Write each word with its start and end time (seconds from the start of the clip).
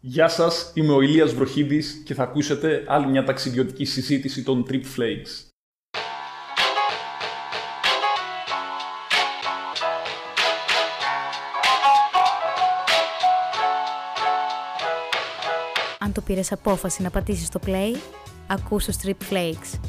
Γεια 0.00 0.28
σας, 0.28 0.72
είμαι 0.74 0.92
ο 0.92 1.00
Ηλίας 1.00 1.34
Βροχίδης 1.34 2.02
και 2.04 2.14
θα 2.14 2.22
ακούσετε 2.22 2.84
άλλη 2.88 3.06
μια 3.06 3.24
ταξιδιωτική 3.24 3.84
συζήτηση 3.84 4.42
των 4.42 4.66
Trip 4.68 4.82
Flakes. 4.82 5.48
Αν 15.98 16.12
το 16.12 16.20
πήρες 16.20 16.52
απόφαση 16.52 17.02
να 17.02 17.10
πατήσεις 17.10 17.48
το 17.48 17.60
play, 17.66 17.96
ακούς 18.46 18.84
το 18.84 18.92
Strip 19.02 19.32
Flakes. 19.32 19.80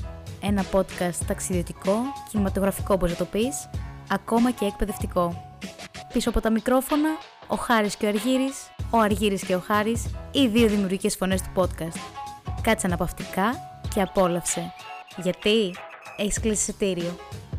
Ένα 0.41 0.65
podcast 0.71 1.25
ταξιδιωτικό, 1.27 1.95
κινηματογραφικό 2.29 2.93
όπως 2.93 3.09
να 3.09 3.15
το 3.15 3.25
πεις, 3.25 3.69
ακόμα 4.09 4.51
και 4.51 4.65
εκπαιδευτικό. 4.65 5.57
Πίσω 6.13 6.29
από 6.29 6.41
τα 6.41 6.51
μικρόφωνα, 6.51 7.09
ο 7.47 7.55
Χάρης 7.55 7.95
και 7.95 8.05
ο 8.05 8.07
Αργύρης, 8.07 8.55
ο 8.89 8.97
Αργύρης 8.97 9.43
και 9.45 9.55
ο 9.55 9.59
Χάρης, 9.59 10.05
οι 10.31 10.47
δύο 10.47 10.67
δημιουργικές 10.67 11.15
φωνές 11.15 11.41
του 11.41 11.49
podcast. 11.53 11.99
Κάτσε 12.61 12.87
αναπαυτικά 12.87 13.55
και 13.93 14.01
απόλαυσε. 14.01 14.73
Γιατί 15.17 15.75
έχεις 16.17 16.39
κλείσει 16.39 16.71
εισιτήριο. 16.71 17.15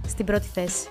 Στην 0.06 0.26
πρώτη 0.26 0.46
θέση. 0.54 0.88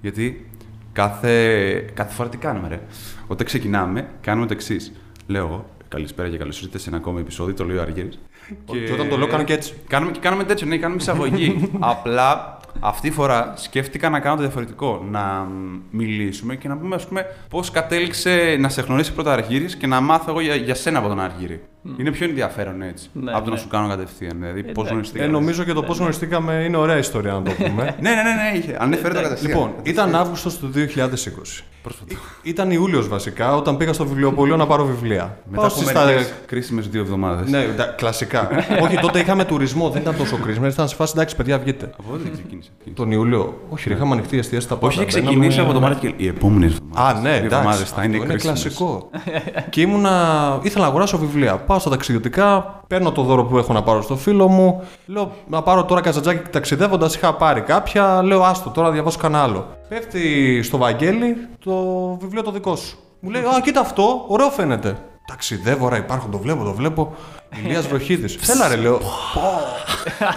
Γιατί 0.00 0.50
κάθε, 0.92 1.74
κάθε 1.94 2.14
φορά 2.14 2.28
τι 2.28 2.36
κάνουμε, 2.36 2.68
ρε; 2.68 2.80
Όταν 3.26 3.46
ξεκινάμε, 3.46 4.08
κάνουμε 4.20 4.46
το 4.46 4.52
εξής. 4.52 4.92
Λέω 5.26 5.46
εγώ, 5.46 5.66
καλησπέρα 5.88 6.28
και 6.28 6.36
καλώς 6.36 6.60
ήρθατε 6.60 6.78
σε 6.78 6.88
ένα 6.88 6.98
ακόμη 6.98 7.20
επεισόδιο, 7.20 7.54
το 7.54 7.64
λέει 7.64 7.76
ο 7.76 7.82
Αργύρης. 7.82 8.18
Και 8.64 8.92
όταν 8.92 9.08
το 9.08 9.16
λέω, 9.16 9.26
κάνω 9.26 9.44
και 9.44 9.52
έτσι. 9.52 9.74
Κάνουμε, 9.88 10.12
και 10.12 10.20
κάνουμε 10.20 10.44
τέτοιο, 10.44 10.66
ναι, 10.66 10.78
κάνουμε 10.78 11.00
εισαγωγή. 11.00 11.70
Απλά 11.78 12.58
αυτή 12.80 13.08
τη 13.08 13.14
φορά 13.14 13.52
σκέφτηκα 13.56 14.08
να 14.10 14.20
κάνω 14.20 14.36
το 14.36 14.42
διαφορετικό. 14.42 15.06
Να 15.10 15.48
μιλήσουμε 15.90 16.56
και 16.56 16.68
να 16.68 16.76
πούμε, 16.76 16.94
ας 16.94 17.06
πούμε, 17.06 17.26
πώς 17.48 17.70
κατέληξε 17.70 18.56
να 18.58 18.68
σε 18.68 18.80
γνωρίσει 18.82 19.12
πρώτα 19.12 19.32
Αργύρης 19.32 19.76
και 19.76 19.86
να 19.86 20.00
μάθω 20.00 20.30
εγώ 20.30 20.40
για, 20.40 20.54
για 20.54 20.74
σένα 20.74 20.98
από 20.98 21.08
τον 21.08 21.20
Αργύρη. 21.20 21.62
Είναι 21.96 22.10
πιο 22.10 22.26
ενδιαφέρον 22.26 22.82
έτσι. 22.82 23.08
Ναι, 23.12 23.30
από 23.32 23.40
το 23.44 23.50
να 23.50 23.56
ναι. 23.56 23.60
σου 23.62 23.68
κάνω 23.68 23.88
κατευθείαν. 23.88 24.36
Δηλαδή, 24.40 24.62
πώ 24.62 24.70
Εντάξει. 24.70 24.90
γνωριστήκαμε. 24.92 25.28
Ε, 25.28 25.32
νομίζω 25.32 25.64
και 25.64 25.72
το 25.72 25.82
πώ 25.82 25.92
γνωριστήκαμε 25.92 26.52
είναι 26.54 26.76
ωραία 26.76 26.96
ιστορία 26.98 27.32
να 27.32 27.42
το 27.42 27.50
πούμε. 27.64 27.94
Ναι, 28.00 28.10
ναι, 28.10 28.14
ναι, 28.22 28.50
ναι, 28.52 28.58
είχε. 28.58 28.76
Ανέφερε 28.80 29.14
το 29.14 29.20
κατευθείαν. 29.22 29.50
λοιπόν, 29.52 29.72
ήταν 29.82 30.14
Αύγουστος 30.14 30.58
του 30.58 30.70
2020. 30.74 31.64
Ή- 32.08 32.16
Ήταν 32.42 32.70
Ιούλιος 32.70 33.08
βασικά, 33.08 33.56
όταν 33.56 33.76
πήγα 33.76 33.92
στο 33.92 34.06
βιβλιοπωλείο 34.06 34.56
να 34.56 34.66
πάρω 34.66 34.84
βιβλία. 34.84 35.38
Μετά 35.44 35.56
Πάω 35.56 35.64
από 35.66 35.74
στις 35.74 35.88
στα- 35.88 36.04
μερικές 36.04 36.32
κρίσιμες 36.46 36.88
δύο 36.88 37.00
εβδομάδες. 37.00 37.50
Ναι, 37.50 37.64
τα- 37.76 37.84
κλασικά. 37.84 38.48
Όχι, 38.84 38.96
τότε 38.98 39.18
είχαμε 39.18 39.44
τουρισμό, 39.44 39.90
δεν 39.90 40.02
ήταν 40.02 40.16
τόσο 40.16 40.36
κρίσιμο. 40.36 40.66
Ήταν 40.66 40.88
σε 40.88 40.94
φάση 40.94 41.12
εντάξει, 41.16 41.36
παιδιά, 41.36 41.58
βγείτε. 41.58 41.84
Από 41.98 42.08
πότε 42.10 42.28
ξεκίνησε. 42.32 42.70
Τον 42.94 43.10
Ιούλιο. 43.10 43.60
Όχι, 43.68 43.88
ρε, 43.88 43.94
είχαμε 43.94 44.12
ανοιχτή 44.14 44.38
εστίαση 44.38 44.66
στα 44.66 44.74
πάντα. 44.76 44.86
Όχι, 44.86 44.96
είχε 45.02 45.06
Μπαίναμε- 45.10 45.30
ξεκινήσει 45.30 45.60
από 45.60 45.72
το 45.72 45.80
Μάρτιο 45.80 46.10
και 46.10 46.14
οι 46.24 46.26
επόμενες 46.26 46.72
εβδομάδες. 46.72 47.18
Α, 47.18 47.20
ναι, 47.20 47.28
εντάξει. 47.36 47.44
εβδομάδες 47.44 47.90
θα 47.90 48.02
είναι 48.04 48.12
αυτό 48.12 48.24
είναι 48.24 48.32
κρίσιμες. 48.34 48.60
κλασικό. 48.62 49.10
και 49.70 49.80
ήμουνα. 49.80 50.58
ήθελα 50.62 50.84
να 50.84 50.90
αγοράσω 50.90 51.18
βιβλία. 51.18 51.56
Πάω 51.74 51.82
στα 51.82 51.92
ταξιδιωτικά, 51.92 52.80
παίρνω 52.86 53.12
το 53.12 53.22
δώρο 53.22 53.44
που 53.44 53.58
έχω 53.58 53.72
να 53.72 53.82
πάρω 53.82 54.02
στο 54.02 54.16
φίλο 54.16 54.48
μου. 54.48 54.82
Λέω 55.06 55.32
να 55.46 55.62
πάρω 55.62 55.84
τώρα 55.84 56.00
καζατζάκι 56.00 56.50
ταξιδεύοντας. 56.50 57.14
Είχα 57.16 57.34
πάρει 57.34 57.60
κάποια. 57.60 58.22
Λέω 58.22 58.42
άστο, 58.42 58.70
τώρα 58.70 58.86
να 58.86 58.92
διαβάσω 58.92 59.18
κανένα 59.18 59.42
άλλο. 59.42 59.66
Πέφτει 59.88 60.62
στο 60.62 60.78
Βαγγέλη 60.78 61.36
το 61.64 61.74
βιβλίο 62.20 62.42
το 62.42 62.50
δικό 62.50 62.76
σου. 62.76 62.98
Μου 63.20 63.30
λέει 63.30 63.42
Α, 63.42 63.60
κοίτα 63.62 63.80
αυτό, 63.80 64.24
ωραίο 64.28 64.50
φαίνεται. 64.50 64.98
Ταξιδεύω, 65.26 65.88
ρε, 65.88 65.96
υπάρχουν, 65.96 66.30
το 66.30 66.38
βλέπω, 66.38 66.64
το 66.64 66.72
βλέπω. 66.72 67.14
Ηλίας 67.64 67.86
Βροχίδης. 67.86 68.36
Θέλα 68.40 68.68
ρε, 68.68 68.76
λέω. 68.76 68.98
Πω. 69.34 69.42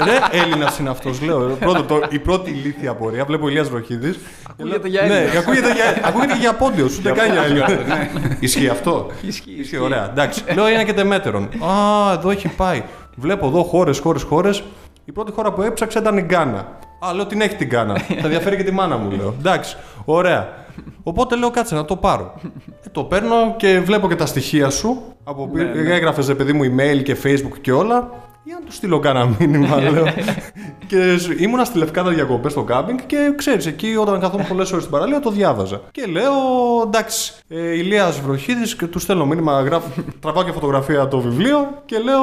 Ρε, 0.03 0.39
Έλληνας 0.41 0.77
είναι 0.79 0.89
αυτός, 0.89 1.21
λέω. 1.21 1.39
Πρώτο, 1.59 1.83
το, 1.83 2.01
η 2.09 2.19
πρώτη 2.19 2.49
ηλίθια 2.51 2.93
πορεία. 2.95 3.25
Βλέπω 3.25 3.47
Ηλίας 3.47 3.69
Βροχίδης. 3.69 4.19
Ακούγεται 4.49 4.87
για 4.87 5.01
Ναι, 5.01 5.17
Έλληνα. 5.19 5.39
ακούγεται 5.39 5.71
για, 5.73 6.01
ακούγεται 6.07 6.37
για 6.37 6.53
πόντιο, 6.53 6.89
ούτε 6.99 7.11
καν 7.11 7.31
για 7.31 7.41
Έλληνα. 7.43 7.67
Ισχύει 8.39 8.67
αυτό; 8.67 9.07
Ισχύει, 9.21 9.27
Ισχύει, 9.27 9.61
ισχύει. 9.61 9.77
ωραία. 9.77 10.09
Εντάξει. 10.09 10.43
Λέω 10.53 10.69
είναι 10.69 10.83
και 10.83 10.93
τεμέτερον. 10.93 11.43
Α, 11.43 12.11
εδώ 12.13 12.29
έχει 12.29 12.47
πάει. 12.47 12.83
Βλέπω 13.15 13.47
εδώ 13.47 13.63
χώρες, 13.63 13.99
χώρες, 13.99 14.23
χώρες. 14.23 14.63
Η 15.05 15.11
πρώτη 15.11 15.31
χώρα 15.31 15.51
που 15.51 15.61
έψαξα 15.61 15.99
ήταν 15.99 16.17
η 16.17 16.21
Γκάνα. 16.21 16.67
Α, 17.07 17.13
λέω 17.13 17.25
την 17.25 17.41
έχει 17.41 17.55
την 17.55 17.67
Γκάνα. 17.67 17.93
Θα 18.21 18.23
ενδιαφέρει 18.23 18.55
και 18.57 18.63
τη 18.63 18.71
μάνα 18.71 18.97
μου, 18.97 19.11
λέω. 19.11 19.35
Εντάξει, 19.39 19.75
ωραία. 20.05 20.65
Οπότε 21.07 21.35
λέω 21.35 21.49
κάτσε 21.49 21.75
να 21.75 21.85
το 21.85 21.95
πάρω. 21.95 22.33
Ε, 22.85 22.89
το 22.91 23.03
παίρνω 23.03 23.55
και 23.57 23.79
βλέπω 23.79 24.07
και 24.07 24.15
τα 24.15 24.25
στοιχεία 24.25 24.69
σου. 24.69 25.03
Από 25.23 25.49
Ναι, 25.53 25.63
ναι, 25.63 25.93
έγραφες 25.93 26.27
ρε 26.27 26.35
παιδί 26.35 26.53
μου 26.53 26.63
email 26.63 27.03
και 27.03 27.17
facebook 27.23 27.59
και 27.61 27.71
όλα. 27.71 28.11
Για 28.47 28.57
να 28.59 28.65
του 28.65 28.71
στείλω 28.73 28.99
κάνα 28.99 29.35
μήνυμα, 29.39 29.81
λέω. 29.91 30.05
και 30.87 31.17
σ- 31.17 31.41
ήμουνα 31.41 31.63
στη 31.63 31.77
Λευκάδα 31.77 32.09
διακοπές 32.11 32.51
στο 32.51 32.63
κάμπινγκ 32.63 32.99
και 33.05 33.33
ξέρεις, 33.35 33.65
εκεί 33.65 33.95
όταν 33.99 34.19
καθόμουν 34.19 34.47
πολλές 34.47 34.69
ώρες 34.71 34.83
στην 34.83 34.95
παραλία 34.95 35.19
το 35.19 35.31
διάβαζα. 35.31 35.81
Και 35.91 36.05
λέω, 36.05 36.31
εντάξει, 36.85 37.33
ε, 37.47 37.73
Ηλίας 37.77 38.19
Βροχίδης 38.21 38.75
και 38.75 38.85
του 38.85 38.99
στέλνω 38.99 39.25
μήνυμα, 39.25 39.61
γράφω, 39.61 39.87
τραβάω 40.21 40.43
και 40.43 40.51
φωτογραφία 40.51 41.07
το 41.07 41.19
βιβλίο 41.19 41.81
και 41.85 41.97
λέω, 41.97 42.21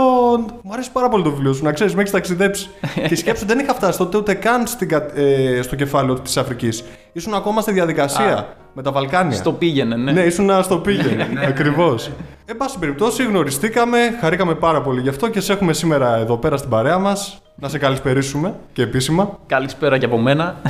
Μου 0.62 0.70
αρέσει 0.72 0.92
πάρα 0.92 1.08
πολύ 1.08 1.22
το 1.22 1.30
βιβλίο 1.30 1.52
σου, 1.52 1.64
να 1.64 1.72
ξέρεις, 1.72 1.94
με 1.94 2.00
έχεις 2.00 2.12
ταξιδέψει. 2.12 2.68
και 3.08 3.16
σκέψου, 3.16 3.46
δεν 3.46 3.58
είχα 3.58 3.74
φτάσει 3.74 3.98
τότε 3.98 4.16
ούτε 4.16 4.34
καν 4.34 4.66
στην, 4.66 4.88
κα- 4.88 5.10
ε, 5.18 5.62
στο 5.62 5.76
κεφάλαιο 5.76 6.20
της 6.20 6.36
Αφρικής. 6.36 6.84
Ήσουν 7.12 7.34
ακόμα 7.34 7.60
στη 7.60 7.72
διαδικασία 7.72 8.56
με 8.72 8.82
τα 8.82 8.92
Βαλκάνια. 8.92 9.36
Στο 9.36 9.52
πήγαινε, 9.52 9.96
ναι. 9.96 10.12
Ναι, 10.12 10.20
ήσουν 10.20 10.50
στο 10.62 10.78
πήγαινε. 10.78 11.28
Ακριβώς. 11.46 12.10
Εν 12.46 12.56
πάση 12.56 12.78
περιπτώσει, 12.78 13.24
γνωριστήκαμε, 13.24 13.98
χαρήκαμε 14.20 14.54
πάρα 14.54 14.82
πολύ 14.82 15.00
γι' 15.00 15.08
αυτό 15.08 15.28
και 15.28 15.40
σε 15.40 15.52
έχουμε 15.52 15.72
σήμερα 15.72 16.16
εδώ 16.16 16.36
πέρα 16.36 16.56
στην 16.56 16.70
παρέα 16.70 16.98
μας. 16.98 17.42
Να 17.56 17.68
σε 17.68 17.78
καλησπερίσουμε 17.78 18.54
και 18.72 18.82
επίσημα. 18.82 19.38
Καλησπέρα 19.46 19.98
και 19.98 20.04
από 20.04 20.18
μένα. 20.18 20.60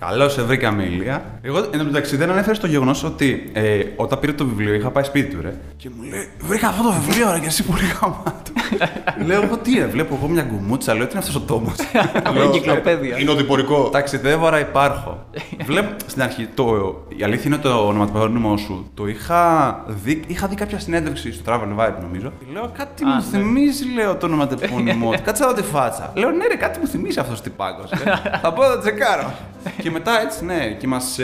Καλώς 0.00 0.32
σε 0.32 0.42
βρήκαμε, 0.42 0.82
Ηλία. 0.82 1.24
Εγώ 1.42 1.58
εν 1.58 1.78
τω 1.78 1.84
μεταξύ 1.84 2.16
δεν 2.16 2.30
ανέφερες 2.30 2.56
στο 2.56 2.66
γεγονός 2.66 3.04
ότι 3.04 3.50
ε, 3.52 3.80
όταν 3.96 4.18
πήρε 4.18 4.32
το 4.32 4.46
βιβλίο 4.46 4.74
είχα 4.74 4.90
πάει 4.90 5.04
σπίτι 5.04 5.34
του, 5.34 5.42
ρε. 5.42 5.54
Και 5.76 5.90
μου 5.96 6.02
λέει: 6.02 6.28
Βρήκα 6.40 6.68
αυτό 6.68 6.82
το 6.82 6.92
βιβλίο, 6.92 7.32
ρε, 7.32 7.38
και 7.38 7.46
εσύ 7.46 7.62
πολύ 7.62 7.86
γαμάτο. 8.00 8.50
Λέω 9.26 9.42
εγώ 9.42 9.56
τι, 9.56 9.78
ρε, 9.78 9.86
βλέπω 9.86 10.14
εγώ 10.14 10.28
μια 10.28 10.42
γκουμούτσα, 10.42 10.94
λέω 10.94 11.04
τι 11.04 11.10
είναι 11.10 11.18
αυτός 11.18 11.34
ο 11.34 11.40
τόμος. 11.40 11.74
Από 12.28 12.40
εγκυκλοπαίδεια. 12.40 13.18
Είναι 13.18 13.30
οδηπορικό. 13.30 13.88
Ταξιδεύω, 13.88 14.46
άρα 14.46 14.60
υπάρχω. 14.60 15.26
Βλέπω 15.64 15.94
στην 16.06 16.22
αρχή, 16.22 16.48
το, 16.54 16.94
η 17.16 17.22
αλήθεια 17.22 17.44
είναι 17.46 17.62
το 17.62 17.86
ονοματεπώνυμό 17.86 18.56
σου. 18.56 18.90
Το 18.94 19.06
είχα 19.06 19.84
δει, 19.86 20.22
είχα 20.26 20.46
δει 20.46 20.54
κάποια 20.54 20.78
συνέντευξη 20.78 21.32
στο 21.32 21.52
Travel 21.52 21.80
Vibe, 21.80 21.94
νομίζω. 22.02 22.32
Και 22.38 22.44
Λέω 22.52 22.70
κάτι 22.76 23.04
μου 23.04 23.22
θυμίζει, 23.22 23.84
λέω 23.94 24.14
το 24.16 24.26
ονοματεπώνυμό 24.26 25.10
του. 25.10 25.22
Κάτσε 25.24 25.42
να 25.42 25.48
δω 25.48 25.54
τη 25.54 25.62
φάτσα. 25.62 26.12
Λέω 26.14 26.30
ναι, 26.30 26.46
ρε, 26.46 26.56
κάτι 26.56 26.78
μου 26.78 26.86
θυμίζει 26.86 27.18
αυτός 27.18 27.40
τι 27.40 27.50
πάγκο. 27.50 27.82
Θα 28.42 28.52
πω 28.52 28.62
να 28.62 28.70
το 28.74 28.78
τσεκάρω. 28.80 29.34
και 29.82 29.90
μετά 29.90 30.20
έτσι, 30.20 30.44
ναι, 30.44 30.70
και 30.78 30.86
μας 30.86 31.18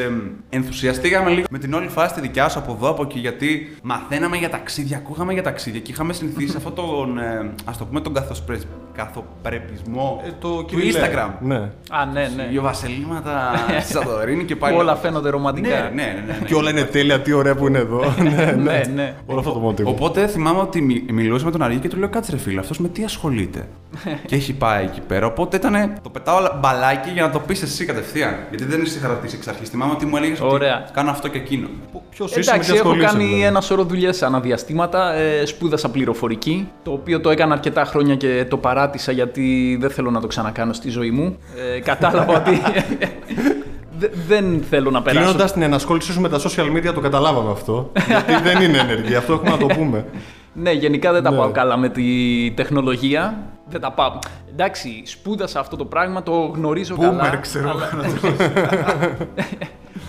ενθουσιαστήκαμε 0.49 1.31
λίγο 1.31 1.47
με 1.51 1.59
την 1.59 1.75
όλη 1.75 1.89
φάση 1.89 2.15
τη 2.15 2.21
δικιά 2.21 2.49
σου 2.49 2.59
από 2.59 2.73
εδώ, 2.73 2.89
από 2.91 3.03
εκεί, 3.03 3.19
γιατί 3.19 3.77
μαθαίναμε 3.83 4.37
για 4.37 4.51
ταξίδια, 4.51 4.97
ακούγαμε 4.97 5.33
για 5.33 5.43
ταξίδια 5.43 5.81
και 5.81 5.91
είχαμε 5.91 6.13
συνηθίσει 6.13 6.51
σε 6.51 6.57
αυτόν 6.57 6.75
τον, 6.75 7.19
ε, 7.19 7.32
ας 7.65 7.79
το 7.79 7.85
πούμε, 7.85 8.01
τον 8.01 8.15
καθοσπρε- 8.15 8.61
καθοπρεπισμό 8.95 10.23
Ε, 10.27 10.31
το 10.41 10.49
του 10.49 10.65
κυριλέ. 10.65 10.99
Instagram. 11.01 11.29
Ναι. 11.41 11.57
Α, 11.91 12.05
ναι, 12.13 12.31
ναι. 12.37 12.47
Δύο 12.51 12.63
βασελήματα 12.63 13.53
στη 13.81 13.93
Σαντορίνη 13.93 14.45
και 14.45 14.57
πάλι. 14.57 14.77
Όλα 14.77 14.97
φαίνονται 14.97 15.31
ρομαντικά. 15.31 15.69
Ναι, 15.69 15.75
ναι, 15.75 16.03
ναι. 16.03 16.23
ναι, 16.27 16.37
ναι. 16.41 16.47
Και 16.47 16.55
όλα 16.55 16.71
είναι 16.71 16.83
τέλεια, 16.83 17.21
τι 17.21 17.33
ωραία 17.33 17.55
που 17.55 17.67
είναι 17.67 17.79
εδώ. 17.79 18.15
ναι, 18.23 18.53
Ναι, 18.63 18.83
ναι. 18.95 19.15
Όλο 19.27 19.39
αυτό 19.39 19.53
το 19.53 19.59
μοτίβο. 19.59 19.91
Οπότε 19.91 20.27
θυμάμαι 20.27 20.61
ότι 20.61 20.81
μι- 20.81 21.11
μιλούσα 21.11 21.45
με 21.45 21.51
τον 21.51 21.63
Αργή 21.63 21.79
και 21.79 21.89
του 21.89 21.97
λέω: 21.99 22.09
Κάτσε 22.09 22.31
ρε 22.31 22.39
φίλε, 22.39 22.61
αυτός 22.61 22.79
με 22.79 22.89
τι 22.89 23.05
ασχολείται; 23.05 23.69
και 24.27 24.35
έχει 24.35 24.53
πάει 24.55 24.85
εκεί 24.85 25.01
πέρα. 25.01 25.27
Οπότε 25.27 25.57
ήταν. 25.57 25.93
Το 26.03 26.09
πετάω 26.11 26.37
όλα- 26.37 26.59
μπαλάκι 26.61 27.11
για 27.11 27.23
να 27.23 27.31
το 27.31 27.39
πεις 27.39 27.63
εσύ 27.63 27.85
κατευθείαν. 27.85 28.35
Γιατί 28.49 28.65
δεν 28.65 28.83
είσαι 28.83 28.99
χαρακτή 28.99 29.31
εξ 29.35 29.47
αρχής. 29.49 29.69
Θυμάμαι 29.69 29.93
ότι 29.93 30.07
μου 30.07 30.17
έλεγες 30.17 30.41
ότι 30.41 30.55
Ωραία. 30.55 30.89
κάνω 30.93 31.11
αυτό 31.11 31.29
και 31.29 31.39
εκείνο. 31.39 31.69
Ποιος 32.11 32.31
είσαι 32.31 32.39
με 32.39 32.45
Εντάξει, 32.57 32.71
τι 32.73 32.79
έχω 32.79 32.89
ασχολείσαι, 32.89 33.13
κάνει 33.13 33.25
δηλαδή; 33.25 33.45
ένα 33.45 33.61
σωρό 33.61 33.85
δουλειές 33.85 34.23
αναδιαστήματα. 34.23 35.13
Ε, 35.15 35.47
σπούδασα 35.47 35.91
πληροφορική, 35.91 36.69
το 36.83 36.93
οποίο 36.93 37.21
το 37.23 37.31
έκανα 37.31 37.53
αρκετά 37.55 37.85
χρόνια 37.85 38.17
και 38.17 38.47
το 38.51 38.57
παράτησα 38.57 39.13
γιατί 39.13 39.77
δεν 39.81 39.91
θέλω 39.91 40.11
να 40.11 40.21
το 40.21 40.27
ξανακάνω 40.27 40.73
στη 40.73 40.91
ζωή 40.91 41.11
μου. 41.11 41.37
Ε, 41.77 41.81
κατάλαβα 41.81 42.35
ότι 42.37 42.51
δε- 43.99 44.09
δεν 44.29 44.63
θέλω 44.71 44.91
να 44.91 45.03
περάσω. 45.03 45.25
Κλείνοντας 45.25 45.53
την 45.53 45.63
ενασχόλησή 45.63 46.13
σου 46.13 46.21
με 46.21 46.29
τα 46.29 46.39
social 46.41 46.77
media, 46.77 46.93
το 46.95 47.01
καταλάβαμε 47.01 47.51
αυτό. 47.51 47.93
γιατί 48.07 48.43
δεν 48.43 48.61
είναι 48.63 48.79
ενεργή, 48.79 49.15
αυτό 49.15 49.33
έχουμε 49.33 49.51
να 49.51 49.57
το 49.57 49.67
πούμε. 49.67 50.05
Ναι, 50.55 50.73
γενικά 50.73 51.13
δεν 51.13 51.23
τα 51.23 51.31
Ναι. 51.31 51.37
πάω 51.37 51.51
καλά 51.51 51.77
με 51.77 51.89
τη 51.89 52.03
τεχνολογία. 52.57 53.39
Δεν 53.69 53.81
τα 53.81 53.93
πάω. 53.93 54.19
Εντάξει, 54.51 55.03
σπούδασα 55.07 55.61
αυτό 55.61 55.77
το 55.77 55.85
πράγμα, 55.85 56.23
το 56.23 56.33
γνωρίζω 56.55 56.97
καλά. 56.97 57.33
Boomer, 57.33 57.39
ξέρω 57.41 57.71
αλλά- 57.71 57.89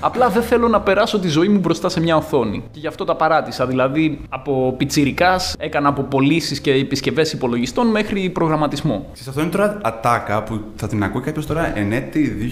Απλά 0.05 0.29
δεν 0.29 0.41
θέλω 0.43 0.67
να 0.67 0.81
περάσω 0.81 1.19
τη 1.19 1.27
ζωή 1.27 1.47
μου 1.47 1.59
μπροστά 1.59 1.89
σε 1.89 1.99
μια 2.01 2.15
οθόνη. 2.15 2.63
Και 2.71 2.79
γι' 2.79 2.87
αυτό 2.87 3.03
τα 3.05 3.15
παράτησα. 3.15 3.65
Δηλαδή, 3.67 4.19
από 4.29 4.73
πιτσιρικάς 4.77 5.55
έκανα 5.59 5.89
από 5.89 6.01
πωλήσει 6.01 6.61
και 6.61 6.71
επισκευές 6.71 7.33
υπολογιστών 7.33 7.87
μέχρι 7.87 8.29
προγραμματισμό. 8.29 9.05
Ξέρεις, 9.13 9.27
αυτό 9.29 9.41
είναι 9.41 9.49
τώρα 9.49 9.77
ατάκα 9.83 10.43
που 10.43 10.61
θα 10.75 10.87
την 10.87 11.03
ακούει 11.03 11.21
κάποιος 11.21 11.45
τώρα 11.45 11.77
εν 11.77 11.91
έτη 11.91 12.51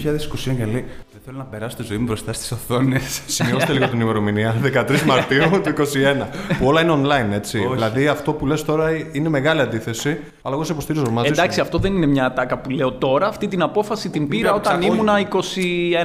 2021 0.50 0.56
και 0.56 0.64
λέει: 0.64 0.84
Δεν 1.12 1.20
θέλω 1.24 1.38
να 1.38 1.44
περάσω 1.44 1.76
τη 1.76 1.82
ζωή 1.82 1.98
μου 1.98 2.04
μπροστά 2.04 2.32
στις 2.32 2.52
οθόνες. 2.52 3.20
Σημειώστε 3.36 3.72
λίγο 3.72 3.88
την 3.88 4.00
ημερομηνία. 4.00 4.54
13 4.64 5.00
Μαρτίου 5.06 5.42
του 5.50 5.60
2021. 5.64 6.56
Που 6.58 6.66
όλα 6.66 6.80
είναι 6.80 6.92
online, 7.02 7.32
έτσι. 7.34 7.58
Όχι. 7.58 7.74
Δηλαδή 7.74 8.08
αυτό 8.08 8.32
που 8.32 8.46
λες 8.46 8.64
τώρα 8.64 8.88
είναι 9.12 9.28
μεγάλη 9.28 9.60
αντίθεση. 9.60 10.18
Αλλά 10.42 10.54
εγώ 10.54 10.64
σε 10.64 10.72
υποστηρίζω 10.72 11.10
μαζί 11.10 11.28
Εντάξει, 11.28 11.56
σου. 11.56 11.62
αυτό 11.62 11.78
δεν 11.78 11.94
είναι 11.94 12.06
μια 12.06 12.24
ατάκα 12.24 12.58
που 12.58 12.70
λέω 12.70 12.92
τώρα. 12.92 13.26
Αυτή 13.26 13.48
την 13.48 13.62
απόφαση 13.62 14.08
την 14.10 14.28
πήρα 14.28 14.40
πήρα 14.42 14.54
όταν 14.54 14.78
ψάχνω. 14.78 14.94
ήμουνα 14.94 15.28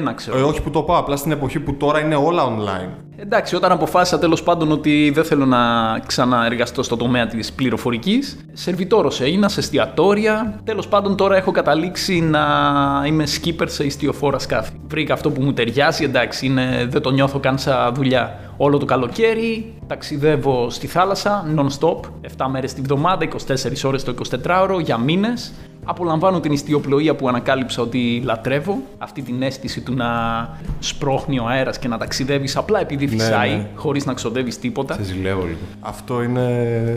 21, 0.09 0.13
ξέρω. 0.15 0.37
Ε, 0.37 0.41
όχι 0.41 0.61
που 0.61 0.69
το 0.69 0.81
πάω, 0.81 0.97
απλά 0.97 1.15
στην 1.15 1.31
εποχή 1.37 1.59
που 1.59 1.73
τώρα 1.75 1.99
είναι 1.99 2.15
όλα 2.15 2.43
online. 2.47 3.07
Εντάξει, 3.19 3.55
όταν 3.55 3.71
αποφάσισα 3.71 4.19
τέλος 4.19 4.43
πάντων 4.43 4.71
ότι 4.71 5.11
δεν 5.13 5.23
θέλω 5.23 5.45
να 5.45 5.59
ξαναεργαστώ 6.05 6.83
στο 6.83 6.97
τομέα 6.97 7.27
της 7.27 7.53
πληροφορικής, 7.53 8.37
σερβιτόρος 8.53 9.21
έγινα 9.21 9.49
σε 9.49 9.59
εστιατόρια. 9.59 10.59
Τέλος 10.63 10.87
πάντων, 10.87 11.15
τώρα 11.15 11.35
έχω 11.35 11.51
καταλήξει 11.51 12.19
να 12.21 12.43
είμαι 13.05 13.23
skipper 13.23 13.65
σε 13.65 13.83
ιστιοφόρα 13.83 14.39
σκάφη. 14.39 14.71
Βρήκα 14.87 15.13
αυτό 15.13 15.31
που 15.31 15.41
μου 15.41 15.53
ταιριάζει, 15.53 16.03
εντάξει, 16.03 16.45
είναι, 16.45 16.87
δεν 16.89 17.01
το 17.01 17.09
νιώθω 17.09 17.39
καν 17.39 17.57
σαν 17.57 17.93
δουλειά. 17.93 18.39
Όλο 18.57 18.77
το 18.77 18.85
καλοκαίρι 18.85 19.73
ταξιδεύω 19.87 20.69
στη 20.69 20.87
θάλασσα 20.87 21.45
non-stop, 21.57 21.99
7 22.37 22.45
μέρες 22.49 22.73
τη 22.73 22.81
βδομάδα, 22.81 23.25
24 23.25 23.83
ώρες 23.83 24.03
το 24.03 24.13
24ωρο 24.45 24.79
για 24.83 24.97
μήνες. 24.97 25.53
Απολαμβάνω 25.89 26.39
την 26.39 26.51
ιστιοπλοεία 26.51 27.15
που 27.15 27.27
ανακάλυψα 27.27 27.81
ότι 27.81 28.21
λατρεύω. 28.25 28.77
Αυτή 28.97 29.21
την 29.21 29.41
αίσθηση 29.41 29.81
του 29.81 29.93
να 29.93 30.05
σπρώχνει 30.79 31.39
ο 31.39 31.45
αέρας 31.47 31.79
και 31.79 31.87
να 31.87 31.97
ταξιδεύεις 31.97 32.57
απλά 32.57 32.79
επειδή 32.79 33.07
φυσάει, 33.07 33.51
ναι. 33.51 33.67
χωρίς 33.75 34.05
να 34.05 34.13
ξοδεύεις 34.13 34.59
τίποτα. 34.59 34.93
Σε 34.93 35.03
ζηλεύω 35.03 35.41
λίγο. 35.41 35.57
Αυτό 35.79 36.23
είναι. 36.23 36.41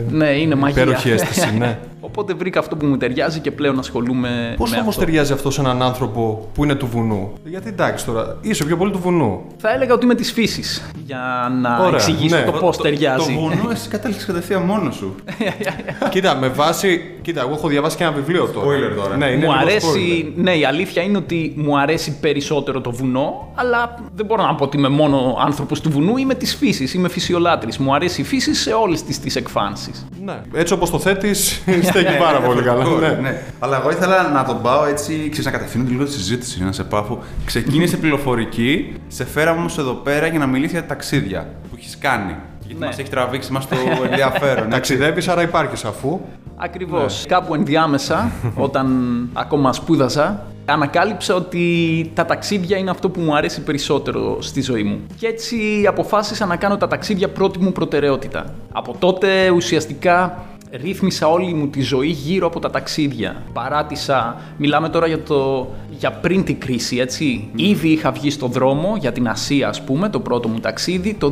Ναι, 0.09 0.29
είναι 0.29 0.55
μαγεία. 0.55 0.81
Υπέροχη 0.81 1.09
αίσθηση, 1.09 1.57
ναι. 1.57 1.77
Οπότε 2.03 2.33
βρήκα 2.33 2.59
αυτό 2.59 2.75
που 2.75 2.85
μου 2.85 2.97
ταιριάζει 2.97 3.39
και 3.39 3.51
πλέον 3.51 3.79
ασχολούμαι 3.79 4.53
Πώς 4.57 4.71
με 4.71 4.77
όμως 4.77 4.87
αυτό. 4.95 5.05
ταιριάζει 5.05 5.33
αυτός 5.33 5.53
σε 5.53 5.61
έναν 5.61 5.81
άνθρωπο 5.81 6.49
που 6.53 6.63
είναι 6.63 6.75
του 6.75 6.87
βουνού; 6.87 7.33
Γιατί 7.43 7.67
εντάξει 7.67 8.05
τώρα, 8.05 8.37
είσαι 8.41 8.65
πιο 8.65 8.77
πολύ 8.77 8.91
του 8.91 8.99
βουνού. 8.99 9.41
Θα 9.57 9.73
έλεγα 9.73 9.93
ότι 9.93 10.05
είμαι 10.05 10.15
της 10.15 10.31
φύσης 10.31 10.83
για 11.05 11.51
να 11.61 11.77
Ωραία, 11.79 11.93
εξηγήσω 11.93 12.35
ναι. 12.35 12.43
το 12.43 12.51
πώς 12.51 12.77
Το 12.77 12.83
ταιριάζει. 12.83 13.33
βουνό, 13.33 13.69
εσύ 13.71 13.89
κατέληξες 13.89 14.25
κατευθείαν 14.25 14.61
μόνος 14.61 14.95
σου. 14.95 15.15
κοίτα, 16.09 16.35
με 16.35 16.47
βάση. 16.47 17.15
Κοίτα, 17.21 17.41
εγώ 17.41 17.53
έχω 17.53 17.67
διαβάσει 17.67 17.97
και 17.97 18.03
ένα 18.03 18.11
βιβλίο 18.11 18.45
τώρα. 18.45 18.65
Spoiler 18.89 18.95
τώρα. 18.95 19.17
Ναι, 19.17 19.25
είναι 19.25 19.35
μου 19.35 19.41
λίγο 19.41 19.53
αρέσει, 19.61 20.33
ναι, 20.35 20.51
η 20.57 20.65
αλήθεια 20.65 21.01
είναι 21.01 21.17
ότι 21.17 21.53
μου 21.55 21.79
αρέσει 21.79 22.19
περισσότερο 22.19 22.81
το 22.81 22.91
βουνό, 22.91 23.51
αλλά 23.55 23.95
δεν 24.15 24.25
μπορώ 24.25 24.43
να 24.45 24.55
πω 24.55 24.63
ότι 24.63 24.77
είμαι 24.77 24.89
μόνο 24.89 25.37
άνθρωπος 25.45 25.81
του 25.81 25.89
βουνού, 25.89 26.17
είμαι 26.17 26.33
της 26.33 26.55
φύσης, 26.55 26.93
είμαι 26.93 27.09
φυσιολάτρης. 27.09 27.77
Μου 27.77 27.93
αρέσει 27.95 28.21
η 28.21 28.23
φύση 28.23 28.53
σε 28.55 28.71
όλες 28.71 29.03
τις 29.03 29.19
τις 29.19 29.35
εκφάνσεις. 29.35 30.05
spoiler. 30.11 30.23
Ναι. 30.25 30.59
Έτσι 30.59 30.73
όπως 30.73 30.89
το 30.89 30.99
θέτεις, 30.99 31.61
στέκει 31.83 32.17
πάρα 32.19 32.39
πολύ 32.39 32.61
καλά. 32.61 32.85
Core, 32.85 32.99
ναι. 32.99 33.07
ναι. 33.21 33.41
Αλλά 33.59 33.77
εγώ 33.79 33.91
ήθελα 33.91 34.29
να 34.29 34.43
τον 34.45 34.61
πάω 34.61 34.85
έτσι, 34.85 35.13
ξέρεις, 35.29 35.45
να 35.45 35.51
κατευθύνω 35.51 35.83
λίγο 35.89 36.03
τη 36.03 36.11
συζήτηση, 36.11 36.63
να 36.63 36.71
σε 36.71 36.83
πάω. 36.83 37.17
Ξεκίνησε 37.45 37.97
πληροφορική, 37.97 38.93
σε 39.07 39.25
φέραμε 39.25 39.59
όμως 39.59 39.77
εδώ 39.77 39.93
πέρα 39.93 40.27
για 40.27 40.39
να 40.39 40.47
μιλήσει 40.47 40.71
για 40.71 40.85
ταξίδια 40.85 41.47
που 41.69 41.75
έχεις 41.77 41.97
κάνει. 41.99 42.35
Γιατί 42.65 42.79
Ναι. 42.79 42.85
μας 42.85 42.97
έχει 42.97 43.09
τραβήξει 43.09 43.51
μας 43.51 43.67
το 43.67 43.75
ενδιαφέρον. 44.09 44.57
έτσι. 44.65 44.69
Ταξιδεύεις, 44.69 45.27
άρα 45.27 45.41
υπάρχεις 45.41 45.83
αφού. 45.85 46.19
Ακριβώς. 46.63 47.21
Ναι. 47.21 47.35
Κάπου 47.35 47.53
ενδιάμεσα, 47.53 48.31
όταν 48.65 48.87
ακόμα 49.33 49.73
σπούδαζα, 49.73 50.45
ανακάλυψα 50.65 51.35
ότι 51.35 52.11
τα 52.13 52.25
ταξίδια 52.25 52.77
είναι 52.77 52.89
αυτό 52.89 53.09
που 53.09 53.19
μου 53.21 53.35
αρέσει 53.35 53.61
περισσότερο 53.61 54.41
στη 54.41 54.61
ζωή 54.61 54.83
μου. 54.83 54.99
Και 55.19 55.27
έτσι 55.27 55.85
αποφάσισα 55.87 56.45
να 56.45 56.55
κάνω 56.55 56.77
τα 56.77 56.87
ταξίδια 56.87 57.29
πρώτη 57.29 57.59
μου 57.59 57.71
προτεραιότητα. 57.71 58.53
Από 58.71 58.95
τότε 58.99 59.49
ουσιαστικά 59.49 60.45
ρύθμισα 60.71 61.27
όλη 61.27 61.53
μου 61.53 61.67
τη 61.67 61.81
ζωή 61.81 62.07
γύρω 62.07 62.47
από 62.47 62.59
τα 62.59 62.69
ταξίδια. 62.69 63.35
Παράτησα, 63.53 64.37
μιλάμε 64.57 64.89
τώρα 64.89 65.07
για, 65.07 65.23
το, 65.23 65.67
για 65.97 66.11
πριν 66.11 66.43
την 66.43 66.59
κρίση, 66.59 66.97
έτσι. 66.97 67.49
Ήδη 67.55 67.89
είχα 67.89 68.11
βγει 68.11 68.29
στο 68.29 68.47
δρόμο 68.47 68.95
για 68.99 69.11
την 69.11 69.27
Ασία, 69.27 69.67
ας 69.67 69.81
πούμε, 69.83 70.09
το 70.09 70.19
πρώτο 70.19 70.47
μου 70.47 70.59
ταξίδι, 70.59 71.13
το 71.13 71.31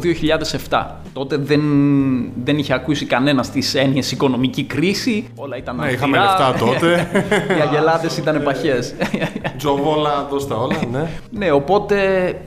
2007. 0.69 0.85
Τότε 1.13 1.37
δεν, 1.37 1.61
δεν 2.43 2.57
είχε 2.57 2.73
ακούσει 2.73 3.05
κανένας 3.05 3.49
τις 3.49 3.75
έννοιες 3.75 4.11
οικονομική 4.11 4.63
κρίση, 4.63 5.27
όλα 5.35 5.57
ήταν 5.57 5.75
Ναι, 5.75 5.91
είχαμε 5.91 6.17
αυστηρά. 6.17 6.49
λεφτά 6.49 6.65
τότε. 6.65 7.07
Οι 7.57 7.61
αγελάδες 7.61 8.17
ήταν 8.17 8.43
παχές. 8.43 8.95
Τζοβόλα, 9.57 10.27
δώσ' 10.29 10.47
τα 10.47 10.55
όλα, 10.55 10.75
ναι. 10.91 11.09
ναι, 11.29 11.51
οπότε 11.51 11.97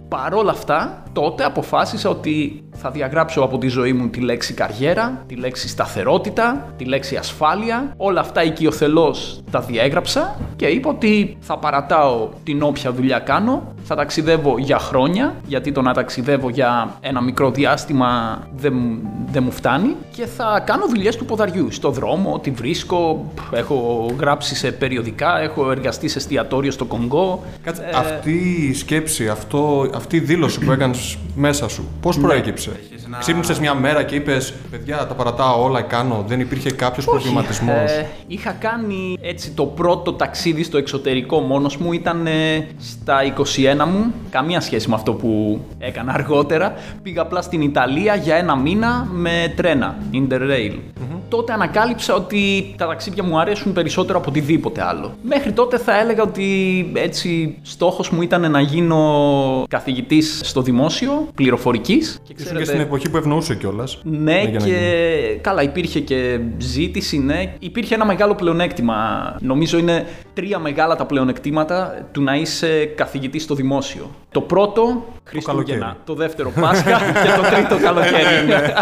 παρόλα 0.09 0.51
αυτά, 0.51 1.03
τότε 1.13 1.45
αποφάσισα 1.45 2.09
ότι 2.09 2.65
θα 2.77 2.91
διαγράψω 2.91 3.41
από 3.41 3.59
τη 3.59 3.69
ζωή 3.69 3.93
μου 3.93 4.09
τη 4.09 4.21
λέξη 4.21 4.55
καριέρα, 4.55 5.25
τη 5.27 5.35
λέξη 5.35 5.69
σταθερότητα, 5.69 6.73
τη 6.77 6.85
λέξη 6.85 7.17
ασφάλεια. 7.17 7.95
Όλα 7.97 8.21
αυτά 8.21 8.43
οικειοθελώς 8.45 9.41
τα 9.51 9.61
διέγραψα 9.61 10.37
και 10.57 10.67
είπα 10.67 10.91
ότι 10.91 11.37
θα 11.41 11.59
παρατάω 11.59 12.12
την 12.45 12.63
όποια 12.63 12.93
δουλειά 12.93 13.19
κάνω, 13.19 13.75
θα 13.85 13.95
ταξιδεύω 13.95 14.59
για 14.59 14.79
χρόνια, 14.79 15.35
γιατί 15.47 15.73
το 15.73 15.83
να 15.83 15.93
ταξιδεύω 15.95 16.49
για 16.51 16.95
ένα 17.01 17.21
μικρό 17.23 17.51
διάστημα 17.51 18.39
δεν, 18.57 18.73
μου- 18.75 18.99
δεν 19.33 19.43
μου 19.43 19.51
φτάνει 19.51 19.97
και 20.17 20.27
θα 20.27 20.63
κάνω 20.67 20.87
δουλειές 20.89 21.17
του 21.17 21.25
ποδαριού, 21.25 21.71
στο 21.71 21.91
δρόμο, 21.91 22.39
τη 22.39 22.51
βρίσκω, 22.51 23.25
έχω 23.53 24.07
γράψει 24.21 24.55
σε 24.55 24.73
περιοδικά, 24.73 25.41
έχω 25.41 25.71
εργαστεί 25.71 26.09
σε 26.09 26.19
εστιατόριο 26.19 26.71
στο 26.71 26.85
Κονγκό. 26.85 27.43
Κάτσε, 27.63 27.83
αυτή 27.95 28.33
η 28.71 28.75
σκέψη, 28.75 29.29
αυτό, 29.29 29.91
αυτή 29.95 30.17
η 30.17 30.21
δήλωση 30.21 30.59
που 30.59 30.71
έκανες 30.73 31.19
μέσα 31.35 31.69
σου, 31.69 31.85
πώς 32.01 32.19
προέκυψε; 32.19 32.71
ένα- 33.07 33.19
Ξύπνησες 33.19 33.59
μια 33.59 33.75
μέρα 33.75 34.03
και 34.03 34.15
είπες: 34.15 34.55
Παιδιά, 34.71 35.07
τα 35.07 35.15
παρατάω 35.15 35.63
όλα, 35.63 35.83
κάνω. 35.83 36.25
Δεν 36.27 36.41
υπήρχε 36.41 36.71
κάποιος 36.71 37.05
προβληματισμός. 37.05 37.91
Ε, 37.91 38.07
είχα 38.27 38.51
κάνει 38.51 39.19
έτσι 39.21 39.51
το 39.51 39.65
πρώτο 39.65 40.13
ταξίδι 40.13 40.63
στο 40.63 40.79
εξωτερικό 40.79 41.41
μόνος 41.41 41.77
μου 41.77 41.92
ήταν 41.93 42.27
ε, 42.27 42.67
στα 42.79 43.19
21 43.83 43.85
μου, 43.89 44.13
καμία 44.31 44.61
σχέση 44.61 44.89
με 44.89 44.95
αυτό 44.95 45.13
που 45.13 45.61
έκανα 45.79 46.13
αργότερα. 46.13 46.75
Πήγα 47.03 47.23
απλά 47.23 47.43
στην 47.43 47.61
Ιταλία 47.61 48.15
για 48.15 48.37
ένα 48.37 48.57
μήνα 48.57 49.09
με 49.13 49.53
τρένα, 49.57 49.97
Interrail. 50.13 50.75
Τότε 51.29 51.53
ανακάλυψα 51.53 52.15
ότι 52.15 52.75
τα 52.77 52.87
ταξίδια 52.87 53.23
μου 53.23 53.39
αρέσουν 53.41 53.73
περισσότερο 53.73 54.19
από 54.19 54.31
οτιδήποτε 54.31 54.83
άλλο. 54.85 55.13
Μέχρι 55.23 55.53
τότε 55.53 55.79
θα 55.79 55.99
έλεγα 56.01 56.23
ότι 56.23 56.47
έτσι 56.95 57.57
στόχος 57.63 58.11
μου 58.11 58.23
ήταν 58.23 58.51
να 58.51 58.61
γίνω 58.61 59.65
καθηγητής 59.69 60.41
στο 60.45 60.63
δημόσιο, 60.63 61.29
πληροφορικής. 61.35 62.21
Και 62.25 62.35
Ήσουν 62.37 62.57
και 62.57 62.65
στην 62.65 62.81
εποχή 62.81 63.11
που 63.11 63.17
ευνοούσε 63.17 63.55
κιόλας. 63.55 63.99
ναι, 64.03 64.45
και 64.47 64.79
καλά, 65.41 65.63
υπήρχε 65.63 66.01
και 66.01 66.41
ζήτηση, 66.59 67.19
ναι. 67.19 67.53
Υπήρχε 67.59 67.95
ένα 67.95 68.05
μεγάλο 68.05 68.35
πλεονέκτημα. 68.35 68.95
Νομίζω 69.41 69.79
είναι 69.79 70.07
τρία 70.35 70.59
μεγάλα 70.59 70.97
τα 70.97 71.05
πλεονεκτήματα 71.07 72.07
του 72.13 72.23
να 72.23 72.35
είσαι 72.37 72.85
καθηγητής 72.85 73.43
στο 73.43 73.55
δημόσιο. 73.55 74.11
Το 74.31 74.41
πρώτο, 74.41 75.05
Χριστούγεννα. 75.25 75.63
καλοκαίρι. 75.81 75.97
Το 76.05 76.15
δεύτερο, 76.15 76.51
Πάσχα. 76.61 76.99
και 77.25 77.31
το 77.37 77.43
τρίτο, 77.57 77.79
καλοκαίρι. 77.85 78.47
Ναι. 78.47 78.73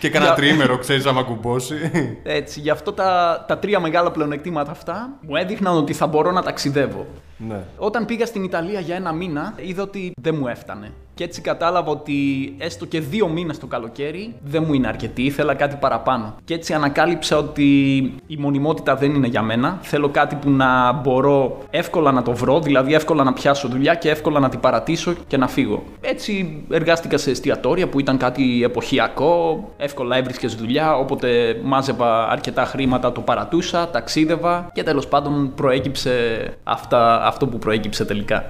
Και 0.00 0.10
κανένα 0.10 0.32
Για- 0.34 0.42
τρίμερο, 0.42 0.78
ξέρεις, 0.78 1.06
άμα 1.06 1.22
κουμπώσει. 1.22 1.74
Έτσι, 2.22 2.60
γι' 2.60 2.70
αυτό 2.70 2.92
τα, 2.92 3.44
τα 3.48 3.58
τρία 3.58 3.80
μεγάλα 3.80 4.10
πλεονεκτήματα 4.10 4.70
αυτά 4.70 5.08
μου 5.20 5.36
έδειχναν 5.36 5.76
ότι 5.76 5.92
θα 5.92 6.06
μπορώ 6.06 6.30
να 6.30 6.42
ταξιδεύω. 6.42 7.06
Ναι. 7.36 7.64
Όταν 7.76 8.04
πήγα 8.04 8.26
στην 8.26 8.44
Ιταλία 8.44 8.80
για 8.80 8.94
ένα 8.94 9.12
μήνα, 9.12 9.54
είδα 9.56 9.82
ότι 9.82 10.12
δεν 10.20 10.34
μου 10.38 10.46
έφτανε. 10.48 10.92
Και 11.14 11.24
έτσι 11.24 11.40
κατάλαβα 11.40 11.90
ότι 11.90 12.14
έστω 12.58 12.86
και 12.86 13.00
δύο 13.00 13.28
μήνες 13.28 13.58
το 13.58 13.66
καλοκαίρι 13.66 14.34
δεν 14.42 14.64
μου 14.66 14.74
είναι 14.74 14.86
αρκετή, 14.86 15.22
ήθελα 15.22 15.54
κάτι 15.54 15.76
παραπάνω. 15.80 16.34
Και 16.44 16.54
έτσι 16.54 16.72
ανακάλυψα 16.72 17.38
ότι 17.38 17.64
η 18.26 18.36
μονιμότητα 18.36 18.96
δεν 18.96 19.14
είναι 19.14 19.26
για 19.26 19.42
μένα. 19.42 19.78
Θέλω 19.82 20.08
κάτι 20.08 20.34
που 20.34 20.50
να 20.50 20.92
μπορώ 20.92 21.58
εύκολα 21.70 22.12
να 22.12 22.22
το 22.22 22.32
βρω, 22.32 22.60
δηλαδή 22.60 22.94
εύκολα 22.94 23.24
να 23.24 23.32
πιάσω 23.32 23.68
δουλειά 23.68 23.94
και 23.94 24.10
εύκολα 24.10 24.40
να 24.40 24.48
την 24.48 24.60
παρατήσω 24.60 25.14
και 25.26 25.36
να 25.36 25.48
φύγω. 25.48 25.82
Έτσι 26.00 26.62
εργάστηκα 26.70 27.18
σε 27.18 27.30
εστιατόρια 27.30 27.88
που 27.88 28.00
ήταν 28.00 28.16
κάτι 28.16 28.62
εποχιακό, 28.64 29.64
εύκολα 29.76 30.16
έβρισκες 30.16 30.54
δουλειά, 30.54 30.96
όποτε 30.96 31.60
μάζευα 31.64 32.28
αρκετά 32.28 32.64
χρήματα 32.64 33.12
το 33.12 33.20
παρατούσα, 33.20 33.88
ταξίδευα 33.90 34.70
και 34.72 34.82
τέλος 34.82 35.08
πάντων 35.08 35.52
προέκυψε 35.54 36.12
αυτά, 36.64 37.23
αυτό 37.26 37.46
που 37.46 37.58
προέκυψε 37.58 38.04
τελικά. 38.04 38.44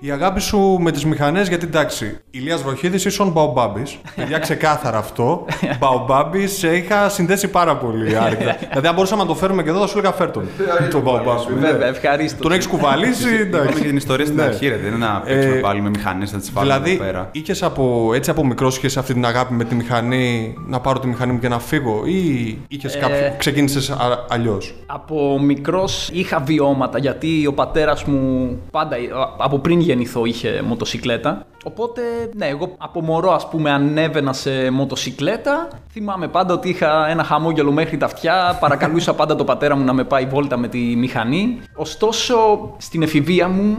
Η 0.00 0.10
αγάπη 0.10 0.40
σου 0.40 0.58
με 0.80 0.90
τις 0.90 1.04
μηχανές, 1.04 1.48
γιατί 1.48 1.66
εντάξει, 1.66 2.18
Ηλίας 2.30 2.62
Βροχίδης 2.62 3.04
ίσον 3.04 3.28
Μπαουμπάμπη. 3.30 3.82
Παιδιά, 4.16 4.38
ξεκάθαρα 4.38 4.98
αυτό. 4.98 5.44
Μπαουμπάμπη 5.78 6.46
σε 6.46 6.76
είχα 6.76 7.08
συνδέσει 7.08 7.48
πάρα 7.48 7.76
πολύ 7.76 8.16
άρρηκτα. 8.16 8.56
δηλαδή, 8.68 8.86
αν 8.86 8.94
μπορούσαμε 8.94 9.22
να 9.22 9.28
το 9.28 9.34
φέρουμε 9.34 9.62
και 9.62 9.68
εδώ, 9.68 9.80
θα 9.80 9.86
σου 9.86 9.98
έλεγα 9.98 10.12
φέρτον. 10.14 10.48
Τον 10.90 11.00
Μπαουμπάμπη. 11.00 11.52
ναι. 11.60 11.70
Βέβαια, 11.70 11.88
ευχαρίστω. 11.88 12.42
Τον 12.42 12.52
έχεις 12.52 12.66
κουβαλήσει, 12.66 13.34
Είπαμε 13.34 13.62
εντάξει. 13.62 13.80
και 13.80 13.86
την 13.88 13.96
ιστορία 13.96 14.24
στην 14.24 14.36
Ναι. 14.36 14.42
αρχή, 14.42 14.68
ρε. 14.68 14.76
Δεν 14.76 14.86
είναι 14.94 15.06
να 15.06 15.20
παίξουμε 15.20 15.56
Ε, 15.56 15.60
πάλι 15.60 15.80
με 15.80 15.88
μηχανές, 15.88 16.32
να 16.32 16.38
τις 16.38 16.52
βάλουμε 16.52 16.72
Δηλαδή, 16.74 16.94
εδώ 16.94 17.04
πέρα. 17.04 17.28
είχες 17.32 17.62
από, 17.62 18.10
έτσι 18.14 18.30
από 18.30 18.46
μικρός 18.46 18.76
είχες 18.76 18.96
αυτή 18.96 19.12
την 19.12 19.26
αγάπη 19.26 19.54
με 19.54 19.64
τη 19.64 19.74
μηχανή, 19.74 20.54
να 20.66 20.80
πάρω 20.80 20.98
τη 20.98 21.06
μηχανή 21.06 21.32
μου 21.32 21.38
και 21.38 21.48
να 21.48 21.58
φύγω, 21.58 22.02
ή 22.06 22.58
είχες 22.68 22.94
Ε, 22.94 22.98
κάποιο. 22.98 23.34
ξεκίνησες 23.38 23.92
αλλιώς; 24.28 24.74
Από 24.86 25.38
μικρός 25.40 26.10
είχα 26.12 26.40
βιώματα 26.40 26.98
γιατί 26.98 27.46
ο 27.46 27.52
πατέρας 27.92 28.04
μου 28.04 28.58
πάντα 28.70 28.96
από 29.38 29.58
πριν 29.58 29.80
γεννηθώ 29.80 30.24
είχε 30.24 30.62
μοτοσικλέτα. 30.66 31.46
Οπότε, 31.64 32.02
ναι, 32.36 32.46
εγώ 32.46 32.74
από 32.78 33.02
μωρό 33.02 33.32
ας 33.32 33.48
πούμε 33.48 33.70
ανέβαινα 33.70 34.32
σε 34.32 34.70
μοτοσικλέτα. 34.70 35.68
Θυμάμαι 35.90 36.28
πάντα 36.28 36.54
ότι 36.54 36.68
είχα 36.68 37.08
ένα 37.08 37.24
χαμόγελο 37.24 37.72
μέχρι 37.72 37.96
τα 37.96 38.06
αυτιά. 38.06 38.56
Παρακαλούσα 38.60 39.14
πάντα 39.14 39.36
τον 39.36 39.46
πατέρα 39.46 39.76
μου 39.76 39.84
να 39.84 39.92
με 39.92 40.04
πάει 40.04 40.26
βόλτα 40.26 40.56
με 40.56 40.68
τη 40.68 40.78
μηχανή. 40.78 41.58
Ωστόσο, 41.74 42.34
στην 42.76 43.02
εφηβεία 43.02 43.48
μου, 43.48 43.76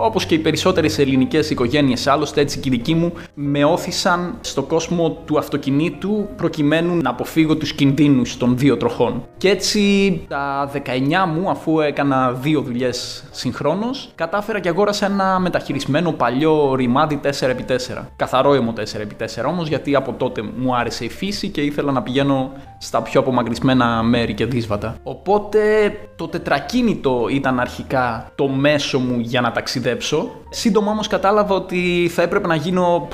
όπως 0.00 0.26
και 0.26 0.34
οι 0.34 0.38
περισσότερες 0.38 0.98
ελληνικές 0.98 1.50
οικογένειες 1.50 2.06
άλλωστε, 2.06 2.40
έτσι 2.40 2.58
και 2.58 2.68
η 2.68 2.72
δική 2.72 2.94
μου, 2.94 3.12
με 3.34 3.64
όθησαν 3.64 4.34
στο 4.40 4.62
κόσμο 4.62 5.10
του 5.10 5.38
αυτοκινήτου 5.38 6.28
προκειμένου 6.36 6.96
να 7.02 7.10
αποφύγω 7.10 7.56
τους 7.56 7.72
κινδύνους 7.72 8.36
των 8.36 8.58
δύο 8.58 8.76
τροχών. 8.76 9.22
Και 9.36 9.48
έτσι 9.48 9.80
τα 10.28 10.70
19 10.72 11.26
μου, 11.26 11.50
αφού 11.50 11.80
έκανα 11.80 12.32
δύο 12.32 12.60
δουλειές 12.60 13.24
συγχρόνως, 13.52 14.10
κατάφερα 14.14 14.60
και 14.60 14.68
αγόρασα 14.68 15.06
ένα 15.06 15.38
μεταχειρισμένο 15.38 16.12
παλιό 16.12 16.74
ρημάδι 16.74 17.20
4x4. 17.24 18.02
Καθαρό 18.16 18.54
αιμο 18.54 18.72
4x4 18.76 19.44
όμως, 19.46 19.68
γιατί 19.68 19.94
από 19.94 20.12
τότε 20.12 20.42
μου 20.56 20.76
άρεσε 20.76 21.04
η 21.04 21.08
φύση 21.08 21.48
και 21.48 21.60
ήθελα 21.60 21.92
να 21.92 22.02
πηγαίνω 22.02 22.52
στα 22.78 23.02
πιο 23.02 23.20
απομακρυσμένα 23.20 24.02
μέρη 24.02 24.34
και 24.34 24.46
δύσβατα. 24.46 24.96
Οπότε 25.02 25.60
το 26.16 26.28
τετρακίνητο 26.28 27.26
ήταν 27.30 27.60
αρχικά 27.60 28.32
το 28.34 28.48
μέσο 28.48 28.98
μου 28.98 29.18
για 29.18 29.40
να 29.40 29.52
ταξιδέψω. 29.52 30.30
Σύντομα 30.50 30.90
όμως 30.90 31.08
κατάλαβα 31.08 31.54
ότι 31.54 32.10
θα 32.14 32.22
έπρεπε 32.22 32.46
να 32.46 32.54
γίνω 32.54 33.08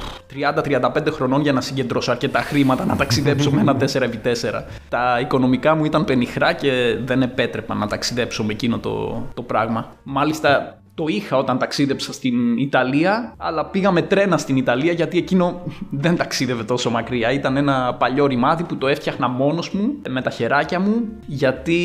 30-35 0.64 0.90
χρονών 1.10 1.40
για 1.40 1.52
να 1.52 1.60
συγκεντρώσω 1.60 2.10
αρκετά 2.10 2.40
χρήματα 2.40 2.84
να 2.84 2.96
ταξιδέψω 2.96 3.50
με 3.50 3.60
ένα 3.60 3.76
4x4. 3.80 4.62
Τα 4.88 5.18
οικονομικά 5.20 5.74
μου 5.74 5.84
ήταν 5.84 6.04
πενιχρά 6.04 6.52
και 6.52 6.96
δεν 7.04 7.22
επέτρεπαν 7.22 7.78
να 7.78 7.86
ταξιδέψω 7.86 8.44
με 8.44 8.52
εκείνο 8.52 8.78
το, 8.78 9.22
το 9.34 9.42
πράγμα. 9.42 9.92
Μάλιστα 10.02 10.27
lista 10.28 10.78
το 10.98 11.04
είχα 11.06 11.36
όταν 11.36 11.58
ταξίδεψα 11.58 12.12
στην 12.12 12.56
Ιταλία, 12.56 13.34
αλλά 13.36 13.66
πήγα 13.66 13.90
με 13.90 14.02
τρένα 14.02 14.38
στην 14.38 14.56
Ιταλία 14.56 14.92
γιατί 14.92 15.18
εκείνο 15.18 15.62
δεν 15.90 16.16
ταξίδευε 16.16 16.64
τόσο 16.64 16.90
μακριά. 16.90 17.32
Ήταν 17.32 17.56
ένα 17.56 17.94
παλιό 17.98 18.26
ρημάδι 18.26 18.62
που 18.62 18.76
το 18.76 18.86
έφτιαχνα 18.86 19.28
μόνος 19.28 19.70
μου, 19.70 19.94
με 20.08 20.22
τα 20.22 20.30
χεράκια 20.30 20.80
μου, 20.80 21.02
γιατί 21.26 21.78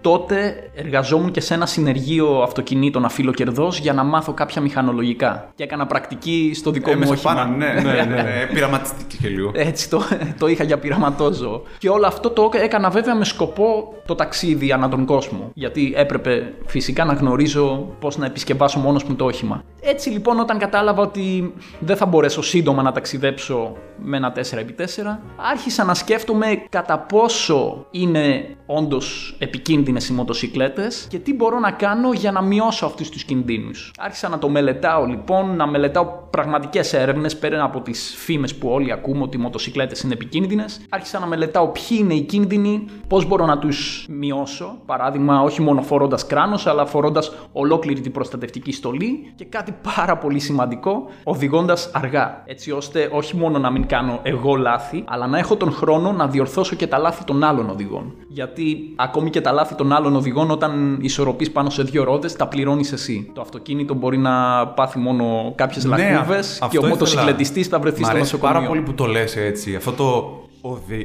τότε 0.00 0.70
εργαζόμουν 0.74 1.30
και 1.30 1.40
σε 1.40 1.54
ένα 1.54 1.66
συνεργείο 1.66 2.42
αυτοκινήτων 2.42 3.04
αφιλοκερδός 3.04 3.78
για 3.78 3.92
να 3.92 4.02
μάθω 4.02 4.32
κάποια 4.32 4.62
μηχανολογικά. 4.62 5.50
Και 5.54 5.62
έκανα 5.62 5.86
πρακτική 5.86 6.52
στο 6.54 6.70
δικό 6.70 6.94
μου 6.94 7.06
όχημα. 7.08 7.34
Πάνω, 7.34 7.56
ναι, 7.56 7.66
ναι, 7.66 7.92
ναι, 7.92 8.22
ναι. 8.22 8.46
Πειραματιστική 8.54 9.16
και 9.16 9.28
λίγο. 9.28 9.50
Έτσι 9.54 9.90
το, 9.90 10.02
το 10.38 10.46
είχα 10.46 10.64
για 10.64 10.78
πειραματόζωο. 10.78 11.62
Και 11.78 11.88
όλο 11.88 12.06
αυτό 12.06 12.30
το 12.30 12.50
έκανα 12.52 12.90
βέβαια 12.90 13.14
με 13.14 13.24
σκοπό 13.24 13.94
το 14.06 14.14
ταξίδι 14.14 14.72
ανά 14.72 14.88
τον 14.88 15.04
κόσμο. 15.04 15.50
Γιατί 15.54 15.92
έπρεπε 15.96 16.52
φυσικά 16.66 17.04
να 17.04 17.12
γνωρίζω 17.12 17.94
πώς 18.00 18.16
να 18.16 18.26
επισκεφτώ 18.26 18.58
κατασκευάσω 18.60 18.78
μόνος 18.78 19.04
μου 19.04 19.14
το 19.14 19.24
όχημα. 19.24 19.62
Έτσι 19.82 20.10
λοιπόν, 20.10 20.40
όταν 20.40 20.58
κατάλαβα 20.58 21.02
ότι 21.02 21.54
δεν 21.80 21.96
θα 21.96 22.06
μπορέσω 22.06 22.42
σύντομα 22.42 22.82
να 22.82 22.92
ταξιδέψω 22.92 23.76
με 24.02 24.16
ένα 24.16 24.32
4x4, 24.36 25.18
άρχισα 25.50 25.84
να 25.84 25.94
σκέφτομαι 25.94 26.46
κατά 26.68 26.98
πόσο 26.98 27.86
είναι 27.90 28.56
όντως 28.66 29.36
επικίνδυνες 29.38 30.08
οι 30.08 30.12
μοτοσυκλέτες 30.12 31.06
και 31.08 31.18
τι 31.18 31.34
μπορώ 31.34 31.58
να 31.58 31.70
κάνω 31.70 32.12
για 32.12 32.32
να 32.32 32.42
μειώσω 32.42 32.86
αυτούς 32.86 33.08
τους 33.08 33.24
κινδύνους. 33.24 33.92
Άρχισα 33.98 34.28
να 34.28 34.38
το 34.38 34.48
μελετάω 34.48 35.04
λοιπόν, 35.04 35.56
να 35.56 35.66
μελετάω 35.66 36.06
πραγματικές 36.30 36.92
έρευνες 36.92 37.36
πέρα 37.36 37.64
από 37.64 37.80
τις 37.80 38.14
φήμες 38.18 38.54
που 38.54 38.68
όλοι 38.68 38.92
ακούμε 38.92 39.22
ότι 39.22 39.36
οι 39.36 39.40
μοτοσυκλέτες 39.40 40.00
είναι 40.00 40.12
επικίνδυνες. 40.12 40.80
Άρχισα 40.88 41.18
να 41.18 41.26
μελετάω 41.26 41.68
ποιοι 41.68 41.98
είναι 42.00 42.14
οι 42.14 42.20
κίνδυνοι, 42.20 42.84
πώς 43.08 43.26
μπορώ 43.26 43.46
να 43.46 43.58
τους 43.58 44.06
μειώσω. 44.10 44.78
Παράδειγμα, 44.86 45.42
όχι 45.42 45.62
μόνο 45.62 45.82
φορώντας 45.82 46.26
κράνος, 46.26 46.66
αλλά 46.66 46.86
φορώντας 46.86 47.32
ολόκληρη 47.52 48.00
την 48.00 48.12
προστατευτική 48.12 48.49
στολή 48.72 49.32
και 49.34 49.44
κάτι 49.44 49.74
πάρα 49.94 50.16
πολύ 50.16 50.38
σημαντικό, 50.38 51.08
οδηγώντας 51.24 51.90
αργά. 51.92 52.42
Έτσι 52.46 52.70
ώστε 52.70 53.08
όχι 53.12 53.36
μόνο 53.36 53.58
να 53.58 53.70
μην 53.70 53.86
κάνω 53.86 54.20
εγώ 54.22 54.54
λάθη, 54.54 55.04
αλλά 55.06 55.26
να 55.26 55.38
έχω 55.38 55.56
τον 55.56 55.72
χρόνο 55.72 56.12
να 56.12 56.26
διορθώσω 56.26 56.76
και 56.76 56.86
τα 56.86 56.98
λάθη 56.98 57.24
των 57.24 57.44
άλλων 57.44 57.70
οδηγών. 57.70 58.14
Γιατί 58.28 58.92
ακόμη 58.96 59.30
και 59.30 59.40
τα 59.40 59.52
λάθη 59.52 59.74
των 59.74 59.92
άλλων 59.92 60.16
οδηγών, 60.16 60.50
όταν 60.50 60.98
ισορροπείς 61.00 61.50
πάνω 61.50 61.70
σε 61.70 61.82
δύο 61.82 62.04
ρόδες, 62.04 62.36
τα 62.36 62.48
πληρώνεις 62.48 62.92
εσύ. 62.92 63.30
Το 63.34 63.40
αυτοκίνητο 63.40 63.94
μπορεί 63.94 64.18
να 64.18 64.66
πάθει 64.66 64.98
μόνο 64.98 65.52
κάποιες 65.54 65.84
ναι, 65.84 65.96
λακκούβες 65.96 66.62
και 66.70 66.78
ο 66.78 66.86
μοτοσυκλετιστής 66.86 67.66
θα 67.66 67.78
βρεθεί 67.78 68.04
στο 68.04 68.16
νοσοκομείο. 68.16 68.54
πάρα 68.54 68.66
πολύ 68.66 68.80
που 68.80 68.94
το 68.94 69.06
λες 69.06 69.36
έτσι. 69.36 69.74
Αυτό 69.74 69.92
το 69.92 70.40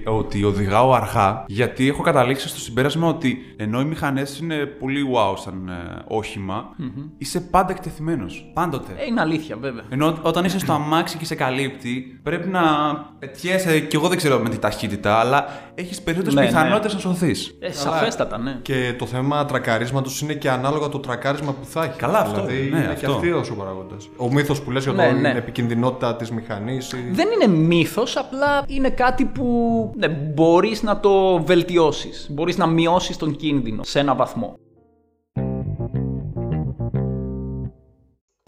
ότι 0.06 0.44
οδηγάω 0.44 0.94
αργά, 0.94 1.44
γιατί 1.48 1.88
έχω 1.88 2.02
καταλήξει 2.02 2.48
στο 2.48 2.60
συμπέρασμα 2.60 3.08
ότι 3.08 3.38
ενώ 3.58 3.80
οι 3.80 3.86
μηχανές 3.86 4.40
είναι 4.40 4.66
πολύ 4.66 5.02
wow 5.14 5.38
σαν 5.38 5.68
ε, 5.68 6.04
οχημα 6.08 6.70
είσαι 7.18 7.42
πάντα 7.42 7.72
εκτεθειμένος. 7.72 8.52
Πάντοτε. 8.54 8.92
Ε, 8.98 9.06
είναι 9.06 9.22
αλήθεια, 9.22 9.58
βέβαια. 9.58 9.84
Ενώ 9.90 10.18
όταν 10.22 10.46
είσαι 10.46 10.60
στο 10.60 10.74
αμάξι 10.74 11.18
και 11.18 11.26
σε 11.26 11.36
καλύπτει, 11.36 12.20
πρέπει 12.24 12.48
να 12.48 12.62
πετιέσαι, 13.20 13.80
και 13.80 13.98
εγώ 13.98 14.08
δεν 14.08 14.18
ξέρω 14.18 14.40
με 14.40 14.50
τι 14.50 14.58
ταχύτητα, 14.58 15.20
αλλά 15.20 15.46
έχεις 15.76 16.02
περισσότερες 16.02 16.40
ναι, 16.40 16.46
πιθανότητες 16.46 16.94
ναι. 16.94 17.00
να 17.04 17.10
σωθείς. 17.10 17.58
Ε, 17.60 17.72
σαφέστατα, 17.72 18.38
ναι. 18.38 18.60
Και 18.62 18.96
το 18.98 19.06
θέμα 19.06 19.46
τρακαρίσματος 19.46 20.22
είναι 20.22 20.34
και 20.34 20.50
ανάλογα 20.50 20.90
το 20.90 21.00
τρακάρισμα 21.00 21.52
που 21.52 21.66
θα 21.66 21.84
έχεις. 21.84 21.96
Καλά, 21.96 22.20
αυτό. 22.20 22.46
Δηλαδή 22.46 22.62
ναι, 22.62 22.78
είναι 22.78 22.88
αυτό. 22.88 23.20
και 23.22 23.32
αυτό 23.32 23.54
ο 23.54 23.56
παραγόντα. 23.56 23.96
Ο 24.18 24.32
μύθος 24.32 24.62
που 24.62 24.72
λες 24.72 24.84
για 24.84 24.94
ναι, 24.94 25.06
ναι. 25.06 25.30
την 25.30 25.38
επικινδυνότητα 25.38 26.16
της 26.16 26.32
μηχανής. 26.32 26.96
Δεν 27.12 27.28
είναι 27.34 27.48
μύθος, 27.48 28.18
απλά 28.18 28.64
είναι 28.68 28.90
κάτι 28.90 29.26
που 29.26 29.45
ναι, 29.96 30.08
μπορείς 30.08 30.84
να 30.84 31.00
το 31.00 31.44
βελτιώσεις. 31.44 32.28
Μπορείς 32.32 32.58
να 32.58 32.68
μειώσεις 32.68 33.18
τον 33.18 33.36
κίνδυνο 33.36 33.84
σε 33.84 34.00
ένα 34.00 34.16
βαθμό. 34.16 34.56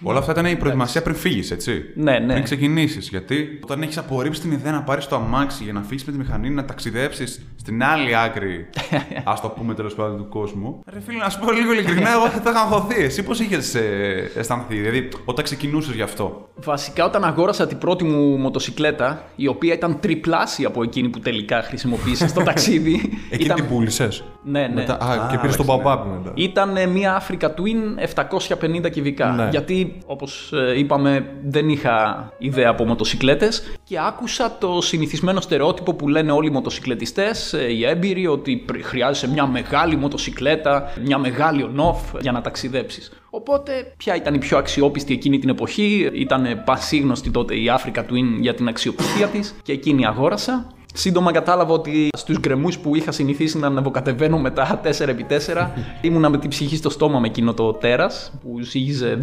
Όλα 0.08 0.20
αυτά 0.20 0.32
ήταν 0.32 0.46
η 0.46 0.56
προετοιμασία 0.56 1.02
πριν 1.02 1.16
φύγεις, 1.16 1.52
έτσι; 1.52 1.84
Ναι, 1.96 2.20
ναι. 2.20 2.32
Πριν 2.32 2.44
ξεκινήσεις. 2.44 3.10
Γιατί 3.10 3.60
όταν 3.64 3.82
έχεις 3.82 3.98
απορρίψει 3.98 4.42
την 4.42 4.52
ιδέα 4.52 4.72
να 4.72 4.84
πάρεις 4.84 5.08
το 5.08 5.16
αμάξι 5.16 5.64
για 5.64 5.74
να 5.74 5.82
φύγεις 5.82 6.04
με 6.06 6.12
τη 6.12 6.18
μηχανή, 6.18 6.50
να 6.50 6.66
ταξιδέψεις 6.66 7.42
στην 7.56 7.84
άλλη 7.84 8.18
άκρη, 8.18 8.70
ας 9.24 9.42
το 9.42 9.50
πούμε 9.50 9.74
τέλος 9.74 9.96
πάντων 9.96 10.18
του 10.18 10.30
κόσμου. 10.30 10.84
Ρε 10.94 11.00
φίλε, 11.00 11.18
να 11.18 11.30
σου 11.30 11.40
πω 11.40 11.52
λίγο 11.52 11.74
ειλικρινά, 11.74 12.12
εγώ 12.12 12.30
θα 12.30 12.50
είχα 12.50 12.60
αγχωθεί. 12.62 13.04
Εσύ 13.04 13.24
πώς 13.24 13.40
είχες 13.40 13.76
ε, 13.76 14.32
αισθανθεί, 14.36 14.76
δηλαδή 14.76 15.08
όταν 15.26 15.44
ξεκινούσες 15.44 15.96
γι' 15.96 16.02
αυτό; 16.02 16.50
Βασικά, 16.56 17.06
όταν 17.06 17.24
αγόρασα 17.24 17.68
την 17.68 17.78
πρώτη 17.78 18.04
μου 18.04 18.38
μοτοσυκλέτα, 18.38 19.24
η 19.36 19.48
οποία 19.48 19.74
ήταν 19.74 20.00
τριπλάσια 20.00 20.68
από 20.68 20.84
εκείνη 20.84 21.10
που 21.10 21.20
τελικά 21.20 21.62
χρησιμοποίησα 21.62 22.28
στο 22.28 22.44
ταξίδι. 22.50 23.20
Εκείνη 23.30 23.44
ήταν... 23.44 23.56
την 23.56 23.68
πούλησες; 23.68 24.24
Ναι, 24.50 24.60
ναι. 24.60 24.74
Μετά... 24.74 24.98
Α, 25.02 25.12
α, 25.12 25.28
και 25.32 25.38
πήρε 25.38 25.54
τον 25.54 25.66
pop 25.66 25.80
μετά. 25.84 26.32
Ήταν 26.34 26.90
μια 26.90 27.22
Africa 27.22 27.46
Twin 27.46 28.84
750 28.86 28.92
κυβικά. 28.92 29.32
Ναι. 29.32 29.48
Γιατί 29.52 29.98
όπως 30.06 30.54
ε, 30.54 30.80
είπαμε 30.80 31.26
δεν 31.44 31.70
είχα 31.70 32.28
ιδέα 32.38 32.70
από 32.70 32.86
μοτοσυκλέτες 32.86 33.78
και 33.84 33.98
άκουσα 34.08 34.58
το 34.60 34.82
συνηθισμένο 34.82 35.42
στερεότυπο 35.42 35.94
που 35.94 36.08
λένε 36.08 36.32
όλοι 36.32 36.48
οι 36.48 36.52
μοτοσυκλετιστές, 36.52 37.54
ε, 37.54 37.72
οι 37.72 37.86
έμπειροι, 37.86 38.28
ότι 38.28 38.66
χρειάζεσαι 38.84 39.30
μια 39.30 39.46
μεγάλη 39.46 39.96
μοτοσυκλέτα, 39.96 40.94
μια 41.04 41.18
μεγάλη 41.18 41.70
on-off 41.76 42.20
για 42.22 42.32
να 42.32 42.42
ταξιδέψεις. 42.42 43.12
Οπότε, 43.30 43.94
ποια 43.98 44.16
ήταν 44.16 44.34
η 44.34 44.38
πιο 44.38 44.58
αξιόπιστη 44.58 45.14
εκείνη 45.14 45.40
την 45.40 45.50
εποχή, 45.50 46.10
ήταν 46.14 46.62
πασίγνωστη 46.66 47.32
τότε 47.32 47.56
η 47.56 47.66
Africa 47.78 48.00
Twin 48.00 48.40
για 48.40 48.54
την 48.54 48.68
αξιοπιστία 48.68 49.28
της 49.28 49.56
και 49.64 49.72
εκείνη 49.72 50.06
αγόρασα. 50.06 50.68
Σύντομα 50.98 51.32
κατάλαβα 51.32 51.74
ότι 51.74 52.10
στους 52.18 52.40
γκρεμούς 52.40 52.78
που 52.80 52.96
είχα 52.96 53.12
συνηθίσει 53.12 53.58
να 53.58 53.68
ανεβοκατεβαίνω 53.68 54.38
μετά 54.38 54.82
4x4 54.84 55.68
ήμουνα 56.02 56.30
με 56.30 56.38
την 56.38 56.50
ψυχή 56.50 56.76
στο 56.76 56.90
στόμα 56.90 57.20
με 57.20 57.28
εκείνο 57.28 57.54
το 57.54 57.74
τέρας 57.74 58.32
που 58.42 58.62
ζύγιζε 58.62 59.20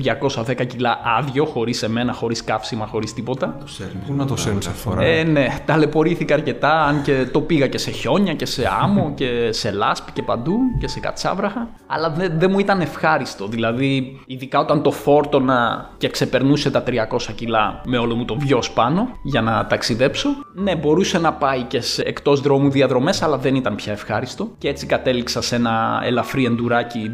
210 0.47 0.67
κιλά 0.67 1.01
άδειο, 1.19 1.45
χωρίς 1.45 1.83
εμένα, 1.83 2.13
χωρίς 2.13 2.45
καύσιμα, 2.45 2.87
χωρίς 2.87 3.15
τίποτα. 3.15 3.59
Πού 4.07 4.15
να 4.15 4.27
το 4.27 4.37
σέρνεις 4.37 4.67
αυτή 4.67 4.79
φορά; 4.79 5.05
Ε, 5.05 5.23
ναι, 5.23 5.47
ταλαιπωρήθηκα 5.65 6.35
αρκετά, 6.35 6.85
αν 6.85 7.03
και 7.03 7.27
το 7.33 7.41
πήγα 7.41 7.67
και 7.67 7.79
σε 7.79 7.91
χιόνια 7.91 8.35
και 8.35 8.47
σε 8.47 8.69
άμμο 8.83 9.13
και 9.19 9.53
σε 9.53 9.71
λάσπη 9.71 10.13
και 10.13 10.23
παντού 10.23 10.57
και 10.81 10.89
σε 10.89 11.01
κατσάβραχα. 11.01 11.69
Αλλά 11.87 12.11
δεν 12.11 12.33
δε 12.39 12.49
μου 12.49 12.59
ήταν 12.59 12.81
ευχάριστο. 12.81 13.47
Δηλαδή, 13.47 14.21
ειδικά 14.27 14.59
όταν 14.59 14.83
το 14.83 14.91
φόρτωνα 14.91 15.91
και 15.99 16.09
ξεπερνούσε 16.09 16.71
τα 16.71 16.83
300 16.87 16.93
κιλά 17.35 17.81
με 17.85 17.99
όλο 17.99 18.15
μου 18.15 18.25
το 18.25 18.37
βιός 18.39 18.71
πάνω 18.71 19.09
για 19.23 19.41
να 19.41 19.67
ταξιδέψω. 19.67 20.29
Ναι, 20.55 20.77
μπορούσε 20.77 21.19
να 21.19 21.33
πάει 21.33 21.64
και 21.69 21.81
σε 21.81 22.03
εκτός 22.03 22.41
δρόμου 22.41 22.71
διαδρομές, 22.71 23.23
αλλά 23.23 23.39
δεν 23.39 23.55
ήταν 23.55 23.75
πια 23.75 23.93
ευχάριστο. 23.93 24.55
Και 24.59 24.69
έτσι 24.69 24.87
κατέληξα 24.87 25.41
σε 25.41 25.55
ένα 25.55 26.01
ελαφρύ 26.05 26.45
εντουράκι 26.45 27.11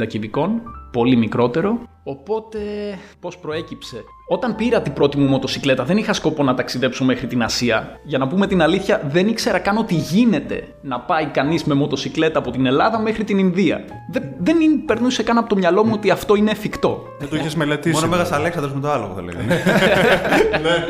250 0.00 0.06
κυβικών, 0.06 0.62
πολύ 0.96 1.16
μικρότερο. 1.16 1.78
Οπότε, 2.08 2.58
πώς 3.20 3.38
προέκυψε; 3.38 4.04
Όταν 4.28 4.56
πήρα 4.56 4.82
την 4.82 4.92
πρώτη 4.92 5.18
μου 5.18 5.26
μοτοσυκλέτα, 5.26 5.84
δεν 5.84 5.96
είχα 5.96 6.12
σκοπό 6.12 6.42
να 6.42 6.54
ταξιδέψω 6.54 7.04
μέχρι 7.04 7.26
την 7.26 7.42
Ασία. 7.42 8.00
Για 8.04 8.18
να 8.18 8.28
πούμε 8.28 8.46
την 8.46 8.62
αλήθεια, 8.62 9.02
δεν 9.10 9.28
ήξερα 9.28 9.58
καν 9.58 9.76
ότι 9.76 9.94
γίνεται 9.94 10.74
να 10.82 11.00
πάει 11.00 11.26
κανείς 11.26 11.64
με 11.64 11.74
μοτοσυκλέτα 11.74 12.38
από 12.38 12.50
την 12.50 12.66
Ελλάδα 12.66 12.98
μέχρι 12.98 13.24
την 13.24 13.38
Ινδία. 13.38 13.84
Δεν, 14.12 14.22
δεν 14.38 14.56
περνούσε 14.86 15.22
καν 15.22 15.38
από 15.38 15.48
το 15.48 15.56
μυαλό 15.56 15.84
μου 15.84 15.92
ότι 15.94 16.10
αυτό 16.10 16.34
είναι 16.34 16.50
εφικτό. 16.50 17.02
Δεν 17.18 17.28
το 17.28 17.36
είχες 17.36 17.54
μελετήσει. 17.54 17.94
Μόνο 17.94 18.16
Μέγα 18.16 18.34
Αλέξανδρος 18.36 18.74
με 18.74 18.80
το 18.80 18.90
άλλο, 18.90 19.12
θα 19.16 19.22
λέγαμε. 19.22 19.62
ναι. 20.64 20.86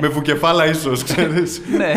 Με 0.00 0.08
βουκεφάλα, 0.08 0.66
ίσως, 0.66 1.02
ξέρεις. 1.02 1.60
ναι, 1.76 1.92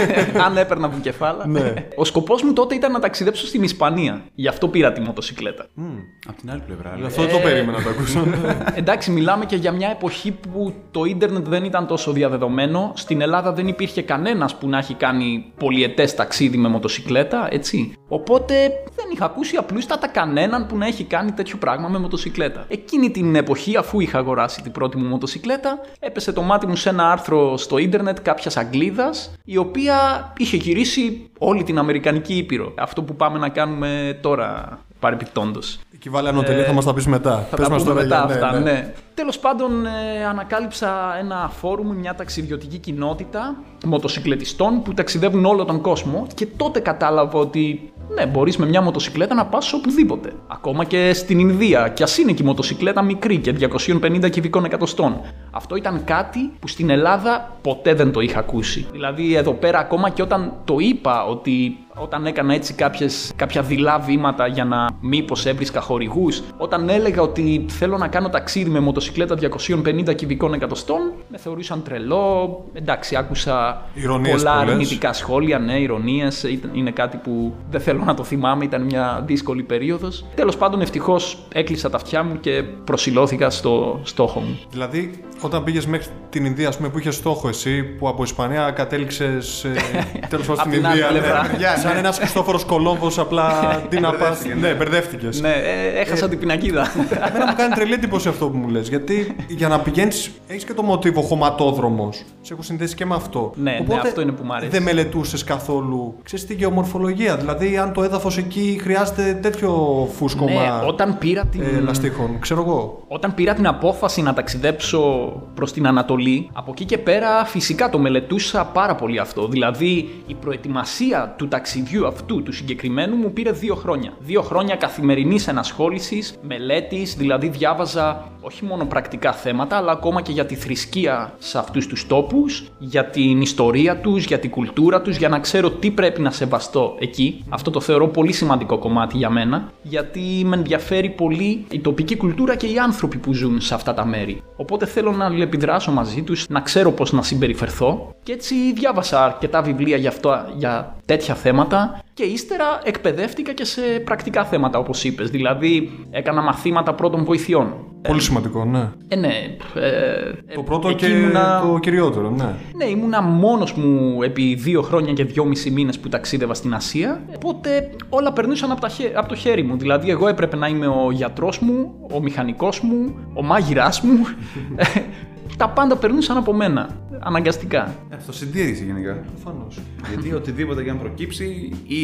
αν 0.45 0.57
έπαιρνα 0.57 0.88
βουκεφάλα. 0.88 1.48
ναι. 1.48 1.74
Ο 1.95 2.05
σκοπός 2.05 2.43
μου 2.43 2.53
τότε 2.53 2.75
ήταν 2.75 2.91
να 2.91 3.00
ταξιδέψω 3.00 3.45
στην 3.45 3.63
Ισπανία. 3.63 4.21
Γι' 4.36 4.48
αυτό 4.48 4.67
πήρα 4.67 4.91
τη 4.91 5.01
μοτοσυκλέτα. 5.01 5.65
Mm. 5.77 5.81
Από 6.27 6.39
την 6.39 6.51
άλλη 6.51 6.62
πλευρά. 6.65 6.98
Αυτό 7.20 7.32
δεν 7.32 7.42
το 7.42 7.50
περίμενα 7.50 7.78
να 7.78 7.84
το 7.84 7.90
ακούσω. 7.90 8.24
Εντάξει, 8.82 9.12
μιλάμε 9.12 9.46
και 9.46 9.56
για 9.56 9.72
μια 9.72 9.90
εποχή 9.90 10.32
που 10.32 10.74
το 10.92 11.06
ίντερνετ 11.06 11.48
δεν 11.48 11.64
ήταν 11.64 11.88
τόσο 11.88 12.12
διαδεδομένο. 12.12 12.92
Στην 12.96 13.22
Ελλάδα 13.22 13.54
δεν 13.54 13.68
υπήρχε 13.68 14.02
κανένας 14.02 14.56
που 14.56 14.70
να 14.70 14.78
έχει 14.78 14.94
κάνει 14.94 15.46
πολιετές 15.58 16.16
ταξίδι 16.16 16.58
με 16.58 16.68
μοτοσυκλέτα, 16.68 17.48
έτσι. 17.52 17.94
Οπότε 18.08 18.54
δεν 18.96 19.06
είχα 19.14 19.26
ακούσει 19.26 19.56
απλούστατα 19.56 20.08
κανέναν 20.08 20.66
που 20.66 20.78
να 20.78 20.86
έχει 20.86 21.04
κάνει 21.04 21.32
τέτοιο 21.32 21.58
πράγμα 21.58 21.88
με 21.88 22.00
μοτοσυκλέτα. 22.00 22.66
Εκείνη 22.68 23.10
την 23.12 23.36
εποχή, 23.36 23.78
αφού 23.78 24.00
είχα 24.00 24.18
αγοράσει 24.18 24.62
την 24.62 24.72
πρώτη 24.72 24.98
μου 24.98 25.06
μοτοσυκλέτα, 25.06 25.80
έπεσε 26.00 26.32
το 26.32 26.42
μάτι 26.42 26.68
μου 26.68 26.76
σε 26.76 26.90
ένα 26.90 27.12
άρθρο 27.12 27.58
στο 27.58 27.78
ίντερνετ 27.78 28.18
κάποιας 28.22 28.58
Αγγλίδας, 28.58 29.34
η 29.46 29.58
οποία 29.58 29.98
είχε 30.38 30.58
γυρίσει 30.58 31.30
όλη 31.38 31.64
την 31.64 31.78
Αμερικανική 31.78 32.34
Ήπειρο. 32.34 32.74
Αυτό 32.78 33.04
που 33.04 33.16
πάμε 33.16 33.40
να 33.40 33.50
κάνουμε 33.50 34.20
τώρα 34.22 34.80
παρεπιπτόντω. 35.00 35.60
Εκεί 35.94 36.10
βάλε 36.10 36.29
ανωτελεία, 36.29 36.63
θα 36.63 36.74
μας 36.74 36.86
τα 36.86 36.94
πεις 36.94 37.08
μετά. 37.08 37.48
Θα 37.50 37.56
Πες 37.56 37.68
τα 37.68 37.74
μας 37.74 37.82
πούμε 37.84 37.94
μετά 37.94 38.06
για- 38.06 38.24
αυτά, 38.46 38.60
ναι. 38.60 38.94
Τέλος 39.13 39.39
πάντων, 39.39 39.86
ε, 39.86 40.25
ανακάλυψα 40.29 41.18
ένα 41.20 41.51
φόρουμ, 41.60 41.88
μια 41.98 42.15
ταξιδιωτική 42.15 42.77
κοινότητα 42.77 43.56
μοτοσυκλετιστών 43.86 44.82
που 44.82 44.94
ταξιδεύουν 44.94 45.46
όλο 45.46 45.65
τον 45.65 45.82
κόσμο 45.82 46.27
και 46.36 46.46
τότε 46.58 46.79
κατάλαβα 46.79 47.39
ότι 47.39 47.91
ναι, 48.15 48.25
μπορείς 48.25 48.58
με 48.58 48.65
μια 48.65 48.82
μοτοσυκλέτα 48.82 49.36
να 49.36 49.46
πας 49.46 49.74
οπουδήποτε. 49.74 50.34
Ακόμα 50.48 50.84
και 50.84 51.13
στην 51.13 51.39
Ινδία, 51.39 51.88
κι 51.88 52.03
ας 52.03 52.18
είναι 52.18 52.32
και 52.32 52.44
η 52.44 52.46
μοτοσυκλέτα 52.46 53.01
μικρή 53.01 53.38
και 53.38 53.51
250 53.51 54.29
κυβικών 54.29 54.65
εκατοστών. 54.65 55.22
Αυτό 55.51 55.75
ήταν 55.75 56.03
κάτι 56.03 56.51
που 56.60 56.68
στην 56.68 56.89
Ελλάδα 56.89 57.58
ποτέ 57.62 57.94
δεν 57.94 58.12
το 58.12 58.20
είχα 58.20 58.39
ακούσει. 58.39 58.88
Δηλαδή 58.91 59.36
εδώ 59.36 59.51
πέρα 59.53 59.79
ακόμα 59.79 60.10
και 60.10 60.22
όταν 60.22 60.53
το 60.65 60.75
είπα 60.79 61.25
ότι 61.25 61.77
όταν 62.01 62.25
έκανα 62.25 62.53
έτσι 62.53 62.74
κάποιες, 62.74 63.32
κάποια 63.36 63.62
δειλά 63.62 64.00
βήματα 64.00 64.48
για 64.48 64.65
να 64.65 64.88
μήπως 65.01 65.46
έβρισκα 65.46 65.82
χορηγούς, 65.82 66.41
όταν 66.58 66.89
έλεγα 66.89 67.22
ότι 67.22 67.65
θέλω 67.70 67.98
να 67.98 68.08
κάνω 68.08 68.29
ταξίδι 68.29 68.70
με 68.70 68.79
μοτοσυκλέτα 68.79 69.36
250 69.36 70.13
κυβικών 70.15 70.53
εκατοστών, 70.53 71.00
με 71.27 71.38
θεωρούσαν 71.38 71.84
τρελό. 71.84 72.63
Εντάξει, 72.74 73.15
άκουσα 73.15 73.82
Ηρωνίες 73.94 74.36
πολλά 74.36 74.53
πολλές. 74.58 74.72
αρνητικά 74.74 75.13
σχόλια, 75.13 75.60
ναι, 75.60 75.79
ηρωνίες. 75.79 76.44
Ήταν- 76.44 76.72
Είναι 76.74 76.91
κάτι 76.91 77.18
που 77.18 77.53
δεν 77.72 77.82
θέλω 77.82 78.03
να 78.03 78.13
το 78.13 78.24
θυμάμαι, 78.24 78.63
ήταν 78.65 78.82
μια 78.82 79.24
δύσκολη 79.25 79.63
περίοδος. 79.63 80.25
Τέλος 80.36 80.58
πάντων, 80.58 80.82
ευτυχώς 80.82 81.38
έκλεισα 81.53 81.89
τα 81.89 81.96
αυτιά 81.98 82.24
μου 82.24 82.39
και 82.39 82.63
προσιλώθηκα 82.84 83.50
στο 83.50 84.00
στόχο 84.03 84.39
μου. 84.39 84.60
Δηλαδή, 84.72 85.24
όταν 85.41 85.63
πήγες 85.63 85.86
μέχρι 85.86 86.08
την 86.29 86.46
Ινδία, 86.46 86.68
ας 86.68 86.77
πούμε, 86.77 86.89
που 86.89 87.00
είχες 87.00 87.15
στόχο 87.15 87.48
εσύ, 87.48 87.84
που 87.84 88.08
από 88.08 88.24
Ισπανία 88.24 88.72
κατέληξες 88.72 89.65
τέλος 90.29 90.46
πάντων 90.46 90.62
Απ' 90.62 90.68
στην 90.68 90.72
την 90.72 90.86
άλλη 90.86 91.00
Ινδία. 91.00 91.20
πλευρά. 91.20 91.48
ναι, 91.48 91.58
σαν 91.89 91.98
ένας 91.98 92.17
Χριστόφορος 92.17 92.65
Κολόμβος, 92.65 93.19
απλά 93.19 93.75
τι 93.89 94.00
να 94.00 94.13
πας. 94.13 94.41
Ναι, 94.60 94.74
μπερδεύτηκες. 94.74 95.41
Ναι, 95.41 95.50
ε, 95.50 96.00
έχασα 96.00 96.29
την 96.29 96.39
πινακίδα. 96.39 96.91
Εμένα 97.29 97.48
μου 97.48 97.55
κάνει 97.58 97.74
τρελή 97.74 97.93
εντύπωση 97.93 98.27
αυτό 98.27 98.50
που 98.50 98.58
μου 98.58 98.67
λες. 98.67 98.89
Γιατί 98.89 99.36
για 99.48 99.67
να 99.67 99.79
πηγαίνεις, 99.79 100.31
έχεις 100.48 100.63
και 100.63 100.74
το 100.74 100.81
μοτίβο 100.81 101.22
χωματόδρομος. 101.22 102.24
Σε 102.41 102.53
έχω 102.53 102.62
συνδέσει 102.62 102.96
και 102.96 103.05
με 103.05 103.15
αυτό. 103.15 103.51
Ναι, 103.55 103.86
ναι, 103.88 103.96
αυτό 104.03 104.22
είναι 104.22 104.31
που 104.31 104.43
μ' 104.43 104.51
αρέσει. 104.51 104.72
Δεν 104.72 104.84
μελετούσες 104.84 105.43
καθόλου. 105.43 106.15
Ξέρεις 106.24 106.46
τη 106.46 106.53
γεωμορφολογία. 106.53 107.38
Δηλαδή, 107.38 107.77
αν 107.77 107.93
το 107.93 108.03
έδαφος 108.03 108.38
εκεί 108.38 108.79
χρειάζεται 108.81 109.39
τέτοιο 109.41 110.08
φούσκωμα 110.17 110.51
ναι, 110.51 110.88
όταν 110.88 111.17
πήρα 111.17 111.46
την... 111.46 111.62
ε, 111.62 111.79
λαστίχων. 111.79 112.39
Ξέρω 112.39 112.62
εγώ. 112.62 113.03
Όταν 113.08 113.34
πήρα 113.34 113.53
την 113.53 113.67
απόφαση 113.67 114.22
να 114.22 114.34
ταξιδέψω 114.34 115.31
προς 115.55 115.74
την 115.74 115.88
Ανατολή, 115.88 116.50
από 116.53 116.72
εκεί 116.72 116.86
και 116.86 116.98
πέρα 116.98 117.46
φυσικά 117.46 117.89
το 117.89 118.00
μελετούσα 118.00 118.65
πάρα 118.65 118.96
πολύ 118.96 119.19
αυτό. 119.19 119.48
Δηλαδή 119.48 120.10
η 120.27 120.34
προετοιμασία 120.34 121.34
του 121.38 121.48
ταξιδιού 121.48 121.69
αυτού, 122.08 122.44
του 122.44 122.52
συγκεκριμένου, 122.52 123.16
μου 123.16 123.34
πήρε 123.34 123.52
δύο 123.52 123.76
χρόνια. 123.76 124.14
Δύο 124.20 124.42
χρόνια 124.42 124.76
καθημερινής 124.76 125.48
ενασχόλησης, 125.48 126.36
μελέτης, 126.42 127.16
δηλαδή 127.16 127.48
διάβαζα 127.48 128.32
όχι 128.50 128.65
μόνο 128.65 128.86
πρακτικά 128.86 129.34
θέματα, 129.34 129.77
αλλά 129.77 129.91
ακόμα 129.91 130.22
και 130.22 130.32
για 130.32 130.46
τη 130.46 130.56
θρησκεία 130.56 131.34
σε 131.38 131.58
αυτούς 131.58 131.88
τους 131.88 132.08
τόπους, 132.08 132.63
για 132.79 133.06
την 133.06 133.41
ιστορία 133.41 133.98
τους, 133.98 134.25
για 134.25 134.39
την 134.39 134.50
κουλτούρα 134.50 135.01
τους, 135.01 135.18
για 135.18 135.29
να 135.29 135.39
ξέρω 135.39 135.70
τι 135.72 135.91
πρέπει 135.91 136.22
να 136.22 136.32
σεβαστώ 136.32 136.96
εκεί. 137.00 137.44
Αυτό 137.50 137.72
το 137.72 137.79
θεωρώ 137.79 138.08
πολύ 138.08 138.32
σημαντικό 138.32 138.77
κομμάτι 138.77 139.18
για 139.18 139.29
μένα, 139.29 139.72
γιατί 139.82 140.41
με 140.46 140.56
ενδιαφέρει 140.56 141.10
πολύ 141.10 141.65
η 141.72 141.79
τοπική 141.79 142.18
κουλτούρα 142.18 142.56
και 142.56 142.68
οι 142.68 142.77
άνθρωποι 142.77 143.18
που 143.18 143.34
ζουν 143.34 143.62
σε 143.62 143.74
αυτά 143.74 143.94
τα 143.94 144.06
μέρη. 144.06 144.44
Οπότε 144.56 144.86
θέλω 144.86 145.12
να 145.12 145.25
αλληλεπιδράσω 145.25 145.91
μαζί 145.91 146.22
τους, 146.22 146.46
να 146.50 146.62
ξέρω 146.62 146.91
πώς 146.91 147.12
να 147.12 147.22
συμπεριφερθώ 147.22 148.15
και 148.24 148.32
έτσι 148.32 148.74
διάβασα 148.74 149.25
αρκετά 149.25 149.62
βιβλία 149.62 149.98
για, 149.98 150.10
αυτό, 150.10 150.46
για 150.58 150.96
τέτοια 151.06 151.36
θέματα 151.36 152.03
και 152.20 152.26
ύστερα 152.26 152.80
εκπαιδεύτηκα 152.84 153.54
και 153.54 153.66
σε 153.66 153.82
πρακτικά 154.04 154.46
θέματα 154.46 154.80
όπως 154.80 155.04
είπες, 155.04 155.30
δηλαδή 155.30 155.92
έκανα 156.12 156.42
μαθήματα 156.42 156.94
πρώτων 156.94 157.24
βοηθειών. 157.24 157.74
Πολύ 158.08 158.22
σημαντικό, 158.22 158.66
ναι. 158.66 158.90
Ε, 159.08 159.16
ναι. 159.16 159.28
Ε, 159.76 160.54
Το 160.56 160.64
πρώτο 160.64 160.90
εκεί 160.90 161.06
και 161.06 161.12
ήμουνα- 161.12 161.62
το 161.68 161.80
κυριότερο, 161.80 162.30
ναι. 162.30 162.54
ναι, 162.76 162.86
ήμουνα 162.86 163.22
μόνος 163.22 163.74
μου 163.74 164.24
επί 164.24 164.56
δύο 164.56 164.82
χρόνια 164.82 165.14
και 165.14 165.24
δυόμισι 165.24 165.72
μήνες 165.72 166.00
που 166.00 166.10
ταξίδευα 166.10 166.53
στην 166.53 166.74
Ασία. 166.74 167.22
Οπότε 167.36 167.90
όλα 168.10 168.34
περνούσαν 168.34 168.72
από, 168.72 168.82
τα 168.82 168.88
χέ- 168.90 169.18
από 169.18 169.27
το 169.29 169.36
χέρι 169.36 169.64
μου. 169.64 169.77
Δηλαδή, 169.77 170.10
εγώ 170.10 170.27
έπρεπε 170.27 170.55
να 170.55 170.68
είμαι 170.68 170.88
ο 170.88 171.12
γιατρός 171.12 171.60
μου, 171.60 171.94
ο 172.14 172.22
μηχανικός 172.22 172.79
μου, 172.82 173.16
ο 173.34 173.44
μάγειράς 173.44 174.01
μου. 174.01 174.18
τα 175.57 175.70
πάντα 175.70 175.96
περνούσαν 175.96 176.38
από 176.38 176.53
μένα. 176.53 176.90
Αναγκαστικά. 177.20 177.96
Αυτοσυντήρηση 178.14 178.85
γενικά. 178.85 179.14
Προφανώς. 179.14 179.79
Γιατί 180.09 180.33
οτιδήποτε 180.33 180.83
και 180.83 180.90
αν 180.90 181.00
προκύψει 181.00 181.74
ή 181.88 182.03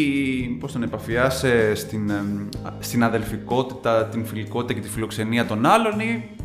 πώς 0.60 0.72
τον 0.72 0.84
επαφιάσαι 0.84 1.76
στην, 1.76 2.10
εμ, 2.10 2.48
στην 2.80 3.04
αδελφικότητα, 3.04 4.06
την 4.06 4.26
φιλικότητα 4.26 4.74
και 4.74 4.80
τη 4.80 4.90
φιλοξενία 4.90 5.46
των 5.46 5.66
άλλων 5.66 6.00
ή 6.00 6.24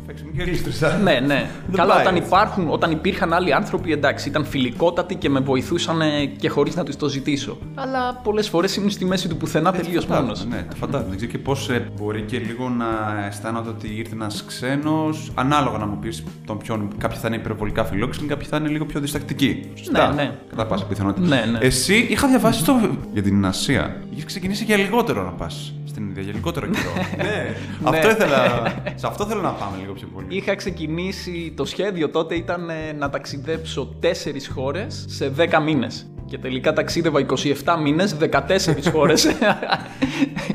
Ναι, 1.03 1.19
ναι. 1.19 1.49
Δεν 1.67 1.75
Καλά, 1.75 1.93
πάει 1.93 2.01
όταν, 2.01 2.15
έτσι. 2.15 2.27
υπάρχουν, 2.27 2.69
όταν 2.69 2.91
υπήρχαν 2.91 3.33
άλλοι 3.33 3.53
άνθρωποι, 3.53 3.91
εντάξει, 3.91 4.29
ήταν 4.29 4.45
φιλικότατοι 4.45 5.15
και 5.15 5.29
με 5.29 5.39
βοηθούσαν 5.39 6.01
και 6.37 6.49
χωρίς 6.49 6.75
να 6.75 6.83
τους 6.83 6.95
το 6.95 7.07
ζητήσω. 7.07 7.57
Αλλά 7.75 8.13
πολλές 8.23 8.49
φορές 8.49 8.75
ήμουν 8.75 8.89
στη 8.89 9.05
μέση 9.05 9.27
του 9.27 9.37
πουθενά 9.37 9.71
τελείως 9.71 10.03
Φαντάζομαι, 10.05 10.27
μόνος. 10.27 10.45
Ναι, 10.45 10.65
το 10.69 10.75
φαντάζομαι. 10.75 11.09
Δεν 11.09 11.17
ξέρω 11.17 11.31
και 11.31 11.37
πώς 11.37 11.69
μπορεί 11.97 12.21
και 12.21 12.37
λίγο 12.37 12.69
να 12.69 12.85
αισθάνονται 13.27 13.69
ότι 13.69 13.95
ήρθε 13.97 14.13
ένας 14.15 14.43
ξένος. 14.47 15.31
Ανάλογα 15.35 15.77
να 15.77 15.85
μου 15.85 15.97
πεις 15.99 16.23
τον 16.45 16.57
ποιον. 16.57 16.91
Κάποιοι 16.97 17.17
θα 17.17 17.27
είναι 17.27 17.35
υπερβολικά 17.37 17.85
φιλόξενοι, 17.85 18.27
κάποιοι 18.27 18.47
θα 18.47 18.57
είναι 18.57 18.67
λίγο 18.67 18.85
πιο 18.85 18.99
διστακτικοί. 18.99 19.69
Σωστά. 19.75 20.13
ναι. 20.13 20.31
Κατά 20.49 20.65
πάσα 20.65 20.85
πιθανότητα. 20.85 21.27
Ναι, 21.27 21.51
ναι. 21.51 21.57
Εσύ 21.61 22.07
είχα 22.09 22.27
διαβάσει 22.27 22.65
το 22.65 22.79
για 23.13 23.21
την 23.21 23.45
Ασία. 23.45 24.01
Είχες 24.09 24.25
ξεκινήσει 24.25 24.63
για 24.63 24.77
λιγότερο 24.77 25.23
να 25.23 25.31
πας 25.31 25.73
στην 25.91 26.07
Ινδία, 26.07 26.23
για 26.23 26.33
λιγότερο 26.33 26.67
καιρό. 26.67 26.91
ναι. 27.27 27.55
Αυτό 27.83 28.07
Ναι. 28.07 28.13
ήθελα. 28.13 28.63
Σε 28.95 29.07
αυτό 29.07 29.25
θέλω 29.25 29.41
να 29.41 29.49
πάμε 29.49 29.77
λίγο 29.81 29.93
πιο 29.93 30.07
πολύ. 30.13 30.25
Είχα 30.29 30.55
ξεκινήσει, 30.55 31.53
το 31.55 31.65
σχέδιο 31.65 32.09
τότε 32.09 32.35
ήταν 32.35 32.69
ε, 32.69 32.91
να 32.97 33.09
ταξιδέψω 33.09 33.95
4 34.01 34.05
χώρες 34.53 35.05
σε 35.07 35.31
10 35.37 35.61
μήνες. 35.63 36.05
Και 36.25 36.37
τελικά 36.37 36.73
ταξίδευα 36.73 37.25
27 37.65 37.77
μήνες, 37.83 38.15
14 38.19 38.27
χώρες. 38.93 39.27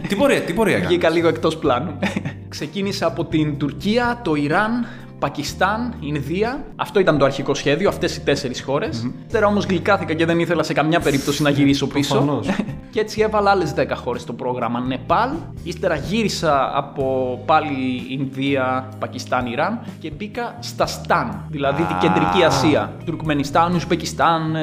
τι 0.09 0.14
πορεία, 0.16 0.40
τι 0.40 0.53
πορεία 0.53 0.75
έκανες; 0.75 0.88
Βγήκα 0.90 1.09
λίγο 1.11 1.29
εκτός 1.29 1.57
πλάνου. 1.57 1.99
Ξεκίνησα 2.49 3.07
από 3.07 3.25
την 3.25 3.59
Τουρκία, 3.59 4.20
το 4.25 4.35
Ιράν, 4.35 4.87
Πακιστάν, 5.18 5.94
Ινδία. 6.00 6.64
Αυτό 6.76 7.00
ήταν 7.00 7.18
το 7.18 7.24
αρχικό 7.24 7.55
σχέδιο, 7.55 7.88
αυτές 7.88 8.16
οι 8.16 8.20
τέσσερις 8.20 8.62
χώρες. 8.62 9.11
Ύστερα 9.26 9.46
όμως 9.46 9.64
γλυκάθηκα 9.64 10.14
και 10.14 10.26
δεν 10.26 10.38
ήθελα 10.40 10.62
σε 10.62 10.72
καμιά 10.72 11.00
περίπτωση 11.00 11.42
να 11.42 11.50
γυρίσω 11.50 11.87
πίσω. 11.87 12.14
Προφανώς. 12.14 12.48
και 12.90 13.00
έτσι 13.00 13.20
έβαλα 13.20 13.50
άλλες 13.50 13.74
10 13.76 13.85
χώρες 13.94 14.22
στο 14.22 14.33
πρόγραμμα. 14.33 14.81
Νεπάλ, 14.81 15.31
ύστερα 15.62 15.96
γύρισα 15.96 16.70
από 16.74 17.38
πάλι 17.46 18.02
Ινδία, 18.11 18.88
Πακιστάν, 18.98 19.46
Ιράν 19.46 19.79
και 20.00 20.11
μπήκα 20.16 20.57
στα 20.61 20.87
Σταν, 20.87 21.40
δηλαδή 21.50 21.83
την 21.83 21.96
Κεντρική 22.00 22.42
Ασία. 22.44 22.92
Τουρκμενιστάν, 23.05 23.74
Ουσπεκιστάν, 23.74 24.57
ε, 24.57 24.62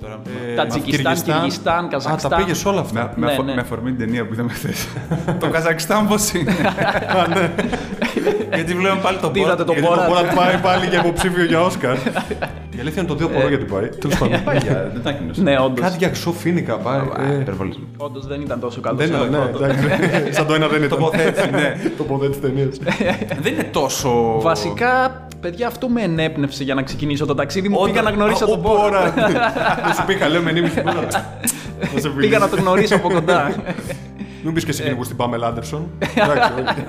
Τώρα, 0.00 0.20
Τατζικιστάν, 0.56 1.02
Κυργιστάν. 1.14 1.34
Κυργιστάν, 1.36 1.84
Α, 1.84 1.88
Καζακστάν. 1.88 2.30
τα 2.30 2.36
πήγες 2.36 2.64
όλα 2.64 2.80
αυτά. 2.80 3.12
με, 3.16 3.16
με, 3.16 3.26
Ναι, 3.26 3.32
αφο- 3.32 3.42
ναι. 3.42 3.54
με 3.54 3.60
αφορμή 3.60 3.90
την 3.90 3.98
ταινία 3.98 4.26
που 4.26 4.32
είδαμε 4.32 4.52
χθες. 4.52 4.86
το 5.40 5.48
Καζακστάν 5.48 6.06
πώς 6.08 6.32
είναι; 6.32 6.54
Γιατί 8.54 8.74
βλέπουμε 8.74 9.00
πάλι 9.02 9.18
τον 9.18 9.32
Τι 9.32 9.40
είδατε 9.40 9.64
το 9.66 9.72
Γιατί 9.72 9.86
το 9.86 9.94
Borat. 9.94 10.10
Borat 10.30 10.34
πάει 10.34 10.56
πάλι 10.62 10.86
για 10.86 10.98
υποψήφιο 10.98 11.44
για 11.44 11.60
Όσκαρ. 11.60 11.94
Η 12.76 12.80
αλήθεια 12.80 13.02
είναι 13.02 13.10
το 13.10 13.14
δύο 13.14 13.28
μπορώ 13.28 13.48
γιατί 13.48 13.64
πάει. 13.64 13.88
Τέλος 13.88 14.18
πάντων. 14.18 14.44
Πάγια, 14.44 14.90
δεν 14.92 15.02
τα 15.02 15.12
κοινώσει. 15.12 15.42
Ναι, 15.42 15.58
όντως. 15.58 15.84
Κάτι 15.84 15.96
για 15.98 16.08
ξοφίνικα 16.08 16.76
πάει. 16.76 16.98
ε. 17.30 17.40
Υπερβολισμός. 17.40 17.88
Όντως 17.96 18.26
δεν 18.26 18.40
ήταν 18.40 18.60
τόσο 18.60 18.80
καλός. 18.80 18.98
Δεν 18.98 19.08
είναι, 19.08 19.38
ναι, 19.38 19.44
εντάξει. 19.54 20.32
Σαν 20.36 20.46
το 20.46 20.54
ένα 20.54 20.66
δεν 20.68 20.82
ήταν. 20.82 20.98
Τοποθέτηση, 20.98 21.50
ναι. 21.50 21.74
Τοποθέτηση 21.98 22.40
ταινίας. 22.40 22.76
Δεν 23.40 23.52
είναι 23.52 23.68
τόσο. 23.72 24.40
Βασικά, 24.40 25.26
παιδιά, 25.40 25.66
αυτό 25.66 25.88
με 25.88 26.02
ενέπνευσε 26.02 26.64
για 26.64 26.74
να 26.74 26.82
ξεκινήσω 26.82 27.26
το 27.26 27.34
ταξίδι 27.34 27.68
μου. 27.68 27.76
Όταν- 27.78 27.90
Πήγα 27.92 28.02
να 28.02 28.10
γνωρίσω 28.10 28.44
Ο 28.44 28.48
τον 28.48 28.58
Μπόρα. 28.58 28.82
Μπόρα. 28.82 29.12
Δεν 29.84 29.94
σου 29.94 30.04
πήγα, 30.06 30.28
λέω 30.28 30.42
με 30.42 30.52
νύμη 30.52 30.68
στην 30.68 30.82
κούρα. 30.82 31.06
Να 31.94 32.00
σε 32.00 32.08
Πήγα 32.08 32.38
να 32.38 32.48
τον 32.48 32.58
γνωρίσω 32.58 32.94
από 32.96 33.08
κοντά. 33.10 33.50
Μην 34.46 34.54
πεις 34.54 34.64
και 34.64 34.70
εσύ 34.70 34.82
λίγο 34.82 35.04
στην 35.04 35.16
Πάμελ 35.16 35.44
Άντερσον. 35.44 35.88
Εντάξει, 35.98 36.52
όχι. 36.52 36.80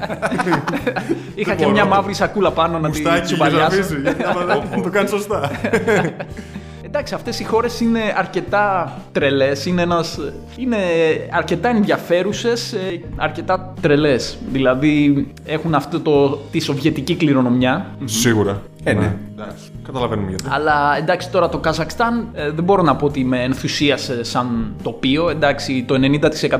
Είχα 1.35 1.55
και 1.55 1.63
μπορώ. 1.63 1.71
μια 1.75 1.85
μαύρη 1.85 2.13
σακούλα 2.13 2.51
πάνω 2.51 2.79
να 2.79 2.89
τη 2.89 3.01
Μουστάκι, 3.01 3.25
τσουβαλιάσω. 3.25 3.75
γεζαβίζει, 3.75 4.01
γιατί 4.01 4.23
άμα 4.23 4.59
δεν 4.69 4.81
το 4.81 4.89
κάνεις 4.89 5.09
σωστά. 5.09 5.51
Εντάξει, 6.85 7.13
αυτές 7.13 7.39
οι 7.39 7.43
χώρες 7.43 7.79
είναι 7.79 7.99
αρκετά 8.17 8.93
τρελές. 9.11 9.65
Είναι, 9.65 9.81
ένας, 9.81 10.19
είναι 10.57 10.77
αρκετά 11.31 11.69
ενδιαφέρουσες, 11.69 12.75
αρκετά 13.15 13.73
τρελές. 13.81 14.37
Δηλαδή 14.51 15.27
έχουν 15.45 15.75
αυτό 15.75 15.99
το, 15.99 16.39
τη 16.51 16.59
σοβιετική 16.59 17.15
κληρονομιά. 17.15 17.85
Σίγουρα. 18.05 18.61
Ε, 18.89 18.93
ναι. 18.93 19.15
Εντάξει, 19.39 19.71
Καταλαβαίνουμε 19.85 20.29
γιατί. 20.29 20.43
Αλλά 20.49 20.97
εντάξει, 20.97 21.29
τώρα 21.29 21.49
το 21.49 21.57
Καζακστάν 21.57 22.27
ε, 22.33 22.51
δεν 22.51 22.63
μπορώ 22.63 22.81
να 22.81 22.95
πω 22.95 23.05
ότι 23.05 23.23
με 23.23 23.43
ενθουσίασε 23.43 24.23
σαν 24.23 24.75
τοπίο. 24.83 25.29
Εντάξει, 25.29 25.83
το 25.87 25.95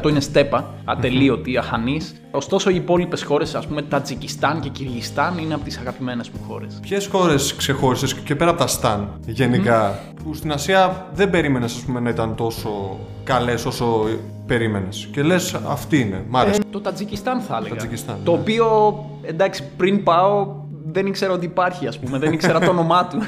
90% 0.04 0.10
είναι 0.10 0.20
στέπα, 0.20 0.74
ατελείωτη, 0.86 1.58
αχανής. 1.58 2.16
Ωστόσο, 2.32 2.70
οι 2.70 2.76
υπόλοιπες 2.76 3.24
χώρες, 3.24 3.56
ας 3.56 3.68
πούμε, 3.68 3.82
Τατζικιστάν 3.82 4.60
και 4.60 4.70
Κυργιστάν, 4.70 5.38
είναι 5.38 5.54
από 5.54 5.64
τις 5.64 5.78
αγαπημένες 5.78 6.30
μου 6.30 6.40
χώρες. 6.48 6.80
Ποιες 6.82 7.08
χώρες 7.08 7.56
ξεχώρισες 7.56 8.14
και 8.14 8.36
πέρα 8.36 8.50
από 8.50 8.60
τα 8.60 8.68
Σταν 8.68 9.10
γενικά, 9.26 10.00
που 10.24 10.34
στην 10.34 10.52
Ασία 10.52 11.08
δεν 11.14 11.30
περίμενες 11.30 11.86
να 12.02 12.10
ήταν 12.10 12.36
τόσο 12.36 13.00
καλές 13.24 13.66
όσο 13.66 14.06
περίμενες; 14.46 15.08
Και 15.12 15.24
λες, 15.24 15.54
αυτή 15.68 16.00
είναι. 16.00 16.24
Μ' 16.30 16.38
άρεσε. 16.38 16.60
Το 16.72 16.82
Τατζικιστάν 16.82 17.40
θα 17.40 17.56
έλεγα. 17.58 17.74
Τατζικιστάν, 17.76 18.18
Το 18.24 18.32
ναι. 18.32 18.38
οποίο, 18.38 18.96
εντάξει, 19.22 19.64
πριν 19.78 20.04
πάω 20.04 20.66
δεν 20.92 21.06
ήξερα 21.06 21.34
ότι 21.34 21.46
υπάρχει, 21.46 21.88
ας 21.88 22.00
πούμε. 22.00 22.18
δεν 22.18 22.34
ήξερα 22.34 22.60
το 22.60 22.70
όνομά 22.70 23.08
του. 23.08 23.18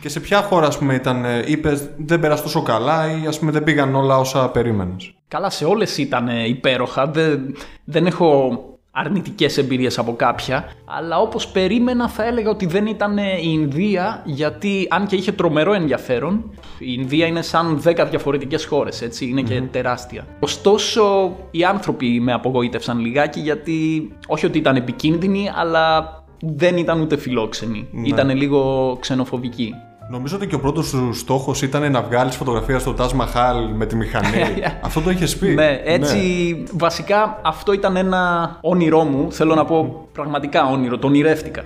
Και 0.00 0.08
σε 0.08 0.20
ποια 0.20 0.42
χώρα, 0.42 0.66
ας 0.66 0.78
πούμε, 0.78 0.94
ήταν, 0.94 1.24
είπες 1.46 1.90
δεν 1.96 2.20
πέρασε 2.20 2.42
τόσο 2.42 2.62
καλά 2.62 3.10
ή 3.10 3.26
ας 3.26 3.38
πούμε 3.38 3.50
δεν 3.50 3.64
πήγαν 3.64 3.94
όλα 3.94 4.18
όσα 4.18 4.48
περίμενες. 4.48 5.14
Καλά, 5.28 5.50
σε 5.50 5.64
όλες 5.64 5.98
ήταν 5.98 6.28
ε, 6.28 6.48
υπέροχα. 6.48 7.06
Δεν, 7.06 7.56
δεν 7.84 8.06
έχω 8.06 8.58
αρνητικές 8.90 9.58
εμπειρίες 9.58 9.98
από 9.98 10.14
κάποια. 10.14 10.68
Αλλά 10.84 11.20
όπως 11.20 11.48
περίμενα 11.48 12.08
θα 12.08 12.24
έλεγα 12.24 12.50
ότι 12.50 12.66
δεν 12.66 12.86
ήταν 12.86 13.18
ε, 13.18 13.22
η 13.22 13.42
Ινδία 13.42 14.22
γιατί 14.24 14.86
αν 14.90 15.06
και 15.06 15.16
είχε 15.16 15.32
τρομερό 15.32 15.72
ενδιαφέρον 15.72 16.54
η 16.78 16.94
Ινδία 16.98 17.26
είναι 17.26 17.42
σαν 17.42 17.82
10 17.84 18.06
διαφορετικές 18.10 18.64
χώρες 18.64 19.02
έτσι, 19.02 19.26
είναι 19.28 19.42
και 19.42 19.60
τεράστια. 19.60 20.26
Ωστόσο 20.40 21.32
οι 21.50 21.64
άνθρωποι 21.64 22.20
με 22.20 22.32
απογοήτευσαν 22.32 22.98
λιγάκι 22.98 23.40
γιατί 23.40 24.08
όχι 24.26 24.46
ότι 24.46 24.58
ήταν 24.58 24.76
επικίνδυνοι 24.76 25.50
αλλά 25.54 26.08
δεν 26.56 26.76
ήταν 26.76 27.00
ούτε 27.00 27.16
φιλόξενοι. 27.16 27.88
Ήταν 28.04 28.30
λίγο 28.36 28.96
ξενοφοβικοί. 29.00 29.74
Νομίζω 30.10 30.36
ότι 30.36 30.46
και 30.46 30.54
ο 30.54 30.60
πρώτος 30.60 30.86
σου 30.86 31.12
στόχος 31.14 31.62
ήταν 31.62 31.92
να 31.92 32.02
βγάλεις 32.02 32.36
φωτογραφία 32.36 32.78
στο 32.78 32.94
Taj 32.98 33.08
Mahal 33.08 33.68
με 33.74 33.86
τη 33.86 33.96
μηχανή. 33.96 34.42
Αυτό 34.84 35.00
το 35.00 35.10
είχες 35.10 35.36
πει. 35.36 35.48
Ναι, 35.48 35.80
έτσι 35.84 36.64
βασικά 36.72 37.40
αυτό 37.44 37.72
ήταν 37.72 37.96
ένα 37.96 38.56
όνειρό 38.60 39.04
μου. 39.04 39.32
Θέλω 39.32 39.54
να 39.54 39.64
πω 39.64 40.08
πραγματικά 40.12 40.66
όνειρο, 40.66 40.98
το 40.98 41.06
ονειρεύτηκα. 41.06 41.62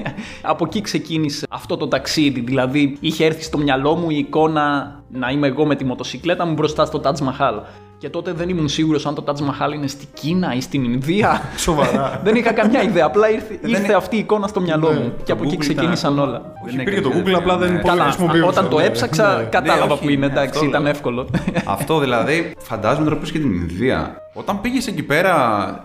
Από 0.42 0.64
εκεί 0.64 0.80
ξεκίνησε 0.80 1.46
αυτό 1.50 1.76
το 1.76 1.88
ταξίδι. 1.88 2.40
Δηλαδή 2.40 2.96
είχε 3.00 3.24
έρθει 3.24 3.42
στο 3.42 3.58
μυαλό 3.58 3.94
μου 3.94 4.10
η 4.10 4.16
εικόνα 4.16 4.96
να 5.10 5.30
είμαι 5.30 5.46
εγώ 5.46 5.66
με 5.66 5.76
τη 5.76 5.84
μοτοσυκλέτα 5.84 6.46
μου 6.46 6.52
μπροστά 6.52 6.84
στο 6.84 7.00
Taj 7.04 7.12
Mahal. 7.12 7.62
Και 7.98 8.08
τότε 8.10 8.32
δεν 8.32 8.48
ήμουν 8.48 8.68
σίγουρος 8.68 9.06
αν 9.06 9.14
το 9.14 9.24
Taj 9.26 9.32
Mahal 9.32 9.74
είναι 9.74 9.86
στην 9.86 10.08
Κίνα 10.14 10.54
ή 10.54 10.60
στην 10.60 10.84
Ινδία. 10.84 11.42
Σοβαρά. 11.56 12.20
δεν 12.24 12.34
είχα 12.34 12.52
καμιά 12.52 12.82
ιδέα. 12.82 13.04
Απλά 13.04 13.30
ήρθε, 13.30 13.58
ήρθε 13.66 13.92
αυτή 13.92 14.16
η 14.16 14.18
εικόνα 14.18 14.46
στο 14.46 14.60
μυαλό 14.60 14.90
μου. 14.92 15.12
Και 15.24 15.32
από 15.32 15.42
εκεί 15.44 15.56
Google 15.58 15.64
ήταν 15.64 15.74
ξεκίνησαν 15.76 16.12
ακόμα- 16.12 16.28
όλα. 16.28 16.52
Όχι, 16.66 16.74
Υπήρχε 16.74 16.98
έκανε 16.98 17.02
το 17.02 17.18
Google, 17.18 17.22
τέτοια, 17.22 17.36
απλά 17.38 17.56
δεν 17.56 17.72
ναι. 17.72 17.78
πολύ 17.78 17.88
Καλά, 17.96 18.02
χρησιμοποιούσα, 18.10 18.46
όταν 18.46 18.68
το 18.68 18.76
ναι. 18.78 18.84
έψαξα, 18.84 19.36
Ναι. 19.36 19.42
κατάλαβα 19.42 19.86
Ναι, 19.86 19.92
όχι, 19.92 20.02
που 20.02 20.08
είναι. 20.10 20.26
ναι, 20.26 20.32
Εντάξει, 20.32 20.50
αυτό 20.54 20.64
ήταν 20.64 20.82
λέω. 20.82 20.90
εύκολο. 20.90 21.26
Αυτό 21.64 21.98
δηλαδή, 21.98 22.52
φαντάζομαι 22.58 23.04
τώρα 23.04 23.16
πες 23.16 23.30
και 23.30 23.38
την 23.38 23.52
Ινδία. 23.52 24.22
Όταν 24.32 24.60
πήγες 24.60 24.86
εκεί 24.86 25.02
πέρα 25.02 25.34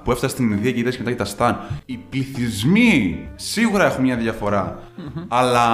που 0.04 0.12
έφτασες 0.12 0.32
στην 0.32 0.52
Ινδία 0.52 0.72
και 0.72 0.80
είδες 0.80 0.94
και 0.96 1.00
μετά 1.04 1.12
και 1.12 1.18
τα 1.24 1.26
Σταν, 1.26 1.58
οι 1.86 2.00
πληθυσμοί 2.10 3.20
σίγουρα 3.36 3.86
έχουν 3.86 4.04
μια 4.04 4.16
διαφορά. 4.16 4.80
Αλλά 5.28 5.66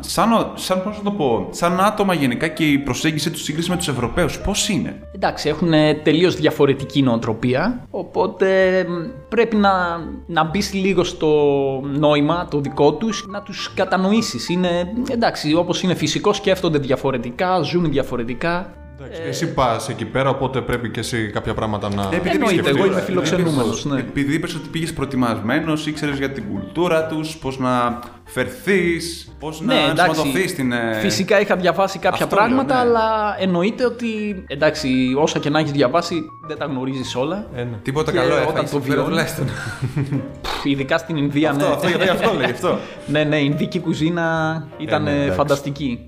σαν, 0.00 0.32
ο- 0.32 0.52
σαν, 0.54 0.82
πώς 0.82 0.96
να 0.96 1.02
το 1.02 1.10
πω, 1.10 1.48
σαν 1.50 1.80
άτομα 1.80 2.14
γενικά 2.14 2.48
και 2.48 2.64
η 2.70 2.78
προσέγγιση 2.78 3.30
τους 3.30 3.42
σύγκριση 3.42 3.70
με 3.70 3.76
τους 3.76 3.88
Ευρωπαίους, 3.88 4.38
πώς 4.40 4.68
είναι; 4.68 5.02
Εντάξει, 5.14 5.48
έχουν 5.48 5.70
τελείως 6.02 6.34
διαφορετική 6.36 7.02
νοοτροπία. 7.02 7.86
Οπότε 7.90 8.46
μ, 8.88 9.28
πρέπει 9.28 9.56
να, 9.56 9.72
να 10.26 10.44
μπεις 10.44 10.72
λίγο 10.74 11.04
στο 11.04 11.28
νόημα 11.98 12.46
το 12.50 12.60
δικό 12.60 12.92
τους, 12.92 13.26
να 13.28 13.42
τους 13.42 13.72
κατανοήσεις. 13.74 14.48
Είναι 14.48 14.92
εντάξει, 15.10 15.54
όπως 15.54 15.82
είναι 15.82 15.94
φυσικό, 15.94 16.32
σκέφτονται 16.32 16.78
διαφορετικά, 16.78 17.60
ζουν 17.62 17.90
διαφορετικά. 17.90 18.72
Εντάξει, 19.00 19.22
Εσύ 19.28 19.52
πας 19.54 19.88
εκεί 19.88 20.04
πέρα, 20.04 20.28
οπότε 20.28 20.60
πρέπει 20.60 20.90
και 20.90 21.00
εσύ 21.00 21.30
κάποια 21.30 21.54
πράγματα 21.54 21.88
να. 21.94 22.02
Επειδή 22.12 22.28
Εννοείται, 22.28 22.52
σκεφτείς, 22.52 22.68
εγώ 22.70 22.78
είμαι 22.78 22.86
δηλαδή, 22.86 23.04
φιλοξενούμενος, 23.06 23.84
ναι. 23.84 23.98
Επειδή 23.98 24.34
είπες 24.34 24.54
ότι 24.54 24.68
πήγες 24.68 24.92
προετοιμασμένο, 24.92 25.72
ήξερες 25.86 26.18
για 26.18 26.30
την 26.30 26.44
κουλτούρα 26.52 27.06
τους, 27.06 27.36
πώς 27.36 27.58
να 27.58 27.98
φερθείς, 28.24 29.34
πώς 29.38 29.60
να 29.60 29.74
ενσωματωθείς 29.74 30.50
στην. 30.50 30.72
ε, 30.72 30.98
Φυσικά 31.00 31.40
είχα 31.40 31.56
διαβάσει 31.56 31.98
κάποια 31.98 32.24
Αυτό 32.24 32.36
λέω, 32.36 32.44
πράγματα, 32.46 32.74
ναι. 32.74 32.80
αλλά 32.80 33.36
εννοείται 33.38 33.84
ότι 33.84 34.06
εντάξει, 34.46 35.14
όσα 35.18 35.38
και 35.38 35.50
να 35.50 35.58
έχεις 35.58 35.70
διαβάσει, 35.72 36.22
δεν 36.46 36.58
τα 36.58 36.64
γνωρίζεις 36.64 37.14
όλα. 37.14 37.46
Ε, 37.54 37.62
ναι. 37.62 37.76
Τίποτα 37.82 38.10
Και 38.12 38.18
καλό 38.18 38.32
όταν 38.34 38.46
έφαγες, 38.48 38.70
το 38.70 38.80
φέρε 38.80 38.92
βιώνεις. 38.92 39.08
τουλάχιστον. 39.10 39.46
Πφ, 40.42 40.64
Ειδικά 40.64 40.98
στην 40.98 41.16
Ινδία, 41.16 41.50
Αυτό, 41.50 41.66
ναι. 41.68 41.72
αυτό, 41.74 41.88
γιατί 41.88 42.08
αυτό 42.08 42.32
λέει, 42.36 42.50
αυτό. 42.50 42.78
ναι, 43.12 43.24
ναι, 43.24 43.36
η 43.36 43.48
Ινδική 43.50 43.80
κουζίνα 43.80 44.66
ήταν 44.78 45.02
ναι, 45.02 45.10
εντάξει. 45.14 45.36
φανταστική. 45.36 46.04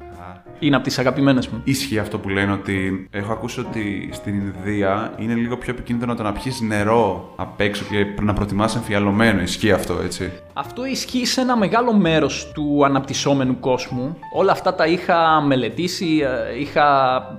Είναι 0.59 0.77
από 0.77 0.85
τις 0.85 0.99
αγαπημένες 0.99 1.49
μου. 1.49 1.61
Ισχύει 1.65 1.99
αυτό 1.99 2.19
που 2.19 2.29
λένε 2.29 2.53
ότι 2.53 3.09
έχω 3.11 3.33
ακούσει 3.33 3.61
ότι 3.61 4.09
στην 4.13 4.35
Ινδία 4.35 5.13
είναι 5.19 5.35
λίγο 5.35 5.57
πιο 5.57 5.73
επικίνδυνο 5.73 6.15
το 6.15 6.23
να 6.23 6.33
πιεις 6.33 6.61
νερό 6.61 7.33
απ' 7.37 7.61
έξω 7.61 7.85
και 7.91 8.07
να 8.23 8.33
προτιμάς 8.33 8.77
εμφιαλωμένο. 8.77 9.41
Ισχύει 9.41 9.73
αυτό, 9.73 9.99
έτσι; 10.05 10.33
Αυτό 10.53 10.87
ισχύει 10.87 11.27
σε 11.27 11.41
ένα 11.41 11.57
μεγάλο 11.57 11.93
μέρος 11.93 12.51
του 12.55 12.85
αναπτυσσόμενου 12.85 13.61
κόσμου. 13.61 14.17
Όλα 14.35 14.53
αυτά 14.53 14.75
τα 14.75 14.87
είχα 14.87 15.41
μελετήσει, 15.41 16.21
ε, 16.55 16.61
είχα... 16.61 16.85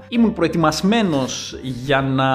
ήμουν 0.08 0.34
προετοιμασμένος 0.34 1.60
για 1.62 2.02
να 2.02 2.26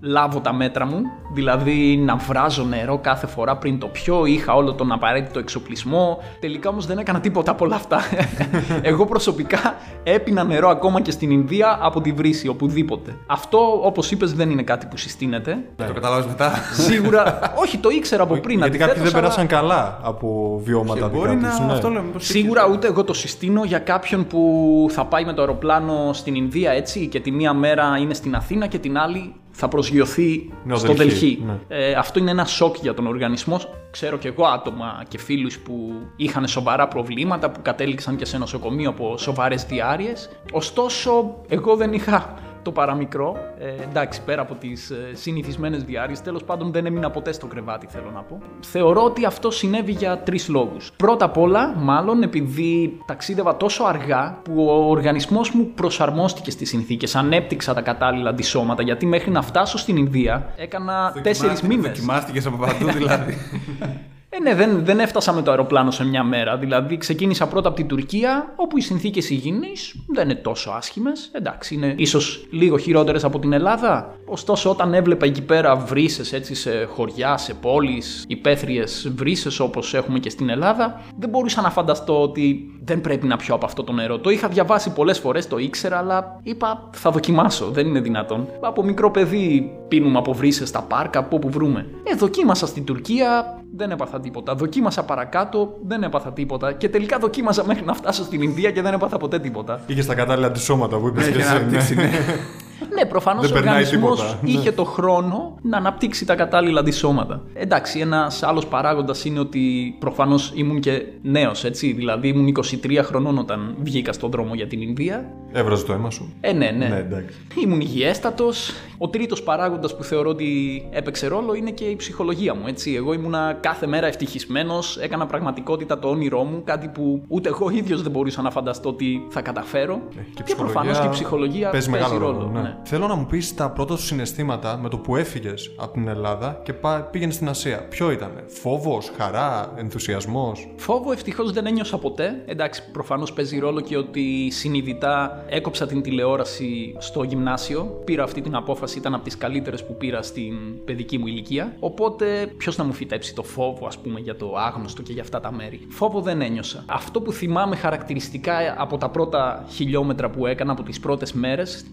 λάβω 0.00 0.40
τα 0.40 0.52
μέτρα 0.52 0.86
μου, 0.86 1.02
δηλαδή 1.34 1.96
να 1.96 2.16
βράζω 2.16 2.64
νερό 2.64 2.98
κάθε 2.98 3.26
φορά 3.26 3.56
πριν 3.56 3.78
το 3.78 3.86
πιω, 3.86 4.24
είχα 4.26 4.54
όλο 4.54 4.72
τον 4.72 4.92
απαραίτητο 4.92 5.38
εξοπλισμό, 5.38 6.18
τελικά 6.40 6.68
όμως 6.68 6.86
δεν 6.86 6.98
έκανα 6.98 7.20
τίποτα 7.20 7.50
από 7.50 7.64
όλα 7.64 7.74
αυτά. 7.76 8.00
Εγώ 8.82 9.06
προσωπικά 9.06 9.74
έπινα 10.02 10.44
νερό 10.44 10.68
ακόμα 10.68 11.00
και 11.00 11.10
στην 11.10 11.30
Ινδία 11.30 11.78
από 11.82 12.00
τη 12.00 12.12
βρύση, 12.12 12.48
οπουδήποτε. 12.48 13.16
Αυτό, 13.26 13.80
όπως 13.82 14.10
είπες, 14.10 14.32
δεν 14.34 14.50
είναι 14.50 14.62
κάτι 14.62 14.86
που 14.86 14.96
συστήνεται. 14.96 15.58
Το 15.76 15.84
κατάλαβε 15.94 16.28
μετά. 16.28 16.52
Σίγουρα, 16.72 17.38
όχι, 17.62 17.78
το 17.78 17.88
ήξερα 17.88 18.22
από 18.22 18.36
πριν. 18.36 18.58
Γιατί 18.58 18.78
κάποιοι 18.78 18.92
δεν 18.94 19.02
αντιθέτως, 19.02 19.12
αλλά- 19.14 19.34
πέρασαν 19.34 19.46
καλά 19.46 19.98
από 20.02 20.60
βιώματα 20.64 21.00
Και 21.08 21.16
μπορεί 21.16 21.34
δικά 21.34 21.48
να. 21.48 21.56
τους, 21.56 21.66
ναι. 21.66 21.72
Αυτό 21.72 21.88
λέμε. 21.88 22.08
πως 22.12 22.24
Σίγουρα 22.26 22.64
και- 22.64 22.70
ούτε 22.72 22.86
εγώ 22.86 23.04
το 23.04 23.12
συστήνω 23.14 23.64
για 23.64 23.78
κάποιον 23.78 24.26
που 24.26 24.86
θα 24.90 25.04
πάει 25.04 25.24
με 25.24 25.32
το 25.32 25.40
αεροπλάνο 25.40 26.12
στην 26.12 26.34
Ινδία 26.34 26.70
έτσι 26.70 27.06
και 27.06 27.20
τη 27.20 27.30
μία 27.30 27.52
μέρα 27.52 27.96
είναι 28.00 28.14
στην 28.14 28.34
Αθήνα 28.34 28.66
και 28.66 28.78
την 28.78 28.98
άλλη 28.98 29.34
θα 29.50 29.68
προσγειωθεί 29.68 30.52
Νέο 30.64 30.76
στο 30.76 30.92
Δελχή, 30.92 31.08
Δελχή. 31.08 31.42
ναι. 31.46 31.58
Ε, 31.68 31.92
αυτό 31.92 32.18
είναι 32.18 32.30
ένα 32.30 32.44
σοκ 32.44 32.76
για 32.82 32.94
τον 32.94 33.06
οργανισμό. 33.06 33.60
Ξέρω 33.90 34.16
και 34.16 34.28
εγώ 34.28 34.44
άτομα 34.44 35.02
και 35.08 35.18
φίλους 35.18 35.58
που 35.58 35.92
είχαν 36.16 36.48
σοβαρά 36.48 36.88
προβλήματα, 36.88 37.50
που 37.50 37.60
κατέληξαν 37.62 38.16
και 38.16 38.24
σε 38.24 38.38
νοσοκομείο 38.38 38.88
από 38.90 39.18
σοβαρές 39.18 39.64
διάρειες. 39.64 40.30
Ωστόσο, 40.52 41.34
εγώ 41.48 41.76
δεν 41.76 41.92
είχα 41.92 42.34
το 42.62 42.72
παραμικρό. 42.72 43.36
Ε, 43.58 43.82
εντάξει, 43.82 44.22
πέρα 44.22 44.42
από 44.42 44.54
τις 44.54 44.90
ε, 44.90 45.10
συνηθισμένες 45.12 45.84
διάρειε, 45.84 46.16
τέλος 46.24 46.44
πάντων 46.44 46.72
δεν 46.72 46.86
έμεινα 46.86 47.10
ποτέ 47.10 47.32
στο 47.32 47.46
κρεβάτι, 47.46 47.86
θέλω 47.86 48.10
να 48.14 48.20
πω. 48.20 48.38
Θεωρώ 48.60 49.04
ότι 49.04 49.24
αυτό 49.24 49.50
συνέβη 49.50 49.92
για 49.92 50.18
τρεις 50.18 50.48
λόγους. 50.48 50.92
Πρώτα 50.96 51.24
απ' 51.24 51.38
όλα, 51.38 51.74
μάλλον 51.76 52.22
επειδή 52.22 52.98
ταξίδευα 53.06 53.56
τόσο 53.56 53.84
αργά 53.84 54.38
που 54.42 54.64
ο 54.64 54.90
οργανισμός 54.90 55.50
μου 55.50 55.70
προσαρμόστηκε 55.74 56.50
στις 56.50 56.68
συνθήκες. 56.68 57.14
Ανέπτυξα 57.14 57.74
τα 57.74 57.80
κατάλληλα 57.80 58.30
αντισώματα, 58.30 58.82
γιατί 58.82 59.06
μέχρι 59.06 59.30
να 59.30 59.42
φτάσω 59.42 59.78
στην 59.78 59.96
Ινδία 59.96 60.52
έκανα 60.56 61.14
τέσσερις 61.22 61.62
μήνες. 61.62 61.86
Δοκιμάστηκες 61.86 62.46
από 62.46 62.56
παντού 62.56 62.90
δηλαδή. 62.90 63.36
Ε, 64.32 64.40
ναι, 64.40 64.54
δεν, 64.54 64.84
δεν 64.84 65.00
έφτασα 65.00 65.32
με 65.32 65.42
το 65.42 65.50
αεροπλάνο 65.50 65.90
σε 65.90 66.04
μια 66.04 66.22
μέρα. 66.22 66.56
Δηλαδή, 66.56 66.96
ξεκίνησα 66.96 67.48
πρώτα 67.48 67.68
από 67.68 67.76
την 67.76 67.86
Τουρκία, 67.86 68.52
όπου 68.56 68.78
οι 68.78 68.80
συνθήκες 68.80 69.30
υγιεινής 69.30 69.94
δεν 70.06 70.24
είναι 70.24 70.38
τόσο 70.38 70.70
άσχημες. 70.70 71.30
Εντάξει, 71.32 71.74
είναι 71.74 71.94
ίσως 71.96 72.46
λίγο 72.50 72.78
χειρότερες 72.78 73.24
από 73.24 73.38
την 73.38 73.52
Ελλάδα. 73.52 74.14
Ωστόσο, 74.26 74.70
όταν 74.70 74.94
έβλεπα 74.94 75.26
εκεί 75.26 75.42
πέρα 75.42 75.76
βρύσες 75.76 76.32
έτσι 76.32 76.54
σε 76.54 76.84
χωριά, 76.84 77.36
σε 77.36 77.54
πόλεις, 77.54 78.24
υπαίθριες 78.28 79.12
βρύσες 79.14 79.60
όπως 79.60 79.94
έχουμε 79.94 80.18
και 80.18 80.30
στην 80.30 80.48
Ελλάδα, 80.48 81.00
δεν 81.18 81.28
μπορούσα 81.28 81.60
να 81.60 81.70
φανταστώ 81.70 82.22
ότι 82.22 82.74
δεν 82.84 83.00
πρέπει 83.00 83.26
να 83.26 83.36
πιω 83.36 83.54
από 83.54 83.66
αυτό 83.66 83.84
το 83.84 83.92
νερό. 83.92 84.18
Το 84.18 84.30
είχα 84.30 84.48
διαβάσει 84.48 84.92
πολλές 84.92 85.18
φορές, 85.18 85.48
το 85.48 85.58
ήξερα, 85.58 85.98
αλλά 85.98 86.40
είπα 86.42 86.88
θα 86.92 87.10
δοκιμάσω. 87.10 87.70
Δεν 87.70 87.86
είναι 87.86 88.00
δυνατόν. 88.00 88.48
Από 88.60 88.82
μικρό 88.82 89.10
παιδί 89.10 89.72
πίνουμε 89.88 90.18
από 90.18 90.32
βρύσες 90.32 90.68
στα 90.68 90.82
πάρκα, 90.82 91.18
από 91.18 91.36
όπου 91.36 91.50
βρούμε. 91.50 91.86
Ε, 92.02 92.14
δοκίμασα 92.14 92.66
στην 92.66 92.84
Τουρκία, 92.84 93.59
δεν 93.76 93.90
έπαθα 93.90 94.20
τίποτα. 94.20 94.54
Δοκίμασα 94.54 95.04
παρακάτω, 95.04 95.78
δεν 95.86 96.02
έπαθα 96.02 96.32
τίποτα. 96.32 96.72
Και 96.72 96.88
τελικά 96.88 97.18
δοκίμασα 97.18 97.66
μέχρι 97.66 97.84
να 97.84 97.94
φτάσω 97.94 98.24
στην 98.24 98.42
Ινδία 98.42 98.70
και 98.70 98.82
δεν 98.82 98.94
έπαθα 98.94 99.16
ποτέ 99.16 99.38
τίποτα. 99.38 99.80
Είχες 99.86 100.06
τα 100.06 100.14
κατάλληλα 100.14 100.46
αντισώματα 100.46 100.98
που 100.98 101.06
είπες 101.06 101.28
και 101.28 101.38
Έχει 101.38 101.76
εσύ. 101.76 101.96
αναπτύξει, 102.80 102.94
ναι. 102.94 102.94
ναι. 102.94 103.02
Ναι, 103.02 103.04
προφανώς 103.08 103.42
Δεν 103.42 103.50
ο 103.50 103.54
περνάει 103.54 103.84
οργανισμός 103.84 104.20
τίποτα. 104.20 104.38
είχε 104.44 104.72
το 104.72 104.84
χρόνο 104.84 105.58
να 105.62 105.76
αναπτύξει 105.76 106.26
τα 106.26 106.34
κατάλληλα 106.34 106.80
αντισώματα. 106.80 107.42
Εντάξει, 107.54 107.98
ένας 107.98 108.42
άλλος 108.42 108.66
παράγοντας 108.66 109.24
είναι 109.24 109.40
ότι 109.40 109.94
προφανώς 109.98 110.52
ήμουν 110.54 110.80
και 110.80 111.02
νέος, 111.22 111.64
έτσι. 111.64 111.92
Δηλαδή 111.92 112.28
ήμουν 112.28 112.46
23 112.46 113.00
χρονών 113.02 113.38
όταν 113.38 113.74
βγήκα 113.82 114.12
στον 114.12 114.30
δρόμο 114.30 114.54
για 114.54 114.66
την 114.66 114.80
Ινδία. 114.80 115.32
Έβραζε 115.52 115.84
το 115.84 115.92
αίμα 115.92 116.10
σου. 116.10 116.32
Ε, 116.40 116.52
ναι, 116.52 116.70
ναι. 116.70 116.86
Ναι, 116.86 116.96
εντάξει. 116.96 117.36
Ήμουν 117.64 117.80
υγιέστατος. 117.80 118.72
Ο 118.98 119.08
τρίτος 119.08 119.42
παράγοντας 119.42 119.96
που 119.96 120.02
θεωρώ 120.02 120.30
ότι 120.30 120.48
έπαιξε 120.90 121.26
ρόλο 121.26 121.54
είναι 121.54 121.70
και 121.70 121.84
η 121.84 121.96
ψυχολογία 121.96 122.54
μου. 122.54 122.62
Έτσι. 122.66 122.94
Εγώ 122.94 123.12
ήμουνα 123.12 123.58
κάθε 123.60 123.86
μέρα 123.86 124.06
ευτυχισμένος, 124.06 124.96
έκανα 124.96 125.26
πραγματικότητα 125.26 125.98
το 125.98 126.08
όνειρό 126.08 126.42
μου, 126.42 126.62
κάτι 126.64 126.88
που 126.88 127.22
ούτε 127.28 127.48
εγώ 127.48 127.70
ίδιος 127.70 128.02
δεν 128.02 128.10
μπορούσα 128.10 128.42
να 128.42 128.50
φανταστώ 128.50 128.88
ότι 128.88 129.26
θα 129.28 129.40
καταφέρω. 129.42 129.94
Ε, 129.94 130.20
και 130.34 130.42
η 130.42 130.44
και 130.44 130.54
προφανώς 130.54 130.98
ψυχολογία 130.98 131.00
και 131.00 131.06
η 131.06 131.10
ψυχολογία 131.10 131.70
παίζει 131.70 131.90
παίζει, 131.90 132.04
μεγάλο 132.04 132.26
ρόλο. 132.26 132.38
ρόλο, 132.38 132.50
ναι. 132.52 132.60
ναι. 132.60 132.69
Ναι. 132.70 132.80
Θέλω 132.84 133.06
να 133.06 133.14
μου 133.14 133.26
πεις 133.26 133.54
τα 133.54 133.70
πρώτα 133.70 133.96
σου 133.96 134.06
συναισθήματα 134.06 134.76
με 134.76 134.88
το 134.88 134.98
που 134.98 135.16
έφυγες 135.16 135.74
από 135.76 135.92
την 135.92 136.08
Ελλάδα 136.08 136.60
και 136.62 136.74
πήγαινες 137.10 137.34
στην 137.34 137.48
Ασία. 137.48 137.88
Ποιο 137.88 138.10
ήταν, 138.10 138.30
Φόβος, 138.46 139.12
χαρά, 139.16 139.72
ενθουσιασμός; 139.76 140.68
Φόβο 140.76 141.12
ευτυχώς 141.12 141.52
δεν 141.52 141.66
ένιωσα 141.66 141.98
ποτέ. 141.98 142.42
Εντάξει, 142.46 142.90
προφανώς 142.90 143.32
παίζει 143.32 143.58
ρόλο 143.58 143.80
και 143.80 143.96
ότι 143.96 144.50
συνειδητά 144.50 145.44
έκοψα 145.48 145.86
την 145.86 146.02
τηλεόραση 146.02 146.94
στο 146.98 147.22
γυμνάσιο. 147.22 148.00
Πήρα 148.04 148.22
αυτή 148.22 148.40
την 148.40 148.54
απόφαση, 148.54 148.98
ήταν 148.98 149.14
από 149.14 149.24
τις 149.24 149.36
καλύτερες 149.36 149.86
που 149.86 149.96
πήρα 149.96 150.22
στην 150.22 150.84
παιδική 150.84 151.18
μου 151.18 151.26
ηλικία. 151.26 151.76
Οπότε, 151.80 152.52
ποιος 152.56 152.76
να 152.76 152.84
μου 152.84 152.92
φυτέψει 152.92 153.34
το 153.34 153.42
φόβο, 153.42 153.86
ας 153.86 153.98
πούμε, 153.98 154.20
για 154.20 154.36
το 154.36 154.54
άγνωστο 154.56 155.02
και 155.02 155.12
για 155.12 155.22
αυτά 155.22 155.40
τα 155.40 155.52
μέρη; 155.52 155.80
Φόβο 155.88 156.20
δεν 156.20 156.40
ένιωσα. 156.40 156.84
Αυτό 156.86 157.20
που 157.20 157.32
θυμάμαι 157.32 157.76
χαρακτηριστικά 157.76 158.74
από 158.78 158.96
τα 158.98 159.08
πρώτα 159.08 159.64
χιλιόμετρα 159.68 160.30
που 160.30 160.46
έκανα, 160.46 160.72
από 160.72 160.82
τις 160.82 161.00
πρώτες 161.00 161.32
μέρες, 161.32 161.84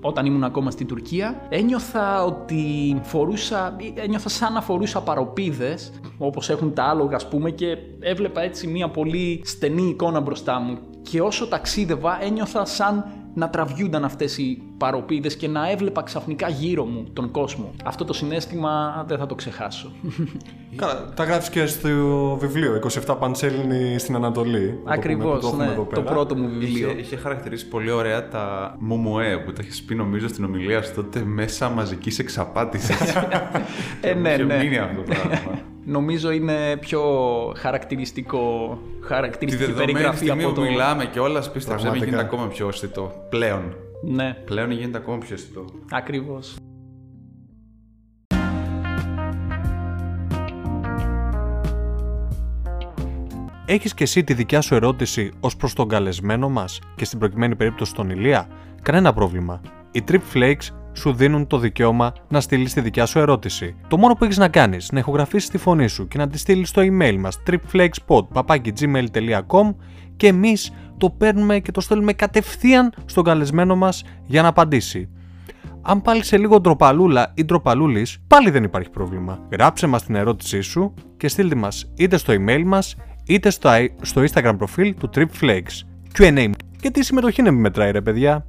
όταν 0.00 0.21
ήμουν 0.26 0.44
ακόμα 0.44 0.70
στην 0.70 0.86
Τουρκία, 0.86 1.46
ένιωθα 1.48 2.24
ότι 2.24 2.64
φορούσα, 3.02 3.76
ένιωθα 3.94 4.28
σαν 4.28 4.52
να 4.52 4.60
φορούσα 4.60 5.02
παροπίδες, 5.02 5.92
όπως 6.18 6.50
έχουν 6.50 6.74
τα 6.74 6.84
άλογα, 6.84 7.16
ας 7.16 7.28
πούμε, 7.28 7.50
και 7.50 7.76
έβλεπα 8.00 8.42
έτσι 8.42 8.66
μια 8.66 8.88
πολύ 8.88 9.40
στενή 9.44 9.82
εικόνα 9.88 10.20
μπροστά 10.20 10.60
μου. 10.60 10.78
Και 11.02 11.20
όσο 11.20 11.48
ταξίδευα, 11.48 12.22
ένιωθα 12.22 12.64
σαν 12.64 13.04
να 13.34 13.50
τραβιούνταν 13.50 14.04
αυτές 14.04 14.38
οι 14.38 14.62
παροπίδες 14.82 15.36
και 15.36 15.48
να 15.48 15.70
έβλεπα 15.70 16.02
ξαφνικά 16.02 16.48
γύρω 16.48 16.84
μου 16.84 17.06
τον 17.12 17.30
κόσμο. 17.30 17.70
Αυτό 17.84 18.04
το 18.04 18.12
συνέστημα 18.12 19.04
δεν 19.08 19.18
θα 19.18 19.26
το 19.26 19.34
ξεχάσω. 19.34 19.90
Καλά, 20.76 21.12
τα 21.14 21.24
γράφεις 21.24 21.48
και 21.48 21.66
στο 21.66 21.88
βιβλίο 22.40 22.80
27 23.06 23.16
Παντσέλινοι 23.18 23.98
στην 23.98 24.14
Ανατολή. 24.14 24.78
Ακριβώς, 24.84 25.52
ναι, 25.52 25.74
το 25.94 26.02
πρώτο 26.02 26.36
μου 26.36 26.48
βιβλίο. 26.48 26.88
Είχε, 26.90 27.00
είχε 27.00 27.16
χαρακτηρίσει 27.16 27.68
πολύ 27.68 27.90
ωραία 27.90 28.28
τα 28.28 28.76
Μομοέ 28.78 29.38
που 29.38 29.52
τα 29.52 29.62
έχεις 29.62 29.82
πει 29.82 29.94
νομίζω 29.94 30.28
στην 30.28 30.44
ομιλία 30.44 30.82
σου 30.82 30.94
τότε 30.94 31.24
μέσα 31.24 31.68
μαζικής 31.68 32.18
εξαπάτησης. 32.18 33.14
ε, 34.00 34.14
ναι, 34.22 34.36
ναι. 34.36 34.58
μείνει 34.58 34.78
αυτό 34.78 35.02
το 35.02 35.02
πράγμα. 35.02 35.58
Νομίζω 35.84 36.30
είναι 36.30 36.76
πιο 36.80 37.02
χαρακτηριστικό, 37.56 38.78
χαρακτηριστική 39.00 39.72
περιγραφή 39.72 40.30
από 40.30 40.42
το... 40.42 40.52
που 40.52 40.60
μιλάμε 40.60 41.04
και 41.04 41.20
όλας 41.20 41.52
πίστεψε 41.52 41.90
γίνεται 41.94 42.20
ακόμα 42.20 42.46
πιο 42.46 42.68
αισθητό. 42.68 43.12
Πλέον. 43.30 43.74
Ναι. 44.04 44.34
Πλέον 44.44 44.70
γίνεται 44.70 44.98
ακόμα 44.98 45.18
πιο 45.18 45.34
αισθητό. 45.34 45.64
Ακριβώς. 45.90 46.56
Έχεις 53.66 53.94
και 53.94 54.02
εσύ 54.02 54.24
τη 54.24 54.34
δικιά 54.34 54.60
σου 54.60 54.74
ερώτηση 54.74 55.30
ως 55.40 55.56
προς 55.56 55.74
τον 55.74 55.88
καλεσμένο 55.88 56.48
μας 56.48 56.78
και 56.96 57.04
στην 57.04 57.18
προκειμένη 57.18 57.56
περίπτωση 57.56 57.94
τον 57.94 58.10
Ηλία; 58.10 58.48
Κανένα 58.82 59.12
πρόβλημα. 59.12 59.60
Οι 59.90 60.04
Trip 60.08 60.20
Flakes 60.34 60.66
σου 60.92 61.12
δίνουν 61.12 61.46
το 61.46 61.58
δικαίωμα 61.58 62.12
να 62.28 62.40
στείλεις 62.40 62.72
τη 62.72 62.80
δικιά 62.80 63.06
σου 63.06 63.18
ερώτηση. 63.18 63.76
Το 63.88 63.96
μόνο 63.96 64.14
που 64.14 64.24
έχεις 64.24 64.38
να 64.38 64.48
κάνεις 64.48 64.92
να 64.92 64.98
ηχογραφήσεις 64.98 65.50
τη 65.50 65.58
φωνή 65.58 65.88
σου 65.88 66.08
και 66.08 66.18
να 66.18 66.28
τη 66.28 66.38
στείλεις 66.38 66.68
στο 66.68 66.82
email 66.84 67.16
μας 67.18 67.38
tripflakespod.gmail.com 67.46 69.74
και 70.16 70.26
εμείς 70.26 70.72
το 71.02 71.10
παίρνουμε 71.10 71.58
και 71.58 71.70
το 71.70 71.80
στέλνουμε 71.80 72.12
κατευθείαν 72.12 72.92
στον 73.04 73.24
καλεσμένο 73.24 73.76
μας 73.76 74.04
για 74.26 74.42
να 74.42 74.48
απαντήσει. 74.48 75.08
Αν 75.82 76.02
πάλι 76.02 76.24
σε 76.24 76.38
λίγο 76.38 76.60
ντροπαλούλα 76.60 77.32
ή 77.34 77.44
ντροπαλούλης, 77.44 78.18
πάλι 78.26 78.50
δεν 78.50 78.64
υπάρχει 78.64 78.90
πρόβλημα. 78.90 79.38
Γράψε 79.52 79.86
μας 79.86 80.04
την 80.04 80.14
ερώτησή 80.14 80.60
σου 80.60 80.94
και 81.16 81.28
στείλτε 81.28 81.54
μας 81.54 81.92
είτε 81.96 82.16
στο 82.16 82.32
email 82.32 82.62
μας 82.64 82.96
είτε 83.26 83.50
στο, 83.50 83.70
στο 84.02 84.22
Instagram 84.22 84.54
προφίλ 84.58 84.94
του 84.94 85.10
TripFlakes. 85.14 85.84
Q&A. 86.18 86.50
Γιατί 86.80 87.00
η 87.00 87.02
συμμετοχή 87.02 87.40
είναι 87.40 87.50
μετράει 87.50 87.90
ρε 87.90 88.00
παιδιά. 88.00 88.46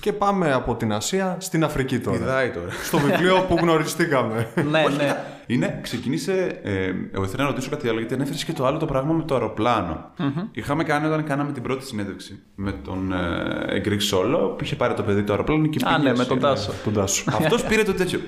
Και 0.00 0.12
πάμε 0.12 0.52
από 0.52 0.74
την 0.74 0.92
Ασία 0.92 1.36
στην 1.40 1.64
Αφρική 1.64 1.98
τώρα. 1.98 2.18
Πηδάει 2.18 2.50
τώρα. 2.50 2.70
Στο 2.82 2.98
βιβλίο 2.98 3.44
που 3.48 3.56
γνωριστήκαμε. 3.60 4.48
ναι, 4.70 4.82
ναι. 4.96 5.24
Είναι, 5.46 5.78
ξεκίνησε. 5.82 6.60
Ε, 6.62 6.92
εγώ 7.12 7.24
ήθελα 7.24 7.42
να 7.42 7.48
ρωτήσω 7.48 7.70
κάτι 7.70 7.88
άλλο, 7.88 7.98
γιατί 7.98 8.14
ανέφερες 8.14 8.44
και 8.44 8.52
το 8.52 8.66
άλλο 8.66 8.78
το 8.78 8.86
πράγμα 8.86 9.12
με 9.12 9.22
το 9.22 9.34
αεροπλάνο. 9.34 10.10
Mm-hmm. 10.18 10.48
Είχαμε 10.52 10.84
κάνει 10.84 11.06
όταν 11.06 11.24
κάναμε 11.24 11.52
την 11.52 11.62
πρώτη 11.62 11.84
συνέντευξη 11.84 12.42
με 12.54 12.72
τον 12.72 13.12
ε, 13.12 13.82
Greek 13.84 14.14
Solo 14.14 14.56
που 14.56 14.64
είχε 14.64 14.76
πάρει 14.76 14.94
το 14.94 15.02
παιδί 15.02 15.22
το 15.22 15.32
αεροπλάνο 15.32 15.66
και 15.66 15.78
πήγε. 15.78 15.94
Α, 15.94 15.98
ναι, 15.98 16.14
με 16.16 16.24
τον 16.24 16.38
Τάσο. 16.38 16.72
Αυτός 17.26 17.64
πήρε 17.64 17.82
το 17.82 17.94
τέτοιο. 17.94 18.20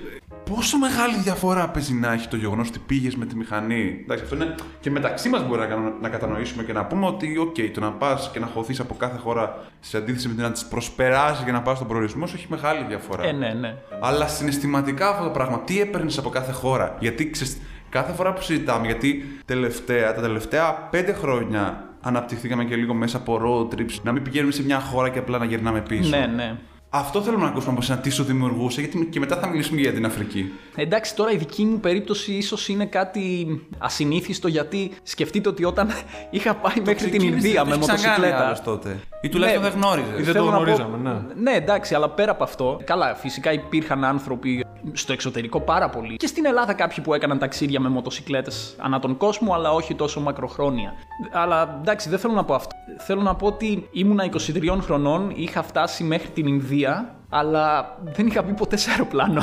Πόσο 0.50 0.78
μεγάλη 0.78 1.16
διαφορά 1.16 1.68
παίζει 1.68 1.94
να 1.94 2.12
έχει 2.12 2.28
το 2.28 2.36
γεγονός 2.36 2.68
ότι 2.68 2.78
πήγες 2.78 3.16
με 3.16 3.26
τη 3.26 3.36
μηχανή; 3.36 4.00
Εντάξει, 4.02 4.22
αυτό 4.24 4.36
είναι 4.36 4.54
και 4.80 4.90
μεταξύ 4.90 5.28
μας 5.28 5.46
μπορεί 5.46 5.60
να, 5.68 5.76
να 6.00 6.08
κατανοήσουμε 6.08 6.62
και 6.62 6.72
να 6.72 6.84
πούμε 6.84 7.06
ότι, 7.06 7.36
OK, 7.40 7.70
το 7.74 7.80
να 7.80 7.90
πας 7.92 8.30
και 8.32 8.38
να 8.38 8.46
χωθείς 8.46 8.80
από 8.80 8.94
κάθε 8.94 9.18
χώρα 9.18 9.64
σε 9.80 9.96
αντίθεση 9.96 10.28
με 10.28 10.34
την 10.34 10.42
να 10.42 10.52
τι 10.52 10.62
προσπεράσεις 10.70 11.44
και 11.44 11.52
να 11.52 11.62
πας 11.62 11.76
στον 11.76 11.88
προορισμό 11.88 12.26
σου 12.26 12.36
έχει 12.36 12.46
μεγάλη 12.48 12.84
διαφορά. 12.88 13.24
Ε, 13.24 13.32
ναι, 13.32 13.54
ναι. 13.60 13.74
Αλλά 14.00 14.26
συναισθηματικά 14.26 15.08
αυτό 15.08 15.24
το 15.24 15.30
πράγμα, 15.30 15.60
τι 15.60 15.80
έπαιρνες 15.80 16.18
από 16.18 16.28
κάθε 16.28 16.52
χώρα; 16.52 16.96
Γιατί 16.98 17.30
ξέρεις, 17.30 17.60
κάθε 17.88 18.12
φορά 18.12 18.32
που 18.32 18.42
συζητάμε, 18.42 18.86
γιατί 18.86 19.38
τελευταία, 19.44 20.14
τα 20.14 20.20
τελευταία 20.20 20.72
πέντε 20.72 21.12
χρόνια 21.12 21.84
αναπτυχθήκαμε 22.00 22.64
και 22.64 22.76
λίγο 22.76 22.94
μέσα 22.94 23.16
από 23.16 23.40
road 23.44 23.74
trips, 23.74 24.00
να 24.02 24.12
μην 24.12 24.22
πηγαίνουμε 24.22 24.52
σε 24.52 24.64
μια 24.64 24.80
χώρα 24.80 25.08
και 25.08 25.18
απλά 25.18 25.38
να 25.38 25.44
γυρνάμε 25.44 25.80
πίσω. 25.80 26.16
Ναι, 26.16 26.26
ναι. 26.26 26.56
Αυτό 26.94 27.22
θέλουμε 27.22 27.42
να 27.42 27.48
ακούσουμε 27.48 27.72
από 27.72 27.80
εσένα 27.82 27.98
τι 27.98 28.10
σου 28.10 28.24
δημιουργούσε, 28.24 28.80
γιατί 28.80 29.06
και 29.06 29.18
μετά 29.18 29.36
θα 29.36 29.48
μιλήσουμε 29.48 29.80
για 29.80 29.92
την 29.92 30.04
Αφρική. 30.04 30.52
Εντάξει, 30.74 31.16
τώρα 31.16 31.30
η 31.30 31.36
δική 31.36 31.64
μου 31.64 31.80
περίπτωση 31.80 32.32
ίσως 32.32 32.68
είναι 32.68 32.86
κάτι 32.86 33.46
ασυνήθιστο, 33.78 34.48
γιατί 34.48 34.92
σκεφτείτε 35.02 35.48
ότι 35.48 35.64
όταν 35.64 35.90
είχα 36.30 36.54
πάει 36.54 36.74
το 36.74 36.82
μέχρι 36.84 37.10
την 37.10 37.22
Ινδία 37.22 37.64
με 37.64 37.76
μοτοσυκλέτα. 37.76 38.60
τότε. 38.64 39.00
Ή 39.20 39.28
τουλάχιστον 39.28 39.62
ναι, 39.62 39.70
δεν 39.70 39.80
γνώριζες. 39.80 40.18
Ή 40.18 40.22
δεν 40.22 40.34
το 40.34 40.44
γνωρίζαμε, 40.44 40.96
ναι. 40.96 41.50
Ναι, 41.50 41.56
εντάξει, 41.56 41.94
αλλά 41.94 42.10
πέρα 42.10 42.30
από 42.30 42.44
αυτό. 42.44 42.80
Καλά, 42.84 43.14
φυσικά 43.14 43.52
υπήρχαν 43.52 44.04
άνθρωποι 44.04 44.64
στο 44.92 45.12
εξωτερικό 45.12 45.60
πάρα 45.60 45.88
πολύ. 45.88 46.16
Και 46.16 46.26
στην 46.26 46.46
Ελλάδα 46.46 46.72
κάποιοι 46.72 47.04
που 47.04 47.14
έκαναν 47.14 47.38
ταξίδια 47.38 47.80
με 47.80 47.88
μοτοσυκλέτες 47.88 48.76
ανά 48.78 48.98
τον 48.98 49.16
κόσμο, 49.16 49.54
αλλά 49.54 49.72
όχι 49.72 49.94
τόσο 49.94 50.20
μακροχρόνια. 50.20 50.92
Αλλά 51.32 51.78
εντάξει, 51.80 52.08
δεν 52.08 52.18
θέλω 52.18 52.32
να 52.32 52.44
πω 52.44 52.54
αυτό. 52.54 52.76
Θέλω 52.98 53.20
να 53.20 53.34
πω 53.34 53.46
ότι 53.46 53.88
ήμουνα 53.92 54.30
23 54.32 54.78
χρονών, 54.80 55.32
είχα 55.34 55.62
φτάσει 55.62 56.04
μέχρι 56.04 56.28
την 56.28 56.46
Ινδία 56.46 56.81
India 56.82 57.21
αλλά 57.34 57.96
δεν 58.02 58.26
είχα 58.26 58.42
μπει 58.42 58.52
ποτέ 58.52 58.76
σε 58.76 58.90
αεροπλάνο. 58.90 59.42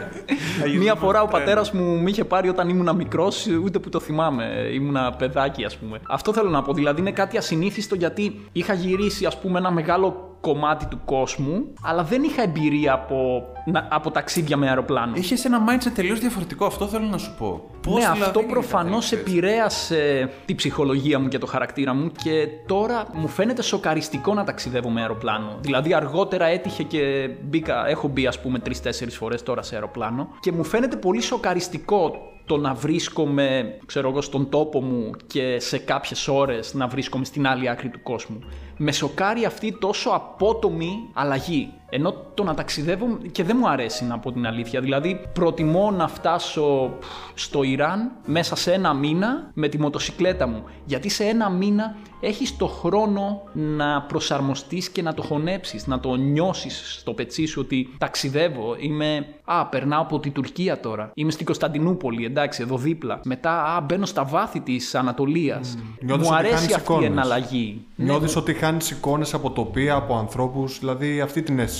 Μία 0.80 0.94
φορά 0.94 1.22
ο 1.22 1.26
πατέρας 1.26 1.72
μου 1.72 2.00
με 2.00 2.10
είχε 2.10 2.24
πάρει 2.24 2.48
όταν 2.48 2.68
ήμουν 2.68 2.96
μικρός, 2.96 3.46
ούτε 3.64 3.78
που 3.78 3.88
το 3.88 4.00
θυμάμαι. 4.00 4.44
Ήμουνα 4.72 5.12
παιδάκι, 5.12 5.64
ας 5.64 5.76
πούμε. 5.76 6.00
Αυτό 6.08 6.32
θέλω 6.32 6.50
να 6.50 6.62
πω. 6.62 6.72
Δηλαδή 6.72 7.00
είναι 7.00 7.12
κάτι 7.12 7.36
ασυνήθιστο 7.36 7.94
γιατί 7.94 8.40
είχα 8.52 8.72
γυρίσει, 8.72 9.26
ας 9.26 9.38
πούμε, 9.38 9.58
ένα 9.58 9.70
μεγάλο 9.70 10.30
κομμάτι 10.40 10.86
του 10.86 11.00
κόσμου, 11.04 11.72
αλλά 11.82 12.02
δεν 12.02 12.22
είχα 12.22 12.42
εμπειρία 12.42 12.92
από, 12.92 13.42
από 13.88 14.10
ταξίδια 14.10 14.56
με 14.56 14.68
αεροπλάνο. 14.68 15.12
Είχε 15.16 15.36
ένα 15.44 15.58
mindset 15.68 15.90
τελείως 15.94 16.18
διαφορετικό, 16.18 16.64
αυτό 16.66 16.86
θέλω 16.86 17.06
να 17.06 17.18
σου 17.18 17.34
πω. 17.38 17.70
Πώς 17.82 17.94
ναι, 17.94 18.00
δηλαδή 18.00 18.22
αυτό 18.22 18.42
προφανώς 18.42 19.12
επηρέασε 19.12 20.30
τη 20.44 20.54
ψυχολογία 20.54 21.18
μου 21.18 21.28
και 21.28 21.38
το 21.38 21.46
χαρακτήρα 21.46 21.94
μου 21.94 22.10
και 22.22 22.48
τώρα 22.66 23.06
μου 23.12 23.28
φαίνεται 23.28 23.62
σοκαριστικό 23.62 24.34
να 24.34 24.44
ταξιδεύω 24.44 24.90
με 24.90 25.00
αεροπλάνο. 25.00 25.58
Δηλαδή, 25.60 25.94
αργότερα 25.94 26.46
έτυχε 26.46 26.82
και 26.82 26.99
μπήκα, 27.42 27.88
έχω 27.88 28.08
μπει, 28.08 28.26
ας 28.26 28.40
πούμε, 28.40 28.58
τρει-τέσσερι 28.58 29.10
φορές 29.10 29.42
τώρα 29.42 29.62
σε 29.62 29.74
αεροπλάνο 29.74 30.28
και 30.40 30.52
μου 30.52 30.64
φαίνεται 30.64 30.96
πολύ 30.96 31.20
σοκαριστικό 31.20 32.30
το 32.50 32.56
να 32.56 32.74
βρίσκομαι, 32.74 33.78
ξέρω 33.86 34.08
εγώ, 34.08 34.20
στον 34.20 34.48
τόπο 34.48 34.82
μου 34.82 35.10
και 35.26 35.58
σε 35.60 35.78
κάποιες 35.78 36.28
ώρες 36.28 36.74
να 36.74 36.86
βρίσκομαι 36.86 37.24
στην 37.24 37.46
άλλη 37.46 37.68
άκρη 37.68 37.88
του 37.88 38.02
κόσμου. 38.02 38.38
Με 38.76 38.92
σοκάρει 38.92 39.44
αυτή 39.44 39.78
τόσο 39.80 40.10
απότομη 40.10 40.92
αλλαγή. 41.12 41.72
Ενώ 41.90 42.14
το 42.34 42.44
να 42.44 42.54
ταξιδεύω 42.54 43.18
και 43.32 43.44
δεν 43.44 43.56
μου 43.60 43.68
αρέσει 43.68 44.04
να 44.04 44.18
πω 44.18 44.32
την 44.32 44.46
αλήθεια. 44.46 44.80
Δηλαδή, 44.80 45.20
προτιμώ 45.32 45.90
να 45.90 46.08
φτάσω 46.08 46.92
στο 47.34 47.62
Ιράν 47.62 48.10
μέσα 48.24 48.56
σε 48.56 48.72
ένα 48.72 48.94
μήνα 48.94 49.50
με 49.54 49.68
τη 49.68 49.80
μοτοσυκλέτα 49.80 50.46
μου. 50.46 50.64
Γιατί 50.84 51.08
σε 51.08 51.24
ένα 51.24 51.50
μήνα 51.50 51.96
έχεις 52.20 52.56
το 52.56 52.66
χρόνο 52.66 53.42
να 53.52 54.02
προσαρμοστείς 54.02 54.90
και 54.90 55.02
να 55.02 55.14
το 55.14 55.22
χωνέψεις, 55.22 55.86
να 55.86 56.00
το 56.00 56.14
νιώσεις 56.14 56.96
στο 56.98 57.12
πετσί 57.12 57.46
σου 57.46 57.60
ότι 57.64 57.88
ταξιδεύω, 57.98 58.76
είμαι... 58.78 59.26
Α, 59.44 59.66
περνάω 59.66 60.02
από 60.02 60.20
τη 60.20 60.30
Τουρκία 60.30 60.80
τώρα. 60.80 61.10
Είμαι 61.14 61.30
στην 61.30 61.46
Κωνσταντινούπολη, 61.46 62.24
εντάξει, 62.24 62.62
εδώ 62.62 62.76
δίπλα. 62.76 63.20
Μετά, 63.24 63.64
α, 63.64 63.80
μπαίνω 63.80 64.06
στα 64.06 64.24
βάθη 64.24 64.60
της 64.60 64.94
Ανατολίας. 64.94 65.78
Mm. 65.78 66.18
Μου 66.18 66.34
αρέσει 66.34 66.74
αυτή 66.74 66.92
η 67.00 67.04
εναλλαγή. 67.04 67.84
Νιώθεις 67.96 68.34
ναι, 68.34 68.40
ότι 68.40 68.54
χάνεις 68.54 68.90
εικόνες 68.90 69.34
από 69.34 69.50
τοπία, 69.50 69.94
από 69.94 70.16
ανθρώπους, 70.16 70.78
δηλαδή 70.78 71.20
αυτή 71.20 71.42
την 71.42 71.58
αίσθηση 71.58 71.79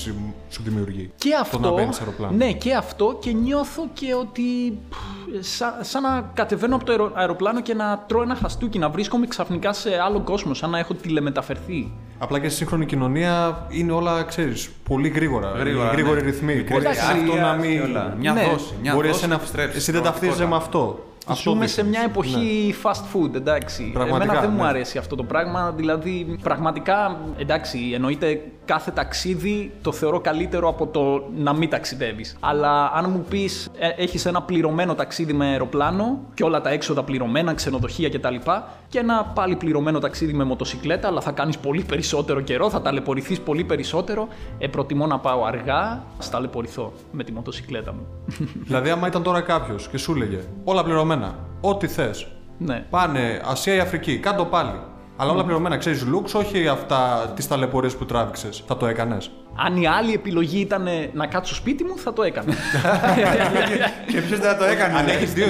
σου 0.50 0.62
δημιουργεί. 0.62 1.10
Και 1.16 1.34
αυτό. 1.40 1.58
Το 1.58 1.74
να 1.74 1.80
αεροπλάνο. 1.80 2.36
Ναι, 2.36 2.52
και 2.52 2.74
αυτό 2.74 3.18
και 3.20 3.32
νιώθω 3.32 3.88
και 3.92 4.14
ότι. 4.14 4.78
Σαν, 5.40 5.74
σαν 5.80 6.02
να 6.02 6.30
κατεβαίνω 6.34 6.74
από 6.74 6.84
το 6.84 7.12
αεροπλάνο 7.14 7.60
και 7.60 7.74
να 7.74 8.04
τρώω 8.08 8.22
ένα 8.22 8.34
χαστούκι, 8.34 8.78
να 8.78 8.88
βρίσκομαι 8.88 9.26
ξαφνικά 9.26 9.72
σε 9.72 9.90
άλλο 10.04 10.20
κόσμο, 10.20 10.54
σαν 10.54 10.70
να 10.70 10.78
έχω 10.78 10.94
τηλεμεταφερθεί. 10.94 11.92
Απλά 12.18 12.38
και 12.38 12.48
στη 12.48 12.56
σύγχρονη 12.56 12.86
κοινωνία 12.86 13.66
είναι 13.70 13.92
όλα, 13.92 14.22
ξέρεις, 14.22 14.70
πολύ 14.88 15.08
γρήγορα. 15.08 15.52
Γρήγορα, 15.56 15.90
γρήγοροι 15.90 16.20
ναι. 16.20 16.26
ρυθμοί. 16.26 16.64
Μπορεί 16.70 16.86
αυτό 16.86 17.34
να 17.34 17.52
μην. 17.52 17.80
Μια 18.18 18.32
ναι. 18.32 18.48
δόση. 18.52 18.74
Μια 18.82 18.94
μπορεί 18.94 19.08
δόση 19.08 19.26
να... 19.26 19.40
Εσύ 19.74 19.92
δεν 19.92 20.02
ταυτίζεσαι 20.02 20.46
με 20.46 20.56
αυτό. 20.56 21.04
Αυτό 21.26 21.50
Ζούμε 21.50 21.66
σε 21.66 21.82
δείχνεις. 21.82 21.98
μια 21.98 22.08
εποχή 22.08 22.74
fast 22.82 22.90
food, 22.92 23.34
εντάξει. 23.34 23.82
Ναι. 23.82 23.90
Πραγματικά, 23.92 24.32
Εμένα 24.32 24.40
δεν 24.46 24.50
μου 24.56 24.62
ναι. 24.62 24.68
αρέσει 24.68 24.98
αυτό 24.98 25.16
το 25.16 25.22
πράγμα. 25.22 25.72
Δηλαδή, 25.76 26.38
πραγματικά, 26.42 27.20
εντάξει, 27.38 27.90
εννοείται 27.94 28.42
κάθε 28.70 28.90
ταξίδι 28.90 29.72
το 29.82 29.92
θεωρώ 29.92 30.20
καλύτερο 30.20 30.68
από 30.68 30.86
το 30.86 31.28
να 31.36 31.52
μην 31.52 31.70
ταξιδεύεις. 31.70 32.36
Αλλά 32.40 32.92
αν 32.94 33.10
μου 33.10 33.24
πεις, 33.28 33.70
έχεις 33.96 34.26
ένα 34.26 34.42
πληρωμένο 34.42 34.94
ταξίδι 34.94 35.32
με 35.32 35.46
αεροπλάνο 35.46 36.18
και 36.34 36.44
όλα 36.44 36.60
τα 36.60 36.70
έξοδα 36.70 37.02
πληρωμένα, 37.02 37.54
ξενοδοχεία 37.54 38.08
κτλ. 38.08 38.34
Και 38.88 38.98
ένα 38.98 39.24
πάλι 39.34 39.56
πληρωμένο 39.56 39.98
ταξίδι 39.98 40.32
με 40.32 40.44
μοτοσυκλέτα, 40.44 41.08
αλλά 41.08 41.20
θα 41.20 41.30
κάνεις 41.30 41.58
πολύ 41.58 41.82
περισσότερο 41.82 42.40
καιρό, 42.40 42.70
θα 42.70 42.82
ταλαιπωρηθείς 42.82 43.40
πολύ 43.40 43.64
περισσότερο. 43.64 44.28
Ε, 44.58 44.66
προτιμώ 44.66 45.06
να 45.06 45.18
πάω 45.18 45.44
αργά, 45.44 46.02
στα 46.18 46.30
ταλαιπωρηθώ 46.30 46.92
με 47.12 47.24
τη 47.24 47.32
μοτοσυκλέτα 47.32 47.92
μου. 47.92 48.06
Δηλαδή, 48.66 48.90
άμα 48.90 49.06
ήταν 49.06 49.22
τώρα 49.22 49.40
κάποιος 49.40 49.88
και 49.88 49.98
σου 49.98 50.12
έλεγε 50.12 50.40
όλα 50.64 50.84
πληρωμένα, 50.84 51.34
ό,τι 51.60 51.86
θες. 51.86 52.26
ναι. 52.58 52.86
Πάνε 52.90 53.40
Ασία 53.44 53.74
ή 53.74 53.78
Αφρική, 53.78 54.18
κάτω 54.18 54.44
πάλι. 54.44 54.80
Αλλά 55.22 55.32
όλα 55.32 55.44
πληρωμένα, 55.44 55.76
ξέρεις 55.76 56.06
λουξ, 56.06 56.34
όχι 56.34 56.68
αυτά 56.68 57.32
τις 57.36 57.48
ταλαιπωρίες 57.48 57.96
που 57.96 58.06
τράβηξες. 58.06 58.62
Θα 58.66 58.76
το 58.76 58.86
έκανες. 58.86 59.30
Αν 59.54 59.76
η 59.76 59.86
άλλη 59.86 60.12
επιλογή 60.12 60.60
ήταν 60.60 60.88
να 61.12 61.26
κάτσω 61.26 61.54
σπίτι 61.54 61.84
μου, 61.84 61.98
θα 61.98 62.12
το 62.12 62.22
έκανα. 62.22 62.54
Και 64.12 64.20
ποιος 64.20 64.38
δεν 64.38 64.50
θα 64.50 64.56
το 64.56 64.64
έκανε. 64.64 64.98
Αν 64.98 65.04
ναι. 65.04 65.10
έχει 65.10 65.42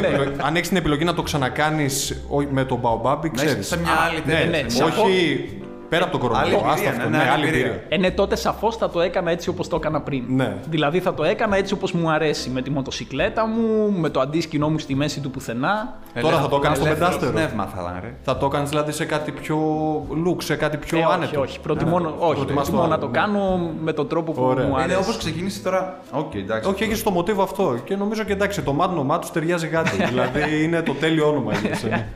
αν 0.43 0.57
έχεις 0.57 0.69
την 0.69 0.77
επιλογή 0.77 1.05
να 1.05 1.15
το 1.15 1.23
ξανακάνεις 1.23 2.23
με 2.51 2.65
τον 2.65 2.79
Μπαομπάμπι, 2.79 3.29
Να 3.29 3.35
είσαι 3.35 3.45
ξέρεις. 3.45 3.67
σε 3.67 3.79
μια 3.79 3.93
άλλη 4.09 4.23
ναι, 4.25 4.33
τέτοια. 4.33 4.63
ναι, 4.63 4.69
σαφώς. 4.69 5.05
Όχι 5.05 5.60
πέρα 5.91 6.05
από 6.05 6.19
τον 6.19 6.37
Άλλη 6.37 6.53
κορονοϊό. 6.55 6.57
εμπειρία, 6.57 6.73
Άστα 6.73 6.89
αυτό. 6.91 7.09
ναι, 7.09 7.17
Ναι, 7.17 7.23
ναι, 7.25 7.31
άλλη 7.31 7.47
εμπειρία. 7.47 7.67
εμπειρία. 7.67 7.85
Ε, 7.89 7.97
ναι, 7.97 8.11
τότε 8.11 8.37
σαφώς 8.37 8.77
θα 8.77 8.91
το 8.91 9.01
έκανα 9.01 9.31
έτσι 9.31 9.49
όπως 9.49 9.69
το 9.69 9.77
έκανα 9.77 10.01
πριν. 10.01 10.25
Ναι. 10.29 10.57
Δηλαδή 10.71 11.01
θα 11.01 11.15
το 11.15 11.25
έκανα 11.25 11.57
έτσι 11.57 11.73
όπως 11.75 11.93
μου 11.93 12.11
αρέσει. 12.11 12.51
Με 12.51 12.63
τη 12.63 12.71
μοτοσυκλέτα 12.71 13.47
μου, 13.47 13.93
με 13.99 14.09
το 14.09 14.21
αντίσκηνό 14.21 14.69
μου 14.71 14.79
στη 14.79 14.95
μέση 14.95 15.21
του 15.21 15.31
πουθενά. 15.31 15.99
Τώρα 16.21 16.37
θα 16.41 16.49
το 16.49 16.57
έκανες 16.57 16.77
στο 16.79 16.87
Ελεύθερο 16.87 17.11
πεντάστερο. 17.11 17.33
πνεύμα 17.37 17.65
θα 17.75 17.81
ήταν, 17.83 17.99
ρε. 18.03 18.15
Θα 18.23 18.37
το 18.37 18.47
έκανε 18.47 18.65
δηλαδή 18.67 18.93
σε 18.93 19.05
κάτι 19.05 19.31
πιο 19.33 19.57
λουξ, 20.15 20.45
σε 20.45 20.55
κάτι 20.57 20.77
πιο 20.77 20.99
Ε, 20.99 21.03
όχι, 21.03 21.13
άνετο. 21.13 21.41
όχι. 21.41 21.61
Προτιμώ, 21.61 21.99
Ναι, 21.99 22.07
όχι, 22.19 22.35
προτιμάς 22.37 22.65
προτιμώ 22.71 22.87
να 22.87 22.95
άλλο, 22.95 22.99
το 23.03 23.07
ναι. 23.07 23.19
κάνω 23.19 23.71
με 23.83 23.93
τον 23.93 24.09
τρόπο 24.09 24.33
που 24.33 24.43
Ωραία. 24.43 24.65
μου 24.67 24.73
Είναι 24.73 24.83
αρέσει. 24.83 24.99
όπως 24.99 25.17
ξεκίνησε 25.17 25.63
τώρα. 25.63 25.99
Οκ, 26.11 26.35
εντάξει. 26.35 26.69
Όχι, 26.71 26.83
έχεις 26.83 27.03
το 27.03 27.11
μοτίβο 27.11 27.43
αυτό. 27.43 27.77
Και 27.85 27.97
νομίζω 27.97 28.23
και 28.25 28.33
εντάξει, 28.33 28.63
το 28.63 28.73
μάτ 28.73 28.93
νομά 28.95 29.19
τους 29.19 29.31
ταιριάζει 29.31 29.67
κάτι. 29.67 29.91
δηλαδή 30.11 30.63
είναι 30.65 30.83
το 30.83 30.93
τέλειο 30.93 31.29
όνομα 31.29 31.53
για 31.55 31.75
σένα. 31.75 32.07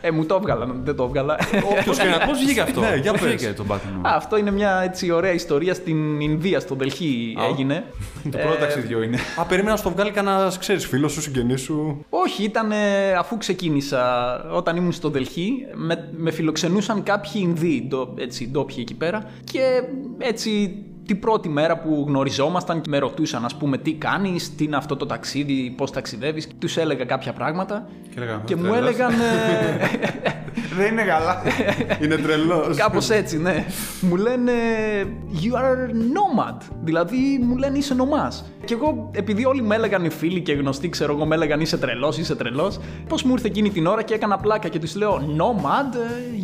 Ε, 0.00 0.10
μου 0.10 0.24
το 0.26 0.34
έβγαλα, 0.34 0.66
δεν 0.84 0.96
το 0.96 1.02
έβγαλα. 1.02 1.36
Όποιος 1.78 1.98
και 1.98 2.08
να 2.08 2.18
Πώ 2.26 2.32
βγήκε 2.32 2.60
αυτό. 2.60 2.80
Ναι, 2.80 2.94
για 3.12 3.20
Πώς 3.20 3.30
πες. 3.30 3.34
βγήκε 3.34 3.52
το 3.52 3.64
Batman. 3.68 4.06
Α, 4.08 4.14
Αυτό 4.16 4.36
είναι 4.36 4.50
μια 4.50 4.80
έτσι 4.84 5.10
ωραία 5.10 5.32
ιστορία 5.32 5.74
στην 5.74 6.20
Ινδία, 6.20 6.60
στο 6.60 6.74
Δελχή 6.74 7.36
Α. 7.40 7.44
έγινε. 7.50 7.84
Το 8.30 8.38
Ε, 8.38 8.42
πρώτο 8.42 8.56
ταξιδιό 8.58 9.02
είναι. 9.02 9.18
Α, 9.40 9.44
περίμενα 9.44 9.70
να 9.72 9.76
στο 9.78 9.90
βγάλει 9.90 10.10
κανένας, 10.10 10.58
ξέρεις, 10.58 10.86
φίλος 10.86 11.12
σου, 11.12 11.20
συγγενής 11.20 11.60
σου. 11.60 12.04
Όχι, 12.10 12.42
ήταν 12.42 12.72
αφού 13.18 13.36
ξεκίνησα 13.38 14.02
όταν 14.52 14.76
ήμουν 14.76 14.92
στο 14.92 15.08
Δελχή, 15.10 15.52
με, 15.74 16.08
με 16.16 16.30
φιλοξενούσαν 16.30 17.02
κάποιοι 17.02 17.32
Ινδοί, 17.34 17.84
ντο- 17.88 18.14
έτσι, 18.18 18.48
ντόπιοι 18.52 18.76
εκεί 18.80 18.94
πέρα 18.94 19.30
και 19.44 19.82
έτσι 20.18 20.76
την 21.06 21.20
πρώτη 21.20 21.48
μέρα 21.48 21.78
που 21.78 22.04
γνωριζόμασταν 22.08 22.80
και 22.80 22.90
με 22.90 22.98
ρωτούσαν 22.98 23.44
ας 23.44 23.56
πούμε 23.56 23.78
τι 23.78 23.92
κάνεις, 23.92 24.54
τι 24.54 24.64
είναι 24.64 24.76
αυτό 24.76 24.96
το 24.96 25.06
ταξίδι, 25.06 25.74
πώς 25.76 25.90
ταξιδεύεις, 25.90 26.48
τους 26.58 26.76
έλεγα 26.76 27.04
κάποια 27.04 27.32
πράγματα 27.32 27.88
Και 28.10 28.20
έλεγα, 28.20 28.42
και 28.44 28.56
μου 28.56 28.62
«Τρελός». 28.62 28.78
έλεγαν 28.78 29.12
ε, 29.12 29.16
Δεν 30.76 30.92
είναι 30.92 31.02
καλά. 31.02 31.42
Είναι 32.02 32.16
τρελός. 32.16 32.76
κάπως 32.76 33.10
έτσι 33.10 33.38
ναι, 33.38 33.64
μου 34.00 34.16
λένε 34.16 34.52
you 35.32 35.56
are 35.56 35.88
nomad, 35.90 36.56
δηλαδή 36.82 37.40
μου 37.42 37.56
λένε 37.56 37.78
είσαι 37.78 37.94
νομάς. 37.94 38.44
Και 38.64 38.74
εγώ, 38.74 39.10
επειδή 39.12 39.44
όλοι 39.44 39.62
με 39.62 39.74
έλεγαν 39.74 40.04
οι 40.04 40.10
φίλοι 40.10 40.40
και 40.40 40.52
γνωστοί, 40.52 40.88
ξέρω 40.88 41.12
εγώ, 41.12 41.26
με 41.26 41.34
έλεγαν 41.34 41.60
είσαι 41.60 41.78
τρελός, 41.78 42.18
είσαι 42.18 42.34
τρελός. 42.34 42.78
Πώς 43.08 43.22
μου 43.22 43.32
ήρθε 43.32 43.46
εκείνη 43.46 43.70
την 43.70 43.86
ώρα 43.86 44.02
και 44.02 44.14
έκανα 44.14 44.38
πλάκα 44.38 44.68
και 44.68 44.78
τους 44.78 44.94
λέω 44.94 45.36
No 45.38 45.64
mad, 45.64 45.94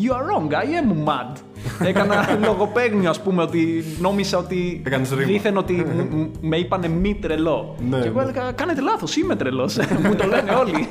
you 0.02 0.12
are 0.12 0.24
wrong, 0.24 0.52
I 0.52 0.82
am 0.82 1.08
mad. 1.08 1.36
Έκανα 1.84 2.38
λογοπαίγνιο, 2.44 3.10
ας 3.10 3.20
πούμε, 3.22 3.42
ότι 3.42 3.84
νόμισα 4.00 4.38
ότι. 4.38 4.82
Έκανες 4.86 5.10
ρήμα. 5.10 5.24
δήθεν 5.24 5.56
ότι 5.56 5.72
μ- 5.96 6.14
μ- 6.14 6.30
με 6.40 6.56
είπανε 6.56 6.88
μη 6.88 7.14
τρελό. 7.20 7.76
Ναι, 7.88 8.00
και 8.00 8.06
εγώ 8.08 8.22
ναι. 8.22 8.28
έλεγα 8.30 8.52
Κάνετε 8.52 8.80
λάθος, 8.80 9.16
είμαι 9.16 9.36
τρελός. 9.36 9.76
μου 10.04 10.14
το 10.14 10.26
λένε 10.26 10.50
όλοι. 10.54 10.86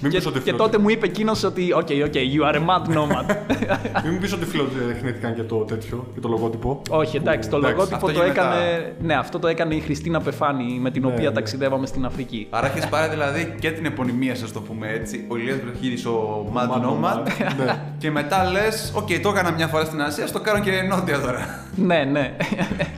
Μην 0.00 0.10
και, 0.10 0.16
πεις 0.16 0.26
ότι 0.26 0.38
και 0.38 0.44
φιλο- 0.44 0.56
τότε 0.56 0.78
μου 0.78 0.88
είπε 0.88 1.06
εκείνος 1.06 1.44
ότι 1.44 1.74
OK, 1.76 1.90
OK, 1.90 2.14
you 2.14 2.52
are 2.52 2.54
a 2.54 2.58
mad 2.58 2.96
nomad. 2.96 3.36
Μην 4.04 4.12
μου 4.12 4.18
πεις 4.20 4.32
ότι 4.32 4.44
φιλοτεχνήθηκαν 4.44 5.34
και 5.34 5.42
το 5.42 5.56
τέτοιο, 5.56 6.06
και 6.14 6.20
το 6.20 6.28
λογότυπο. 6.28 6.82
Όχι, 6.90 7.16
εντάξει, 7.16 7.48
το 7.48 7.56
Εντάξει, 7.56 7.74
λογότυπο 7.74 7.96
αυτό 7.96 8.06
το 8.06 8.12
γίνεται 8.12 8.40
έκανε. 8.40 8.94
Ναι, 9.00 9.14
αυτό 9.14 9.38
το 9.38 9.48
έκανε 9.48 9.74
η 9.74 9.80
Χριστίνα 9.80 10.20
Πεφάνη 10.20 10.78
με 10.80 10.90
την 10.90 11.04
οποία 11.04 11.28
ναι. 11.28 11.34
ταξιδεύαμε 11.34 11.86
στην 11.86 12.04
Αφρική. 12.04 12.46
Άρα 12.50 12.66
έχεις 12.66 12.86
πάρει 12.88 13.10
δηλαδή 13.10 13.54
και 13.60 13.70
την 13.70 13.84
επωνυμία 13.84 14.34
σας, 14.34 14.52
το 14.52 14.60
πούμε 14.60 14.88
έτσι. 14.88 15.24
Ο 15.28 15.36
Ηλίας 15.36 15.58
Βροχίδης, 15.64 16.06
ο 16.06 16.46
Mad 16.54 16.60
Mad 16.60 16.82
Nomad. 16.82 17.16
Nomad, 17.16 17.26
ναι. 17.58 17.82
Και 17.98 18.10
μετά 18.10 18.50
λες, 18.50 18.92
οκ, 18.96 19.08
το 19.22 19.28
έκανα 19.28 19.50
μια 19.50 19.66
φορά 19.66 19.84
στην 19.84 20.02
Ασία, 20.02 20.30
το 20.32 20.40
κάνω 20.40 20.60
και 20.64 20.70
νότια 20.88 21.20
τώρα. 21.20 21.64
ναι, 21.90 22.04
ναι. 22.12 22.36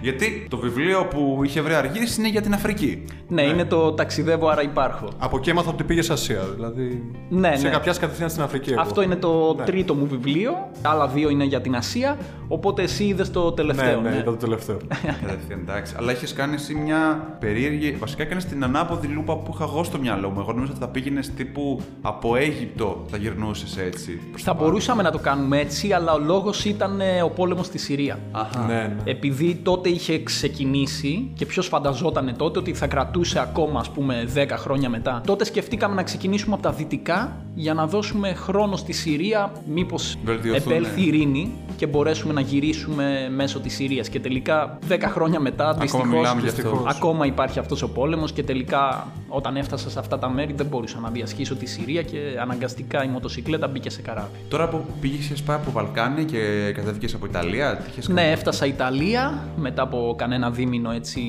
Γιατί 0.01 0.47
το 0.51 0.57
βιβλίο 0.57 1.05
που 1.07 1.41
είχε 1.45 1.61
βρει 1.61 1.75
αργύρι 1.75 2.07
είναι 2.19 2.29
για 2.29 2.41
την 2.41 2.55
Αφρική. 2.55 3.05
ναι, 3.29 3.43
είναι 3.43 3.65
το 3.65 3.93
ταξιδεύω, 3.93 4.49
άρα 4.49 4.62
υπάρχω. 4.62 5.09
Από 5.19 5.37
εκεί 5.37 5.51
έμαθα 5.51 5.71
ότι 5.71 5.85
πήγες 5.85 6.11
Ασία. 6.11 6.41
Δηλαδή. 6.55 6.91
Ναι, 7.28 7.57
σε 7.57 7.62
ναι. 7.62 7.70
κάποια 7.70 7.92
κατευθείαν 8.00 8.31
στην 8.31 8.42
Αφρική. 8.42 8.70
εγώ. 8.72 8.81
Αυτό 8.81 9.02
είναι 9.02 9.16
το 9.16 9.55
Ναι. 9.59 9.64
τρίτο 9.64 9.94
μου 9.94 10.07
βιβλίο. 10.07 10.52
Άλλα 10.83 11.09
δύο 11.09 11.28
είναι 11.28 11.44
για 11.44 11.61
την 11.61 11.76
Ασία. 11.76 12.16
Οπότε 12.48 12.83
εσύ 12.83 13.05
είδες 13.05 13.31
το 13.31 13.44
Ναι, 13.44 13.50
τελευταίο. 13.55 14.00
ναι, 14.00 14.09
ναι. 14.11 14.14
ήταν 14.16 14.24
το 14.38 14.46
τελευταίο. 14.46 14.76
Κατευθείαν, 15.26 15.61
εντάξει. 15.61 15.94
Αλλά 15.98 16.12
είχε 16.12 16.35
κάνει 16.35 16.55
εσύ 16.55 16.74
μια 16.74 17.26
περίεργη. 17.40 17.90
Βασικά 17.98 18.22
έκανες 18.22 18.44
την 18.44 18.64
ανάποδη 18.64 19.07
λούπα 19.07 19.37
που 19.37 19.50
είχα 19.55 19.64
εγώ 19.64 19.85
στο 19.85 19.98
μυαλό 19.98 20.31
μου. 20.31 20.40
Εγώ 20.40 20.52
νόμιζα 20.52 20.70
ότι 20.72 20.81
θα 20.81 20.88
πήγαινες 20.88 21.31
τύπου 21.35 21.81
από 22.02 22.37
Αίγυπτο, 22.37 23.05
θα 23.11 23.16
γυρνούσες 23.16 23.76
έτσι. 23.76 24.20
προς 24.31 24.42
Θα 24.42 24.50
τα 24.50 24.57
πάνω. 24.57 24.68
μπορούσαμε 24.70 25.02
να 25.02 25.11
το 25.11 25.18
κάνουμε 25.18 25.59
έτσι, 25.61 25.92
αλλά 25.92 26.12
ο 26.12 26.18
λόγος 26.18 26.64
ήταν 26.64 27.00
ε, 27.00 27.22
ο 27.22 27.28
πόλεμος 27.31 27.66
στη 27.66 27.78
Συρία. 27.78 28.18
Αχα. 28.33 28.66
ναι, 28.66 28.74
ναι. 28.74 28.96
Επειδή 29.05 29.55
τότε 29.62 29.88
είχε 29.88 30.22
ξεκινήσει 30.22 31.31
και 31.35 31.46
ποιος 31.46 31.66
φανταζόταν 31.66 32.35
τότε 32.37 32.59
ότι 32.59 32.74
θα 32.74 32.87
κρατούσε 32.87 33.40
ακόμα 33.40 33.81
ας 33.81 33.90
πούμε 33.90 34.28
10 34.35 34.46
χρόνια 34.50 34.88
μετά. 34.88 35.20
Τότε 35.26 35.44
σκεφτήκαμε 35.44 35.94
να 35.94 36.02
ξεκινήσουμε 36.02 36.55
από 36.55 36.62
τα 36.62 36.72
δυτικά 36.83 37.37
για 37.55 37.75
να 37.75 37.87
δώσουμε 37.87 38.33
χρόνο 38.33 38.77
στη 38.77 38.92
Συρία 38.92 39.53
μήπως 39.66 40.16
Βελτιωθούν, 40.25 40.73
επέλθει 40.73 41.01
ναι. 41.01 41.07
ειρήνη 41.07 41.53
και 41.77 41.87
μπορέσουμε 41.87 42.33
να 42.33 42.40
γυρίσουμε 42.40 43.29
μέσω 43.35 43.61
της 43.61 43.75
Συρίας. 43.75 44.09
Και 44.09 44.21
τελικά 44.21 44.79
10 44.88 44.99
χρόνια 45.01 45.40
μετά 45.40 45.75
δυστυχώς, 45.75 46.09
μιλάμε 46.09 46.40
γι' 46.40 46.49
αυτό. 46.49 46.62
δυστυχώς. 46.62 46.97
ακόμα 46.97 47.27
υπάρχει 47.27 47.59
αυτός 47.59 47.83
ο 47.83 47.88
πόλεμος 47.88 48.33
και 48.33 48.42
τελικά 48.42 49.07
όταν 49.29 49.57
έφτασα 49.57 49.90
σε 49.90 49.99
αυτά 49.99 50.18
τα 50.18 50.31
μέρη 50.31 50.53
δεν 50.53 50.66
μπορούσα 50.66 50.99
να 50.99 51.11
διασχίσω 51.11 51.55
τη 51.57 51.66
Συρία 51.66 52.03
και 52.03 52.18
αναγκαστικά 52.40 53.05
η 53.05 53.09
μοτοσυκλέτα 53.09 53.68
μπήκε 53.68 53.90
σε 53.90 54.03
καράβι. 54.03 54.29
Τώρα 54.49 54.68
που 54.68 54.85
πήγες, 55.01 55.31
είχε 55.31 55.42
πάει 55.47 55.57
από 55.57 55.71
Βαλκάνια 55.71 56.23
και 56.25 56.73
κατέβηκες 56.75 57.14
από 57.14 57.27
Ιταλία, 57.27 57.77
τι 57.77 57.90
είχες 57.90 58.09
Ναι, 58.09 58.14
κάνει; 58.14 58.33
έφτασα 58.33 58.66
Ιταλία 58.66 59.42
μετά 59.57 59.83
από 59.83 60.14
κανένα 60.18 60.51
δίμηνο 60.51 60.90
έτσι 60.90 61.21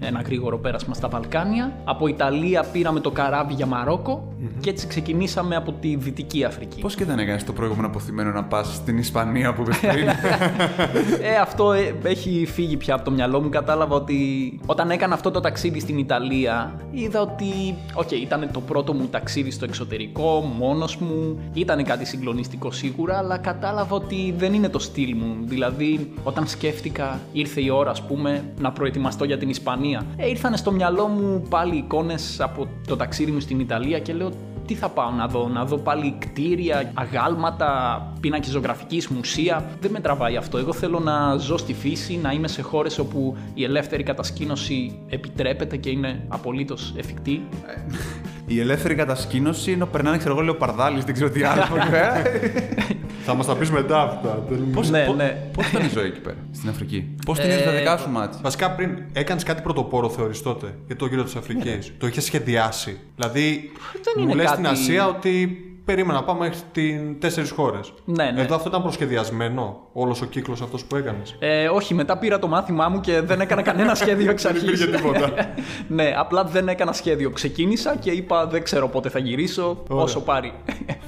ένα 0.00 0.20
γρήγορο 0.20 0.58
πέρασμα 0.58 0.94
στα 0.94 1.08
Βαλκάνια. 1.08 1.72
Από 1.84 2.06
Ιταλία 2.06 2.64
πήραμε 2.72 3.00
το 3.00 3.10
καράβι 3.10 3.54
για 3.54 3.66
μαροκο 3.66 4.34
και 4.60 4.70
έτσι 4.70 4.85
ξεκινήσαμε 4.86 5.56
από 5.56 5.72
τη 5.72 5.96
Δυτική 5.96 6.44
Αφρική. 6.44 6.80
Πώς 6.80 6.94
και 6.94 7.04
δεν 7.04 7.18
έκανες 7.18 7.44
το 7.44 7.52
προηγούμενο 7.52 7.86
απωθημένο 7.86 8.30
να 8.30 8.44
πας 8.44 8.74
στην 8.74 8.98
Ισπανία 8.98 9.54
που 9.54 9.62
είπες 9.62 9.78
πριν; 9.78 10.08
Ε, 11.30 11.36
αυτό 11.40 11.72
ε, 11.72 11.94
έχει 12.02 12.46
φύγει 12.52 12.76
πια 12.76 12.94
από 12.94 13.04
το 13.04 13.10
μυαλό 13.10 13.40
μου. 13.40 13.48
Κατάλαβα 13.48 13.94
ότι 13.94 14.18
όταν 14.66 14.90
έκανα 14.90 15.14
αυτό 15.14 15.30
το 15.30 15.40
ταξίδι 15.40 15.80
στην 15.80 15.98
Ιταλία, 15.98 16.80
είδα 16.90 17.20
ότι, 17.20 17.74
οκ, 17.94 18.10
ήταν 18.10 18.48
το 18.52 18.60
πρώτο 18.60 18.92
μου 18.92 19.06
ταξίδι 19.10 19.50
στο 19.50 19.64
εξωτερικό, 19.64 20.52
μόνος 20.58 20.96
μου. 20.96 21.38
Ήταν 21.52 21.84
κάτι 21.84 22.04
συγκλονιστικό 22.04 22.70
σίγουρα, 22.70 23.18
αλλά 23.18 23.38
κατάλαβα 23.38 23.96
ότι 23.96 24.34
δεν 24.38 24.54
είναι 24.54 24.68
το 24.68 24.78
στυλ 24.78 25.16
μου. 25.16 25.36
Δηλαδή, 25.44 26.12
όταν 26.22 26.46
σκέφτηκα, 26.46 27.20
ήρθε 27.32 27.60
η 27.60 27.70
ώρα, 27.70 27.90
ας 27.90 28.02
πούμε, 28.02 28.44
να 28.58 28.72
προετοιμαστώ 28.72 29.24
για 29.24 29.38
την 29.38 29.48
Ισπανία. 29.48 30.06
Ε, 30.16 30.28
ήρθαν 30.28 30.56
στο 30.56 30.72
μυαλό 30.72 31.06
μου 31.06 31.42
πάλι 31.48 31.76
εικόνες 31.76 32.40
από 32.40 32.68
το 32.86 32.96
ταξίδι 32.96 33.30
μου 33.30 33.40
στην 33.40 33.60
Ιταλία 33.60 33.98
και 33.98 34.12
λέω 34.12 34.30
τι 34.66 34.74
θα 34.74 34.88
πάω 34.88 35.10
να 35.10 35.26
δω, 35.26 35.48
να 35.48 35.64
δω 35.64 35.76
πάλι 35.76 36.16
κτίρια, 36.18 36.90
αγάλματα, 36.94 38.12
πίνακες 38.20 38.50
ζωγραφικής, 38.50 39.08
μουσεία. 39.08 39.64
Δεν 39.80 39.90
με 39.90 40.00
τραβάει 40.00 40.36
αυτό. 40.36 40.58
Εγώ 40.58 40.72
θέλω 40.72 40.98
να 40.98 41.36
ζω 41.36 41.56
στη 41.56 41.74
φύση, 41.74 42.18
να 42.22 42.32
είμαι 42.32 42.48
σε 42.48 42.62
χώρες 42.62 42.98
όπου 42.98 43.36
η 43.54 43.64
ελεύθερη 43.64 44.02
κατασκήνωση 44.02 44.98
επιτρέπεται 45.08 45.76
και 45.76 45.90
είναι 45.90 46.24
απολύτως 46.28 46.94
εφικτή. 46.96 47.42
Η 48.46 48.60
ελεύθερη 48.60 48.94
κατασκήνωση 48.94 49.70
ενώ 49.72 49.86
περνάνε, 49.86 50.16
ξέρω 50.18 50.32
εγώ, 50.34 50.42
λεοπαρδάλη, 50.42 51.00
δεν 51.04 51.14
ξέρω 51.14 51.30
τι 51.30 51.42
άλλο. 51.42 51.62
Θα 53.28 53.34
μας 53.34 53.46
τα 53.46 53.54
πεις 53.56 53.70
μετά 53.70 54.02
αυτά. 54.02 54.44
Δεν- 54.48 54.70
Πώς, 54.72 54.90
Ναι, 54.90 55.04
πώς- 55.04 55.16
ναι. 55.16 55.48
πώς 55.52 55.66
ήταν 55.68 55.84
η 55.84 55.88
ζωή 55.88 56.06
εκεί 56.06 56.20
πέρα, 56.20 56.36
στην 56.52 56.68
Αφρική; 56.68 57.14
Πώς 57.26 57.38
την 57.40 57.50
Ε, 57.50 57.52
είδες 57.52 57.64
τα 57.64 57.70
δικά 57.72 57.96
σου 57.96 58.10
μάτια; 58.10 58.38
Βασικά 58.42 58.70
πριν 58.70 58.98
έκανες 59.12 59.42
κάτι 59.42 59.62
πρωτοπόρο, 59.62 60.08
θεωρείς 60.08 60.42
τότε, 60.42 60.74
για 60.86 60.96
το 60.96 61.06
γύρο 61.06 61.22
της 61.24 61.36
Αφρικής; 61.36 61.92
Το 61.98 62.06
είχες 62.06 62.24
σχεδιάσει; 62.24 62.98
Δηλαδή, 63.16 63.70
Δεν 63.92 64.14
μου 64.16 64.22
είναι 64.22 64.34
λες 64.34 64.44
κάτι- 64.44 64.54
στην 64.56 64.66
Ασία 64.66 65.06
ότι 65.08 65.60
περίμενα 65.84 66.18
να 66.18 66.24
πάμε 66.24 66.38
μέχρι 66.40 66.58
τι 66.72 66.98
τέσσερις 67.18 67.50
χώρες. 67.50 67.92
Ναι, 68.04 68.30
ναι. 68.30 68.40
Εδώ 68.40 68.54
αυτό 68.54 68.68
ήταν 68.68 68.82
προσχεδιασμένο, 68.82 69.85
όλος 69.98 70.20
ο 70.22 70.26
κύκλος 70.26 70.60
αυτός 70.62 70.84
που 70.84 70.96
έκανες; 70.96 71.36
Ε, 71.38 71.68
όχι, 71.68 71.94
μετά 71.94 72.18
πήρα 72.18 72.38
το 72.38 72.48
μάθημά 72.48 72.88
μου 72.88 73.00
και 73.00 73.20
δεν 73.20 73.40
έκανα 73.40 73.62
κανένα 73.62 73.94
σχέδιο 74.02 74.30
εξ 74.30 74.44
αρχής. 74.44 74.62
υπήρχε 74.62 74.86
τίποτα. 74.86 75.30
ναι, 75.88 76.12
απλά 76.16 76.44
δεν 76.44 76.68
έκανα 76.68 76.92
σχέδιο. 76.92 77.30
Ξεκίνησα 77.30 77.96
και 77.96 78.10
είπα 78.10 78.46
δεν 78.46 78.62
ξέρω 78.62 78.88
πότε 78.88 79.08
θα 79.08 79.18
γυρίσω, 79.18 79.82
Ωραία. 79.88 80.02
όσο 80.04 80.20
πάρει. 80.20 80.52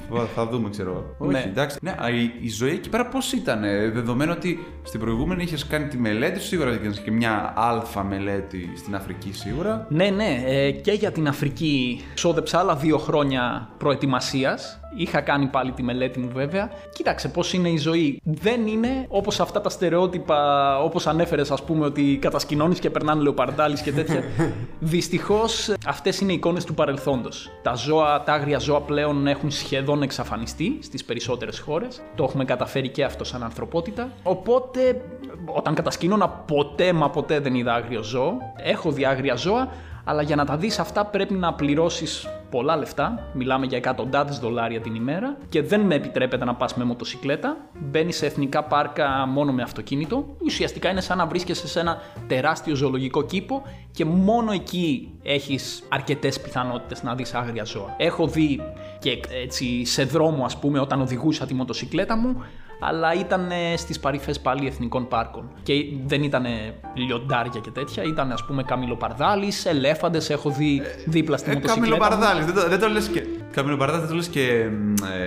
Ωραία, 0.09 0.25
Θα 0.35 0.47
δούμε, 0.47 0.69
ξέρω. 0.69 1.15
Ναι. 1.19 1.37
Όχι, 1.37 1.47
εντάξει. 1.47 1.77
Ναι, 1.81 1.91
α, 1.91 2.09
η, 2.09 2.31
η 2.41 2.49
ζωή 2.49 2.71
εκεί 2.71 2.89
πέρα 2.89 3.05
πώς 3.07 3.31
ήταν, 3.33 3.63
ε, 3.63 3.89
δεδομένου 3.89 4.33
ότι 4.35 4.59
στην 4.83 4.99
προηγούμενη 4.99 5.43
είχες 5.43 5.67
κάνει 5.67 5.87
τη 5.87 5.97
μελέτη 5.97 6.39
σου, 6.39 6.47
σίγουρα 6.47 6.69
έκανε 6.71 6.95
και 7.03 7.11
μια 7.11 7.53
αλφα 7.55 8.03
μελέτη 8.03 8.71
στην 8.77 8.95
Αφρική, 8.95 9.33
σίγουρα. 9.33 9.85
ναι, 9.89 10.09
ναι, 10.09 10.43
ε, 10.45 10.71
και 10.71 10.91
για 10.91 11.11
την 11.11 11.27
Αφρική 11.27 12.01
ξόδεψα 12.13 12.59
άλλα 12.59 12.75
δύο 12.75 12.97
χρόνια 12.97 13.69
προετοιμασίας. 13.77 14.79
Είχα 14.95 15.21
κάνει 15.21 15.47
πάλι 15.47 15.71
τη 15.71 15.83
μελέτη 15.83 16.19
μου 16.19 16.29
βέβαια. 16.33 16.71
Κοίταξε 16.93 17.27
πώς 17.27 17.53
είναι 17.53 17.69
η 17.69 17.77
ζωή. 17.77 18.21
Δεν 18.23 18.67
είναι 18.67 19.05
όπως 19.07 19.39
αυτά 19.39 19.61
τα 19.61 19.69
στερεότυπα, 19.69 20.79
όπως 20.83 21.07
ανέφερες, 21.07 21.51
ας 21.51 21.63
πούμε, 21.63 21.85
ότι 21.85 22.17
κατασκηνώνεις 22.21 22.79
και 22.79 22.89
περνάνε 22.89 23.21
λεοπαρδάλει 23.21 23.81
και 23.81 23.91
τέτοια. 23.91 24.23
Δυστυχώς 24.79 25.73
αυτές 25.85 26.19
είναι 26.19 26.33
εικόνες 26.33 26.63
του 26.63 26.73
παρελθόντος. 26.73 27.49
Τα 27.61 27.73
ζώα, 27.73 28.23
τα 28.23 28.33
άγρια 28.33 28.59
ζώα 28.59 28.81
πλέον 28.81 29.27
έχουν 29.27 29.51
σχεδόν 29.51 30.01
εξαφανιστεί 30.01 30.79
στις 30.81 31.05
περισσότερες 31.05 31.59
χώρες. 31.59 32.01
Το 32.15 32.23
έχουμε 32.23 32.45
καταφέρει 32.45 32.89
και 32.89 33.03
αυτό 33.03 33.23
σαν 33.23 33.43
ανθρωπότητα. 33.43 34.11
Οπότε, 34.23 35.01
όταν 35.45 35.73
κατασκήνωνα, 35.73 36.29
ποτέ 36.29 36.93
μα 36.93 37.09
ποτέ 37.09 37.39
δεν 37.39 37.55
είδα 37.55 37.73
άγριο 37.73 38.03
ζώο. 38.03 38.37
Έχω 38.63 38.91
δει 38.91 39.05
άγρια 39.05 39.35
ζώα, 39.35 39.71
αλλά 40.03 40.21
για 40.21 40.35
να 40.35 40.45
τα 40.45 40.57
δεις 40.57 40.79
αυτά 40.79 41.05
πρέπει 41.05 41.33
να 41.33 41.53
πληρώσεις 41.53 42.27
πολλά 42.49 42.77
λεφτά. 42.77 43.29
Μιλάμε 43.33 43.65
για 43.65 43.77
εκατοντάδες 43.77 44.39
δολάρια 44.39 44.81
την 44.81 44.95
ημέρα 44.95 45.37
και 45.49 45.61
δεν 45.61 45.81
με 45.81 45.95
επιτρέπεται 45.95 46.45
να 46.45 46.55
πας 46.55 46.75
με 46.75 46.83
μοτοσυκλέτα. 46.83 47.57
Μπαίνεις 47.79 48.17
σε 48.17 48.25
εθνικά 48.25 48.63
πάρκα 48.63 49.25
μόνο 49.27 49.51
με 49.51 49.61
αυτοκίνητο. 49.61 50.25
Ουσιαστικά 50.43 50.89
είναι 50.89 51.01
σαν 51.01 51.17
να 51.17 51.25
βρίσκεσαι 51.25 51.67
σε 51.67 51.79
ένα 51.79 51.97
τεράστιο 52.27 52.75
ζωολογικό 52.75 53.23
κήπο 53.23 53.61
και 53.91 54.05
μόνο 54.05 54.51
εκεί 54.51 55.11
έχεις 55.23 55.83
αρκετές 55.89 56.41
πιθανότητες 56.41 57.03
να 57.03 57.15
δεις 57.15 57.33
άγρια 57.33 57.63
ζώα. 57.63 57.95
Έχω 57.97 58.27
δει 58.27 58.61
και 58.99 59.19
έτσι 59.43 59.85
σε 59.85 60.03
δρόμο 60.03 60.45
ας 60.45 60.57
πούμε 60.57 60.79
όταν 60.79 61.01
οδηγούσα 61.01 61.45
τη 61.45 61.53
μοτοσυκλέτα 61.53 62.17
μου 62.17 62.43
αλλά 62.79 63.13
ήταν 63.13 63.51
στις 63.77 63.99
παρυφέ 63.99 64.33
πάλι 64.43 64.67
εθνικών 64.67 65.07
πάρκων. 65.07 65.49
Και 65.63 65.73
δεν 66.05 66.23
ήταν 66.23 66.45
λιοντάρια 66.93 67.59
και 67.61 67.69
τέτοια, 67.71 68.03
ήταν 68.03 68.31
ας 68.31 68.45
πούμε 68.45 68.63
καμιλοπαρδάλης, 68.63 69.65
ελέφαντες. 69.65 70.29
Έχω 70.29 70.49
δει 70.49 70.81
δίπλα 71.05 71.37
στη 71.37 71.51
Ε, 71.51 71.53
μοτοσυκλέτα. 71.53 71.89
μου. 71.95 71.97
Καμιλοπαρδάλης, 71.99 72.45
δεν 72.45 72.55
το, 72.63 72.69
δεν 72.69 72.79
το 72.79 72.87
λες 72.89 73.07
και. 73.07 73.25
Καμιλοπαρδάλης 73.51 74.01
δεν 74.01 74.09
το 74.09 74.15
λες 74.15 74.27
και. 74.27 74.47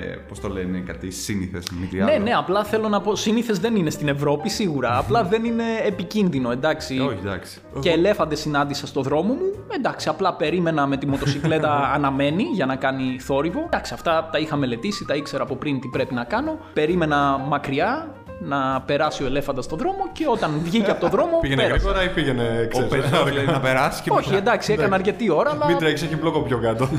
Ε, 0.00 0.16
Πώς 0.28 0.40
το 0.40 0.48
λένε, 0.48 0.78
κάτι 0.78 1.10
σύνηθες, 1.10 1.64
μη 1.80 1.86
τι 1.86 1.96
Ναι, 1.96 2.02
άλλο. 2.12 2.22
ναι, 2.22 2.30
απλά 2.34 2.64
θέλω 2.64 2.88
να 2.88 3.00
πω. 3.00 3.16
Συνήθε 3.16 3.52
δεν 3.52 3.76
είναι 3.76 3.90
στην 3.90 4.08
Ευρώπη, 4.08 4.48
σίγουρα. 4.48 4.98
Απλά 4.98 5.24
δεν 5.24 5.44
είναι 5.44 5.62
επικίνδυνο, 5.86 6.50
εντάξει. 6.50 6.98
Όχι, 6.98 7.18
εντάξει. 7.24 7.58
Και 7.80 7.90
ελέφαντες 7.90 8.40
συνάντησα 8.40 8.86
στο 8.86 9.02
δρόμο 9.02 9.32
μου. 9.32 9.64
Εντάξει, 9.76 10.08
απλά 10.08 10.34
περίμενα 10.34 10.86
με 10.86 10.96
τη 10.96 11.06
μοτοσυκλέτα 11.06 11.70
αναμένη 11.94 12.42
για 12.42 12.66
να 12.66 12.76
κάνει 12.76 13.18
θόρυβο. 13.20 13.62
Εντάξει, 13.66 13.94
αυτά 13.94 14.28
τα 14.32 14.38
είχα 14.38 14.56
μελετήσει, 14.56 15.04
τα 15.04 15.14
ήξερα 15.14 15.42
από 15.42 15.56
πριν 15.56 15.80
τι 15.80 15.88
πρέπει 15.88 16.14
να 16.14 16.24
κάνω. 16.24 16.58
Περίμενα 16.72 17.41
μακριά 17.48 18.06
να 18.44 18.80
περάσει 18.86 19.22
ο 19.22 19.26
ελέφαντας 19.26 19.64
στο 19.64 19.76
δρόμο 19.76 20.08
και 20.12 20.24
όταν 20.28 20.60
βγήκε 20.62 20.90
από 20.90 21.00
το 21.00 21.08
δρόμο. 21.08 21.38
Πήγαινε 21.40 21.62
πέρασε. 21.62 21.80
γρήγορα 21.84 22.04
ή 22.04 22.08
πήγαινε 22.08 22.42
Ο 22.64 22.68
ξέρεις, 22.68 22.88
πεζό 22.90 23.16
αργά. 23.22 23.32
λέει 23.32 23.44
να 23.44 23.60
περάσει 23.60 24.02
και 24.02 24.10
Όχι, 24.12 24.28
μετά- 24.32 24.40
εντάξει, 24.50 24.72
έκανα 24.72 24.94
αρκετή 24.94 25.30
ώρα, 25.30 25.50
αλλά. 25.50 25.66
Μην 25.66 25.78
τρέξεις, 25.78 26.06
έχει 26.06 26.16
μπλόκο 26.16 26.40
πιο 26.40 26.58
κάτω. 26.58 26.88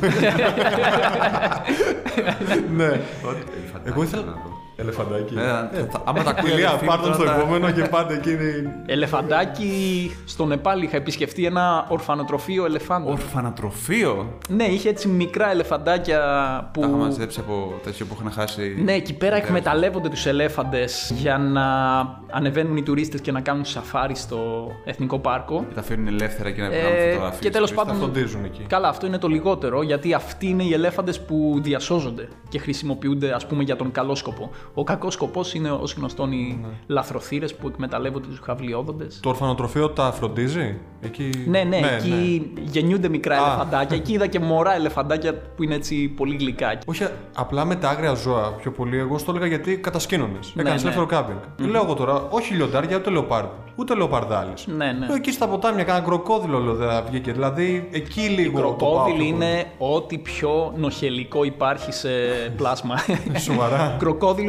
ναι. 2.77 2.99
Εγώ 3.83 4.03
ήθελα. 4.03 4.23
Να 4.85 4.91
δω. 4.91 5.05
Ελεφαντάκι. 5.15 5.33
Ε, 5.37 5.41
θα- 5.79 5.87
θα- 5.91 6.01
Άμα 6.05 6.23
τα 6.23 6.29
ακούει 6.29 6.51
Ηλία, 6.51 6.67
αδερφή 6.67 6.85
μου, 6.85 6.89
πάρ' 6.91 6.99
τον 6.99 7.11
τώρα 7.11 7.23
στο 7.23 7.25
τα- 7.33 7.39
επόμενο 7.39 7.71
και 7.71 7.81
πάτε 7.81 8.13
εκείνη. 8.13 8.69
Ελεφαντάκι 8.85 10.11
στο 10.25 10.45
Νεπάλ 10.45 10.81
είχα 10.81 10.95
επισκεφτεί 10.97 11.45
ένα 11.45 11.85
ορφανοτροφείο 11.89 12.65
ελεφάντων. 12.65 13.11
Ορφανατροφείο. 13.11 14.37
Ναι, 14.49 14.63
είχε 14.63 14.89
έτσι 14.89 15.07
μικρά 15.07 15.49
ελεφαντάκια 15.51 16.19
που. 16.73 16.81
Τα 16.81 16.87
είχα 16.87 16.95
μαζέψει 16.95 17.39
από 17.39 17.73
τέτοιο 17.83 18.05
που 18.05 18.15
είχαν 18.19 18.31
χάσει. 18.31 18.81
Ναι, 18.83 18.93
εκεί 18.93 19.13
πέρα 19.13 19.35
εκμεταλλεύονται 19.35 20.09
τους 20.09 20.25
ελέφαντες 20.25 21.11
για 21.15 21.37
να 21.37 21.63
ανεβαίνουν 22.31 22.77
οι 22.77 22.83
τουρίστες 22.83 23.21
και 23.21 23.31
να 23.31 23.41
κάνουν 23.41 23.65
σαφάρι 23.65 24.15
στο 24.15 24.67
Εθνικό 24.85 25.19
Πάρκο. 25.19 25.65
Και 25.67 25.73
τα 25.73 25.79
αφήνουν 25.79 26.07
ελεύθερα 26.07 26.51
και 26.51 26.61
να 26.61 26.67
βγάλουν 26.69 26.87
Ε, 26.97 27.09
φωτογραφίες. 27.09 27.39
και 27.41 27.49
τέλος 27.49 27.69
Και 27.69 27.75
πάντων. 27.75 27.93
Τα 27.93 27.99
φροντίζουν 27.99 28.43
εκεί. 28.45 28.63
Καλά, 28.67 28.87
αυτό 28.87 29.05
είναι 29.05 29.17
το 29.17 29.27
λιγότερο, 29.27 29.81
γιατί 29.81 30.13
αυτοί 30.13 30.47
είναι 30.47 30.63
οι 30.63 30.73
ελέφαντες 30.73 31.19
που 31.21 31.59
διασώζονται 31.61 32.27
και 32.49 32.59
χρησιμοποιούνται, 32.59 33.31
ας 33.33 33.45
πούμε, 33.47 33.63
για 33.63 33.75
τον 33.75 33.91
καλό 33.91 34.15
σκοπό. 34.15 34.49
Ο 34.73 34.83
κακός 34.83 35.13
σκοπός 35.13 35.53
είναι, 35.53 35.71
ως 35.71 35.93
γνωστόν, 35.93 36.31
οι 36.31 36.59
Ναι. 36.61 36.67
λαθροθύρες 36.87 37.55
που 37.55 37.67
εκμεταλλεύονται 37.67 38.27
τους 38.27 38.39
χαυλιόδοντες. 38.43 39.19
Το 39.21 39.29
ορφανοτροφείο 39.29 39.89
τα 39.89 40.11
φροντίζει; 40.11 40.77
Εκεί... 41.01 41.29
Ναι, 41.47 41.63
ναι, 41.63 41.77
εκεί 41.77 42.51
γεννιούνται 42.61 43.09
μικρά 43.09 43.37
Α. 43.37 43.45
ελεφαντάκια. 43.45 43.97
Εκεί 43.97 44.13
είδα 44.13 44.27
και 44.27 44.39
μωρά 44.39 44.75
ελεφαντάκια 44.75 45.33
που 45.33 45.63
είναι 45.63 45.75
έτσι 45.75 46.07
πολύ 46.07 46.35
γλυκά. 46.35 46.77
Όχι, 46.85 47.07
απλά 47.35 47.65
με 47.65 47.75
τα 47.75 47.89
άγρια 47.89 48.13
ζώα 48.13 48.51
πιο 48.51 48.71
πολύ. 48.71 48.97
Εγώ 48.97 49.17
στο 49.17 49.31
έλεγα 49.31 49.47
γιατί 49.47 49.77
κατασκήνωνες. 49.77 50.53
Έκανες 50.55 50.73
ναι. 50.83 50.89
ελεύθερο 50.89 51.05
κάμπινγκ. 51.05 51.39
Λέω 51.71 51.83
εγώ 51.83 51.93
τώρα, 51.93 52.27
όχι 52.29 52.53
λιοντάρια, 52.53 52.97
ούτε 52.97 53.09
λεοπάρδι. 53.09 53.49
Ούτε 53.75 53.95
λεοπαρδάλη. 53.95 54.53
Ναι, 54.65 54.85
ναι. 54.91 55.07
Εκεί 55.15 55.31
στα 55.31 55.47
ποτάμια 55.47 55.83
κάνα 55.83 55.99
κροκόδιλο 55.99 56.59
λέω 56.59 56.73
δεν 56.73 57.03
βγήκε. 57.09 57.31
Δηλαδή 57.31 57.89
εκεί 57.91 58.21
λίγο. 58.21 58.59
το 58.61 58.67
πάω 58.67 58.75
Κροκόδιλοι 58.77 59.15
πιο 59.23 59.35
πολύ. 59.35 59.45
είναι 59.45 59.65
ό,τι 59.77 60.17
πιο 60.17 60.73
νοχελικό 60.77 61.43
υπάρχει 61.43 61.91
σε 61.91 62.09
πλάσμα. 62.57 62.95
Σοβαρά. 63.47 63.97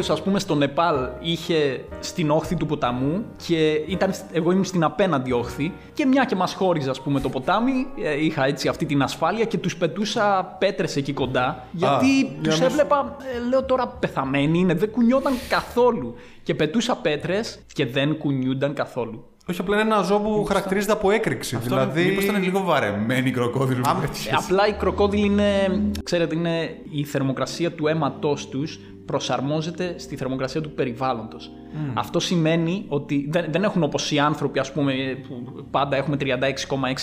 Κροκόδιλος 0.05 0.11
ας 0.11 0.22
πούμε 0.22 0.38
στο 0.38 0.55
Νεπάλ 0.55 1.09
είχε 1.20 1.84
στην 2.00 2.30
όχθη 2.30 2.55
του 2.57 2.66
ποταμού 2.66 3.24
και 3.46 3.70
ήταν, 3.86 4.14
εγώ 4.32 4.50
ήμουν 4.50 4.64
στην 4.64 4.84
απέναντι 4.84 5.32
όχθη 5.32 5.72
και 5.94 6.07
μια 6.07 6.24
και 6.24 6.34
μας 6.36 6.55
χώριζε 6.55 6.90
ας 6.90 7.00
πούμε 7.00 7.20
το 7.20 7.28
ποτάμι 7.28 7.72
ε, 8.02 8.24
είχα 8.24 8.44
έτσι 8.46 8.68
αυτή 8.68 8.86
την 8.86 9.02
ασφάλεια 9.02 9.44
και 9.44 9.59
τους 9.59 9.76
πετούσα 9.76 10.57
πέτρες 10.59 10.96
εκεί 10.96 11.12
κοντά 11.12 11.64
γιατί 11.72 12.07
για 12.20 12.50
τους 12.50 12.61
να- 12.61 12.66
έβλεπα, 12.66 13.16
ε, 13.34 13.48
λέω 13.48 13.62
τώρα 13.64 13.86
πεθαμένοι 13.86 14.59
είναι, 14.59 14.74
δεν 14.74 14.90
κουνιόταν 14.90 15.32
καθόλου 15.48 16.14
και 16.42 16.55
πετούσα 16.55 16.96
πέτρες 16.96 17.59
και 17.72 17.86
δεν 17.86 18.18
κουνιούνταν 18.18 18.74
καθόλου. 18.74 19.24
Όχι, 19.50 19.61
απλά 19.61 19.80
είναι 19.80 19.94
ένα 19.94 20.02
ζώο 20.02 20.18
που 20.18 20.44
χαρακτηρίζεται 20.44 20.92
από 20.92 21.11
έκρηξη. 21.11 21.57
Αυτό 21.57 21.68
δηλαδή. 21.68 22.05
Μήπως 22.05 22.24
ήταν 22.24 22.42
λίγο 22.42 22.61
βαρεμένοι 22.62 23.28
οι 23.28 23.32
κροκόδιλοι 23.32 23.80
με 23.80 23.88
Ε, 23.98 24.07
τέτοιες. 24.07 24.34
απλά 24.44 24.66
οι 24.68 24.72
κροκόδιλοι 24.72 25.26
είναι, 25.26 25.80
ξέρετε, 26.02 26.34
είναι 26.34 26.76
η 26.90 27.05
θερμοκρασία 27.05 27.72
του 27.72 27.86
αίματός 27.86 28.48
τους 28.48 28.78
προσαρμόζεται 29.05 29.94
στη 29.98 30.16
θερμοκρασία 30.16 30.61
του 30.61 30.70
περιβάλλοντος. 30.70 31.50
Αυτό 31.94 32.20
σημαίνει 32.20 32.84
ότι 32.88 33.28
δεν, 33.30 33.44
δεν 33.50 33.64
έχουν 33.64 33.82
όπως 33.82 34.11
οι 34.11 34.18
άνθρωποι, 34.18 34.59
ας 34.59 34.72
πούμε, 34.72 34.94
που 35.28 35.66
πάντα 35.70 35.96
έχουμε 35.96 36.16
36,6 36.20 36.34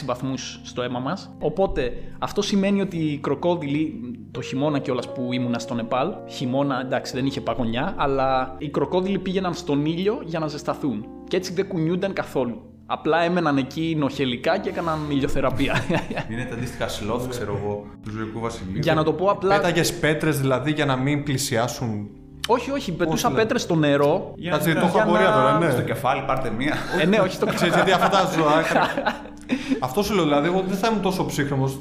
βαθμούς 0.05 0.61
στο 0.63 0.81
αίμα 0.81 0.99
μας. 0.99 1.35
Οπότε 1.39 1.93
αυτό 2.19 2.41
σημαίνει 2.41 2.81
ότι 2.81 2.97
οι 2.97 3.17
κροκόδιλοι, 3.17 4.01
το 4.31 4.41
χειμώνα 4.41 4.79
κιόλας 4.79 5.11
που 5.13 5.33
ήμουνα 5.33 5.59
στο 5.59 5.73
Νεπάλ, 5.73 6.13
χειμώνα 6.29 6.81
εντάξει 6.81 7.15
δεν 7.15 7.25
είχε 7.25 7.41
παγωνιά, 7.41 7.93
αλλά 7.97 8.55
οι 8.57 8.69
κροκόδιλοι 8.69 9.19
πήγαιναν 9.19 9.53
στον 9.53 9.85
ήλιο 9.85 10.21
για 10.25 10.39
να 10.39 10.47
ζεσταθούν. 10.47 11.05
Και 11.27 11.37
έτσι 11.37 11.53
δεν 11.53 11.67
κουνιούνταν 11.67 12.13
καθόλου. 12.13 12.70
Απλά 12.93 13.21
έμεναν 13.23 13.57
εκεί 13.57 13.95
νοχελικά 13.99 14.57
και 14.57 14.69
έκαναν 14.69 14.99
ηλιοθεραπεία. 15.09 15.83
Είναι 16.31 16.43
τα 16.45 16.55
αντίστοιχα 16.55 16.87
σλόθ, 16.87 17.27
ξέρω 17.29 17.59
εγώ, 17.63 17.85
του 18.03 18.11
ζωικού 18.11 18.39
βασιλείου. 18.39 18.79
Για 18.79 18.93
να 18.93 19.03
το 19.03 19.13
πω 19.13 19.25
απλά. 19.29 19.55
Πέταγες 19.55 19.93
πέτρες 19.93 20.39
δηλαδή 20.39 20.71
για 20.71 20.85
να 20.85 20.95
μην 20.95 21.23
πλησιάσουν; 21.23 22.09
Όχι, 22.47 22.71
όχι, 22.71 22.91
πετούσα 22.91 23.27
λέει. 23.29 23.37
πέτρες 23.37 23.61
στο 23.61 23.75
νερό. 23.75 24.33
Για 24.35 24.51
Κάτσε, 24.51 24.73
να- 24.73 24.79
το 24.79 24.85
έχω 24.85 24.95
για 24.95 25.03
απορία 25.03 25.29
να- 25.29 25.33
τώρα, 25.35 25.57
ναι. 25.57 25.69
Στο 25.71 25.81
κεφάλι, 25.81 26.23
πάρτε 26.27 26.49
μία. 26.57 26.75
ε, 27.01 27.05
ναι, 27.05 27.17
όχι 27.19 27.33
στο 27.33 27.45
Ξέρεις 27.55 27.73
γιατί 27.75 27.91
αυτά 27.91 28.09
τα 28.09 28.29
ζώα. 28.37 28.61
Αυτό 29.79 30.03
σου 30.03 30.13
λέω, 30.13 30.23
δηλαδή, 30.23 30.47
εγώ 30.47 30.63
δεν 30.67 30.77
θα 30.77 30.87
ήμουν 30.87 31.01
τόσο 31.01 31.25
ψύχρεμο. 31.25 31.71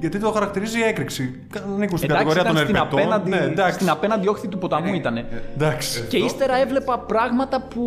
Γιατί 0.00 0.18
το 0.18 0.30
χαρακτηρίζει 0.30 0.78
η 0.78 0.82
έκρηξη. 0.82 1.40
Ανήκω 1.74 1.96
στην 1.96 2.10
Εντάξει, 2.10 2.26
κατηγορία 2.26 2.40
ήταν 2.42 2.54
των 2.54 2.62
στην 2.64 2.76
ερπετών. 2.76 3.00
απέναντι, 3.00 3.28
Ναι, 3.30 3.36
εντάξει. 3.36 3.74
στην 3.74 3.90
απέναντι 3.90 4.28
όχθη 4.28 4.48
του 4.48 4.58
ποταμού 4.58 4.94
ήταν. 4.94 5.24
εντάξει. 5.54 6.04
Και 6.08 6.16
ύστερα 6.16 6.56
έβλεπα 6.60 6.98
πράγματα 6.98 7.60
που 7.62 7.82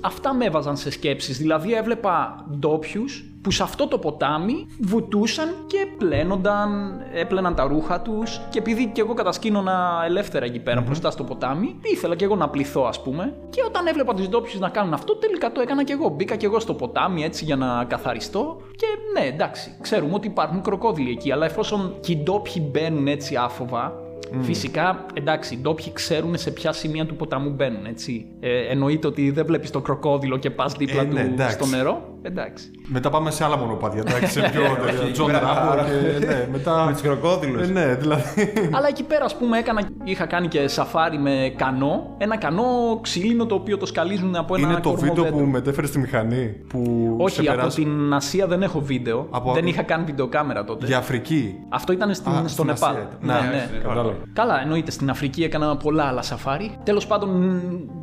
αυτά 0.00 0.34
με 0.34 0.44
έβαζαν 0.44 0.76
σε 0.76 0.90
σκέψεις. 0.90 1.38
Δηλαδή 1.38 1.74
έβλεπα 1.74 2.44
ντόπιους 2.58 3.24
που 3.44 3.50
σε 3.50 3.62
αυτό 3.62 3.88
το 3.88 3.98
ποτάμι 3.98 4.66
βουτούσαν 4.80 5.54
και 5.66 5.86
πλένονταν, 5.98 7.00
έπλαιναν 7.14 7.54
τα 7.54 7.64
ρούχα 7.64 8.00
τους 8.00 8.40
και 8.50 8.58
επειδή 8.58 8.90
και 8.94 9.00
εγώ 9.00 9.14
κατασκήνωνα 9.14 10.02
ελεύθερα 10.06 10.44
εκεί 10.44 10.58
πέρα 10.58 10.80
μπροστά 10.80 11.10
στο 11.10 11.24
ποτάμι, 11.24 11.76
ήθελα 11.82 12.16
και 12.16 12.24
εγώ 12.24 12.36
να 12.36 12.48
πληθώ 12.48 12.84
ας 12.84 13.02
πούμε 13.02 13.34
και 13.50 13.62
όταν 13.66 13.86
έβλεπα 13.86 14.14
τους 14.14 14.28
ντόπιου 14.28 14.58
να 14.60 14.68
κάνουν 14.68 14.92
αυτό 14.92 15.16
τελικά 15.16 15.52
το 15.52 15.60
έκανα 15.60 15.84
και 15.84 15.92
εγώ. 15.92 16.08
Μπήκα 16.08 16.36
και 16.36 16.46
εγώ 16.46 16.60
στο 16.60 16.74
ποτάμι 16.74 17.24
έτσι 17.24 17.44
για 17.44 17.56
να 17.56 17.84
καθαριστώ 17.84 18.60
και 18.76 18.86
ναι 19.12 19.26
εντάξει, 19.26 19.76
ξέρουμε 19.80 20.14
ότι 20.14 20.26
υπάρχουν 20.26 20.62
κροκόδιλοι 20.62 21.10
εκεί 21.10 21.32
αλλά 21.32 21.44
εφόσον 21.44 21.94
και 22.00 22.12
οι 22.12 22.16
ντόπιοι 22.16 22.68
μπαίνουν 22.70 23.06
έτσι 23.06 23.36
άφοβα 23.36 23.92
Φυσικά, 24.40 25.06
εντάξει, 25.14 25.54
οι 25.54 25.58
ντόπιοι 25.58 25.92
ξέρουν 25.92 26.36
σε 26.36 26.50
ποια 26.50 26.72
σημεία 26.72 27.06
του 27.06 27.16
ποταμού 27.16 27.50
μπαίνουν, 27.50 27.86
έτσι. 27.86 28.26
Ε, 28.40 28.66
εννοείται 28.66 29.06
ότι 29.06 29.30
δεν 29.30 29.46
βλέπεις 29.46 29.70
το 29.70 29.80
κροκόδιλο 29.80 30.36
και 30.36 30.50
πας 30.50 30.72
δίπλα 30.72 31.00
Ε, 31.00 31.04
του 31.04 31.12
ναι, 31.12 31.20
εντάξει. 31.20 31.54
στο 31.54 31.66
νερό. 31.66 32.13
Εντάξει. 32.26 32.70
Μετά 32.86 33.10
πάμε 33.10 33.30
σε 33.30 33.44
άλλα 33.44 33.56
μονοπάτια. 33.56 34.00
Εντάξει, 34.06 34.26
σε 34.40 34.50
πιο 34.52 34.62
όχι, 34.62 35.10
Τζον 35.12 35.30
εκεί 35.30 35.38
πέρα, 35.38 35.52
Ράμπο 35.54 35.70
άρα. 35.70 35.82
και 35.84 36.26
ναι, 36.26 36.48
μετά. 36.52 36.82
Με 36.86 36.92
τους 36.92 37.00
κροκόδειλους. 37.02 37.68
Ε, 37.68 37.72
ναι, 37.72 37.94
δηλαδή. 37.94 38.52
Αλλά 38.76 38.88
εκεί 38.88 39.02
πέρα, 39.02 39.24
ας 39.24 39.36
πούμε, 39.36 39.58
έκανα, 39.58 39.80
είχα 40.04 40.26
κάνει 40.26 40.48
και 40.48 40.68
σαφάρι 40.68 41.18
με 41.18 41.52
κανό. 41.56 42.14
Ένα 42.18 42.36
κανό 42.36 42.98
ξύλινο 43.02 43.46
το 43.46 43.54
οποίο 43.54 43.76
το 43.76 43.86
σκαλίζουν 43.86 44.36
από 44.36 44.54
ένα 44.56 44.68
Είναι 44.70 44.80
το 44.80 44.90
βίντεο 44.90 45.08
κορμό 45.14 45.26
δέντρο. 45.26 45.44
που 45.44 45.50
μετέφερε 45.50 45.86
στη 45.86 45.98
μηχανή. 45.98 46.46
Που 46.68 47.14
Όχι, 47.20 47.34
σε 47.34 47.40
από 47.40 47.50
περάσει- 47.50 47.76
την 47.82 48.12
Ασία 48.14 48.46
δεν 48.46 48.62
έχω 48.62 48.80
βίντεο. 48.80 49.26
Από- 49.30 49.52
Δεν 49.52 49.66
είχα 49.66 49.82
καν 49.82 50.04
βιντεοκάμερα 50.04 50.64
τότε. 50.64 50.86
Για 50.86 50.98
Αφρική. 50.98 51.54
Αυτό 51.68 51.92
ήταν 51.92 52.14
στην, 52.14 52.32
Α, 52.32 52.38
στο 52.38 52.48
στην 52.48 52.64
Νεπάλ. 52.66 52.90
Ασία 52.90 53.02
ήταν. 53.02 53.18
Ναι, 53.20 53.32
Ναι, 53.32 53.56
ναι. 53.56 53.68
ναι. 53.72 53.78
Κατάλαβα. 53.82 54.12
Καλά, 54.32 54.60
εννοείται. 54.62 54.90
Στην 54.90 55.10
Αφρική 55.10 55.42
έκανα 55.44 55.76
πολλά 55.76 56.04
άλλα 56.04 56.22
σαφάρι. 56.22 56.70
Τέλος 56.84 57.06
πάντων, 57.06 57.28
μ, 57.28 57.58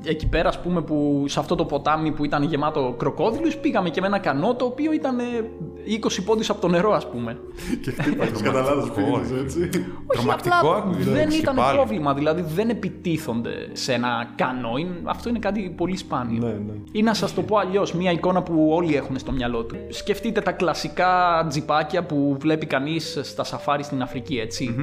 εκεί 0.05 0.27
πέρα, 0.27 0.49
ας 0.49 0.59
πούμε, 0.59 0.81
που 0.81 1.23
σε 1.27 1.39
αυτό 1.39 1.55
το 1.55 1.65
ποτάμι 1.65 2.11
που 2.11 2.25
ήταν 2.25 2.43
γεμάτο 2.43 2.95
κροκόδιλους, 2.97 3.57
πήγαμε 3.57 3.89
και 3.89 4.01
με 4.01 4.07
ένα 4.13 4.19
κανό 4.19 4.55
το 4.55 4.65
οποίο 4.65 4.91
ήταν 4.93 5.19
ε, 5.19 5.23
20 6.01 6.23
πόντους 6.25 6.49
από 6.49 6.61
το 6.61 6.67
νερό, 6.67 6.93
ας 6.93 7.07
πούμε. 7.09 7.37
Και 7.81 7.91
χτύπαγε 7.91 8.31
κατά 8.43 8.61
λάθο 8.61 8.91
πήγαινε 8.93 9.39
έτσι. 9.41 9.59
Όχι, 9.59 9.79
Τρομακτικό 10.07 10.55
απλά 10.59 10.75
ακούγεται. 10.75 11.03
δεν 11.11 11.15
Εντάξει, 11.19 11.37
ήταν 11.39 11.55
πάλι. 11.55 11.75
πρόβλημα. 11.77 12.13
Δηλαδή 12.13 12.41
δεν 12.55 12.69
επιτίθονται 12.69 13.51
σε 13.73 13.93
ένα 13.93 14.31
κανό. 14.35 14.77
Είναι- 14.77 14.95
Αυτό 15.03 15.29
είναι 15.29 15.39
κάτι 15.39 15.73
πολύ 15.77 15.97
σπάνιο. 15.97 16.39
Ναι, 16.47 16.51
ναι. 16.51 16.73
Ή 16.91 17.01
να 17.01 17.13
σας 17.13 17.33
το 17.33 17.41
πω 17.41 17.57
αλλιώς, 17.57 17.93
μια 17.93 18.11
εικόνα 18.11 18.41
που 18.43 18.67
όλοι 18.71 18.95
έχουν 18.95 19.17
στο 19.19 19.31
μυαλό 19.31 19.63
του. 19.63 19.75
Σκεφτείτε 19.89 20.41
τα 20.41 20.51
κλασικά 20.51 21.45
τζιπάκια 21.49 22.03
που 22.03 22.37
βλέπει 22.39 22.65
κανείς 22.65 23.19
στα 23.21 23.43
σαφάρι 23.43 23.83
στην 23.83 24.01
Αφρική, 24.01 24.37
έτσι. 24.37 24.75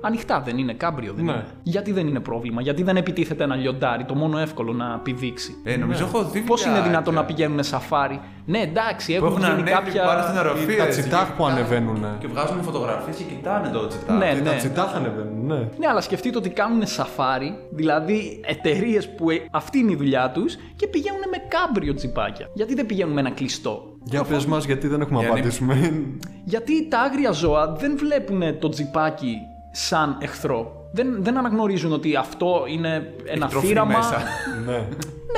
Ανοιχτά 0.00 0.40
δεν 0.40 0.58
είναι, 0.58 0.72
κάμπριο 0.72 1.12
δεν 1.12 1.24
Ναι. 1.24 1.32
είναι. 1.32 1.44
Γιατί 1.62 1.92
δεν 1.92 2.06
είναι 2.06 2.20
πρόβλημα, 2.20 2.60
γιατί 2.62 2.82
δεν 2.82 2.96
επιτίθεται 2.96 3.44
ένα 3.44 3.54
λιοντάρι, 3.56 4.04
το 4.04 4.14
μόνο 4.14 4.38
εύκολο 4.38 4.72
να 4.72 4.98
πηδήξει. 5.02 5.54
Ε, 5.64 5.76
νομίζω 5.76 6.04
έχω 6.04 6.24
δει. 6.24 6.40
Πώς 6.40 6.60
είναι 6.60 6.68
βιντεάκια 6.70 6.90
δυνατόν 6.90 7.14
να 7.14 7.24
πηγαίνουν 7.24 7.62
σαφάρι; 7.62 8.20
Ναι, 8.46 8.70
εντάξει, 8.74 9.18
Που 9.18 9.24
έχουν 9.26 9.42
έχουν 9.42 9.56
γίνει 9.56 9.70
ανέβει 9.70 9.70
κάποια. 9.90 10.04
πάνω 10.04 10.22
στην 10.26 10.38
οροφή. 10.38 10.74
Τα 10.76 10.84
έτσι, 10.84 11.00
τσιτάχ 11.00 11.26
και 11.26 11.32
που 11.36 11.42
κοιτάνε- 11.42 11.58
ανεβαίνουν. 11.58 12.04
Και 12.20 12.26
βγάζουν 12.26 12.62
φωτογραφίες 12.62 13.16
και 13.16 13.22
κοιτάνε 13.22 13.68
το 13.68 13.86
τσιτάχ. 13.86 14.16
Ναι, 14.18 14.28
Και 14.34 14.40
ναι. 14.40 14.50
Τα 14.50 14.54
τσιτάχ 14.54 14.94
ανεβαίνουν, 14.94 15.46
ναι. 15.46 15.54
Ναι, 15.78 15.86
αλλά 15.90 16.00
σκεφτείτε 16.00 16.36
ότι 16.38 16.50
κάνουν 16.50 16.86
σαφάρι, 16.86 17.50
δηλαδή 17.70 18.40
εταιρείες 18.46 19.08
που 19.14 19.30
ε, 19.30 19.36
αυτή 19.50 19.78
είναι 19.78 19.92
η 19.92 19.96
δουλειά 19.96 20.30
τους 20.34 20.56
και 20.76 20.86
πηγαίνουν 20.86 21.22
με 21.30 21.36
κάμπριο 21.48 21.94
τζιπάκια. 21.94 22.46
Γιατί 22.54 22.74
δεν 22.74 22.86
πηγαίνουν 22.86 23.12
με 23.12 23.20
ένα 23.20 23.30
κλειστό; 23.30 23.82
Για 24.02 24.22
πες 24.24 24.46
μας, 24.46 24.64
γιατί 24.64 24.86
δεν 24.88 25.00
έχουμε 25.00 25.18
Για 25.18 25.28
να- 25.28 25.34
απαντήσουμε. 25.34 26.02
Γιατί 26.44 26.88
τα 26.88 26.98
άγρια 27.00 27.30
ζώα 27.30 27.72
δεν 27.72 27.96
βλέπουν 27.98 28.58
το 28.58 28.68
τζιπάκι 28.68 29.36
σαν 29.70 30.16
εχθρό. 30.20 30.82
Δεν, 30.92 31.16
δεν 31.18 31.38
αναγνωρίζουν 31.38 31.92
ότι 31.92 32.16
αυτό 32.16 32.64
είναι 32.68 33.12
ένα 33.24 33.46
τροφή 33.48 33.66
θύραμα. 33.66 33.96
μέσα. 33.96 34.22
ναι. 34.66 34.86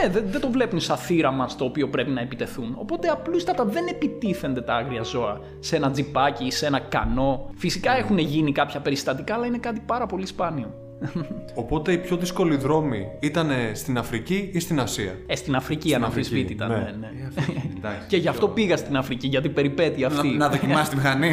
Ναι, 0.00 0.08
δεν, 0.08 0.24
δεν 0.30 0.40
το 0.40 0.50
βλέπουν 0.50 0.80
σαν 0.80 0.96
θύραμα 0.96 1.48
στο 1.48 1.64
οποίο 1.64 1.88
πρέπει 1.88 2.10
να 2.10 2.20
επιτεθούν. 2.20 2.74
Οπότε 2.78 3.08
απλούστατα 3.08 3.64
δεν 3.64 3.86
επιτίθενται 3.86 4.60
τα 4.60 4.74
άγρια 4.74 5.02
ζώα 5.02 5.40
σε 5.58 5.76
ένα 5.76 5.90
τζιπάκι 5.90 6.44
ή 6.44 6.50
σε 6.50 6.66
ένα 6.66 6.78
κανό. 6.78 7.50
Φυσικά 7.54 7.96
έχουν 7.96 8.18
γίνει 8.18 8.52
κάποια 8.52 8.80
περιστατικά, 8.80 9.34
αλλά 9.34 9.46
είναι 9.46 9.58
κάτι 9.58 9.82
πάρα 9.86 10.06
πολύ 10.06 10.26
σπάνιο. 10.26 10.85
Οπότε 11.54 11.92
οι 11.92 11.98
πιο 11.98 12.16
δύσκολοι 12.16 12.56
δρόμοι 12.56 13.06
ήταν 13.20 13.50
στην 13.72 13.98
Αφρική 13.98 14.50
ή 14.52 14.60
στην 14.60 14.80
Ασία; 14.80 15.12
Ε, 15.26 15.36
στην 15.36 15.54
Αφρική 15.54 15.94
αναμφισβήτητα, 15.94 16.64
Αφρική, 16.66 16.98
ναι, 17.00 17.06
ναι. 17.06 17.12
ναι. 17.12 17.62
Εντάξει. 17.76 18.06
Και 18.08 18.16
γι' 18.16 18.28
αυτό 18.28 18.48
πήγα 18.48 18.76
στην 18.76 18.96
Αφρική, 18.96 19.26
γιατί 19.26 19.48
περιπέτει 19.48 20.04
αυτή. 20.04 20.28
Να, 20.28 20.34
να 20.36 20.48
δοκιμάσεις 20.48 20.88
τη 20.88 20.96
μηχανή. 20.96 21.28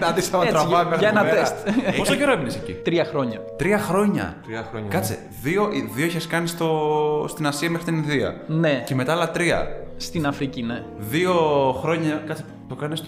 να 0.00 0.12
δει 0.12 0.22
άμα 0.32 0.42
Έτσι, 0.42 0.52
τραβάει 0.54 0.68
για- 0.68 0.84
μέχρι 0.84 0.98
για 0.98 1.08
ένα 1.08 1.20
εδώ 1.20 1.30
πέρα. 1.30 1.40
τεστ. 1.40 1.54
Ε, 1.86 1.90
Πόσο 1.96 2.14
καιρό 2.14 2.32
έμεινε 2.32 2.52
εκεί; 2.62 2.72
Τρία 2.72 3.04
χρόνια. 3.04 3.40
Τρία 3.56 3.78
χρόνια. 3.78 4.36
Τρία 4.46 4.66
χρόνια. 4.70 4.88
Κάτσε, 4.88 5.18
δύο, 5.42 5.68
δύο 5.94 6.04
είχες 6.06 6.26
κάνει 6.26 6.46
στο, 6.46 7.26
στην 7.28 7.46
Ασία 7.46 7.70
μέχρι 7.70 7.86
την 7.86 7.96
Ινδία. 7.96 8.40
Ναι, 8.46 8.82
Και 8.86 8.94
μετά 8.94 9.12
άλλα 9.12 9.30
τρία. 9.30 9.66
στην 9.96 10.26
Αφρική, 10.26 10.62
ναι. 10.62 10.82
Δύο 10.98 11.34
χρόνια. 11.80 12.22
Κάτσε, 12.26 12.44
το 12.74 12.80
κάνεις 12.80 13.00
το 13.00 13.06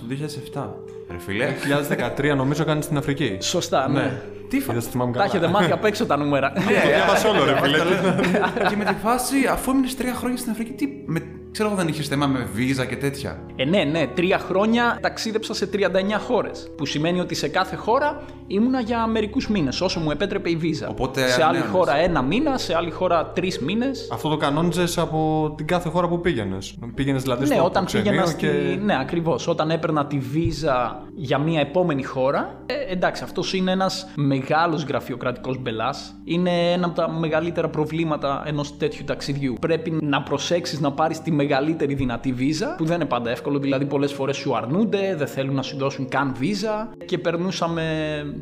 2007. 0.54 0.68
Ρε 1.10 1.18
φίλε. 1.18 1.46
2013 2.32 2.36
νομίζω 2.36 2.64
κάνει 2.64 2.82
στην 2.82 2.96
Αφρική. 2.96 3.36
Σωστά, 3.40 3.88
ναι. 3.88 4.20
Τι 4.48 4.60
φα... 4.60 4.72
Είδες, 4.72 4.86
θυμάμαι 4.86 5.12
Τα 5.12 5.18
καλά. 5.18 5.30
έχετε 5.30 5.48
μάθει 5.48 5.72
απ' 5.72 5.84
έξω 5.84 6.06
τα 6.06 6.16
νούμερα. 6.16 6.52
Ναι, 6.56 6.64
Το 6.64 6.88
διάβασα 6.88 7.28
όλο, 7.28 7.44
ρε 7.44 7.60
φίλε. 7.60 7.78
και 8.68 8.76
με 8.76 8.84
τη 8.84 8.94
φάση, 9.02 9.46
αφού 9.50 9.70
έμεινες 9.70 9.96
τρία 9.96 10.14
χρόνια 10.14 10.36
στην 10.36 10.50
Αφρική, 10.52 10.72
τι. 10.72 10.86
Με, 11.06 11.20
ξέρω 11.54 11.68
εγώ 11.68 11.78
δεν 11.78 11.88
είχες 11.88 12.08
θέμα 12.08 12.26
με 12.26 12.48
βίζα 12.54 12.84
και 12.84 12.96
τέτοια. 12.96 13.38
Ε, 13.56 13.64
ναι, 13.64 13.84
ναι, 13.84 14.06
τρία 14.14 14.38
χρόνια 14.38 14.98
ταξίδεψα 15.02 15.54
σε 15.54 15.68
39 15.72 15.78
χώρες. 16.26 16.70
Που 16.76 16.86
σημαίνει 16.86 17.20
ότι 17.20 17.34
σε 17.34 17.48
κάθε 17.48 17.76
χώρα 17.76 18.22
ήμουνα 18.46 18.80
για 18.80 19.06
μερικούς 19.06 19.48
μήνες, 19.48 19.80
όσο 19.80 20.00
μου 20.00 20.10
επέτρεπε 20.10 20.50
η 20.50 20.56
βίζα. 20.56 20.88
Οπότε 20.88 21.20
σε 21.20 21.32
άλλη 21.34 21.42
ανανέωνες. 21.42 21.70
χώρα 21.70 21.96
ένα 21.96 22.22
μήνα, 22.22 22.58
σε 22.58 22.74
άλλη 22.74 22.90
χώρα 22.90 23.26
τρεις 23.26 23.58
μήνες. 23.58 24.08
Αυτό 24.12 24.28
το 24.28 24.36
κανόνιζες 24.36 24.98
από 24.98 25.52
την 25.56 25.66
κάθε 25.66 25.88
χώρα 25.88 26.08
που 26.08 26.20
πήγαινες. 26.20 26.74
Πήγαινες 26.94 27.22
δηλαδή 27.22 27.46
Ναι, 27.48 27.54
στο 27.54 27.64
όταν 27.64 27.72
προξενείο 27.72 28.10
πήγαινα 28.10 28.26
στη. 28.26 28.38
και... 28.38 28.78
Ναι, 28.84 28.98
ακριβώς. 29.00 29.48
Όταν 29.48 29.70
έπαιρνα 29.70 30.06
τη 30.06 30.18
βίζα 30.18 31.02
για 31.14 31.38
μια 31.38 31.60
επόμενη 31.60 32.02
χώρα. 32.02 32.62
Ε, 32.66 32.92
εντάξει, 32.92 33.22
αυτός 33.24 33.52
είναι 33.54 33.70
ένας 33.70 34.06
μεγάλος 34.14 34.84
γραφειοκρατικός 34.84 35.58
μπελάς. 35.58 36.14
Είναι 36.24 36.72
ένα 36.72 36.86
από 36.86 36.94
τα 36.94 37.10
μεγαλύτερα 37.10 37.68
προβλήματα 37.68 38.42
ενός 38.46 38.76
τέτοιου 38.76 39.04
ταξιδιού. 39.04 39.54
Πρέπει 39.60 39.98
να 40.02 40.22
προσέξεις 40.22 40.80
να 40.80 40.92
πάρεις 40.92 41.20
τη 41.22 41.30
μεγαλύτερη 41.44 41.94
δυνατή 41.94 42.32
βίζα, 42.32 42.74
που 42.76 42.84
δεν 42.84 42.94
είναι 42.96 43.04
πάντα 43.04 43.30
εύκολο. 43.30 43.58
Δηλαδή, 43.58 43.84
πολλές 43.84 44.12
φορές 44.12 44.36
σου 44.36 44.56
αρνούνται, 44.56 45.14
δεν 45.16 45.26
θέλουν 45.26 45.54
να 45.54 45.62
σου 45.62 45.76
δώσουν 45.76 46.08
καν 46.08 46.34
βίζα. 46.38 46.90
Και 47.04 47.18
περνούσαμε 47.18 47.82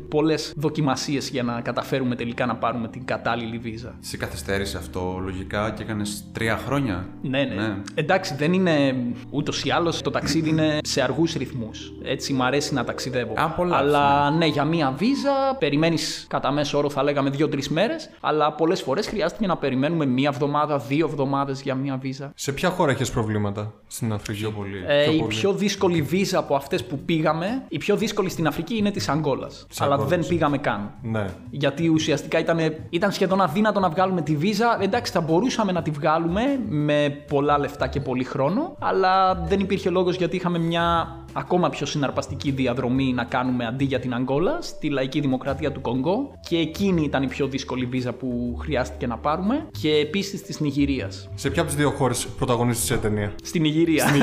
πολλές 0.09 0.53
δοκιμασίες 0.55 1.29
για 1.29 1.43
να 1.43 1.61
καταφέρουμε 1.61 2.15
τελικά 2.15 2.45
να 2.45 2.55
πάρουμε 2.55 2.87
την 2.87 3.05
κατάλληλη 3.05 3.57
βίζα. 3.57 3.95
Σε 3.99 4.17
καθυστέρησε 4.17 4.77
αυτό 4.77 5.19
λογικά 5.23 5.71
και 5.71 5.83
έκανες 5.83 6.23
τρία 6.31 6.57
χρόνια; 6.57 7.05
Ναι, 7.21 7.43
ναι. 7.43 7.75
Εντάξει, 7.93 8.35
δεν 8.35 8.53
είναι 8.53 8.95
ούτως 9.29 9.63
ή 9.63 9.69
άλλως 9.69 10.01
το 10.01 10.09
ταξίδι 10.09 10.49
είναι 10.49 10.77
σε 10.83 11.01
αργούς 11.01 11.33
ρυθμούς. 11.33 11.93
Έτσι, 12.03 12.33
μ' 12.33 12.41
αρέσει 12.41 12.73
να 12.73 12.83
ταξιδεύω. 12.83 13.33
Α, 13.37 13.49
πολλά, 13.49 13.77
αλλά 13.77 14.31
ναι, 14.31 14.45
για 14.45 14.65
μία 14.65 14.93
βίζα 14.97 15.55
περιμένεις 15.59 16.25
κατά 16.29 16.51
μέσο 16.51 16.77
όρο, 16.77 16.89
θα 16.89 17.03
λέγαμε, 17.03 17.29
δύο-τρεις 17.29 17.69
μέρες. 17.69 18.09
Αλλά 18.21 18.53
πολλές 18.53 18.81
φορές 18.81 19.07
χρειάστηκε 19.07 19.47
να 19.47 19.57
περιμένουμε 19.57 20.05
μία 20.05 20.29
εβδομάδα, 20.33 20.77
δύο 20.77 21.07
εβδομάδες 21.07 21.61
για 21.61 21.75
μία 21.75 21.97
βίζα. 22.01 22.31
Σε 22.35 22.51
ποια 22.51 22.69
χώρα 22.69 22.92
είχε 22.99 23.11
προβλήματα 23.11 23.73
στην 23.87 24.13
Αφρική. 24.13 24.39
Πιο 24.39 24.51
πολύ. 24.51 24.83
Ε, 24.87 25.13
η 25.13 25.17
πολύ; 25.17 25.35
πιο 25.35 25.53
δύσκολη 25.53 26.01
βίζα 26.01 26.37
από 26.37 26.55
αυτές 26.55 26.85
που 26.85 26.99
πήγαμε, 26.99 27.65
η 27.67 27.77
πιο 27.77 27.95
δύσκολη 27.95 28.29
στην 28.29 28.47
Αφρική 28.47 28.77
είναι 28.77 28.91
της 28.91 29.09
Αγκόλα. 29.09 29.49
Αλλά 29.79 29.93
Αγκόλας. 29.93 30.09
δεν 30.09 30.27
πήγαμε 30.27 30.57
καν. 30.57 30.91
Ναι. 31.01 31.25
Γιατί 31.49 31.87
ουσιαστικά 31.87 32.39
ήταν, 32.39 32.59
ήταν 32.89 33.11
σχεδόν 33.11 33.41
αδύνατο 33.41 33.79
να 33.79 33.89
βγάλουμε 33.89 34.21
τη 34.21 34.35
βίζα. 34.35 34.77
Εντάξει, 34.81 35.11
θα 35.11 35.21
μπορούσαμε 35.21 35.71
να 35.71 35.81
τη 35.81 35.91
βγάλουμε 35.91 36.41
με 36.67 37.23
πολλά 37.27 37.59
λεφτά 37.59 37.87
και 37.87 37.99
πολύ 37.99 38.23
χρόνο, 38.23 38.75
αλλά 38.79 39.35
δεν 39.35 39.59
υπήρχε 39.59 39.89
λόγος 39.89 40.15
γιατί 40.15 40.35
είχαμε 40.35 40.59
μια 40.59 41.07
ακόμα 41.33 41.69
πιο 41.69 41.85
συναρπαστική 41.85 42.51
διαδρομή 42.51 43.13
να 43.13 43.23
κάνουμε 43.23 43.65
αντί 43.65 43.83
για 43.83 43.99
την 43.99 44.13
Αγκόλα, 44.13 44.57
στη 44.61 44.89
λαϊκή 44.89 45.19
δημοκρατία 45.19 45.71
του 45.71 45.81
Κονγκό. 45.81 46.33
Και 46.49 46.57
εκείνη 46.57 47.03
ήταν 47.03 47.23
η 47.23 47.27
πιο 47.27 47.47
δύσκολη 47.47 47.85
βίζα 47.85 48.13
που 48.13 48.57
χρειάστηκε 48.61 49.07
να 49.07 49.17
πάρουμε. 49.17 49.67
Και 49.81 49.89
επίσης 49.89 50.41
της 50.41 50.59
Νιγηρίας. 50.59 51.29
Σε 51.35 51.49
ποια 51.49 51.61
από 51.61 51.71
τις 51.71 51.79
δύο 51.79 51.89
χώρες 51.91 52.27
πρωταγωνίστησε 52.37 52.97
ταινία; 52.97 53.31
Στην 53.43 53.61
Νιγηρία. 53.61 54.05
Ε, 54.05 54.17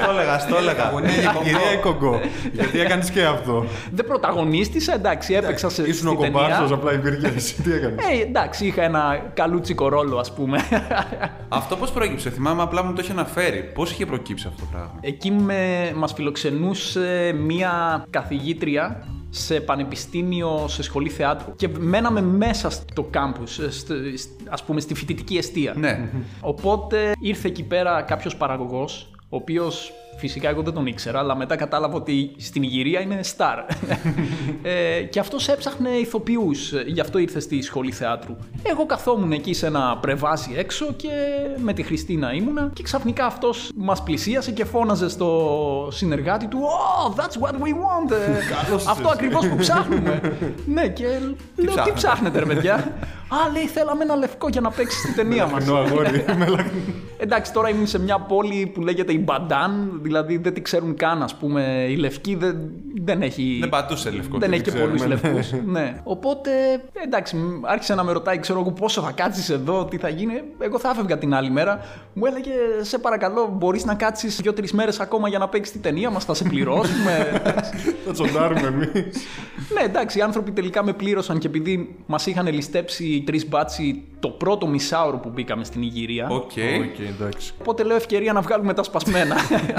το 0.04 0.10
έλεγα, 0.10 0.46
το 0.46 0.56
έλεγα. 0.56 0.92
Κυρία 1.42 1.72
ή 1.78 1.80
κογκό. 1.80 2.20
Γιατί 2.52 2.80
έκανες 2.80 3.10
και 3.10 3.24
αυτό. 3.24 3.64
δεν 3.92 4.06
πρωταγωνίστησα, 4.06 4.94
εντάξει, 4.94 5.34
έπαιξα 5.34 5.68
σε, 5.68 5.82
Ήσουν 5.82 6.08
ο 6.08 6.10
στην 6.10 6.22
ταινία. 6.32 6.48
κομπάρσο, 6.48 6.74
απλά 6.74 6.92
υπήρχε. 6.92 7.28
Τι 7.62 7.72
έκανες; 7.72 8.04
Ε, 8.04 8.22
εντάξει, 8.22 8.66
είχα 8.66 8.82
ένα 8.82 9.30
καλούτσικο 9.34 9.88
ρόλο, 9.88 10.18
ας 10.18 10.32
πούμε. 10.34 10.58
Αυτό 11.48 11.76
πώς 11.76 11.90
προέκυψε, 11.92 12.30
θυμάμαι 12.30 12.62
απλά 12.62 12.84
μου 12.84 12.92
το 12.92 13.00
είχε 13.02 13.12
αναφέρει. 13.12 13.70
Πώς 13.74 13.90
είχε 13.90 14.06
προκύψει 14.06 14.46
αυτό 14.48 14.60
το 14.60 14.68
πράγμα; 14.72 14.94
Εκεί 15.00 15.30
με, 15.30 15.92
μας 15.96 16.12
φιλοξενούσε 16.38 17.32
μία 17.38 18.06
καθηγήτρια 18.10 19.06
σε 19.30 19.60
πανεπιστήμιο, 19.60 20.64
σε 20.68 20.82
σχολή 20.82 21.08
θεάτρου. 21.08 21.54
Και 21.56 21.68
μέναμε 21.78 22.22
μέσα 22.22 22.70
στο 22.70 23.02
κάμπους, 23.02 23.58
ε, 23.58 23.70
στο- 23.70 23.94
σ- 24.14 24.28
ας 24.48 24.62
πούμε 24.64 24.80
στη 24.80 24.94
φοιτητική 24.94 25.36
αιστεία. 25.36 25.74
Ναι. 25.76 26.08
Οπότε 26.40 27.12
ήρθε 27.20 27.48
εκεί 27.48 27.62
πέρα 27.62 28.02
κάποιος 28.02 28.36
παραγωγός, 28.36 29.10
ο 29.28 29.36
οποίος 29.36 29.92
φυσικά 30.16 30.48
εγώ 30.48 30.62
δεν 30.62 30.72
τον 30.74 30.86
ήξερα, 30.86 31.18
αλλά 31.18 31.36
μετά 31.36 31.56
κατάλαβα 31.56 31.94
ότι 31.96 32.30
στην 32.38 32.62
Ιγυρία 32.62 33.00
είναι 33.00 33.20
star. 33.36 33.56
ε, 34.62 35.02
και 35.02 35.18
αυτός 35.18 35.48
έψαχνε 35.48 35.88
ηθοποιούς, 35.88 36.72
ε, 36.72 36.84
γι' 36.86 37.00
αυτό 37.00 37.18
ήρθε 37.18 37.40
στη 37.40 37.62
σχολή 37.62 37.92
θεάτρου. 37.92 38.36
Εγώ 38.62 38.86
καθόμουν 38.86 39.32
εκεί 39.32 39.54
σε 39.54 39.66
ένα 39.66 39.98
πρεβάζι 40.00 40.50
έξω 40.56 40.92
και 40.96 41.08
με 41.56 41.72
τη 41.72 41.82
Χριστίνα 41.82 42.32
ήμουνα 42.32 42.70
και 42.74 42.82
ξαφνικά 42.82 43.26
αυτός 43.26 43.70
μας 43.76 44.02
πλησίασε 44.02 44.50
και 44.50 44.64
φώναζε 44.64 45.08
στο 45.08 45.88
συνεργάτη 45.92 46.46
του 46.46 46.58
«Oh, 46.60 47.20
that's 47.20 47.46
what 47.46 47.52
we 47.54 47.68
want!» 47.68 48.10
ε, 48.10 48.38
Αυτό 48.90 49.08
ακριβώς 49.08 49.46
που 49.48 49.56
ψάχνουμε. 49.56 50.20
ναι, 50.66 50.88
και 50.88 51.04
λέω 51.04 51.34
«Τι 51.56 51.64
ψάχνετε;» 51.66 51.92
ψάχνετε 51.94 52.38
ρε 52.38 52.44
παιδιά» 52.44 52.74
Α, 53.28 53.52
λέει, 53.52 53.66
θέλαμε 53.66 54.02
ένα 54.04 54.14
λευκό 54.16 54.48
για 54.48 54.60
να 54.60 54.70
παίξει 54.70 54.98
στην 54.98 55.14
ταινία 55.14 55.46
μας. 55.46 55.64
Ενώ 55.66 55.76
αγόρι. 55.76 56.24
με 56.38 56.46
λα- 56.46 56.64
Εντάξει, 57.18 57.52
τώρα 57.52 57.68
ήμουν 57.68 57.86
σε 57.86 58.00
μια 58.00 58.18
πόλη 58.18 58.70
που 58.74 58.80
λέγεται 58.80 59.12
η 59.12 59.20
Μπαντάν, 59.24 60.00
δηλαδή 60.04 60.36
δεν 60.36 60.54
τη 60.54 60.62
ξέρουν 60.62 60.96
καν, 60.96 61.22
ας 61.22 61.34
πούμε. 61.34 61.86
Η 61.90 61.96
λευκή 61.96 62.34
δεν, 62.34 62.56
δεν 63.02 63.22
έχει. 63.22 63.56
Δεν 63.60 63.68
πατούσε 63.68 64.10
λευκό. 64.10 64.38
Δεν 64.38 64.48
και 64.48 64.54
έχει 64.54 64.64
και 64.64 64.70
ξέρουμε. 64.70 64.96
πολλούς 64.96 65.06
λευκούς. 65.22 65.52
ναι. 65.74 66.00
Οπότε, 66.04 66.50
εντάξει, 67.04 67.36
μ, 67.36 67.66
άρχισε 67.66 67.94
να 67.94 68.04
με 68.04 68.12
ρωτάει, 68.12 68.38
ξέρω 68.38 68.60
εγώ, 68.60 68.70
πόσο 68.72 69.00
θα 69.02 69.12
κάτσεις 69.12 69.50
εδώ, 69.50 69.84
τι 69.84 69.96
θα 69.96 70.08
γίνει. 70.08 70.42
Εγώ 70.58 70.78
θα 70.78 70.90
έφευγα 70.90 71.18
την 71.18 71.34
άλλη 71.34 71.50
μέρα. 71.50 71.80
Μου 72.12 72.26
έλεγε, 72.26 72.52
Σε 72.80 72.98
παρακαλώ, 72.98 73.56
μπορείς 73.58 73.84
να 73.84 73.94
κάτσεις 73.94 74.40
δύο-τρεις 74.40 74.72
μέρες 74.72 75.00
ακόμα 75.00 75.28
για 75.28 75.38
να 75.38 75.48
παίξεις 75.48 75.72
την 75.72 75.82
ταινία 75.82 76.10
μας, 76.10 76.24
θα 76.24 76.34
σε 76.34 76.44
πληρώσουμε. 76.44 77.42
Θα 78.06 78.12
τσοντάρουμε 78.12 78.66
εμείς. 78.66 79.26
ναι, 79.74 79.82
εντάξει, 79.84 80.18
οι 80.18 80.22
άνθρωποι 80.22 80.50
τελικά 80.50 80.84
με 80.84 80.92
πλήρωσαν 80.92 81.38
και 81.38 81.46
επειδή 81.46 81.96
μας 82.06 82.26
είχαν 82.26 82.46
ληστέψει 82.46 83.22
τρεις 83.26 83.48
μπάτσοι 83.48 84.04
το 84.24 84.30
πρώτο 84.30 84.66
μισάωρο 84.66 85.16
που 85.16 85.28
μπήκαμε 85.34 85.64
στην 85.64 85.82
Νιγηρία. 85.82 86.26
Ok. 86.30 86.40
Ok, 86.40 86.98
εντάξει. 87.08 87.52
Οπότε 87.60 87.82
λέω 87.82 87.96
ευκαιρία 87.96 88.32
να 88.32 88.40
βγάλουμε 88.40 88.74
τα 88.74 88.82
σπασμένα. 88.82 89.34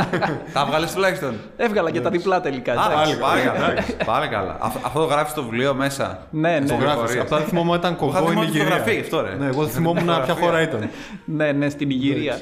Τα 0.54 0.66
'βγαλες 0.66 0.94
τουλάχιστον; 0.94 1.34
Έβγαλα 1.58 1.92
και 1.92 2.02
τα 2.02 2.10
διπλά 2.10 2.42
τελικά. 2.42 2.72
Α, 2.74 2.92
εντάξει. 2.92 3.18
πάλι 3.20 3.42
καλά. 3.42 3.74
Πάλι 4.06 4.28
καλά. 4.28 4.58
Αυτό 4.62 4.80
αυτό 4.84 5.00
το 5.00 5.06
γράφεις 5.06 5.32
στο 5.32 5.44
βιβλίο 5.44 5.74
μέσα; 5.74 6.28
Ναι, 6.30 6.60
ναι. 6.60 6.66
Το 6.66 6.74
γράφεις. 6.74 6.82
Φωτογραφίες. 6.90 7.22
Απλά 7.24 7.38
δεν 7.38 7.48
θυμόμαι 7.48 7.76
ήταν 7.76 7.94
Είχα 7.94 8.06
Κονγκό 8.06 8.26
δει 8.26 8.32
η 8.32 8.36
μόνο 8.36 8.40
τη 8.40 8.52
Νιγηρία. 8.52 8.64
φωτογραφία, 8.78 9.02
αυτό, 9.02 9.22
ρε. 9.22 9.36
Ναι, 9.36 9.46
εγώ 9.46 9.62
δεν 9.64 9.72
θυμόμουν 9.72 10.04
ποια 10.04 10.14
Φωτογραφία. 10.14 10.46
χώρα 10.46 10.62
ήταν. 10.62 10.90
ναι, 11.26 11.52
ναι, 11.52 11.70
στην 11.70 11.90
Νιγηρία. 11.90 12.40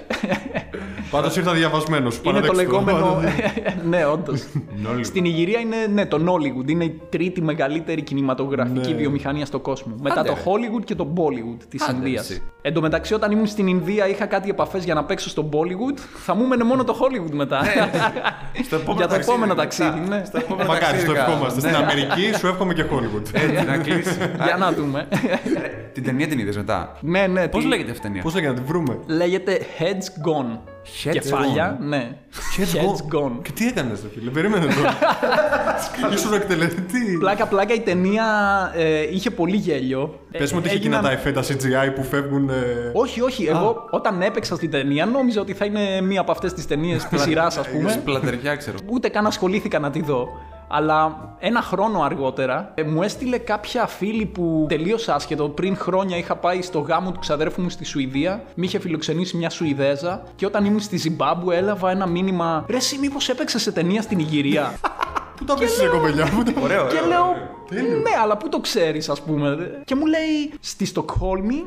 Πάντως 1.12 1.36
ήρθα 1.38 1.52
διαβασμένος. 1.54 2.22
είναι 2.24 2.40
το 2.40 2.54
λεγόμενο. 2.54 3.22
ναι, 3.92 4.06
όντως. 4.06 4.44
στην 5.02 5.26
Ιγυρία 5.26 5.60
είναι 5.60 5.76
ναι, 5.94 6.06
το 6.06 6.18
Nollywood. 6.28 6.70
Είναι 6.70 6.84
η 6.84 7.02
τρίτη 7.10 7.42
μεγαλύτερη 7.42 8.02
κινηματογραφική 8.02 8.90
Ναι. 8.90 8.96
βιομηχανία 8.96 9.46
στον 9.46 9.62
κόσμο. 9.62 9.96
Μετά 10.02 10.20
Άντε, 10.20 10.30
το 10.30 10.36
ρε. 10.36 10.42
Hollywood 10.46 10.84
και 10.86 10.96
το 10.96 11.08
Bollywood 11.16 11.64
τη 11.70 11.78
Άντε, 11.96 12.06
Ινδία. 12.08 12.20
εσύ. 12.20 12.42
Εν 12.62 12.74
τω 12.74 12.82
μεταξύ, 12.82 13.14
όταν 13.14 13.32
ήμουν 13.32 13.48
στην 13.48 13.68
Ινδία, 13.68 14.08
είχα 14.08 14.26
κάτι 14.26 14.50
επαφές 14.50 14.84
για 14.84 14.94
να 14.94 15.04
παίξω 15.04 15.30
στο 15.30 15.50
Bollywood. 15.54 15.98
Θα 16.24 16.36
μου 16.36 16.44
έμενε 16.44 16.64
μόνο 16.64 16.84
το 16.84 16.98
Hollywood 17.02 17.32
μετά. 17.32 17.62
Στο 18.66 18.76
επόμενο 18.76 18.98
Για 18.98 19.08
το 19.08 19.14
ταξίδι 19.14 19.22
επόμενο 19.22 19.46
μετά. 19.56 19.56
ταξίδι, 19.62 20.00
ναι. 20.10 20.24
Στο 20.26 20.38
επόμενο 20.38 20.68
Μακάρι, 20.68 20.86
ταξίδι 20.86 21.08
το 21.08 21.14
κάνω. 21.14 21.32
ευχόμαστε. 21.32 21.62
Ναι. 21.62 21.68
Στην 21.74 21.84
Αμερική 21.84 22.38
σου 22.38 22.48
εύχομαι 22.48 22.74
και 22.74 22.84
Hollywood. 22.92 23.28
Έτσι, 23.34 23.66
να 23.66 23.78
κλείσει. 23.78 24.18
Για 24.46 24.56
να 24.60 24.72
δούμε. 24.72 25.08
Την 25.94 26.04
ταινία 26.04 26.28
την 26.28 26.40
είδες 26.40 26.56
μετά; 26.58 26.98
ναι, 27.00 27.28
ναι. 27.28 27.48
Πώς 27.48 27.64
τι- 27.64 27.70
λέγεται 27.70 27.92
αυτή 27.92 28.02
η 28.02 28.08
ταινία; 28.08 28.22
Πώς 28.22 28.34
λέγεται 28.34 28.54
να 28.54 28.60
τη 28.60 28.66
βρούμε; 28.66 29.00
Λέγεται 29.06 29.60
Heads 29.80 30.28
Gone. 30.28 30.58
Heads 31.04 31.10
Κεφάλια, 31.12 31.78
ναι. 31.82 32.16
Heads 32.58 33.16
Gone. 33.16 33.32
Και 33.42 33.52
τι 33.52 33.68
έκανες, 33.68 34.00
φίλε, 34.14 34.30
περίμενε 34.30 34.66
τώρα. 34.66 34.98
Ήσουν 36.14 36.34
εκτελεστή. 36.34 37.18
Πλάκα, 37.20 37.48
πλάκα 37.48 37.74
η 37.74 37.80
ταινία 37.80 38.26
ε, 38.76 39.02
είχε 39.14 39.30
πολύ 39.32 39.56
γέλιο. 39.56 40.20
Πες 40.32 40.52
μου 40.52 40.58
ότι 40.60 40.68
είχε 40.68 40.78
Έγιναν- 40.78 41.06
εκείνα 41.06 41.16
τα 41.16 41.20
εφέ, 41.20 41.32
τα 41.32 41.42
CGI 41.88 41.94
που 41.96 42.04
φεύγουν. 42.04 42.50
ε, 42.50 42.54
Όχι, 42.94 43.22
όχι. 43.22 43.46
Εγώ 43.46 43.88
όταν 43.90 44.22
έπαιξα 44.22 44.56
στην 44.56 44.72
ταινία 44.72 45.06
νόμιζα 45.06 45.42
ότι 45.42 45.54
θα 45.54 45.66
είναι 45.66 46.02
μία 46.02 46.22
από 46.22 46.32
αυτές 46.32 46.54
τις 46.54 46.68
ταινίες 46.68 47.06
της 47.06 47.22
σειράς, 47.22 47.58
ας 47.58 47.68
πούμε. 47.70 48.02
Πλατεριά, 48.06 48.56
ξέρω. 48.56 48.78
Ούτε 48.92 49.10
καν 49.10 49.26
ασχολήθηκα 49.26 49.80
να 49.80 49.90
τη 49.90 50.02
δω. 50.02 50.28
Αλλά 50.68 51.18
ένα 51.40 51.62
χρόνο 51.62 52.02
αργότερα 52.02 52.72
ε, 52.76 52.84
μου 52.84 53.02
έστειλε 53.04 53.38
κάποια 53.38 53.88
φίλη 53.88 54.26
που 54.26 54.66
τελείω 54.70 54.98
άσχετο. 55.08 55.50
Πριν 55.50 55.78
χρόνια 55.78 56.18
είχα 56.18 56.36
πάει 56.36 56.62
στο 56.62 56.80
γάμο 56.80 57.12
του 57.12 57.20
ξαδέρφου 57.20 57.62
μου 57.62 57.70
στη 57.70 57.86
Σουηδία. 57.86 58.44
Με 58.56 58.66
είχε 58.66 58.80
φιλοξενήσει 58.80 59.38
μια 59.38 59.50
Σουηδέζα. 59.50 60.24
Και 60.36 60.46
όταν 60.46 60.66
ήμουν 60.66 60.80
στη 60.80 60.98
Ζιμπάμπου 60.98 61.52
έλαβα 61.52 61.92
ένα 61.92 62.08
μήνυμα. 62.08 62.66
Ρε, 62.68 62.76
εσύ 62.78 62.98
μήπως 62.98 63.30
έπαιξες 63.30 63.62
σε 63.62 63.72
ταινία 63.72 64.02
στην 64.02 64.20
Ιγυρία; 64.20 64.74
Πού 65.38 65.44
τα 65.46 65.56
βρίσκει, 65.56 65.88
κοπελιά 65.88 66.30
μου. 66.34 66.44
τα- 66.44 66.52
Ωραίο, 66.64 66.88
Και 66.88 66.96
ωραίο. 67.06 67.08
λέω, 67.08 67.26
ναι, 68.02 68.10
αλλά 68.24 68.38
πού 68.38 68.50
το 68.50 68.60
ξέρεις 68.60 69.10
ας 69.10 69.22
πούμε. 69.22 69.58
Και 69.86 69.96
μου 69.96 70.06
λέει, 70.06 70.54
στη 70.60 70.86
Στοκχόλμη 70.86 71.66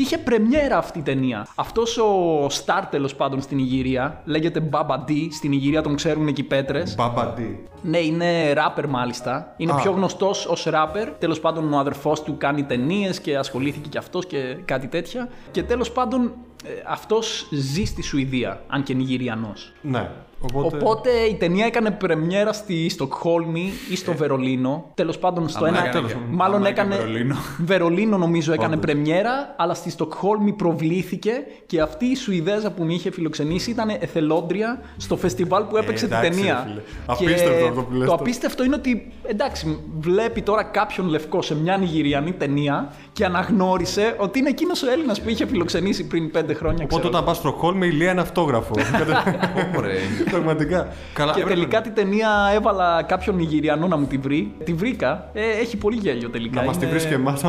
είχε 0.00 0.18
πρεμιέρα 0.18 0.78
αυτή 0.78 0.98
η 0.98 1.02
ταινία. 1.02 1.46
Αυτός 1.54 1.98
ο 1.98 2.46
star 2.46 2.82
τέλος 2.90 3.14
πάντων 3.14 3.40
στην 3.40 3.58
Ιγυρία, 3.58 4.20
λέγεται 4.24 4.68
Baba 4.72 4.96
D, 5.08 5.12
στην 5.30 5.52
Ιγυρία 5.52 5.82
τον 5.82 5.94
ξέρουν 5.94 6.26
εκεί 6.26 6.42
πέτρες. 6.42 6.94
Μπαμπαντή. 6.94 7.62
Ναι, 7.82 7.98
είναι 7.98 8.52
rapper 8.52 8.84
μάλιστα. 8.88 9.54
Είναι 9.56 9.72
Α. 9.72 9.74
πιο 9.74 9.90
γνωστός 9.90 10.46
ως 10.46 10.68
rapper. 10.70 11.12
Τέλος 11.18 11.40
πάντων 11.40 11.72
ο 11.72 11.78
αδερφός 11.78 12.22
του 12.22 12.36
κάνει 12.38 12.62
ταινίες 12.64 13.20
και 13.20 13.36
ασχολήθηκε 13.36 13.88
κι 13.88 13.98
αυτός 13.98 14.26
και 14.26 14.56
κάτι 14.64 14.86
τέτοια. 14.86 15.28
Και 15.50 15.62
τέλος 15.62 15.92
πάντων 15.92 16.32
ε, 16.57 16.57
αυτός 16.86 17.48
ζει 17.50 17.84
στη 17.84 18.02
Σουηδία, 18.02 18.62
αν 18.66 18.82
και 18.82 18.94
Νιγηριανός. 18.94 19.72
Ναι. 19.80 20.10
Οπότε. 20.52 20.76
Οπότε 20.76 21.10
η 21.30 21.34
ταινία 21.34 21.66
έκανε 21.66 21.90
πρεμιέρα 21.90 22.52
στη 22.52 22.88
Στοκχόλμη 22.88 23.72
ή 23.90 23.96
στο 23.96 24.12
Βερολίνο. 24.12 24.90
Τέλος 24.94 25.18
πάντων 25.18 25.48
στο 25.48 25.64
Άμα 25.64 25.78
ένα. 25.78 25.86
έκανε 25.88 26.08
και- 26.08 26.14
μάλλον 26.30 26.56
άμα 26.56 26.68
έκανε. 26.68 26.94
έκανε 26.94 27.06
Βερολίνο. 27.10 27.36
Βερολίνο 27.58 28.16
νομίζω 28.18 28.52
έκανε 28.52 28.76
πρεμιέρα, 28.76 29.54
αλλά 29.58 29.74
στη 29.74 29.90
Στοκχόλμη 29.90 30.52
προβλήθηκε 30.52 31.32
και 31.66 31.80
αυτή 31.80 32.04
η 32.04 32.14
Σουηδέζα 32.16 32.70
που 32.70 32.82
με 32.84 32.92
είχε 32.92 33.10
φιλοξενήσει 33.10 33.70
ήταν 33.70 33.88
εθελόντρια 34.00 34.80
στο 34.96 35.16
φεστιβάλ 35.16 35.62
που 35.64 35.76
έπαιξε 35.76 36.04
Ε, 36.04 36.08
εντάξει, 36.08 36.30
την 36.30 36.38
ταινία. 36.38 36.64
ρε 36.66 36.72
φίλε. 36.72 36.82
Απίστευτο 37.06 37.66
αυτό 37.66 37.82
που 37.82 37.92
λες 37.92 38.00
το 38.00 38.06
τώρα. 38.06 38.20
απίστευτο 38.20 38.64
είναι 38.64 38.74
ότι 38.74 39.12
εντάξει, 39.22 39.78
βλέπει 40.00 40.42
τώρα 40.42 40.62
κάποιον 40.62 41.06
λευκό 41.08 41.42
σε 41.42 41.54
μια 41.56 41.76
Νιγηριανή 41.76 42.32
ταινία 42.32 42.92
και 43.12 43.24
αναγνώρισε 43.24 44.14
ότι 44.18 44.38
είναι 44.38 44.48
εκείνος 44.48 44.82
ο 44.82 44.90
Έλληνας 44.90 45.20
που 45.20 45.28
είχε 45.28 45.46
φιλοξενήσει 45.46 46.06
πριν 46.06 46.30
πέντε 46.30 46.54
χρόνια. 46.58 46.84
Οπότε 46.84 47.00
ξέρω. 47.00 47.08
όταν 47.08 47.24
πας 47.24 47.36
στο 47.36 47.50
Χόλμη 47.50 47.86
η 47.86 47.90
Λία 47.90 48.10
είναι 48.10 48.20
αυτόγραφο. 48.20 48.74
Ωραία. 49.78 49.94
Πραγματικά. 50.30 50.88
Καλά, 51.14 51.32
Και 51.32 51.40
έπρεπε 51.40 51.58
τελικά 51.60 51.80
την 51.80 51.94
ταινία 51.94 52.30
έβαλα 52.54 53.02
κάποιον 53.02 53.36
Νιγηριανό 53.36 53.86
να 53.86 53.96
μου 53.96 54.06
τη 54.06 54.16
βρει. 54.18 54.52
Τη 54.64 54.72
βρήκα. 54.74 55.30
Ε, 55.32 55.40
έχει 55.60 55.76
πολύ 55.76 55.96
γέλιο 55.96 56.28
τελικά. 56.30 56.60
Να 56.60 56.66
μας 56.66 56.76
τη 56.78 56.82
Είναι- 56.84 56.92
βρεις 56.94 57.06
και 57.06 57.14
εμάς. 57.14 57.42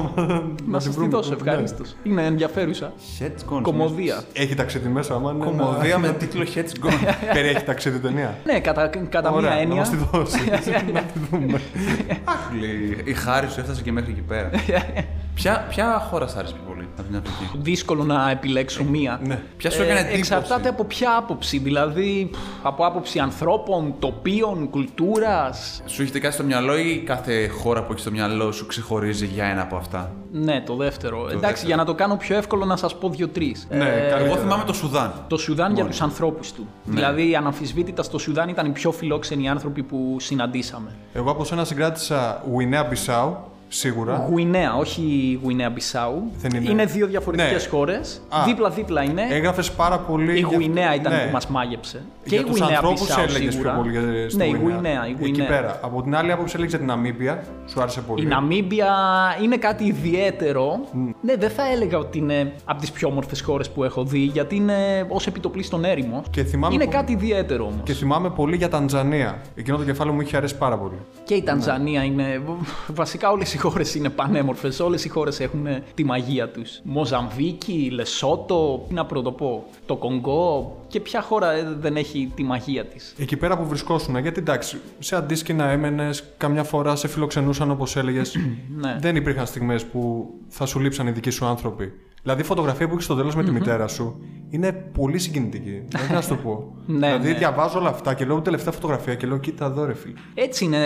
Να 0.65 0.79
σα 0.79 0.89
τη 0.89 1.07
δώσω, 1.07 1.33
ευχαρίστως. 1.33 1.95
Είναι 2.03 2.25
ενδιαφέρουσα. 2.25 2.93
Heads 3.19 3.53
gone. 3.57 3.61
Κομμωδία. 3.61 4.21
Έχει 4.33 4.55
ταξίδι 4.55 4.87
μέσα, 4.87 5.13
άμα 5.13 5.31
είναι. 5.31 5.45
Κομμωδία 5.45 5.97
με 5.97 6.07
τίτλο 6.11 6.45
Heads 6.55 6.85
gone. 6.87 7.13
Περιέχει 7.33 7.63
ταξίδι 7.63 7.99
ταινία; 7.99 8.37
Ναι, 8.45 8.59
κατά, 8.59 8.87
κατά 9.09 9.29
μία 9.29 9.37
Ωραία, 9.37 9.49
να 9.49 9.59
έννοια. 9.59 9.75
μας 9.77 9.89
τη 9.89 9.95
δώσεις. 10.11 10.45
Να 10.93 11.01
τη 11.01 11.19
δούμε. 11.31 11.59
Λέει, 12.59 13.01
Η 13.05 13.13
χάρη 13.13 13.47
σου 13.49 13.59
έφτασε 13.59 13.81
και 13.81 13.91
μέχρι 13.91 14.11
εκεί 14.11 14.21
πέρα. 14.21 14.49
Ποια, 15.33 15.65
ποια 15.69 16.07
χώρα 16.09 16.27
σ' 16.27 16.35
άρεσε 16.37 16.53
πιο 16.53 16.63
πολύ 16.67 16.78
από 16.78 16.78
την 16.78 16.78
Αφρική. 16.78 16.78
Δύσκολο 17.61 18.03
να 18.03 18.29
επιλέξω 18.31 18.83
μία. 18.83 19.19
ναι. 19.23 19.41
Ποια 19.57 19.71
σου 19.71 19.81
έκανε 19.81 19.99
εντύπωση; 19.99 20.19
Εξαρτάται 20.19 20.69
από 20.69 20.83
ποια 20.83 21.15
άποψη. 21.17 21.57
Δηλαδή, 21.57 22.29
πφ, 22.31 22.37
από 22.63 22.85
άποψη 22.85 23.19
ανθρώπων, 23.19 23.93
τοπίων, 23.99 24.69
κουλτούρας. 24.69 25.81
Σου 25.85 26.01
έχετε 26.01 26.19
κάτι 26.19 26.33
στο 26.33 26.43
μυαλό 26.43 26.77
ή 26.77 27.03
κάθε 27.05 27.47
χώρα 27.47 27.81
που 27.83 27.87
έχεις 27.91 28.01
στο 28.01 28.11
μυαλό 28.11 28.51
σου 28.51 28.65
ξεχωρίζει 28.65 29.25
για 29.25 29.45
ένα 29.45 29.61
από 29.61 29.75
αυτά; 29.75 30.11
Ναι, 30.31 30.61
το 30.65 30.75
δεύτερο. 30.75 31.17
Εντάξει, 31.17 31.39
δεύτερο. 31.39 31.67
για 31.67 31.75
να 31.75 31.85
το 31.85 31.93
κάνω 31.95 32.15
πιο 32.15 32.35
εύκολο 32.37 32.65
να 32.65 32.75
σας 32.75 32.97
πω 32.97 33.09
δύο-τρει. 33.09 33.55
Ναι, 33.69 33.85
Εγώ 33.85 34.09
καλύτερα. 34.15 34.41
θυμάμαι 34.41 34.63
το 34.63 34.73
Σουδάν. 34.73 35.13
Το 35.27 35.37
Σουδάν 35.37 35.73
για 35.75 35.85
τους 35.85 36.01
ανθρώπους 36.01 36.51
του. 36.51 36.67
Ναι. 36.83 36.93
Δηλαδή, 36.95 37.35
αναμφισβήτητα 37.35 38.03
στο 38.03 38.17
Σουδάν 38.17 38.49
ήταν 38.49 38.65
οι 38.65 38.69
πιο 38.69 38.91
φιλόξενοι 38.91 39.49
άνθρωποι 39.49 39.83
που 39.83 40.17
συναντήσαμε. 40.19 40.91
Εγώ 41.13 41.31
από 41.31 41.45
σένα 41.45 41.63
συγκράτησα 41.65 42.43
Γουινέα 42.51 42.83
Μπισάου, 42.83 43.37
σίγουρα. 43.71 44.25
Γουινέα, 44.29 44.75
όχι 44.75 45.39
Γουινέα 45.43 45.69
Μπισάου. 45.69 46.31
Δεν 46.41 46.63
είναι. 46.63 46.85
δύο 46.85 47.07
διαφορετικές 47.07 47.63
Ναι. 47.63 47.69
χώρες. 47.69 48.21
Α. 48.29 48.43
Δίπλα-δίπλα 48.45 49.03
είναι. 49.03 49.21
Έγραφες 49.29 49.71
πάρα 49.71 49.99
πολύ. 49.99 50.31
Η 50.31 50.37
για- 50.37 50.47
Γουινέα 50.53 50.95
ήταν 50.95 51.13
Ναι. 51.13 51.19
που 51.25 51.31
μας 51.31 51.47
μάγεψε. 51.47 52.01
Για 52.23 52.39
η 52.39 52.43
τους 52.43 52.49
Γουινέα 52.59 52.67
ανθρώπους 52.75 53.01
Μπισάου 53.01 53.23
έλεγες 53.23 53.53
σίγουρα. 53.53 53.71
πιο 53.71 53.81
πολύ 53.81 53.91
για 53.91 54.29
στη 54.29 54.37
Ναι, 54.37 54.45
η 54.45 54.49
Γουινέα. 54.49 54.75
Γουινέα. 54.75 55.07
Η 55.07 55.11
Εκεί 55.11 55.19
Γουινέα. 55.29 55.47
πέρα. 55.47 55.79
Από 55.81 56.01
την 56.01 56.15
άλλη 56.15 56.31
άποψη 56.31 56.53
έλεγες 56.55 56.69
για 56.75 56.79
την 56.79 56.87
Ναμίμπια. 56.87 57.43
Σου 57.67 57.81
άρεσε 57.81 58.01
πολύ. 58.01 58.23
Η 58.23 58.25
Ναμίμπια 58.27 58.93
είναι 59.43 59.57
κάτι 59.57 59.83
ιδιαίτερο. 59.83 60.79
Ναι, 61.21 61.35
δεν 61.35 61.49
θα 61.49 61.71
έλεγα 61.71 61.97
ότι 61.97 62.17
είναι 62.17 62.53
από 62.65 62.79
τις 62.81 62.91
πιο 62.91 63.07
όμορφες 63.07 63.41
χώρες 63.41 63.69
που 63.69 63.83
έχω 63.83 64.03
δει, 64.03 64.19
γιατί 64.19 64.55
είναι 64.55 65.05
ως 65.07 65.27
επιτοπλίστων 65.27 65.83
έρημο. 65.85 66.23
Και 66.29 66.43
θυμάμαι 66.43 66.73
Είναι 66.73 66.83
που- 66.85 66.91
κάτι 66.91 67.11
ιδιαίτερο 67.11 67.63
όμως. 67.63 67.81
Και 67.83 67.93
θυμάμαι 67.93 68.29
πολύ 68.29 68.55
για 68.55 68.69
Τανζανία. 68.69 69.41
Εκείνο 69.55 69.77
το 69.77 69.83
κεφάλαιο 69.83 70.15
μου 70.15 70.21
είχε 70.21 70.37
αρέσει 70.37 70.57
πάρα 70.57 70.77
πολύ. 70.77 70.97
Και 71.23 71.33
η 71.33 71.43
Τανζανία 71.43 72.03
είναι. 72.03 72.41
Βασικά 72.87 73.31
όλες 73.31 73.53
οι 73.53 73.57
χώρες 73.59 73.95
είναι 73.95 74.09
πανέμορφες. 74.09 74.79
Όλες 74.79 75.05
οι 75.05 75.09
χώρες 75.09 75.39
έχουν 75.39 75.67
ε, 75.67 75.83
τη 75.93 76.03
μαγεία 76.03 76.49
τους. 76.49 76.79
Μοζαμβίκη, 76.83 77.89
Λεσότο, 77.91 78.85
τι 78.87 78.93
να 78.93 79.05
πρωτοπώ. 79.05 79.65
Το 79.85 79.95
Κονγκό. 79.95 80.77
Και 80.87 80.99
ποια 80.99 81.21
χώρα 81.21 81.51
ε, 81.51 81.75
δεν 81.79 81.95
έχει 81.95 82.31
τη 82.35 82.43
μαγεία 82.43 82.85
της. 82.85 83.13
Εκεί 83.17 83.37
πέρα 83.37 83.57
που 83.57 83.67
βρισκόσουν, 83.67 84.17
γιατί 84.17 84.39
εντάξει, 84.39 84.79
σε 84.99 85.15
αντίσκηνα 85.15 85.65
έμενες, 85.65 86.23
καμιά 86.37 86.63
φορά 86.63 86.95
σε 86.95 87.07
φιλοξενούσαν 87.07 87.71
όπως 87.71 87.95
έλεγες. 87.95 88.35
Ναι. 88.81 88.97
Δεν 88.99 89.15
υπήρχαν 89.15 89.45
στιγμές 89.45 89.85
που 89.85 90.29
θα 90.47 90.65
σου 90.65 90.79
λείψαν 90.79 91.07
οι 91.07 91.11
δικοί 91.11 91.29
σου 91.29 91.45
άνθρωποι. 91.45 91.93
Δηλαδή 92.21 92.41
η 92.41 92.45
φωτογραφία 92.45 92.87
που 92.87 92.93
έχεις 92.93 93.05
στο 93.05 93.15
τέλος 93.15 93.35
με 93.35 93.43
τη 93.43 93.51
μητέρα 93.51 93.87
σου 93.87 94.21
είναι 94.49 94.71
πολύ 94.71 95.17
συγκινητική. 95.19 95.81
Δεν 96.07 96.15
να 96.15 96.21
σου 96.21 96.29
το 96.29 96.35
πω. 96.35 96.73
Ναι, 96.85 97.07
δηλαδή 97.07 97.31
ναι. 97.31 97.37
διαβάζω 97.37 97.79
όλα 97.79 97.89
αυτά 97.89 98.13
και 98.13 98.25
λέω 98.25 98.41
τελευταία 98.41 98.73
φωτογραφία 98.73 99.15
και 99.15 99.27
λέω 99.27 99.37
κοίτα 99.37 99.65
εδώ 99.65 99.85
ρε 99.85 99.93
φίλε. 99.93 100.13
Έτσι 100.33 100.65
είναι. 100.65 100.77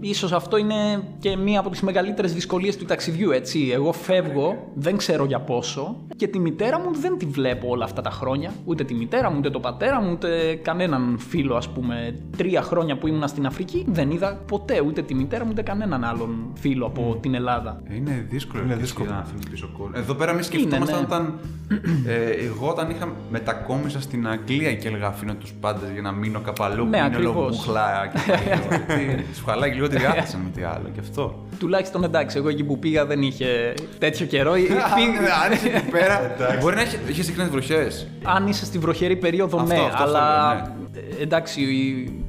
Ίσως 0.00 0.32
αυτό 0.32 0.56
είναι 0.56 0.74
και 1.18 1.36
μία 1.36 1.60
από 1.60 1.70
τις 1.70 1.80
μεγαλύτερες 1.80 2.34
δυσκολίες 2.34 2.76
του 2.76 2.84
ταξιδιού, 2.84 3.30
έτσι. 3.30 3.70
Εγώ 3.72 3.92
φεύγω, 3.92 4.72
δεν 4.74 4.96
ξέρω 4.96 5.24
για 5.24 5.40
πόσο 5.40 5.96
και 6.16 6.26
τη 6.26 6.38
μητέρα 6.38 6.80
μου 6.80 6.94
δεν 7.00 7.18
τη 7.18 7.26
βλέπω 7.26 7.68
όλα 7.68 7.84
αυτά 7.84 8.00
τα 8.02 8.10
χρόνια. 8.10 8.52
Ούτε 8.64 8.84
τη 8.84 8.94
μητέρα 8.94 9.30
μου, 9.30 9.36
ούτε 9.38 9.50
τον 9.50 9.62
πατέρα 9.62 10.00
μου, 10.00 10.10
ούτε 10.12 10.60
κανέναν 10.62 11.18
φίλο, 11.18 11.56
ας 11.56 11.68
πούμε. 11.68 12.18
Τρία 12.36 12.62
χρόνια 12.62 12.98
που 12.98 13.06
ήμουνα 13.06 13.26
στην 13.26 13.46
Αφρική 13.46 13.84
δεν 13.88 14.10
είδα 14.10 14.42
ποτέ 14.46 14.80
ούτε 14.80 15.02
τη 15.02 15.14
μητέρα 15.14 15.44
μου, 15.44 15.50
ούτε 15.50 15.62
κανέναν 15.62 16.04
άλλον 16.04 16.52
φίλο 16.54 16.86
από 16.86 17.18
την 17.20 17.34
Ελλάδα. 17.34 17.82
Είναι 17.90 18.26
δύσκολο. 18.30 18.62
Είναι 18.62 18.72
έτσι, 18.72 18.84
δύσκολο. 18.84 19.10
Να 19.10 19.18
αφήνεις 19.18 19.48
πίσω 19.48 19.70
κόσμο. 19.78 19.92
Εδώ 19.96 20.14
πέρα 20.14 20.30
εμεί 20.30 20.44
σκεφτόμασταν 20.66 20.98
ναι. 21.00 21.06
όταν. 21.06 21.38
ε, 22.06 22.30
εγώ 22.46 22.68
όταν 22.68 22.90
είχα 22.90 23.12
μετακόμισα 23.30 24.00
στην 24.00 24.28
Αγγλία 24.28 24.74
και 24.74 24.88
έλεγα 24.88 25.06
αφήνω 25.06 25.34
τους 25.34 25.52
πάντες 25.60 25.90
για 25.92 26.02
να 26.02 26.12
μείνω 26.12 26.40
καπαλού. 26.40 26.84
Ναι, 26.84 26.98
που 26.98 27.04
είναι 27.06 27.16
λόγω 27.18 27.40
ακριβώς. 27.40 27.56
μπουχλά 27.56 28.10
και 28.12 28.18
τέτοιο. 28.30 29.24
Σου 29.36 29.44
χαλάει 29.44 29.70
λίγο 29.70 29.88
τη 29.88 29.96
διάθεση 29.98 30.36
με 30.36 30.50
τι 30.54 30.62
άλλο 30.62 30.88
και 30.94 31.00
αυτό. 31.00 31.44
Τουλάχιστον 31.58 32.04
εντάξει, 32.04 32.36
εγώ 32.36 32.48
εκεί 32.48 32.64
που 32.64 32.78
πήγα 32.78 33.06
δεν 33.06 33.22
είχε 33.22 33.74
τέτοιο 33.98 34.26
καιρό. 34.26 34.52
Πήγα- 34.96 35.34
Αν 35.44 35.52
είσαι 35.52 35.66
εκεί 35.68 35.90
πέρα. 35.90 36.36
Μπορεί 36.60 36.74
να 36.74 36.80
έχει, 36.80 36.98
είχες 37.08 37.24
συχνές 37.24 37.48
βροχές. 37.48 38.06
Αν 38.22 38.46
είσαι 38.46 38.64
στη 38.64 38.78
βροχερή 38.78 39.16
περίοδο, 39.16 39.58
Αυτό, 39.60 39.74
ναι, 39.74 39.80
αυτό 39.80 40.02
αλλά 40.02 40.48
θέλω, 40.50 40.60
ε, 40.60 40.83
εντάξει, 41.20 41.62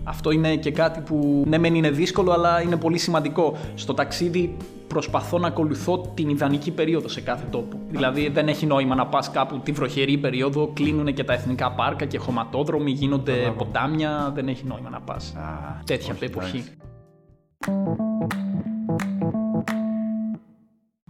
αυτό 0.03 0.31
είναι 0.31 0.55
και 0.55 0.71
κάτι 0.71 0.99
που 0.99 1.43
ναι, 1.47 1.57
μεν 1.57 1.75
είναι 1.75 1.89
δύσκολο, 1.89 2.31
αλλά 2.31 2.61
είναι 2.61 2.75
πολύ 2.75 2.97
σημαντικό. 2.97 3.57
Στο 3.75 3.93
ταξίδι 3.93 4.57
προσπαθώ 4.87 5.37
να 5.37 5.47
ακολουθώ 5.47 6.11
την 6.13 6.29
ιδανική 6.29 6.71
περίοδο 6.71 7.07
σε 7.07 7.21
κάθε 7.21 7.45
τόπο. 7.51 7.79
Δηλαδή, 7.89 8.29
δεν 8.29 8.47
έχει 8.47 8.65
νόημα 8.65 8.95
να 8.95 9.07
πας 9.07 9.31
κάπου 9.31 9.59
τη 9.59 9.71
βροχερή 9.71 10.17
περίοδο, 10.17 10.71
κλείνουν 10.73 11.13
και 11.13 11.23
τα 11.23 11.33
εθνικά 11.33 11.71
πάρκα 11.71 12.05
και 12.05 12.17
χωματόδρομοι, 12.17 12.91
γίνονται 12.91 13.53
ποτάμια. 13.57 14.31
Δεν 14.33 14.47
έχει 14.47 14.65
νόημα 14.65 14.89
να 14.89 15.01
πας 15.01 15.35
τέτοια 15.85 16.15
εποχή. 16.19 16.63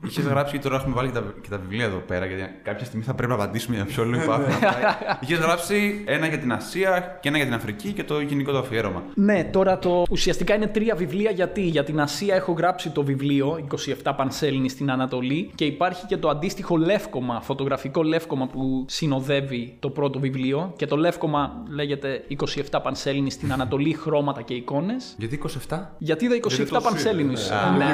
Είχες 0.07 0.23
γράψει 0.25 0.53
και 0.53 0.59
τώρα 0.59 0.75
έχουμε 0.75 0.95
βάλει 0.95 1.07
και 1.07 1.13
τα, 1.13 1.23
και 1.41 1.49
τα 1.49 1.57
βιβλία 1.57 1.85
εδώ 1.85 1.97
πέρα, 1.97 2.25
γιατί 2.25 2.43
κάποια 2.63 2.85
στιγμή 2.85 3.05
θα 3.05 3.13
πρέπει 3.13 3.31
να 3.31 3.37
απαντήσουμε 3.37 3.75
για 3.75 3.85
ποιο 3.85 4.03
λόγο 4.03 4.23
υπάρχουν 4.23 4.51
αυτά. 4.51 4.97
Είχες 5.19 5.37
γράψει 5.37 6.03
ένα 6.05 6.27
για 6.27 6.37
την 6.37 6.51
Ασία 6.51 7.17
και 7.21 7.27
ένα 7.27 7.37
για 7.37 7.45
την 7.45 7.55
Αφρική 7.55 7.91
και 7.91 8.03
το 8.03 8.19
γενικό 8.19 8.51
το 8.51 8.57
αφιέρωμα. 8.57 9.03
Ναι, 9.13 9.43
τώρα 9.43 9.79
το 9.79 10.03
ουσιαστικά 10.09 10.55
είναι 10.55 10.67
τρία 10.67 10.95
βιβλία 10.95 11.31
γιατί 11.31 11.61
για 11.61 11.83
την 11.83 11.99
Ασία 12.01 12.35
έχω 12.35 12.51
γράψει 12.51 12.89
το 12.89 13.03
βιβλίο 13.03 13.67
27 14.03 14.11
Πανσέλινοι 14.17 14.69
στην 14.69 14.91
Ανατολή 14.91 15.51
και 15.55 15.65
υπάρχει 15.65 16.05
και 16.05 16.17
το 16.17 16.29
αντίστοιχο 16.29 16.77
λεύκομα, 16.77 17.41
φωτογραφικό 17.41 18.03
λεύκομα 18.03 18.47
που 18.47 18.85
συνοδεύει 18.87 19.75
το 19.79 19.89
πρώτο 19.89 20.19
βιβλίο 20.19 20.73
και 20.75 20.85
το 20.85 20.95
λεύκομα 20.97 21.63
λέγεται 21.69 22.23
27 22.71 22.79
Πανσέλινοι 22.83 23.31
στην 23.31 23.53
Ανατολή, 23.53 23.93
χρώματα 23.93 24.41
και 24.41 24.53
εικόνες. 24.53 25.15
Γιατί 25.17 25.41
27? 25.69 25.77
Γιατί 25.97 26.25
είδα 26.25 26.35
27 26.35 26.65
το 26.69 26.81
Πανσέλινους. 26.81 27.49
Α, 27.49 27.75
Ναι. 27.77 27.85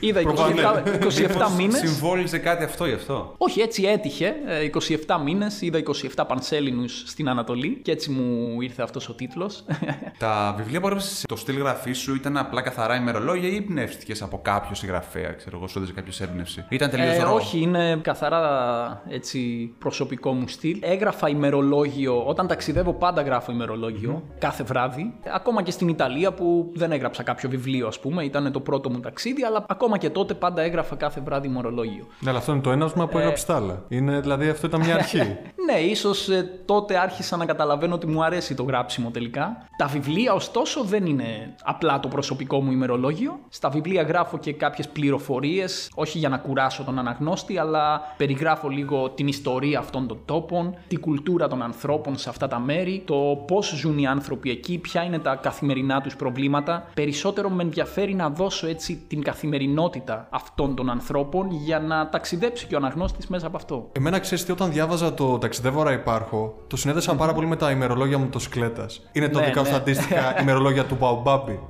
Είδα 0.00 0.20
27, 0.20 1.41
27 1.50 1.56
μήνες. 1.56 1.78
Συμβόλιζε 1.78 2.38
κάτι 2.38 2.64
αυτό 2.64 2.86
γι' 2.86 2.94
αυτό; 2.94 3.34
Όχι, 3.38 3.60
έτσι 3.60 3.82
έτυχε. 3.82 4.34
Ε, 4.46 4.70
27 5.06 5.20
μήνες, 5.24 5.60
είδα 5.60 5.78
27 6.16 6.24
Πανσέλινους 6.28 7.02
στην 7.06 7.28
Ανατολή 7.28 7.80
και 7.82 7.90
έτσι 7.92 8.10
μου 8.10 8.60
ήρθε 8.60 8.82
αυτός 8.82 9.08
ο 9.08 9.14
τίτλος. 9.14 9.64
Τα 10.18 10.54
βιβλία 10.56 10.80
που 10.80 10.86
έγραψες 10.86 11.24
το 11.28 11.36
στυλ 11.36 11.56
γραφής 11.58 11.98
σου 11.98 12.14
ήταν 12.14 12.36
απλά 12.36 12.60
καθαρά 12.62 12.96
ημερολόγια 12.96 13.48
ή 13.48 13.56
εμπνεύστηκες 13.56 14.22
από 14.22 14.38
κάποιο 14.42 14.74
συγγραφέα, 14.74 15.32
ξέρω 15.32 15.56
εγώ, 15.56 15.66
σου 15.66 15.78
έδωσε 15.78 15.92
κάποιος 15.92 16.20
έμπνευση; 16.20 16.64
Ήταν 16.68 16.90
τελείως 16.90 17.14
Ε, 17.16 17.22
ρο. 17.22 17.34
όχι, 17.34 17.58
είναι 17.60 17.98
καθαρά 18.02 19.02
έτσι 19.08 19.70
προσωπικό 19.78 20.32
μου 20.32 20.48
στυλ. 20.48 20.78
Έγραφα 20.80 21.28
ημερολόγιο, 21.28 22.24
όταν 22.26 22.46
ταξιδεύω 22.46 22.92
πάντα 22.92 23.22
γράφω 23.22 23.52
ημερολόγιο, 23.52 24.22
κάθε 24.38 24.62
βράδυ. 24.64 25.14
Ακόμα 25.34 25.62
και 25.62 25.70
στην 25.70 25.88
Ιταλία 25.88 26.32
που 26.32 26.70
δεν 26.74 26.92
έγραψα 26.92 27.22
κάποιο 27.22 27.48
βιβλίο 27.48 27.86
ας 27.86 28.00
πούμε, 28.00 28.24
ήταν 28.24 28.52
το 28.52 28.60
πρώτο 28.60 28.90
μου 28.90 29.00
ταξίδι, 29.00 29.44
αλλά 29.44 29.64
ακόμα 29.68 29.98
και 29.98 30.10
τότε 30.10 30.34
πάντα 30.34 30.62
έγραφα 30.62 30.96
κάθε 30.96 31.20
βράδυ 31.22 31.48
ημερολόγιο. 31.48 32.06
Ναι, 32.20 32.30
αλλά 32.30 32.38
αυτό 32.38 32.52
είναι 32.52 32.60
το 32.60 32.70
έναυσμα 32.70 33.02
Ε, 33.02 33.06
που 33.06 33.18
έγραψε 33.18 33.46
τα 33.46 33.56
άλλα. 33.56 33.82
Είναι, 33.88 34.20
δηλαδή 34.20 34.48
αυτό 34.48 34.66
ήταν 34.66 34.80
μια 34.80 34.94
αρχή. 34.94 35.36
Ναι, 35.72 35.78
ίσως 35.78 36.28
τότε 36.64 36.98
άρχισα 36.98 37.36
να 37.36 37.44
καταλαβαίνω 37.44 37.94
ότι 37.94 38.06
μου 38.06 38.24
αρέσει 38.24 38.54
το 38.54 38.62
γράψιμο 38.62 39.10
τελικά. 39.10 39.68
Τα 39.76 39.86
βιβλία, 39.86 40.32
ωστόσο, 40.32 40.84
δεν 40.84 41.06
είναι 41.06 41.54
απλά 41.62 42.00
το 42.00 42.08
προσωπικό 42.08 42.60
μου 42.62 42.72
ημερολόγιο. 42.72 43.38
Στα 43.48 43.68
βιβλία 43.68 44.02
γράφω 44.02 44.38
και 44.38 44.52
κάποιες 44.52 44.88
πληροφορίες, 44.88 45.90
όχι 45.94 46.18
για 46.18 46.28
να 46.28 46.38
κουράσω 46.38 46.82
τον 46.84 46.98
αναγνώστη, 46.98 47.58
αλλά 47.58 48.00
περιγράφω 48.16 48.68
λίγο 48.68 49.10
την 49.10 49.26
ιστορία 49.26 49.78
αυτών 49.78 50.06
των 50.06 50.18
τόπων, 50.24 50.74
την 50.88 51.00
κουλτούρα 51.00 51.48
των 51.48 51.62
ανθρώπων 51.62 52.16
σε 52.16 52.28
αυτά 52.28 52.48
τα 52.48 52.58
μέρη, 52.58 53.02
το 53.06 53.44
πώς 53.46 53.74
ζουν 53.76 53.98
οι 53.98 54.06
άνθρωποι 54.06 54.50
εκεί, 54.50 54.78
ποια 54.78 55.02
είναι 55.02 55.18
τα 55.18 55.34
καθημερινά 55.34 56.00
τους 56.00 56.16
προβλήματα. 56.16 56.86
Περισσότερο 56.94 57.48
με 57.50 57.62
ενδιαφέρει 57.62 58.14
να 58.14 58.30
δώσω 58.30 58.66
έτσι 58.66 59.04
την 59.08 59.22
καθημερινότητα 59.22 60.26
αυτών 60.30 60.74
των 60.74 60.90
ανθρώπων 60.90 61.11
για 61.50 61.78
να 61.80 62.08
ταξιδέψει 62.08 62.66
και 62.66 62.74
ο 62.74 62.78
αναγνώστης 62.78 63.26
μέσα 63.26 63.46
από 63.46 63.56
αυτό. 63.56 63.88
Εμένα 63.92 64.18
ξέρεις 64.18 64.44
τι, 64.44 64.52
όταν 64.52 64.72
διάβαζα 64.72 65.14
το 65.14 65.38
Ταξιδεύω 65.38 65.80
ώρα 65.80 65.92
υπάρχω, 65.92 66.54
το 66.66 66.76
συνέδεσα 66.76 67.14
πάρα 67.14 67.32
πολύ 67.32 67.46
με 67.46 67.56
τα 67.56 67.70
ημερολόγια 67.70 68.18
μοτοσυκλέτα. 68.18 68.86
Είναι 69.12 69.28
το 69.28 69.38
Ναι, 69.38 69.44
δικά 69.44 69.62
ναι. 69.62 69.68
σου 69.68 69.74
αντίστοιχα 69.74 70.34
ημερολόγια 70.42 70.84
του 70.84 70.96
Παουμπάμπη. 70.96 71.60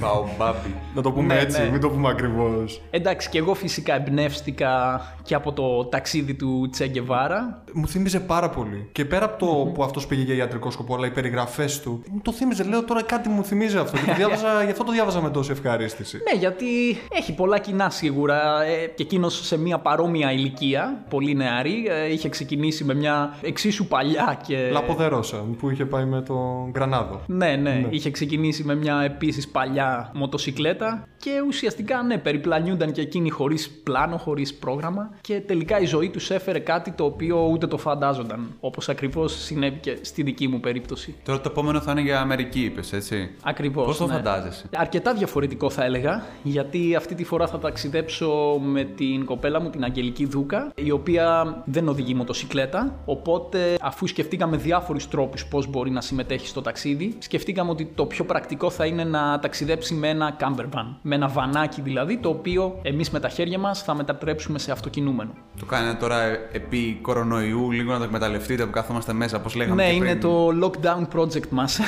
Παουμπάμπι. 0.00 0.74
Να 0.94 1.02
το 1.02 1.12
πούμε 1.12 1.34
Ναι, 1.34 1.40
έτσι, 1.40 1.62
ναι. 1.62 1.70
μην 1.70 1.80
το 1.80 1.88
πούμε 1.88 2.08
ακριβώς. 2.08 2.82
Εντάξει, 2.90 3.28
και 3.28 3.38
εγώ 3.38 3.54
φυσικά 3.54 3.94
εμπνεύστηκα 3.94 5.00
και 5.22 5.34
από 5.34 5.52
το 5.52 5.84
ταξίδι 5.84 6.34
του 6.34 6.68
Τσέγκεβάρα. 6.70 7.62
Μου 7.72 7.88
θύμιζε 7.88 8.20
πάρα 8.20 8.50
πολύ. 8.50 8.88
Και 8.92 9.04
πέρα 9.04 9.24
από 9.24 9.38
το 9.38 9.70
που 9.74 9.82
αυτός 9.82 10.06
πήγε 10.06 10.22
για 10.22 10.34
ιατρικό 10.34 10.70
σκοπό, 10.70 10.94
αλλά 10.94 11.06
οι 11.06 11.10
περιγραφές 11.10 11.80
του. 11.80 12.02
Μου 12.10 12.20
το 12.22 12.32
θύμιζε, 12.32 12.62
λέω 12.62 12.84
τώρα 12.84 13.02
κάτι 13.02 13.28
μου 13.28 13.44
θυμίζει 13.44 13.76
αυτό. 13.76 13.96
Και 13.98 14.04
το 14.10 14.14
διάβαζα, 14.14 14.62
γι' 14.64 14.70
αυτό 14.70 14.84
το 14.84 14.92
διάβαζα 14.92 15.20
με 15.20 15.30
τόση 15.30 15.50
ευχαρίστηση. 15.50 16.18
Ναι, 16.32 16.38
γιατί 16.38 16.66
έχει 17.12 17.34
πολλά 17.34 17.58
κοινά 17.58 17.90
σίγουρα. 17.90 18.62
Ε, 18.64 18.86
και 18.86 19.02
εκείνος 19.02 19.46
σε 19.46 19.58
μια 19.58 19.78
παρόμοια 19.78 20.32
ηλικία, 20.32 21.04
πολύ 21.08 21.34
νεαρή, 21.34 21.86
ε, 21.88 22.12
είχε 22.12 22.28
ξεκινήσει 22.28 22.84
με 22.84 22.94
μια 22.94 23.34
εξίσου 23.42 23.86
παλιά 23.86 24.40
και. 24.46 24.68
Λαποδερόσα 24.72 25.44
που 25.58 25.70
είχε 25.70 25.84
πάει 25.84 26.04
με 26.04 26.22
τον 26.22 26.70
Γκρανάδο. 26.70 27.20
Ναι, 27.26 27.56
ναι, 27.56 27.86
είχε 27.90 28.10
ξεκινήσει 28.10 28.64
με 28.64 28.74
μια 28.74 29.00
επίσης 29.04 29.48
παλιά 29.52 30.10
μοτοσυκλέτα 30.14 31.08
και 31.16 31.30
ουσιαστικά 31.46 32.02
ναι, 32.02 32.18
περιπλανιούνταν 32.18 32.92
και 32.92 33.00
εκείνοι 33.00 33.30
χωρίς 33.30 33.70
πλάνο, 33.70 34.16
χωρίς 34.16 34.54
πρόγραμμα 34.54 35.10
και 35.20 35.40
τελικά 35.40 35.80
η 35.80 35.84
ζωή 35.84 36.10
τους 36.10 36.30
έφερε 36.30 36.58
κάτι 36.58 36.90
το 36.90 37.04
οποίο 37.04 37.48
ούτε 37.50 37.66
το 37.66 37.78
φαντάζονταν, 37.78 38.56
όπως 38.60 38.88
ακριβώς 38.88 39.42
συνέβη 39.42 39.78
και 39.78 39.98
στη 40.00 40.22
δική 40.22 40.48
μου 40.48 40.60
περίπτωση. 40.60 41.14
Τώρα 41.24 41.40
το 41.40 41.48
επόμενο 41.50 41.80
θα 41.80 41.90
είναι 41.90 42.00
για 42.00 42.20
Αμερική, 42.20 42.60
είπες, 42.60 42.92
έτσι; 42.92 43.30
Ακριβώς. 43.42 43.86
Πώς 43.86 43.96
το 43.96 44.06
ναι. 44.06 44.12
φαντάζεσαι; 44.12 44.68
Αρκετά 44.76 45.14
διαφορετικό 45.14 45.70
θα 45.70 45.84
έλεγα, 45.84 46.24
γιατί 46.42 46.94
αυτή 46.94 47.14
τη 47.14 47.24
φορά 47.24 47.46
θα 47.46 47.58
ταξιδέψω 47.58 48.60
με 48.62 48.84
την 48.84 49.24
κοπέλα 49.24 49.60
μου, 49.60 49.70
την 49.70 49.84
Αγγελική 49.84 50.26
Δούκα, 50.26 50.72
η 50.74 50.90
οποία 50.90 51.56
δεν 51.66 51.88
οδηγεί 51.88 52.14
μοτοσυκλέτα. 52.14 53.00
Οπότε, 53.04 53.76
αφού 53.80 54.06
σκεφτήκαμε 54.06 54.56
διάφορους 54.56 55.08
τρόπους 55.08 55.46
πώς 55.46 55.66
μπορεί 55.66 55.90
να 55.90 56.00
συμμετέχει 56.00 56.46
στο 56.46 56.60
ταξίδι, 56.60 57.16
σκεφτήκαμε 57.18 57.70
ότι 57.70 57.90
το 57.94 58.06
πιο 58.06 58.24
πρακτικό 58.24 58.70
θα 58.70 58.86
είναι 58.86 59.04
να 59.04 59.38
ταξιδέψει 59.40 59.94
με 59.94 60.08
ένα 60.08 60.36
camper 60.40 60.64
van. 60.64 60.86
Με 61.02 61.14
ένα 61.14 61.28
βανάκι 61.28 61.80
δηλαδή, 61.80 62.16
το 62.18 62.28
οποίο 62.28 62.78
εμείς 62.82 63.10
με 63.10 63.20
τα 63.20 63.28
χέρια 63.28 63.58
μας 63.58 63.82
θα 63.82 63.94
μετατρέψουμε 63.94 64.58
σε 64.58 64.72
αυτοκινούμενο. 64.72 65.30
Το 65.58 65.66
κάνετε 65.66 65.96
τώρα 65.98 66.22
επί 66.52 66.98
κορονοϊού, 67.02 67.70
λίγο 67.70 67.92
να 67.92 67.98
το 67.98 68.04
εκμεταλλευτείτε 68.04 68.64
που 68.64 68.70
κάθομαστε 68.70 69.12
μέσα, 69.12 69.40
πώ 69.40 69.50
λέγαμε. 69.56 69.82
Ναι, 69.82 69.88
και 69.88 69.94
είναι 69.94 70.14
πριν. 70.16 70.20
το 70.20 70.48
lockdown 70.62 71.18
project 71.18 71.48
μας. 71.48 71.80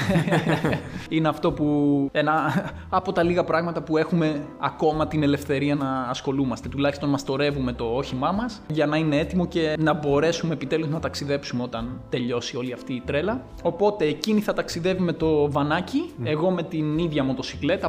είναι 1.08 1.28
αυτό 1.28 1.52
που 1.52 2.08
ένα 2.12 2.32
από 2.88 3.12
τα 3.12 3.22
λίγα 3.22 3.44
πράγματα 3.44 3.82
που 3.82 3.96
έχουμε 3.96 4.46
ακόμα 4.58 5.06
την 5.06 5.22
ελευθερία 5.22 5.74
να 5.74 6.02
ασχολούμαστε. 6.02 6.68
Τουλάχιστον 6.68 7.08
μας 7.08 7.24
το 7.24 7.36
ρεύουμε 7.36 7.72
το 7.72 7.84
όχημά 7.84 8.32
μας 8.32 8.62
για 8.68 8.86
να 8.86 8.96
είναι 8.96 9.18
έτοιμο 9.18 9.46
και 9.46 9.76
να 9.78 9.92
μπορέσουμε 9.92 10.52
επιτέλους 10.52 10.88
να 10.88 11.00
ταξιδέψουμε 11.00 11.62
όταν 11.62 12.00
τελειώσει 12.08 12.56
όλη 12.56 12.72
αυτή 12.72 12.92
η 12.92 13.02
τρέλα. 13.06 13.44
Οπότε 13.62 14.04
εκείνη 14.04 14.40
θα 14.40 14.52
ταξιδεύει 14.52 15.00
με 15.00 15.12
το 15.12 15.50
βανάκι, 15.50 16.10
εγώ 16.24 16.50
με 16.50 16.62
την 16.62 16.98
ίδια 16.98 17.24
μοτοσυκλέτα, 17.24 17.41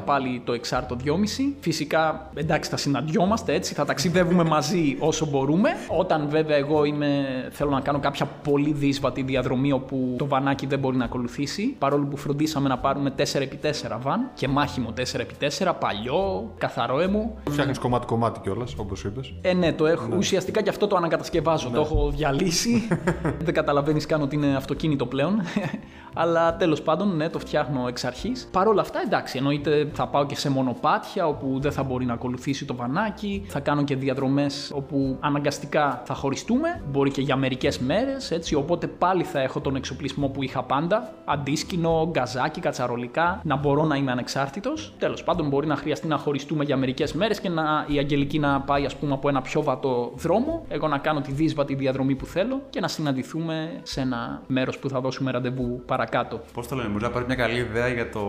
πάλι 0.05 0.41
το 0.45 0.53
εξάρτο 0.53 0.97
2,5. 1.05 1.11
Φυσικά, 1.59 2.29
εντάξει, 2.33 2.69
θα 2.69 2.77
συναντιόμαστε 2.77 3.53
έτσι, 3.53 3.73
θα 3.73 3.85
ταξιδεύουμε 3.85 4.43
μαζί 4.43 4.95
όσο 4.99 5.25
μπορούμε. 5.25 5.69
Όταν 5.87 6.27
βέβαια 6.29 6.57
εγώ 6.57 6.83
είμαι, 6.83 7.25
θέλω 7.51 7.69
να 7.69 7.81
κάνω 7.81 7.99
κάποια 7.99 8.25
πολύ 8.25 8.71
δύσβατη 8.73 9.21
διαδρομή 9.21 9.71
όπου 9.71 10.15
το 10.17 10.27
βανάκι 10.27 10.65
δεν 10.65 10.79
μπορεί 10.79 10.97
να 10.97 11.05
ακολουθήσει, 11.05 11.75
παρόλο 11.79 12.05
που 12.05 12.17
φροντίσαμε 12.17 12.69
να 12.69 12.77
πάρουμε 12.77 13.13
4x4 13.17 13.97
βαν 14.01 14.29
και 14.33 14.47
μάχημο 14.47 14.93
4x4, 14.97 15.71
παλιό, 15.79 16.51
καθαρό 16.57 16.99
έμο. 16.99 17.37
Φτιάχνεις 17.49 17.77
κομμάτι-κομμάτι 17.77 18.39
κιόλας, 18.39 18.75
όπως 18.77 19.03
είπες. 19.03 19.33
Ε, 19.41 19.53
ναι, 19.53 19.73
το 19.73 19.85
έχω. 19.85 20.07
Ουσιαστικά 20.17 20.61
και 20.61 20.69
αυτό 20.69 20.87
το 20.87 20.95
ανακατασκευάζω. 20.95 21.69
Το 21.69 21.81
έχω 21.81 22.11
διαλύσει. 22.15 22.87
δεν 23.45 23.53
καταλαβαίνεις 23.53 24.05
καν 24.05 24.21
ότι 24.21 24.35
είναι 24.35 24.55
αυτοκίνητο 24.55 25.05
πλέον. 25.05 25.41
Αλλά 26.13 26.55
τέλος 26.55 26.81
πάντων, 26.81 27.15
ναι, 27.15 27.29
το 27.29 27.39
φτιάχνω 27.39 27.87
εξ 27.87 28.03
αρχής. 28.03 28.47
Παρ' 28.51 28.67
όλα 28.67 28.81
αυτά, 28.81 29.01
εντάξει, 29.05 29.37
εννοείται 29.43 29.89
θα 29.93 30.07
πάω 30.07 30.25
και 30.25 30.35
σε 30.35 30.49
μονοπάτια 30.49 31.27
όπου 31.27 31.59
δεν 31.59 31.71
θα 31.71 31.83
μπορεί 31.83 32.05
να 32.05 32.13
ακολουθήσει 32.13 32.65
το 32.65 32.75
βανάκι. 32.75 33.43
Θα 33.47 33.59
κάνω 33.59 33.83
και 33.83 33.95
διαδρομές 33.95 34.71
όπου 34.75 35.17
αναγκαστικά 35.19 36.01
θα 36.05 36.13
χωριστούμε. 36.13 36.81
Μπορεί 36.91 37.11
και 37.11 37.21
για 37.21 37.35
μερικές 37.35 37.79
μέρες, 37.79 38.31
έτσι. 38.31 38.55
Οπότε 38.55 38.87
πάλι 38.87 39.23
θα 39.23 39.39
έχω 39.39 39.59
τον 39.59 39.75
εξοπλισμό 39.75 40.27
που 40.27 40.43
είχα 40.43 40.63
πάντα. 40.63 41.13
Αντίσκηνο, 41.25 42.09
γκαζάκι, 42.11 42.59
κατσαρολικά. 42.59 43.41
Να 43.43 43.55
μπορώ 43.55 43.83
να 43.85 43.95
είμαι 43.95 44.11
ανεξάρτητος. 44.11 44.93
Τέλος 44.99 45.23
πάντων, 45.23 45.47
μπορεί 45.47 45.67
να 45.67 45.75
χρειαστεί 45.75 46.07
να 46.07 46.17
χωριστούμε 46.17 46.63
για 46.63 46.77
μερικές 46.77 47.13
μέρες 47.13 47.39
και 47.39 47.49
να, 47.49 47.85
η 47.87 47.97
Αγγελική 47.97 48.39
να 48.39 48.61
πάει, 48.61 48.85
ας 48.85 48.95
πούμε, 48.95 49.13
από 49.13 49.29
ένα 49.29 49.41
πιο 49.41 49.63
βατό 49.63 50.11
δρόμο. 50.15 50.65
Εγώ 50.67 50.87
να 50.87 50.97
κάνω 50.97 51.21
τη 51.21 51.31
δύσβατη 51.31 51.75
διαδρομή 51.75 52.15
που 52.15 52.25
θέλω 52.25 52.61
και 52.69 52.79
να 52.79 52.87
συναντηθούμε 52.87 53.79
σε 53.83 54.01
ένα 54.01 54.41
μέρος 54.47 54.77
που 54.77 54.89
θα 54.89 54.99
δώσουμε 54.99 55.31
ραντεβού 55.31 55.81
παρακάτω. 55.85 56.41
Πώς 56.53 56.67
το 56.67 56.75
λένε, 56.75 56.89
μπορεί 56.89 57.03
να 57.03 57.09
πάρει 57.09 57.25
μια 57.25 57.35
καλή 57.35 57.57
ιδέα 57.59 57.87
για 57.87 58.09
το, 58.09 58.19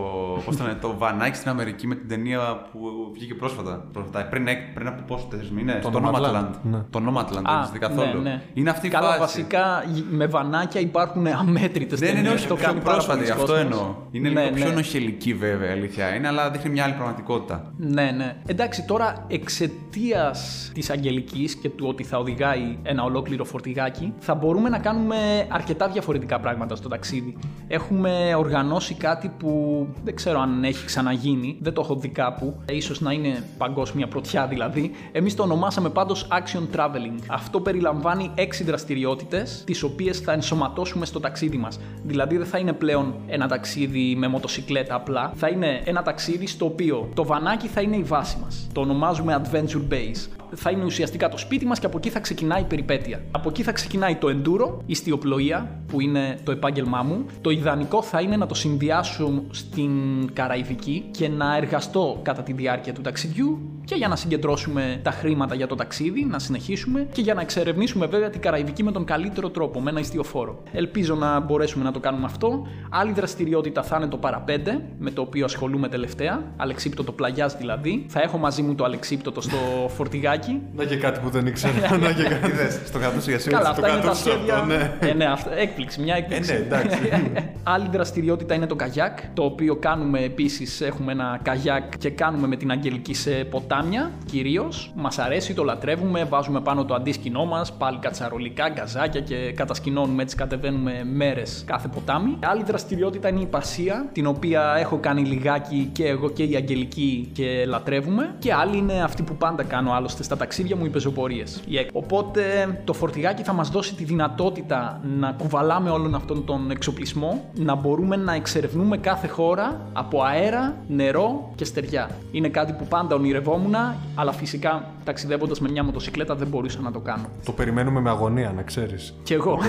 πώς 0.45 0.57
το, 0.57 0.63
λένε, 0.63 0.77
το 0.81 0.95
βανάκι 1.05 1.35
στην 1.37 1.49
Αμερική 1.49 1.87
με 1.87 1.95
την 1.95 2.07
ταινία 2.07 2.39
που 2.71 2.79
βγήκε 3.13 3.33
πρόσφατα. 3.35 3.87
πρόσφατα 3.93 4.25
πριν, 4.25 4.45
πριν 4.73 4.87
από 4.87 5.01
πόσο, 5.07 5.25
τέσσερις 5.29 5.51
μήνες. 5.51 5.81
Το 5.83 5.89
Το 5.89 6.01
Nomadland. 6.05 6.35
Nomadland. 6.35 6.49
Ναι. 6.63 6.77
Το 6.89 6.99
Nomadland, 7.07 7.41
δεν 7.43 7.55
έχεις 7.59 7.69
δει 7.71 7.79
καθόλου. 7.79 8.21
ναι, 8.21 8.29
ναι. 8.29 8.41
Είναι 8.53 8.69
αυτή 8.69 8.87
η 8.87 8.89
Καλά, 8.89 9.07
φάση. 9.07 9.19
βασικά 9.19 9.83
με 10.09 10.25
βανάκια 10.27 10.81
υπάρχουν 10.81 11.27
αμέτρητες 11.27 11.99
Δεν 11.99 12.17
είναι 12.17 12.29
όχι 12.29 12.47
το 12.47 12.55
πιο 12.55 12.65
κάνει 12.65 12.79
πάρα 12.79 12.91
πρόσφατη, 12.93 13.19
πολλοί 13.19 13.31
αυτό 13.31 13.45
κόσμος. 13.45 13.61
εννοώ. 13.61 13.95
Είναι 14.11 14.29
Ναι, 14.29 14.41
λίγο 14.43 14.55
πιο 14.55 14.67
ναι. 14.67 14.73
νοχελική 14.73 15.33
βέβαια, 15.33 15.69
η 15.69 15.71
αλήθεια 15.71 16.15
είναι, 16.15 16.27
αλλά 16.27 16.49
δείχνει 16.51 16.69
μια 16.71 16.83
άλλη 16.83 16.93
πραγματικότητα. 16.93 17.73
Ναι, 17.77 18.11
ναι. 18.17 18.35
Εντάξει, 18.45 18.85
τώρα 18.85 19.25
εξαιτίας 19.27 20.71
της 20.73 20.89
Αγγελικής 20.89 21.55
και 21.55 21.69
του 21.69 21.85
ότι 21.89 22.03
θα 22.03 22.17
οδηγάει 22.17 22.77
ένα 22.83 23.03
ολόκληρο 23.03 23.43
φορτηγάκι, 23.45 24.13
θα 24.19 24.35
μπορούμε 24.35 24.69
να 24.69 24.79
κάνουμε 24.79 25.15
αρκετά 25.49 25.87
διαφορετικά 25.87 26.39
πράγματα 26.39 26.75
στο 26.75 26.89
ταξίδι. 26.89 27.37
Έχουμε 27.67 28.33
οργανώσει 28.37 28.93
κάτι 28.93 29.31
που 29.39 29.87
δεν 30.03 30.15
ξέρω 30.15 30.39
αν 30.39 30.63
έχει 30.63 30.84
ξαναγίνει, 30.85 31.57
δεν 31.61 31.73
το 31.73 31.81
έχω 31.81 31.95
δει 31.95 32.07
κάπου, 32.07 32.55
ίσως 32.71 33.01
να 33.01 33.11
είναι 33.11 33.43
παγκόσμια 33.57 34.07
πρωτιά 34.07 34.47
δηλαδή. 34.47 34.91
Εμείς 35.11 35.35
το 35.35 35.43
ονομάσαμε 35.43 35.89
πάντως 35.89 36.27
Action 36.31 36.75
Traveling. 36.75 37.19
Αυτό 37.27 37.59
περιλαμβάνει 37.59 38.31
έξι 38.35 38.63
δραστηριότητες, 38.63 39.63
τις 39.65 39.83
οποίες 39.83 40.19
θα 40.19 40.31
ενσωματώσουμε 40.31 41.05
στο 41.05 41.19
ταξίδι 41.19 41.57
μας. 41.57 41.79
Δηλαδή 42.03 42.37
δεν 42.37 42.47
θα 42.47 42.57
είναι 42.57 42.73
πλέον 42.73 43.15
ένα 43.27 43.47
ταξίδι 43.47 44.15
με 44.15 44.27
μοτοσυκλέτα 44.27 44.95
απλά, 44.95 45.31
θα 45.35 45.47
είναι 45.47 45.81
ένα 45.85 46.01
ταξίδι 46.01 46.47
στο 46.47 46.65
οποίο 46.65 47.09
το 47.13 47.25
βανάκι 47.25 47.67
θα 47.67 47.81
είναι 47.81 47.95
η 47.95 48.03
βάση 48.03 48.37
μας. 48.43 48.67
Το 48.73 48.81
ονομάζουμε 48.81 49.41
Adventure 49.43 49.93
Base. 49.93 50.29
Θα 50.55 50.71
είναι 50.71 50.83
ουσιαστικά 50.83 51.29
το 51.29 51.37
σπίτι 51.37 51.65
μας 51.65 51.79
και 51.79 51.85
από 51.85 51.97
εκεί 51.97 52.09
θα 52.09 52.19
ξεκινάει 52.19 52.61
η 52.61 52.65
περιπέτεια. 52.65 53.21
Από 53.31 53.49
εκεί 53.49 53.63
θα 53.63 53.71
ξεκινάει 53.71 54.15
το 54.15 54.27
enduro, 54.27 54.77
η 54.85 54.95
στιοπλοεία, 54.95 55.83
που 55.87 56.01
είναι 56.01 56.37
το 56.43 56.51
επάγγελμά 56.51 57.03
μου. 57.03 57.25
Το 57.41 57.49
ιδανικό 57.49 58.01
θα 58.01 58.21
είναι 58.21 58.37
να 58.37 58.45
το 58.45 58.55
συνδυάσω 58.55 59.43
στην 59.49 59.91
Καραϊβική 60.33 61.05
και 61.11 61.29
να 61.29 61.55
εργαστώ 61.55 62.19
κατά 62.21 62.41
τη 62.41 62.53
διάρκεια 62.53 62.93
του 62.93 63.01
ταξιδιού 63.01 63.75
και 63.85 63.95
για 63.95 64.07
να 64.07 64.15
συγκεντρώσουμε 64.15 64.99
τα 65.03 65.11
χρήματα 65.11 65.55
για 65.55 65.67
το 65.67 65.75
ταξίδι, 65.75 66.25
να 66.25 66.39
συνεχίσουμε 66.39 67.07
και 67.11 67.21
για 67.21 67.33
να 67.33 67.41
εξερευνήσουμε 67.41 68.05
βέβαια 68.05 68.29
την 68.29 68.41
Καραϊβική 68.41 68.83
με 68.83 68.91
τον 68.91 69.05
καλύτερο 69.05 69.49
τρόπο, 69.49 69.81
με 69.81 69.89
ένα 69.89 69.99
ιστιοφόρο. 69.99 70.63
Ελπίζω 70.71 71.15
να 71.15 71.39
μπορέσουμε 71.39 71.83
να 71.83 71.91
το 71.91 71.99
κάνουμε 71.99 72.25
αυτό. 72.25 72.67
Άλλη 72.89 73.11
δραστηριότητα 73.11 73.83
θα 73.83 73.97
είναι 73.97 74.07
το 74.07 74.17
παραπέντε, 74.17 74.85
με 74.99 75.11
το 75.11 75.21
οποίο 75.21 75.45
ασχολούμαι 75.45 75.87
τελευταία. 75.87 76.43
Αλεξίπτωτο 76.57 77.11
πλαγιάς 77.11 77.57
δηλαδή. 77.57 78.05
Θα 78.07 78.21
έχω 78.21 78.37
μαζί 78.37 78.61
μου 78.61 78.75
το 78.75 78.83
αλεξίπτωτο 78.83 79.41
στο 79.41 79.57
φορτηγάκι. 79.95 80.44
Να 80.75 80.83
και 80.83 80.97
κάτι 80.97 81.19
που 81.19 81.29
δεν 81.29 81.45
ήξερα. 81.45 81.97
να 81.97 82.11
και 82.11 82.23
κάτι. 82.23 82.47
Είδες, 82.51 82.79
στο 82.85 82.99
κρατούσε 82.99 83.29
για 83.29 83.39
σήμερα. 83.39 83.63
Καλά, 83.63 83.75
το 83.75 83.81
αυτά 83.81 83.93
είναι 83.93 84.01
τα 84.01 84.03
κρατούσες 84.03 84.33
αυτό, 84.33 84.45
σχέδια. 84.45 84.97
ναι. 84.99 85.09
Ε, 85.09 85.13
ναι, 85.13 85.25
αυτά, 85.25 85.57
έκπληξη, 85.57 86.01
μια 86.01 86.15
έκπληξη. 86.15 86.53
Ε, 86.53 86.57
ναι, 86.57 86.65
εντάξει. 86.65 86.99
Άλλη 87.73 87.87
δραστηριότητα 87.91 88.53
είναι 88.53 88.65
το 88.65 88.75
καγιάκ, 88.75 89.17
το 89.33 89.43
οποίο 89.43 89.75
κάνουμε 89.75 90.19
επίσης. 90.19 90.81
Έχουμε 90.81 91.11
ένα 91.11 91.39
καγιάκ 91.43 91.97
και 91.97 92.09
κάνουμε 92.09 92.47
με 92.47 92.55
την 92.55 92.71
Αγγελική 92.71 93.13
σε 93.13 93.31
ποτάμια 93.31 94.11
κυρίως. 94.25 94.91
Μας 94.95 95.19
αρέσει, 95.19 95.53
το 95.53 95.63
λατρεύουμε, 95.63 96.23
βάζουμε 96.23 96.61
πάνω 96.61 96.85
το 96.85 96.93
αντίσκηνό 96.93 97.45
μας, 97.45 97.73
πάλι 97.73 97.97
κατσαρολικά, 97.97 98.69
γκαζάκια 98.69 99.21
και 99.21 99.51
κατασκηνώνουμε 99.55 100.21
έτσι, 100.21 100.35
κατεβαίνουμε 100.35 101.03
μέρες 101.13 101.63
κάθε 101.65 101.87
ποτάμι. 101.87 102.37
Άλλη 102.43 102.63
δραστηριότητα 102.63 103.29
είναι 103.29 103.41
η 103.41 103.45
πασία, 103.45 104.09
την 104.11 104.25
οποία 104.25 104.75
έχω 104.77 104.97
κάνει 104.97 105.21
λιγάκι 105.21 105.89
και 105.91 106.07
εγώ 106.07 106.29
και 106.29 106.43
η 106.43 106.55
Αγγελική 106.55 107.29
και 107.33 107.65
λατρεύουμε. 107.67 108.35
Και 108.39 108.53
άλλη 108.53 108.77
είναι 108.77 109.03
αυτή 109.03 109.23
που 109.23 109.35
πάντα 109.35 109.63
κάνω 109.63 109.91
άλλωστε 109.93 110.23
στα 110.25 110.37
ταξίδια 110.37 110.75
μου, 110.75 110.85
οι 110.85 110.89
πεζοπορίες. 110.89 111.61
Οπότε 111.91 112.41
το 112.83 112.93
φορτηγάκι 112.93 113.43
θα 113.43 113.53
μας 113.53 113.69
δώσει 113.69 113.95
τη 113.95 114.03
δυνατότητα 114.03 115.01
να 115.19 115.31
κουβαλάμε 115.31 115.89
όλον 115.89 116.15
αυτόν 116.15 116.45
τον 116.45 116.71
εξοπλισμό, 116.71 117.49
να 117.53 117.75
μπορούμε 117.75 118.15
να 118.15 118.33
εξερευνούμε 118.33 118.97
κάθε 118.97 119.27
χώρα 119.27 119.81
από 119.93 120.21
αέρα, 120.21 120.75
νερό 120.87 121.51
και 121.55 121.65
στεριά. 121.65 122.09
Είναι 122.31 122.47
κάτι 122.47 122.73
που 122.73 122.85
πάντα 122.87 123.15
ονειρευόμουν, 123.15 123.75
αλλά 124.15 124.31
φυσικά 124.31 124.83
ταξιδεύοντας 125.03 125.59
με 125.59 125.69
μια 125.69 125.83
μοτοσυκλέτα 125.83 126.35
δεν 126.35 126.47
μπορούσα 126.47 126.79
να 126.81 126.91
το 126.91 126.99
κάνω. 126.99 127.25
Το 127.45 127.51
περιμένουμε 127.51 127.99
με 127.99 128.09
αγωνία, 128.09 128.51
να 128.55 128.61
ξέρεις. 128.61 129.13
Κι 129.23 129.33
εγώ. 129.33 129.59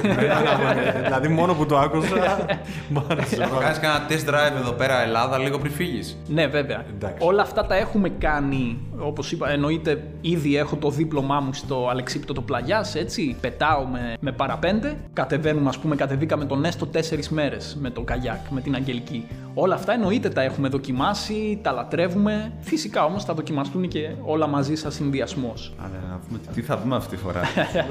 δηλαδή, 1.03 1.29
μόνο 1.29 1.55
που 1.55 1.67
το 1.67 1.79
άκουσα. 1.79 2.17
Μ' 2.93 2.99
άρεσε. 3.09 3.37
Θα 3.37 3.59
κάνεις 3.61 3.79
κανένα 3.79 4.07
test 4.09 4.29
drive 4.29 4.61
εδώ 4.61 4.73
πέρα 4.73 5.03
Ελλάδα 5.03 5.39
λίγο 5.39 5.59
πριν 5.59 5.73
φύγεις. 5.73 6.17
ναι, 6.29 6.47
βέβαια. 6.47 6.85
Εντάξει. 6.95 7.27
Όλα 7.27 7.43
αυτά 7.43 7.67
τα 7.67 7.75
έχουμε 7.77 8.09
κάνει. 8.09 8.79
Όπως 8.99 9.33
είπα, 9.33 9.51
εννοείται 9.51 10.03
ήδη 10.21 10.46
έχω 10.55 10.77
το 10.77 10.91
δίπλωμά 10.91 11.41
μου 11.41 11.53
στο 11.53 11.89
Αλεξίπτωτο 11.91 12.41
Πλαγιάς, 12.41 12.95
έτσι. 12.95 13.37
Πετάω 13.41 13.85
με, 13.87 14.17
με 14.21 14.33
παραπέντε. 14.33 14.97
Κατεβαίνουμε, 15.13 15.69
ας 15.69 15.79
πούμε, 15.79 15.97
κατεβήκαμε 15.97 16.45
τον 16.45 16.65
Έστω 16.65 16.87
τέσσερις 16.87 17.29
μέρες 17.29 17.77
με 17.81 17.91
το 17.91 18.01
καγιάκ, 18.03 18.49
με 18.51 18.61
την 18.61 18.75
Αγγελική. 18.75 19.27
Όλα 19.55 19.75
αυτά 19.75 19.93
εννοείται 19.93 20.29
τα 20.29 20.43
έχουμε 20.43 20.69
δοκιμάσει, 20.69 21.59
τα 21.63 21.73
λατρεύουμε. 21.73 22.53
Φυσικά 22.61 23.05
όμως 23.05 23.25
θα 23.25 23.35
δοκιμαστούν 23.35 23.89
και 23.89 24.11
όλα 24.25 24.47
μαζί 24.47 24.75
σαν 24.75 24.93
συνδυασμός. 24.93 25.75
Αλλά 25.79 25.93
να 26.11 26.21
δούμε 26.27 26.39
τι- 26.39 26.53
τι 26.55 26.63
θα 26.63 26.79
δούμε 26.79 26.97
αυτή 26.97 27.17
τη 27.17 27.23
φορά. 27.23 27.41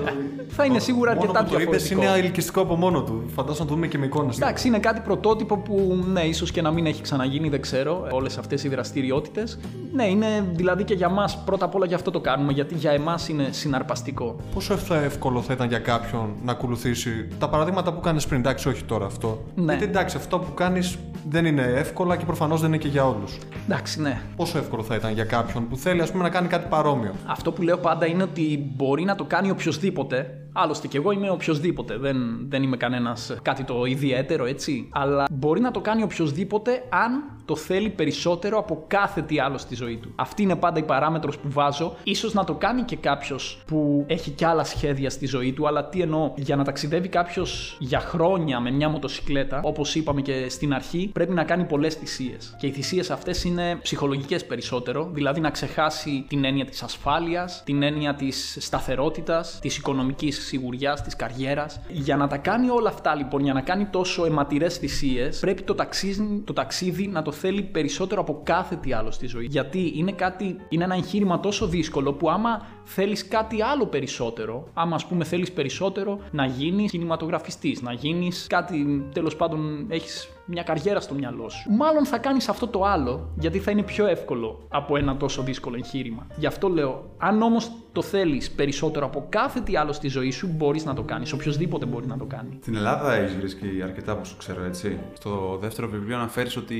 θα 0.57 0.65
είναι 0.65 0.79
σίγουρα 0.79 1.15
Μόνο 1.15 1.21
αρκετά 1.21 1.43
που 1.45 1.53
το 1.53 1.59
είπες 1.61 1.81
διαφορετικό. 1.83 2.17
είναι 2.17 2.25
ελκυστικό 2.27 2.61
από 2.61 2.75
μόνο 2.75 3.03
του. 3.03 3.23
Φαντάζομαι 3.35 3.59
να 3.63 3.65
το 3.69 3.73
δούμε 3.73 3.87
και 3.87 3.97
με 3.97 4.05
εικόνες. 4.05 4.35
Εντάξει, 4.37 4.67
είναι 4.67 4.79
κάτι 4.79 4.99
πρωτότυπο 4.99 5.57
που 5.57 6.03
ναι, 6.11 6.21
ίσως 6.21 6.51
και 6.51 6.61
να 6.61 6.71
μην 6.71 6.85
έχει 6.85 7.01
ξαναγίνει, 7.01 7.49
δεν 7.49 7.61
ξέρω, 7.61 8.07
όλες 8.11 8.37
αυτές 8.37 8.63
οι 8.63 8.67
δραστηριότητες. 8.69 9.59
Ναι, 9.93 10.05
είναι 10.07 10.45
δηλαδή 10.53 10.83
και 10.83 10.93
για 10.93 11.09
μας 11.09 11.37
πρώτα 11.45 11.65
απ' 11.65 11.75
όλα 11.75 11.85
γι' 11.85 11.93
αυτό 11.93 12.11
το 12.11 12.19
κάνουμε, 12.19 12.44
γιατί 12.51 12.75
για 12.75 12.91
εμάς 12.91 13.27
είναι 13.29 13.47
συναρπαστικό. 13.51 14.35
Πόσο 14.53 14.73
εύθα- 14.73 15.03
εύκολο 15.03 15.41
θα 15.41 15.53
ήταν 15.53 15.67
για 15.67 15.79
κάποιον 15.79 16.29
να 16.43 16.51
ακολουθήσει 16.51 17.27
τα 17.39 17.49
παραδείγματα 17.49 17.93
που 17.93 17.99
κάνεις 17.99 18.25
πριν; 18.27 18.39
Εντάξει, 18.39 18.67
όχι 18.69 18.83
τώρα 18.83 19.05
αυτό. 19.05 19.43
Ναι. 19.55 19.63
Γιατί 19.71 19.83
εντάξει, 19.83 20.17
αυτό 20.17 20.39
που 20.39 20.53
κάνεις 20.53 20.97
δεν 21.29 21.45
είναι 21.45 21.61
εύκολα 21.61 22.15
και 22.15 22.25
προφανώς 22.25 22.59
δεν 22.61 22.69
είναι 22.69 22.77
και 22.77 22.87
για 22.87 23.07
όλους. 23.07 23.37
Εντάξει, 23.65 24.01
ναι. 24.01 24.21
Πόσο 24.35 24.57
εύκολο 24.57 24.83
θα 24.83 24.95
ήταν 24.95 25.13
για 25.13 25.23
κάποιον 25.23 25.67
που 25.67 25.77
θέλει 25.77 26.01
ας 26.01 26.11
πούμε, 26.11 26.23
να 26.23 26.29
κάνει 26.29 26.47
κάτι 26.47 26.65
παρόμοιο; 26.69 27.11
Αυτό 27.25 27.51
που 27.51 27.61
λέω 27.61 27.77
πάντα 27.77 28.05
είναι 28.05 28.23
ότι 28.23 28.71
μπορεί 28.75 29.03
να 29.03 29.15
το 29.15 29.23
κάνει 29.23 29.49
οποιοδήποτε. 29.49 30.39
Άλλωστε 30.57 30.87
και 30.87 30.97
εγώ 30.97 31.11
είμαι 31.11 31.29
οποιοδήποτε. 31.29 31.97
Δεν, 31.97 32.17
δεν 32.49 32.63
είμαι 32.63 32.77
κανένας 32.77 33.35
κάτι 33.41 33.63
το 33.63 33.85
ιδιαίτερο, 33.85 34.45
έτσι. 34.45 34.89
Αλλά 34.91 35.25
μπορεί 35.31 35.61
να 35.61 35.71
το 35.71 35.79
κάνει 35.79 36.03
οποιοδήποτε 36.03 36.83
αν 36.89 37.35
το 37.45 37.55
θέλει 37.55 37.89
περισσότερο 37.89 38.57
από 38.57 38.83
κάθε 38.87 39.21
τι 39.21 39.39
άλλο 39.39 39.57
στη 39.57 39.75
ζωή 39.75 39.97
του. 39.97 40.11
Αυτή 40.15 40.41
είναι 40.41 40.55
πάντα 40.55 40.79
η 40.79 40.83
παράμετρος 40.83 41.37
που 41.37 41.51
βάζω. 41.51 41.95
σω 42.15 42.29
να 42.33 42.43
το 42.43 42.53
κάνει 42.53 42.81
και 42.81 42.95
κάποιος 42.95 43.63
που 43.65 44.05
έχει 44.07 44.31
κι 44.31 44.45
άλλα 44.45 44.63
σχέδια 44.63 45.09
στη 45.09 45.25
ζωή 45.25 45.53
του. 45.53 45.67
Αλλά 45.67 45.85
τι 45.89 46.01
εννοώ, 46.01 46.31
για 46.35 46.55
να 46.55 46.63
ταξιδεύει 46.63 47.07
κάποιος 47.07 47.77
για 47.79 47.99
χρόνια 47.99 48.59
με 48.59 48.71
μια 48.71 48.89
μοτοσυκλέτα, 48.89 49.59
όπως 49.63 49.95
είπαμε 49.95 50.21
και 50.21 50.49
στην 50.49 50.73
αρχή, 50.73 51.09
πρέπει 51.13 51.33
να 51.33 51.43
κάνει 51.43 51.63
πολλές 51.63 51.95
θυσίες. 51.95 52.55
Και 52.59 52.67
οι 52.67 52.71
θυσίες 52.71 53.11
αυτές 53.11 53.43
είναι 53.43 53.79
ψυχολογικές 53.81 54.45
περισσότερο, 54.45 55.09
δηλαδή 55.13 55.39
να 55.39 55.49
ξεχάσει 55.49 56.25
την 56.27 56.45
έννοια 56.45 56.65
της 56.65 56.83
ασφάλειας, 56.83 57.61
την 57.65 57.83
έννοια 57.83 58.15
της 58.15 58.57
σταθερότητας, 58.59 59.59
της 59.61 59.77
οικονομικής 59.77 60.44
σιγουριά, 60.45 60.93
της 60.93 61.15
καριέρας. 61.15 61.79
Για 61.89 62.15
να 62.15 62.27
τα 62.27 62.37
κάνει 62.37 62.69
όλα 62.69 62.89
αυτά 62.89 63.15
λοιπόν, 63.15 63.43
για 63.43 63.53
να 63.53 63.61
κάνει 63.61 63.85
τόσο 63.85 64.25
αιματηρές 64.25 64.77
θυσίες, 64.77 65.39
πρέπει 65.39 65.61
το 65.61 65.75
ταξίδι, 65.75 66.41
το 66.45 66.53
ταξίδι 66.53 67.07
να 67.07 67.21
το 67.21 67.31
θέλει 67.31 67.61
περισσότερο 67.61 68.21
από 68.21 68.41
κάθε 68.43 68.75
τι 68.75 68.93
άλλο 68.93 69.11
στη 69.11 69.27
ζωή. 69.27 69.45
Γιατί 69.45 69.93
είναι 69.95 70.11
κάτι, 70.11 70.57
είναι 70.69 70.83
ένα 70.83 70.95
εγχείρημα 70.95 71.39
τόσο 71.39 71.67
δύσκολο 71.67 72.13
που 72.13 72.29
άμα 72.29 72.65
θέλεις 72.83 73.27
κάτι 73.27 73.61
άλλο 73.61 73.85
περισσότερο, 73.85 74.67
άμα 74.73 74.95
ας 74.95 75.05
πούμε 75.05 75.23
θέλεις 75.23 75.51
περισσότερο 75.51 76.19
να 76.31 76.45
γίνεις 76.45 76.91
κινηματογραφιστής, 76.91 77.81
να 77.81 77.93
γίνεις 77.93 78.47
κάτι 78.49 79.09
τέλος 79.13 79.35
πάντων 79.35 79.85
έχεις 79.89 80.29
μια 80.45 80.63
καριέρα 80.63 80.99
στο 80.99 81.13
μυαλό 81.13 81.49
σου. 81.49 81.71
Μάλλον 81.71 82.05
θα 82.05 82.17
κάνεις 82.17 82.49
αυτό 82.49 82.67
το 82.67 82.83
άλλο, 82.83 83.29
γιατί 83.39 83.59
θα 83.59 83.71
είναι 83.71 83.83
πιο 83.83 84.05
εύκολο 84.05 84.65
από 84.69 84.97
ένα 84.97 85.17
τόσο 85.17 85.41
δύσκολο 85.41 85.75
εγχείρημα. 85.75 86.27
Γι' 86.35 86.45
αυτό 86.45 86.67
λέω, 86.67 87.03
αν 87.17 87.41
όμως 87.41 87.71
το 87.91 88.01
θέλεις 88.01 88.51
περισσότερο 88.51 89.05
από 89.05 89.25
κάθε 89.29 89.59
τι 89.59 89.77
άλλο 89.77 89.91
στη 89.93 90.07
ζωή 90.07 90.31
σου, 90.31 90.47
μπορείς 90.55 90.85
να 90.85 90.93
το 90.93 91.01
κάνεις. 91.01 91.31
Οποιοδήποτε 91.33 91.85
μπορεί 91.85 92.07
να 92.07 92.17
το 92.17 92.25
κάνει. 92.25 92.57
Στην 92.61 92.75
Ελλάδα 92.75 93.13
έχεις 93.13 93.35
βρίσκει 93.35 93.81
αρκετά 93.83 94.11
από 94.11 94.21
όσο 94.21 94.35
ξέρω, 94.37 94.63
έτσι. 94.63 94.99
Στο 95.13 95.57
δεύτερο 95.61 95.87
βιβλίο 95.87 96.15
αναφέρεις 96.15 96.57
ότι 96.57 96.77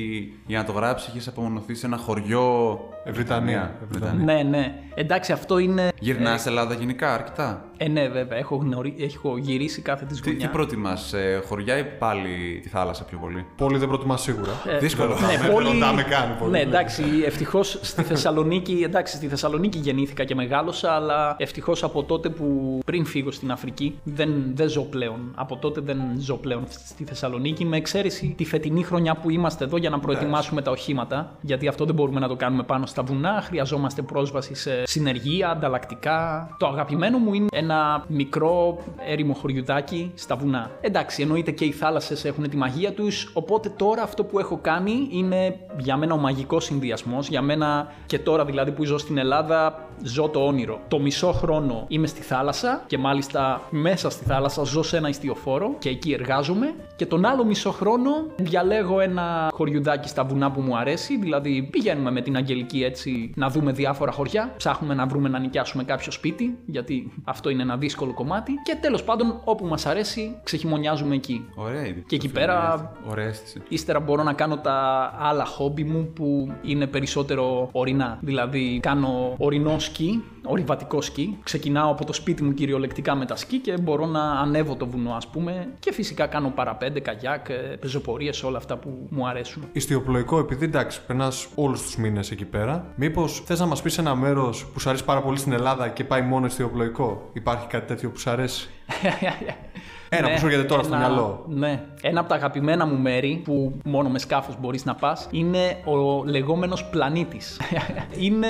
για 0.47 0.57
να 0.57 0.65
το 0.65 0.71
γράψεις 0.71 1.15
έχει 1.15 1.29
απομονωθεί 1.29 1.75
σε 1.75 1.85
ένα 1.85 1.97
χωριό. 1.97 2.79
Ε, 3.03 3.11
Βρυτανία. 3.11 3.75
Ε, 3.81 3.85
Βρυτανία. 3.89 4.33
Ναι, 4.33 4.43
ναι. 4.43 4.79
Εντάξει, 4.95 5.31
αυτό 5.31 5.57
είναι. 5.57 5.91
Γυρνάς 5.99 6.45
Ελλάδα 6.45 6.73
γενικά 6.73 7.13
αρκετά; 7.13 7.65
Ε, 7.77 7.87
ναι, 7.87 8.07
βέβαια. 8.07 8.37
Έχω, 8.37 8.55
γνωρί... 8.55 8.95
έχω 8.99 9.37
γυρίσει 9.37 9.81
κάθε 9.81 10.05
της 10.05 10.21
Τι, 10.21 10.29
γωνιά. 10.29 10.47
τι 10.47 10.53
προτιμάς, 10.53 11.13
ε, 11.13 11.41
χωριά 11.47 11.77
ή 11.77 11.83
πάλι 11.83 12.59
τη 12.63 12.69
θάλασσα 12.69 13.03
πιο 13.03 13.17
πολύ; 13.17 13.45
Πολύ 13.57 13.77
δεν 13.77 13.87
προτιμάς 13.87 14.21
σίγουρα. 14.21 14.51
Ε, 14.65 14.77
Δύσκολο. 14.77 15.09
Ναι, 15.19 15.37
Δεν 15.37 15.51
πολύ... 15.51 15.71
ρωτάμε 15.71 16.03
καν 16.03 16.35
πολύ, 16.39 16.51
Ναι, 16.51 16.57
ναι. 16.57 16.63
εντάξει, 16.63 17.03
ευτυχώς 17.25 17.79
στη 17.81 18.03
Θεσσαλονίκη, 18.03 18.81
εντάξει, 18.83 19.15
στη 19.15 19.27
Θεσσαλονίκη 19.27 19.77
γεννήθηκα 19.77 20.23
και 20.23 20.35
μεγάλωσα, 20.35 20.91
αλλά 20.91 21.35
ευτυχώς 21.39 21.83
από 21.83 22.03
τότε 22.03 22.29
που 22.29 22.79
πριν 22.85 23.05
φύγω 23.05 23.31
στην 23.31 23.51
Αφρική 23.51 23.99
δεν, 24.03 24.29
δεν 24.53 24.69
ζω 24.69 24.81
πλέον. 24.81 25.19
Από 25.35 25.57
τότε 25.57 25.81
δεν 25.81 25.97
ζω 26.17 26.35
πλέον 26.35 26.63
στη 26.85 27.03
Θεσσαλονίκη, 27.03 27.65
με 27.65 27.77
εξαίρεση 27.77 28.33
τη 28.37 28.45
φετινή 28.45 28.83
χρονιά 28.83 29.15
που 29.15 29.29
είμαστε 29.29 29.63
εδώ 29.63 29.77
για 29.77 29.89
να 29.89 29.99
προετοιμάσουμε 29.99 30.61
τα 30.61 30.71
οχήματα. 30.71 31.35
Γιατί 31.41 31.67
αυτό 31.67 31.85
δεν 31.85 31.95
μπορούμε 31.95 32.19
να 32.19 32.27
το 32.27 32.35
κάνουμε 32.35 32.63
πάνω 32.63 32.85
στα 32.85 33.03
βουνά. 33.03 33.41
Χρειαζόμαστε 33.45 34.01
πρόσβαση 34.01 34.55
σε 34.55 34.85
συνεργεία, 34.85 35.49
ανταλλακτικά. 35.49 36.49
Το 36.59 36.67
αγαπημένο 36.67 37.17
μου 37.17 37.33
είναι 37.33 37.47
ένα 37.51 38.03
μικρό 38.07 38.77
έρημο 39.07 39.33
χωριουδάκι 39.33 40.11
στα 40.15 40.35
βουνά. 40.35 40.71
Εντάξει, 40.81 41.21
εννοείται 41.21 41.51
και 41.51 41.65
οι 41.65 41.71
θάλασσες 41.71 42.25
έχουν 42.25 42.49
τη 42.49 42.57
μαγεία 42.57 42.93
τους. 42.93 43.31
Οπότε 43.47 43.69
τώρα 43.69 44.01
αυτό 44.01 44.23
που 44.23 44.39
έχω 44.39 44.57
κάνει 44.61 45.07
είναι 45.11 45.59
για 45.77 45.97
μένα 45.97 46.13
ο 46.13 46.17
μαγικός 46.17 46.63
συνδυασμός. 46.63 47.27
Για 47.27 47.41
μένα 47.41 47.87
και 48.05 48.19
τώρα 48.19 48.45
δηλαδή 48.45 48.71
που 48.71 48.83
ζω 48.85 48.97
στην 48.97 49.17
Ελλάδα, 49.17 49.87
ζω 50.03 50.29
το 50.29 50.45
όνειρο. 50.45 50.79
Το 50.87 50.99
μισό 50.99 51.31
χρόνο 51.31 51.85
είμαι 51.87 52.07
στη 52.07 52.21
θάλασσα 52.21 52.83
και 52.87 52.97
μάλιστα 52.97 53.61
μέσα 53.69 54.09
στη 54.09 54.25
θάλασσα 54.25 54.63
ζω 54.63 54.83
σε 54.83 54.97
ένα 54.97 55.09
ιστιοφόρο 55.09 55.75
και 55.79 55.89
εκεί 55.89 56.11
εργάζομαι. 56.11 56.73
Και 56.95 57.05
τον 57.05 57.25
άλλο 57.25 57.43
μισό 57.45 57.71
χρόνο 57.71 58.09
διαλέγω 58.35 58.99
ένα 58.99 59.49
χωριουδάκι 59.53 60.07
στα 60.07 60.23
βουνά 60.23 60.51
που 60.51 60.61
μου 60.61 60.77
αρέσει. 60.77 61.17
Δηλαδή 61.17 61.67
πηγαίνουμε 61.71 62.11
με 62.11 62.21
την 62.21 62.35
Αγγελική 62.35 62.83
έτσι 62.83 63.31
να 63.35 63.49
δούμε 63.49 63.71
διάφορα 63.71 64.11
χωριά. 64.11 64.53
Ψάχνουμε 64.57 64.93
να 64.93 65.05
βρούμε 65.05 65.29
να 65.29 65.39
νοικιάσουμε 65.39 65.83
κάποιο 65.83 66.11
σπίτι, 66.11 66.57
γιατί 66.65 67.11
αυτό 67.23 67.49
είναι 67.49 67.61
ένα 67.61 67.77
δύσκολο 67.77 68.13
κομμάτι. 68.13 68.51
Και 68.63 68.75
τέλος 68.81 69.03
πάντων, 69.03 69.41
όπου 69.43 69.65
μας 69.65 69.85
αρέσει, 69.85 70.39
ξεχειμονιάζουμε 70.43 71.15
εκεί. 71.15 71.45
Ωραία 71.55 71.85
ήδη. 71.87 72.03
Και 72.07 72.15
εκεί 72.15 72.29
πέρα- 72.29 72.91
Ωραία 73.09 73.33
αίσθηση. 73.35 73.61
Ύστερα 73.67 73.99
μπορώ 73.99 74.23
να 74.23 74.33
κάνω 74.33 74.57
τα 74.57 75.11
άλλα 75.19 75.45
χόμπι 75.45 75.83
μου 75.83 76.11
που 76.15 76.53
είναι 76.61 76.87
περισσότερο 76.87 77.69
ορεινά. 77.71 78.17
Δηλαδή 78.21 78.79
κάνω 78.81 79.35
ορεινό 79.37 79.79
σκι, 79.79 80.23
ορειβατικό 80.43 81.01
σκι. 81.01 81.37
Ξεκινάω 81.43 81.91
από 81.91 82.05
το 82.05 82.13
σπίτι 82.13 82.43
μου 82.43 82.53
κυριολεκτικά 82.53 83.15
με 83.15 83.25
τα 83.25 83.35
σκι 83.35 83.57
και 83.57 83.77
μπορώ 83.77 84.05
να 84.05 84.31
ανέβω 84.31 84.75
το 84.75 84.87
βουνό 84.87 85.13
ας 85.13 85.27
πούμε. 85.27 85.67
Και 85.79 85.93
φυσικά 85.93 86.27
κάνω 86.27 86.49
παραπέντε, 86.55 86.99
καγιάκ, 86.99 87.49
ε, 87.49 87.53
πεζοπορίες, 87.53 88.43
όλα 88.43 88.57
αυτά 88.57 88.77
που 88.77 89.07
μου 89.09 89.27
αρέσουν. 89.27 89.63
Ιστιοπλοϊκό, 89.71 90.39
επειδή 90.39 90.65
εντάξει, 90.65 91.05
περνάς 91.05 91.47
όλους 91.55 91.81
τους 91.81 91.97
μήνες 91.97 92.31
εκεί 92.31 92.45
πέρα, 92.45 92.85
μήπως 92.95 93.43
θες 93.45 93.59
να 93.59 93.65
μας 93.65 93.81
πεις 93.81 93.97
ένα 93.97 94.15
μέρος 94.15 94.65
που 94.65 94.79
σου 94.79 94.89
αρέσει 94.89 95.05
πάρα 95.05 95.21
πολύ 95.21 95.37
στην 95.37 95.51
Ελλάδα 95.51 95.87
και 95.87 96.03
πάει 96.03 96.21
μόνο 96.21 96.45
ιστιοπλοϊκό; 96.45 97.29
Υπάρχει 97.33 97.67
κάτι 97.67 97.87
τέτοιο 97.87 98.09
που 98.09 98.19
σου 98.19 98.29
αρέσει; 98.29 98.69
Ένα 100.09 100.29
που 100.31 100.37
σου 100.37 100.45
έρχεται 100.45 100.63
τώρα 100.63 100.83
στο 100.83 100.95
ένα- 100.95 101.07
μυαλό. 101.07 101.45
Ναι. 101.47 101.83
Ένα 102.01 102.19
από 102.19 102.29
τα 102.29 102.35
αγαπημένα 102.35 102.85
μου 102.85 102.97
μέρη 102.97 103.41
που 103.43 103.73
μόνο 103.85 104.09
με 104.09 104.19
σκάφος 104.19 104.55
μπορείς 104.59 104.85
να 104.85 104.95
πας 104.95 105.27
είναι 105.31 105.77
ο 105.85 106.23
λεγόμενος 106.23 106.85
πλανήτης. 106.85 107.59
είναι 108.25 108.47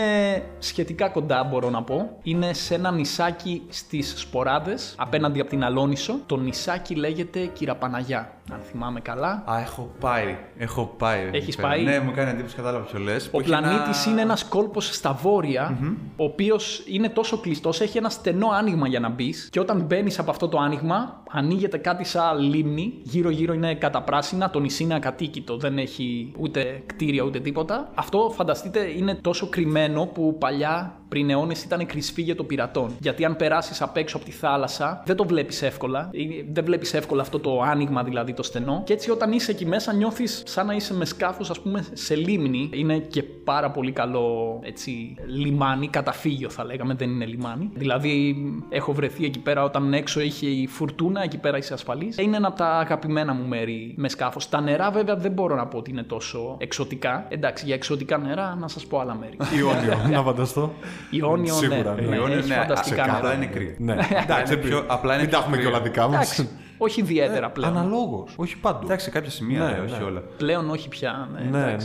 σχετικά 0.59 1.09
κοντά, 1.09 1.43
μπορώ 1.43 1.69
να 1.69 1.83
πω. 1.83 2.09
Είναι 2.23 2.53
σε 2.53 2.73
ένα 2.75 2.91
νησάκι 2.91 3.61
στις 3.69 4.13
Σποράδες, 4.17 4.95
απέναντι 4.97 5.39
από 5.39 5.49
την 5.49 5.63
Αλόνισο. 5.63 6.15
Το 6.25 6.37
νησάκι 6.37 6.95
λέγεται 6.95 7.45
Κυραπαναγιά, 7.45 8.31
αν 8.51 8.59
θυμάμαι 8.71 8.99
καλά. 8.99 9.43
Α, 9.45 9.59
έχω 9.59 9.91
πάει. 9.99 10.37
Έχω 10.57 10.93
πάει. 10.97 11.21
εκεί 11.27 11.37
Έχεις 11.37 11.55
πέρα. 11.55 11.67
πάει; 11.67 11.83
Ναι, 11.83 11.99
μου 11.99 12.11
κάνει 12.15 12.29
εντύπωση, 12.29 12.55
κατάλαβα 12.55 12.85
ποιο 12.85 12.99
λες. 12.99 13.29
Ο 13.31 13.41
πλανήτης 13.41 14.05
είναι 14.05 14.21
ένας 14.21 14.43
κόλπος 14.43 14.95
στα 14.95 15.13
βόρεια, 15.13 15.77
ο 16.15 16.23
οποίος 16.23 16.83
είναι 16.87 17.09
τόσο 17.09 17.37
κλειστός, 17.37 17.81
έχει 17.81 17.97
ένα 17.97 18.09
στενό 18.09 18.47
άνοιγμα 18.49 18.87
για 18.87 18.99
να 18.99 19.09
μπεις. 19.09 19.49
Και 19.51 19.59
όταν 19.59 19.81
μπαίνεις 19.81 20.19
από 20.19 20.31
αυτό 20.31 20.47
το 20.47 20.57
άνοιγμα, 20.57 21.23
ανοίγεται 21.29 21.77
κάτι 21.77 22.03
σαν 22.03 22.39
λίμνη. 22.39 22.93
Γύρω-γύρω 23.03 23.53
είναι 23.53 23.75
καταπράσινα, 23.75 24.49
το 24.49 24.59
νησί 24.59 24.83
είναι 24.83 24.95
ακατοίκητο, 24.95 25.57
δεν 25.57 25.77
έχει 25.77 26.33
ούτε 26.37 26.83
κτίρια 26.85 27.23
ούτε 27.23 27.39
τίποτα. 27.39 27.89
Αυτό 27.95 28.31
φανταστείτε 28.35 28.79
είναι 28.97 29.15
τόσο 29.15 29.49
κρυμμένο 29.49 30.05
που 30.05 30.37
παλιά 30.39 30.99
πριν 31.09 31.29
αιώνες 31.29 31.63
ήταν 31.63 31.85
κρυσφύγετο 31.85 32.43
πειρατών. 32.43 32.95
Γιατί 32.99 33.25
αν 33.25 33.35
περάσεις 33.35 33.81
απ' 33.81 33.97
έξω 33.97 34.17
από 34.17 34.25
τη 34.25 34.31
θάλασσα, 34.31 35.03
δεν 35.05 35.15
το 35.15 35.25
βλέπεις 35.25 35.61
εύκολα. 35.61 36.09
Ε, 36.13 36.19
Δεν 36.51 36.63
βλέπεις 36.63 36.93
εύκολα 36.93 37.21
αυτό 37.21 37.39
το 37.39 37.61
άνοιγμα, 37.61 38.03
δηλαδή 38.03 38.33
το 38.33 38.43
στενό. 38.43 38.81
Και 38.85 38.93
έτσι 38.93 39.11
όταν 39.11 39.31
είσαι 39.31 39.51
εκεί 39.51 39.65
μέσα, 39.65 39.93
νιώθεις 39.93 40.43
σαν 40.45 40.65
να 40.65 40.73
είσαι 40.73 40.93
με 40.93 41.05
σκάφος, 41.05 41.49
ας 41.49 41.59
πούμε, 41.61 41.85
σε 41.93 42.15
λίμνη. 42.15 42.69
Είναι 42.73 42.97
και 42.97 43.23
πάρα 43.23 43.71
πολύ 43.71 43.91
καλό 43.91 44.59
έτσι, 44.63 45.15
λιμάνι, 45.27 45.87
καταφύγιο 45.87 46.49
θα 46.49 46.65
λέγαμε, 46.65 46.93
δεν 46.93 47.09
είναι 47.09 47.25
λιμάνι. 47.25 47.69
Δηλαδή, 47.73 48.35
έχω 48.69 48.93
βρεθεί 48.93 49.25
εκεί 49.25 49.39
πέρα 49.39 49.63
όταν 49.63 49.93
έξω 49.93 50.19
είχε 50.19 50.47
η 50.47 50.67
φουρτούνα, 50.67 51.23
εκεί 51.23 51.37
πέρα 51.37 51.57
είσαι 51.57 51.73
ασφαλής. 51.73 52.17
Είναι 52.17 52.37
ένα 52.37 52.47
από 52.47 52.57
τα 52.57 52.67
αγαπημένα 52.67 53.33
μου 53.33 53.47
μέρη 53.47 53.93
με 53.97 54.09
σκάφος. 54.09 54.49
Τα 54.49 54.61
νερά, 54.61 54.91
βέβαια, 54.91 55.15
δεν 55.15 55.31
μπορώ 55.31 55.55
να 55.55 55.67
πω 55.67 55.77
ότι 55.77 55.91
είναι 55.91 56.03
τόσο 56.03 56.55
εξωτικά. 56.59 57.25
Εντάξει, 57.29 57.65
για 57.65 57.75
εξωτικά 57.75 58.17
νερά, 58.17 58.57
να 58.59 58.67
σας 58.67 58.85
πω 58.85 58.99
άλλα 58.99 59.15
μέρη. 59.15 59.37
Ιόνιο, 59.57 60.09
να 60.17 60.23
φανταστώ. 60.23 60.73
Ιόνιο, 61.09 61.53
Σίγουρα, 61.53 61.93
ναι. 61.93 62.01
ναι. 62.01 62.07
ναι, 62.07 62.15
Ιόνιο, 62.15 62.37
έχει 62.37 62.47
ναι, 62.47 62.55
φανταστικά 62.55 63.03
α, 63.03 63.05
νερά. 63.05 63.17
απλά 63.17 63.33
είναι 63.33 63.45
κρύο. 63.45 63.73
ναι, 63.77 63.95
εντάξει, 64.23 64.53
είναι 64.53 64.61
πιο- 64.61 64.83
απλά 64.87 65.13
είναι 65.13 65.21
μην 65.21 65.31
τα 65.31 65.37
πιο 65.37 65.45
έχουμε 65.45 65.55
και 65.57 65.63
κρύο. 65.63 65.75
όλα 65.75 65.83
δικά 65.83 66.07
μας. 66.07 66.13
Εντάξει, 66.15 66.49
όχι 66.77 67.01
ιδιαίτερα 67.01 67.49
πλέον. 67.49 67.77
Αναλόγως, 67.77 68.33
όχι 68.35 68.57
παντού. 68.57 68.79
Εντάξει, 68.85 69.05
σε 69.05 69.11
κάποια 69.11 69.29
σημεία, 69.31 69.59
Ναι, 69.59 69.65
ναι, 69.71 69.79
όχι 69.79 69.97
ναι. 69.99 70.05
όλα. 70.05 70.21
Πλέον 70.37 70.69
όχι 70.69 70.87
πια. 70.87 71.29
Ναι, 71.51 71.59
Ναι, 71.59 71.75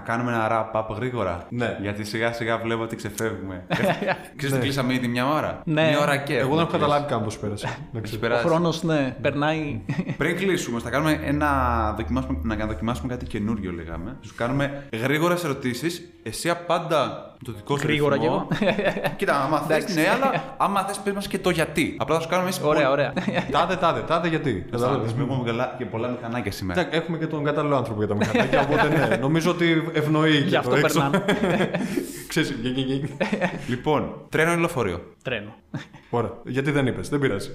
Να 0.00 0.06
κάνουμε 0.06 0.32
ένα 0.32 0.48
wrap-up 0.72 0.94
γρήγορα. 0.96 1.46
Ναι. 1.48 1.76
Γιατί 1.80 2.04
σιγά 2.04 2.32
σιγά 2.32 2.58
βλέπω 2.58 2.82
ότι 2.82 2.96
ξεφεύγουμε. 2.96 3.64
Ξέρεις 4.36 4.54
τι 4.56 4.60
κλείσαμε 4.60 4.94
ήδη 4.94 5.08
μια 5.08 5.26
ώρα; 5.28 5.60
Ναι. 5.64 5.88
Μια 5.88 6.00
ώρα 6.00 6.16
και. 6.16 6.36
Εγώ 6.36 6.48
δεν 6.48 6.58
έχω 6.58 6.60
έχουμε 6.60 6.78
καταλάβει 6.78 7.06
καν 7.08 7.22
πώς 7.22 7.38
πέρασε. 7.38 7.66
Να 7.66 7.72
Έχει 7.98 8.00
ξέρεις. 8.02 8.16
Ο 8.16 8.18
περάσει. 8.18 8.46
χρόνος, 8.46 8.82
ναι, 8.82 9.16
περνάει. 9.20 9.80
Πριν 10.16 10.36
κλείσουμε, 10.36 10.80
θα 10.80 10.90
κάνουμε 10.90 11.20
ένα 11.24 11.48
δοκιμάσουμε, 11.96 12.54
να 12.56 12.66
δοκιμάσουμε 12.66 13.08
κάτι 13.08 13.26
καινούριο, 13.26 13.72
λέγαμε. 13.72 14.16
Σου 14.20 14.34
κάνουμε 14.34 14.84
γρήγορες 15.02 15.44
ερωτήσεις. 15.44 16.10
Εσύ 16.22 16.48
απάντα 16.50 17.34
το 17.44 17.52
δικό 17.52 17.76
σου 17.78 17.86
Γρήγορα 17.86 18.16
ρυθμό. 18.16 18.48
κι 18.58 18.64
Κοίτα, 19.16 19.42
άμα 19.44 19.58
θες, 19.58 19.76
Εντάξει. 19.76 19.94
ναι, 19.94 20.08
αλλά 20.08 20.54
άμα 20.56 20.80
θες, 20.84 20.98
πες 20.98 21.12
μας 21.12 21.26
και 21.26 21.38
το 21.38 21.50
γιατί. 21.50 21.96
Απλά 21.98 22.14
θα 22.16 22.20
σου 22.22 22.28
κάνουμε 22.28 22.50
εμεί. 22.56 22.68
ωραία, 22.68 22.90
ωραία. 22.90 23.12
Τάδε, 23.50 23.76
τάδε, 23.76 24.00
τάδε 24.00 24.28
γιατί. 24.28 24.66
Κατάλαβε. 24.70 25.08
Έχουμε 25.20 25.42
καλά- 25.44 25.74
και 25.78 25.84
πολλά 25.84 26.08
μηχανάκια 26.08 26.52
σήμερα. 26.52 26.80
Εντάξει, 26.80 26.98
Έχουμε 26.98 27.18
και 27.18 27.26
τον 27.26 27.44
κατάλληλο 27.44 27.76
άνθρωπο 27.76 27.98
για 27.98 28.08
τα 28.08 28.14
μηχανάκια, 28.14 28.60
οπότε 28.70 28.88
ναι, 29.08 29.16
νομίζω 29.16 29.50
ότι 29.50 29.90
ευνοεί 29.92 30.32
και 30.42 30.48
Γι' 30.48 30.56
αυτό 30.56 30.70
το 30.70 30.76
έξω. 30.76 31.00
περνάνε. 31.10 31.24
Ξέρεις, 32.28 32.50
γε, 32.62 32.68
γε, 32.68 32.94
γε. 32.94 33.06
λοιπόν, 33.68 34.14
τρένο 34.28 34.52
ή 34.52 34.56
λεωφορείο; 34.56 35.00
Τρένο. 35.22 35.54
Ωραία, 36.10 36.30
γιατί 36.44 36.70
δεν 36.70 36.86
είπες, 36.86 37.08
δεν 37.08 37.18
πειράζει. 37.18 37.50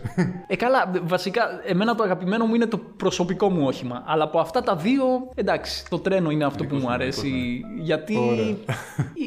Ε, 0.48 0.56
καλά, 0.56 0.92
βασικά, 1.04 1.42
εμένα 1.66 1.96
το 1.96 2.04
αγαπημένο 2.04 2.46
μου 2.46 2.56
είναι 2.56 2.66
το 2.66 2.78
προσωπικό 2.78 3.50
μου 3.50 3.66
όχημα. 3.66 4.04
Αλλά 4.06 4.24
από 4.24 4.40
αυτά 4.40 4.62
τα 4.64 4.76
δύο, 4.76 5.04
εντάξει, 5.36 5.86
το 5.90 6.00
τρένο 6.00 6.30
είναι 6.30 6.46
αυτό 6.46 6.64
που 6.66 6.76
μου 6.76 6.92
αρέσει. 6.92 7.62
Γιατί. 7.82 8.18
Ωραία. 8.64 8.78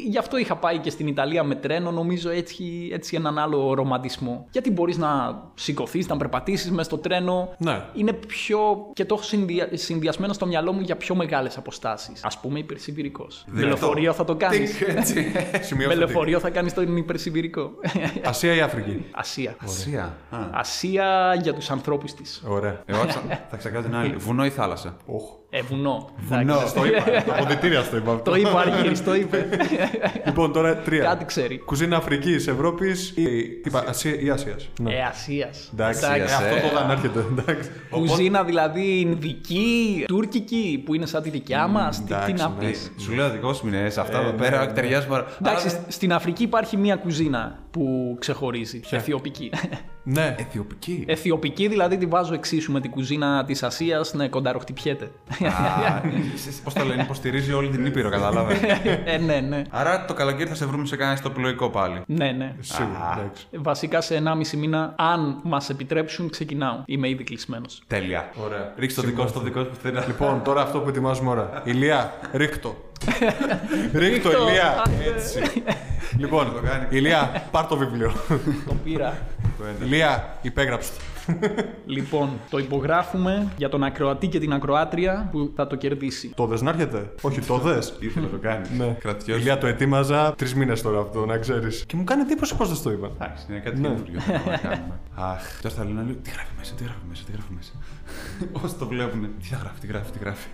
Γι' 0.09 0.17
αυτό 0.17 0.37
είχα 0.37 0.55
πάει 0.55 0.77
και 0.77 0.89
στην 0.89 1.07
Ιταλία 1.07 1.43
με 1.43 1.55
τρένο, 1.55 1.91
νομίζω 1.91 2.29
έτσι, 2.29 2.89
έτσι 2.93 3.15
έναν 3.15 3.37
άλλο 3.39 3.73
ρομαντισμό. 3.73 4.47
Γιατί 4.51 4.71
μπορείς 4.71 4.97
να 4.97 5.41
σηκωθείς, 5.53 6.07
να 6.07 6.17
περπατήσεις 6.17 6.71
μες 6.71 6.85
στο 6.85 6.97
τρένο. 6.97 7.49
Ναι. 7.57 7.81
Είναι 7.93 8.13
πιο. 8.13 8.59
και 8.93 9.05
το 9.05 9.13
έχω 9.15 9.23
συνδυα... 9.23 9.69
συνδυασμένο 9.73 10.33
στο 10.33 10.45
μυαλό 10.45 10.73
μου 10.73 10.81
για 10.81 10.95
πιο 10.97 11.15
μεγάλες 11.15 11.57
αποστάσεις. 11.57 12.23
Α 12.23 12.29
πούμε, 12.41 12.59
υπερσιβηρικός. 12.59 13.43
Με 13.47 13.61
λεωφορείο 13.63 14.13
θα 14.13 14.23
το 14.23 14.35
κάνεις. 14.35 14.81
Έτσι. 14.81 15.31
Με 15.51 15.59
Σημειώστε 15.61 15.93
τι. 15.93 15.99
λεωφορείο 15.99 16.39
θα 16.39 16.49
κάνεις 16.49 16.73
τον 16.73 16.97
υπερσιβηρικό. 16.97 17.71
Ασία 18.23 18.53
ή 18.55 18.59
Αφρική; 18.61 19.05
Ασία. 19.11 19.55
Ασία. 19.63 20.17
Α. 20.29 20.37
Ασία 20.53 21.37
για 21.41 21.53
τους 21.53 21.71
ανθρώπους 21.71 22.13
της. 22.13 22.43
Ωραία. 22.47 22.81
Εγώ 22.85 23.03
θα- 23.07 23.45
θα 23.49 23.57
ξεκάνω 23.57 23.83
την 23.85 23.95
άλλη. 23.95 24.15
Βουνό 24.25 24.45
ή 24.45 24.49
θάλασσα; 24.49 24.95
Οχ. 25.05 25.23
Ε, 25.51 25.61
βουνό. 25.61 26.09
Βουνό. 26.17 26.53
Εντάξει. 26.53 26.73
Το 26.73 26.85
είπα. 26.85 27.03
Το 27.25 27.33
αποδητήρια 27.33 27.81
στο 27.83 27.95
είπα. 27.97 28.11
αυτό. 28.11 28.31
Το 28.31 28.37
είπε 28.37 28.47
ο 28.49 28.57
Αργύρης, 28.57 29.03
το 29.03 29.15
είπε. 29.15 29.47
Λοιπόν, 30.25 30.53
τώρα 30.53 30.77
τρία. 30.77 31.03
Κάτι 31.03 31.25
ξέρει. 31.25 31.57
Κουζίνα 31.59 31.97
Αφρικής, 31.97 32.47
Ευρώπης 32.47 33.09
ή. 33.15 33.23
Είπα 33.65 33.83
Ασία 33.87 34.19
ή 34.19 34.29
Ασία. 34.29 34.55
Ε, 34.89 35.01
Ασίας. 35.03 35.69
Εντάξει, 35.73 36.05
Εντάξει. 36.05 36.33
ε, 36.43 36.45
αυτό 36.45 36.67
το 36.67 36.79
δεν 36.79 36.89
έρχεται. 36.89 37.25
Εντάξει. 37.39 37.69
Κουζίνα 37.89 38.43
δηλαδή 38.43 38.99
Ινδική, 38.99 40.03
Τουρκική, 40.07 40.81
που 40.85 40.93
είναι 40.95 41.05
σαν 41.05 41.21
τη 41.21 41.29
δικιά 41.29 41.67
μας. 41.67 41.97
Τι, 41.97 42.03
τι 42.03 42.13
εντάξει, 42.13 42.33
να 42.33 42.53
ναι. 42.59 42.67
πεις. 42.67 42.91
Σου 42.97 43.13
λέω 43.13 43.29
δικός 43.29 43.57
σου 43.57 43.67
είναι 43.67 43.89
σε 43.89 44.01
αυτά 44.01 44.17
Ε, 44.17 44.21
εδώ 44.21 44.31
ναι, 44.31 44.37
πέρα. 44.37 44.65
ναι. 44.65 44.71
Ταιριάζουμε. 44.71 45.25
Εντάξει, 45.41 45.67
Άρα- 45.67 45.79
σ- 45.85 45.91
στην 45.91 46.13
Αφρική 46.13 46.43
υπάρχει 46.43 46.77
μία 46.77 46.95
κουζίνα 46.95 47.59
που 47.71 48.15
ξεχωρίζει. 48.19 48.79
Αιθιοπική. 48.89 49.51
Ναι. 50.11 50.35
Αιθιοπική. 50.39 51.03
Αιθιοπική 51.07 51.67
δηλαδή 51.67 51.97
τη 51.97 52.05
βάζω 52.05 52.33
εξίσου 52.33 52.71
με 52.71 52.79
την 52.79 52.91
κουζίνα 52.91 53.43
της 53.45 53.63
Ασίας, 53.63 54.13
ναι, 54.13 54.27
κονταροχτυπιέται. 54.27 55.11
Πώς 56.63 56.73
το 56.73 56.83
λένε, 56.83 57.01
υποστηρίζει 57.01 57.53
όλη 57.53 57.69
την 57.69 57.85
Ήπειρο, 57.85 58.09
κατάλαβες. 58.09 58.57
ε, 59.05 59.17
ναι, 59.17 59.39
ναι. 59.39 59.61
Άρα 59.69 60.05
το 60.05 60.13
καλοκαίρι 60.13 60.49
θα 60.49 60.55
σε 60.55 60.65
βρούμε 60.65 60.85
σε 60.85 60.95
κανένα 60.95 61.15
ιστοπλοϊκό 61.15 61.69
πάλι. 61.69 62.01
Ναι, 62.05 62.31
ναι. 62.31 62.55
Σίγουρα, 62.59 63.19
εντάξει. 63.19 63.47
Βασικά 63.57 64.01
σε 64.01 64.23
1,5 64.51 64.57
μήνα, 64.57 64.93
αν 64.97 65.39
μας 65.43 65.69
επιτρέψουν, 65.69 66.29
ξεκινάω. 66.29 66.81
Είμαι 66.85 67.09
ήδη 67.09 67.23
κλεισμένος. 67.23 67.81
Τέλεια. 67.87 68.29
Ωραία. 68.45 68.73
Ρίξτε 68.77 69.01
το 69.01 69.07
δικό 69.07 69.27
σου, 69.27 69.33
το 69.33 69.39
δικό 69.39 69.59
σου 69.59 69.69
πουθενά. 69.69 70.03
Λοιπόν, 70.07 70.41
τώρα 70.43 70.61
αυτό 70.61 70.79
που 70.79 70.89
ετοιμάζουμε 70.89 71.29
ώρα. 71.29 71.61
Ηλία, 71.65 72.13
ρίχτω. 72.31 72.75
ρίχτω, 73.93 74.29
Ρίχτω. 74.29 74.47
Ηλία. 74.47 74.85
Έτσι. 75.15 75.63
λοιπόν, 76.17 76.53
το 76.53 76.61
κάνει. 76.67 76.85
Ηλία, 76.89 77.43
πάρ 77.51 77.65
το 77.65 77.77
βιβλίο. 77.77 78.11
Το 78.67 78.73
πήρα. 78.83 79.17
Ηλία, 79.83 80.37
υπέγραψε 80.41 80.91
το. 80.91 81.01
λοιπόν, 81.85 82.29
το 82.49 82.57
υπογράφουμε 82.57 83.47
για 83.57 83.69
τον 83.69 83.83
ακροατή 83.83 84.27
και 84.27 84.39
την 84.39 84.53
ακροάτρια 84.53 85.27
που 85.31 85.51
θα 85.55 85.67
το 85.67 85.75
κερδίσει. 85.75 86.31
Το 86.35 86.45
δες 86.45 86.61
να 86.61 86.69
έρχεται; 86.69 87.11
Όχι, 87.21 87.41
το 87.41 87.57
δες. 87.57 87.93
Ήθελε 87.99 88.25
να 88.25 88.31
το 88.31 88.37
κάνει. 88.37 88.67
Ναι. 88.77 88.95
Κρατιός. 88.99 89.39
Ηλία, 89.39 89.57
το 89.57 89.67
ετοίμαζα 89.67 90.33
τρεις 90.37 90.55
μήνες 90.55 90.81
τώρα 90.81 90.99
αυτό, 90.99 91.25
να 91.25 91.37
ξέρεις. 91.37 91.83
Και 91.87 91.95
μου 91.95 92.03
κάνει 92.03 92.21
εντύπωση 92.21 92.55
πώς 92.55 92.69
δεν 92.73 92.83
το 92.83 92.91
είπα. 92.91 93.09
Εντάξει, 93.21 93.45
είναι 93.49 93.59
κάτι 93.59 93.79
Ναι. 93.79 93.87
καινούριο 93.87 94.19
που 94.25 94.31
να 94.49 94.57
κάνουμε. 94.57 94.99
Αχ, 95.15 95.61
τώρα 95.61 95.75
θα 95.75 95.83
λένε 95.83 95.99
όλοι, 96.01 96.15
τι 96.15 96.29
γράφει 96.29 96.51
μέσα, 96.57 96.73
τι 96.75 96.83
γράφει 96.83 96.99
μέσα, 97.09 97.23
τι 97.25 97.31
γράφει 97.31 97.51
μέσα. 97.55 97.71
Όσοι 98.63 98.75
το 98.75 98.87
βλέπουν, 98.87 99.29
τι 99.41 99.45
θα 99.47 99.57
γράφει, 99.57 99.79
τι 99.79 99.87
γράφει, 99.87 100.11
τι 100.11 100.19
γράφει. 100.19 100.47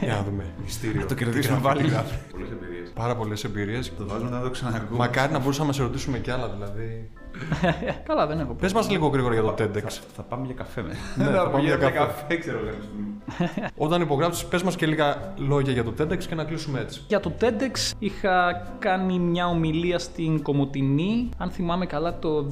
Για 0.00 0.14
να 0.14 0.22
δούμε. 0.22 0.44
Μυστήριο. 0.64 1.00
Να 1.00 1.06
το 1.06 1.14
Τι 1.14 1.24
κερδίσουμε 1.24 1.58
γράφει, 1.58 1.66
πάλι. 1.76 1.82
τι 1.82 1.88
γράφει. 1.88 2.14
Πολλές 2.32 2.50
εμπειρίες. 2.50 2.90
Πάρα 2.94 3.16
πολλές 3.16 3.44
εμπειρίες. 3.44 3.92
Το 3.98 4.06
βάζουμε 4.06 4.30
να 4.30 4.40
το 4.40 4.50
ξανακούμε. 4.50 4.98
Μακάρι 4.98 5.32
να 5.32 5.38
μπορούσαμε 5.38 5.66
να 5.66 5.72
σε 5.72 5.82
ρωτήσουμε 5.82 6.18
κι 6.18 6.30
άλλα 6.30 6.48
δηλαδή. 6.48 7.10
Καλά, 8.08 8.26
δεν 8.26 8.40
έχω 8.40 8.52
Πες 8.52 8.72
μας 8.72 8.90
λίγο 8.90 9.06
γρήγορα 9.06 9.34
για 9.34 9.42
το 9.42 9.54
TEDx. 9.58 10.00
Θα 10.16 10.22
πάμε 10.22 10.46
για 10.46 10.54
καφέ 10.54 10.82
με. 10.82 10.96
Ναι, 11.16 11.24
θα 11.24 11.48
πάμε 11.48 11.64
για 11.64 11.76
καφέ. 11.76 12.36
ξέρω 12.36 12.58
εγώ. 12.58 12.76
Όταν 13.86 14.00
υπογράψεις, 14.00 14.44
πες 14.44 14.62
μας 14.62 14.76
και 14.76 14.86
λίγα 14.86 15.34
λόγια 15.36 15.72
για 15.72 15.84
το 15.84 15.92
TEDx 15.98 16.18
και 16.24 16.34
να 16.34 16.44
κλείσουμε 16.44 16.80
έτσι. 16.80 17.02
Για 17.08 17.20
το 17.20 17.32
TEDx 17.40 17.92
είχα 17.98 18.62
κάνει 18.78 19.18
μια 19.18 19.46
ομιλία 19.46 19.98
στην 19.98 20.42
Κομωτινή, 20.42 21.28
αν 21.38 21.50
θυμάμαι 21.50 21.86
καλά 21.86 22.18
το 22.18 22.48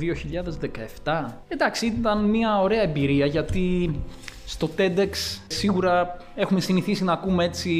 2017. 1.05 1.25
Εντάξει, 1.49 1.87
ήταν 1.87 2.25
μια 2.25 2.61
ωραία 2.61 2.83
εμπειρία 2.83 3.27
γιατί 3.27 3.91
στο 4.47 4.71
TEDx 4.79 5.11
σίγουρα 5.47 6.17
έχουμε 6.35 6.61
συνηθίσει 6.61 7.05
να 7.05 7.13
ακούμε 7.13 7.45
έτσι 7.45 7.73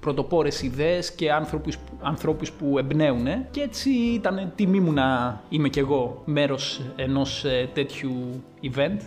πρωτοπόρες 0.00 0.62
ιδέες 0.62 1.12
και 1.12 1.32
άνθρωπους, 1.32 1.78
ανθρώπους 2.00 2.52
που 2.52 2.78
εμπνέουν 2.78 3.26
και 3.50 3.60
έτσι 3.60 3.90
ήταν 3.90 4.52
τιμή 4.54 4.80
μου 4.80 4.92
να 4.92 5.40
είμαι 5.48 5.68
κι 5.68 5.78
εγώ 5.78 6.22
μέρος 6.24 6.80
ενός 6.96 7.44
ε, 7.44 7.68
τέτοιου 7.74 8.42
event. 8.62 8.98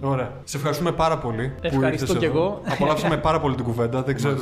Ωραία. 0.00 0.30
Σε 0.44 0.56
ευχαριστούμε 0.56 0.92
πάρα 0.92 1.18
πολύ. 1.18 1.48
που 1.48 1.60
Ευχαριστώ 1.62 2.04
ήρθες 2.04 2.18
κι 2.18 2.24
εδώ. 2.24 2.38
εγώ. 2.38 2.60
Απολαύσαμε 2.68 3.16
πάρα 3.16 3.40
πολύ 3.40 3.54
την 3.54 3.64
κουβέντα. 3.64 4.02
Δεν 4.02 4.14
ξέρω. 4.14 4.36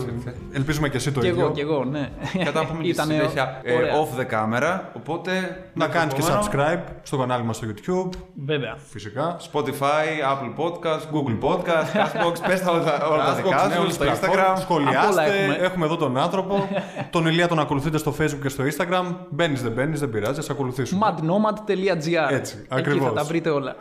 Ελπίζουμε 0.53 0.89
και 0.89 0.97
εσύ 0.97 1.13
το 1.13 1.21
Κι 1.21 1.27
ίδιο. 1.27 1.41
εγώ, 1.45 1.53
κι 1.53 1.61
εγώ, 1.61 1.85
ναι. 1.85 2.09
Και 2.33 2.45
θα 2.45 2.67
πούμε 2.67 2.83
και 2.83 2.93
στη 2.93 3.03
Ήτανε 3.03 3.15
συνέχεια 3.15 3.61
ε, 3.63 3.73
ωραία. 3.75 3.93
off 3.93 4.21
the 4.21 4.25
camera. 4.35 4.81
Οπότε. 4.97 5.31
Να 5.75 5.87
μέχρι 5.87 5.99
κάνεις 5.99 6.15
το 6.15 6.21
και 6.21 6.27
επόμενο, 6.27 6.75
subscribe 6.87 6.93
στο 7.03 7.17
κανάλι 7.17 7.45
μας 7.45 7.57
στο 7.57 7.67
YouTube. 7.71 8.19
Βέβαια. 8.47 8.77
Φυσικά. 8.91 9.37
Spotify, 9.53 10.07
Apple 10.33 10.63
Podcast, 10.65 11.05
Google 11.15 11.39
Podcast, 11.51 11.89
Castbox. 11.99 12.35
Πες 12.47 12.61
τα 12.63 12.71
όλα 12.71 12.83
τα- 12.85 13.07
όλα 13.11 13.25
τα 13.25 13.33
Castbox, 13.33 13.43
δικά 13.45 13.67
ναι, 13.69 13.75
σου, 13.75 13.81
όλες 13.81 13.95
στο 13.95 14.05
τις 14.05 14.13
Instagram. 14.13 14.21
πλατφόρμες. 14.33 14.61
Σχολιάστε. 14.61 14.99
Απ' 15.07 15.11
όλα 15.13 15.25
έχουμε. 15.25 15.55
Έχουμε 15.67 15.85
εδώ 15.87 15.97
τον 15.97 16.17
άνθρωπο. 16.19 16.69
τον 17.11 17.27
Ηλία 17.27 17.49
τον 17.49 17.59
ακολουθείτε 17.59 17.99
στο 17.99 18.15
Facebook 18.21 18.39
και 18.43 18.49
στο 18.49 18.65
Instagram. 18.65 19.15
Μπαίνεις, 19.31 19.63
δεν 19.63 19.73
μπαίνεις, 19.73 20.01
δεν 20.01 20.11
πειράζει, 20.11 20.39
ας 20.39 20.51
ακολουθήσουμε. 20.51 21.01
madnomad.gr 21.19 22.33
Έτσι, 22.33 22.57
Εκεί 22.59 22.67
ακριβώς. 22.71 23.09
θα 23.09 23.13
τα 23.13 23.25
βρείτε 23.25 23.51
όλα. 23.51 23.75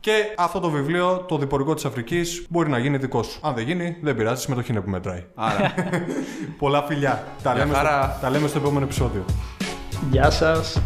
Και 0.00 0.12
αυτό 0.38 0.60
το 0.60 0.70
βιβλίο, 0.70 0.99
το 1.28 1.38
διπορικό 1.38 1.74
της 1.74 1.84
Αφρικής 1.84 2.46
μπορεί 2.50 2.70
να 2.70 2.78
γίνει 2.78 2.96
δικό 2.96 3.22
σου. 3.22 3.40
Αν 3.42 3.54
δεν 3.54 3.64
γίνει, 3.64 3.96
δεν 4.02 4.16
πειράζει, 4.16 4.46
το 4.46 4.62
είναι 4.70 4.80
που 4.80 4.90
μετράει. 4.90 5.24
Άρα. 5.34 5.74
Πολλά 6.58 6.82
φιλιά. 6.82 7.24
Τα 7.42 7.54
λέμε, 7.54 7.74
στο, 7.74 8.18
τα 8.20 8.30
λέμε 8.30 8.48
στο 8.48 8.58
επόμενο 8.58 8.84
επεισόδιο. 8.84 9.24
Γεια 10.10 10.30
σας. 10.30 10.82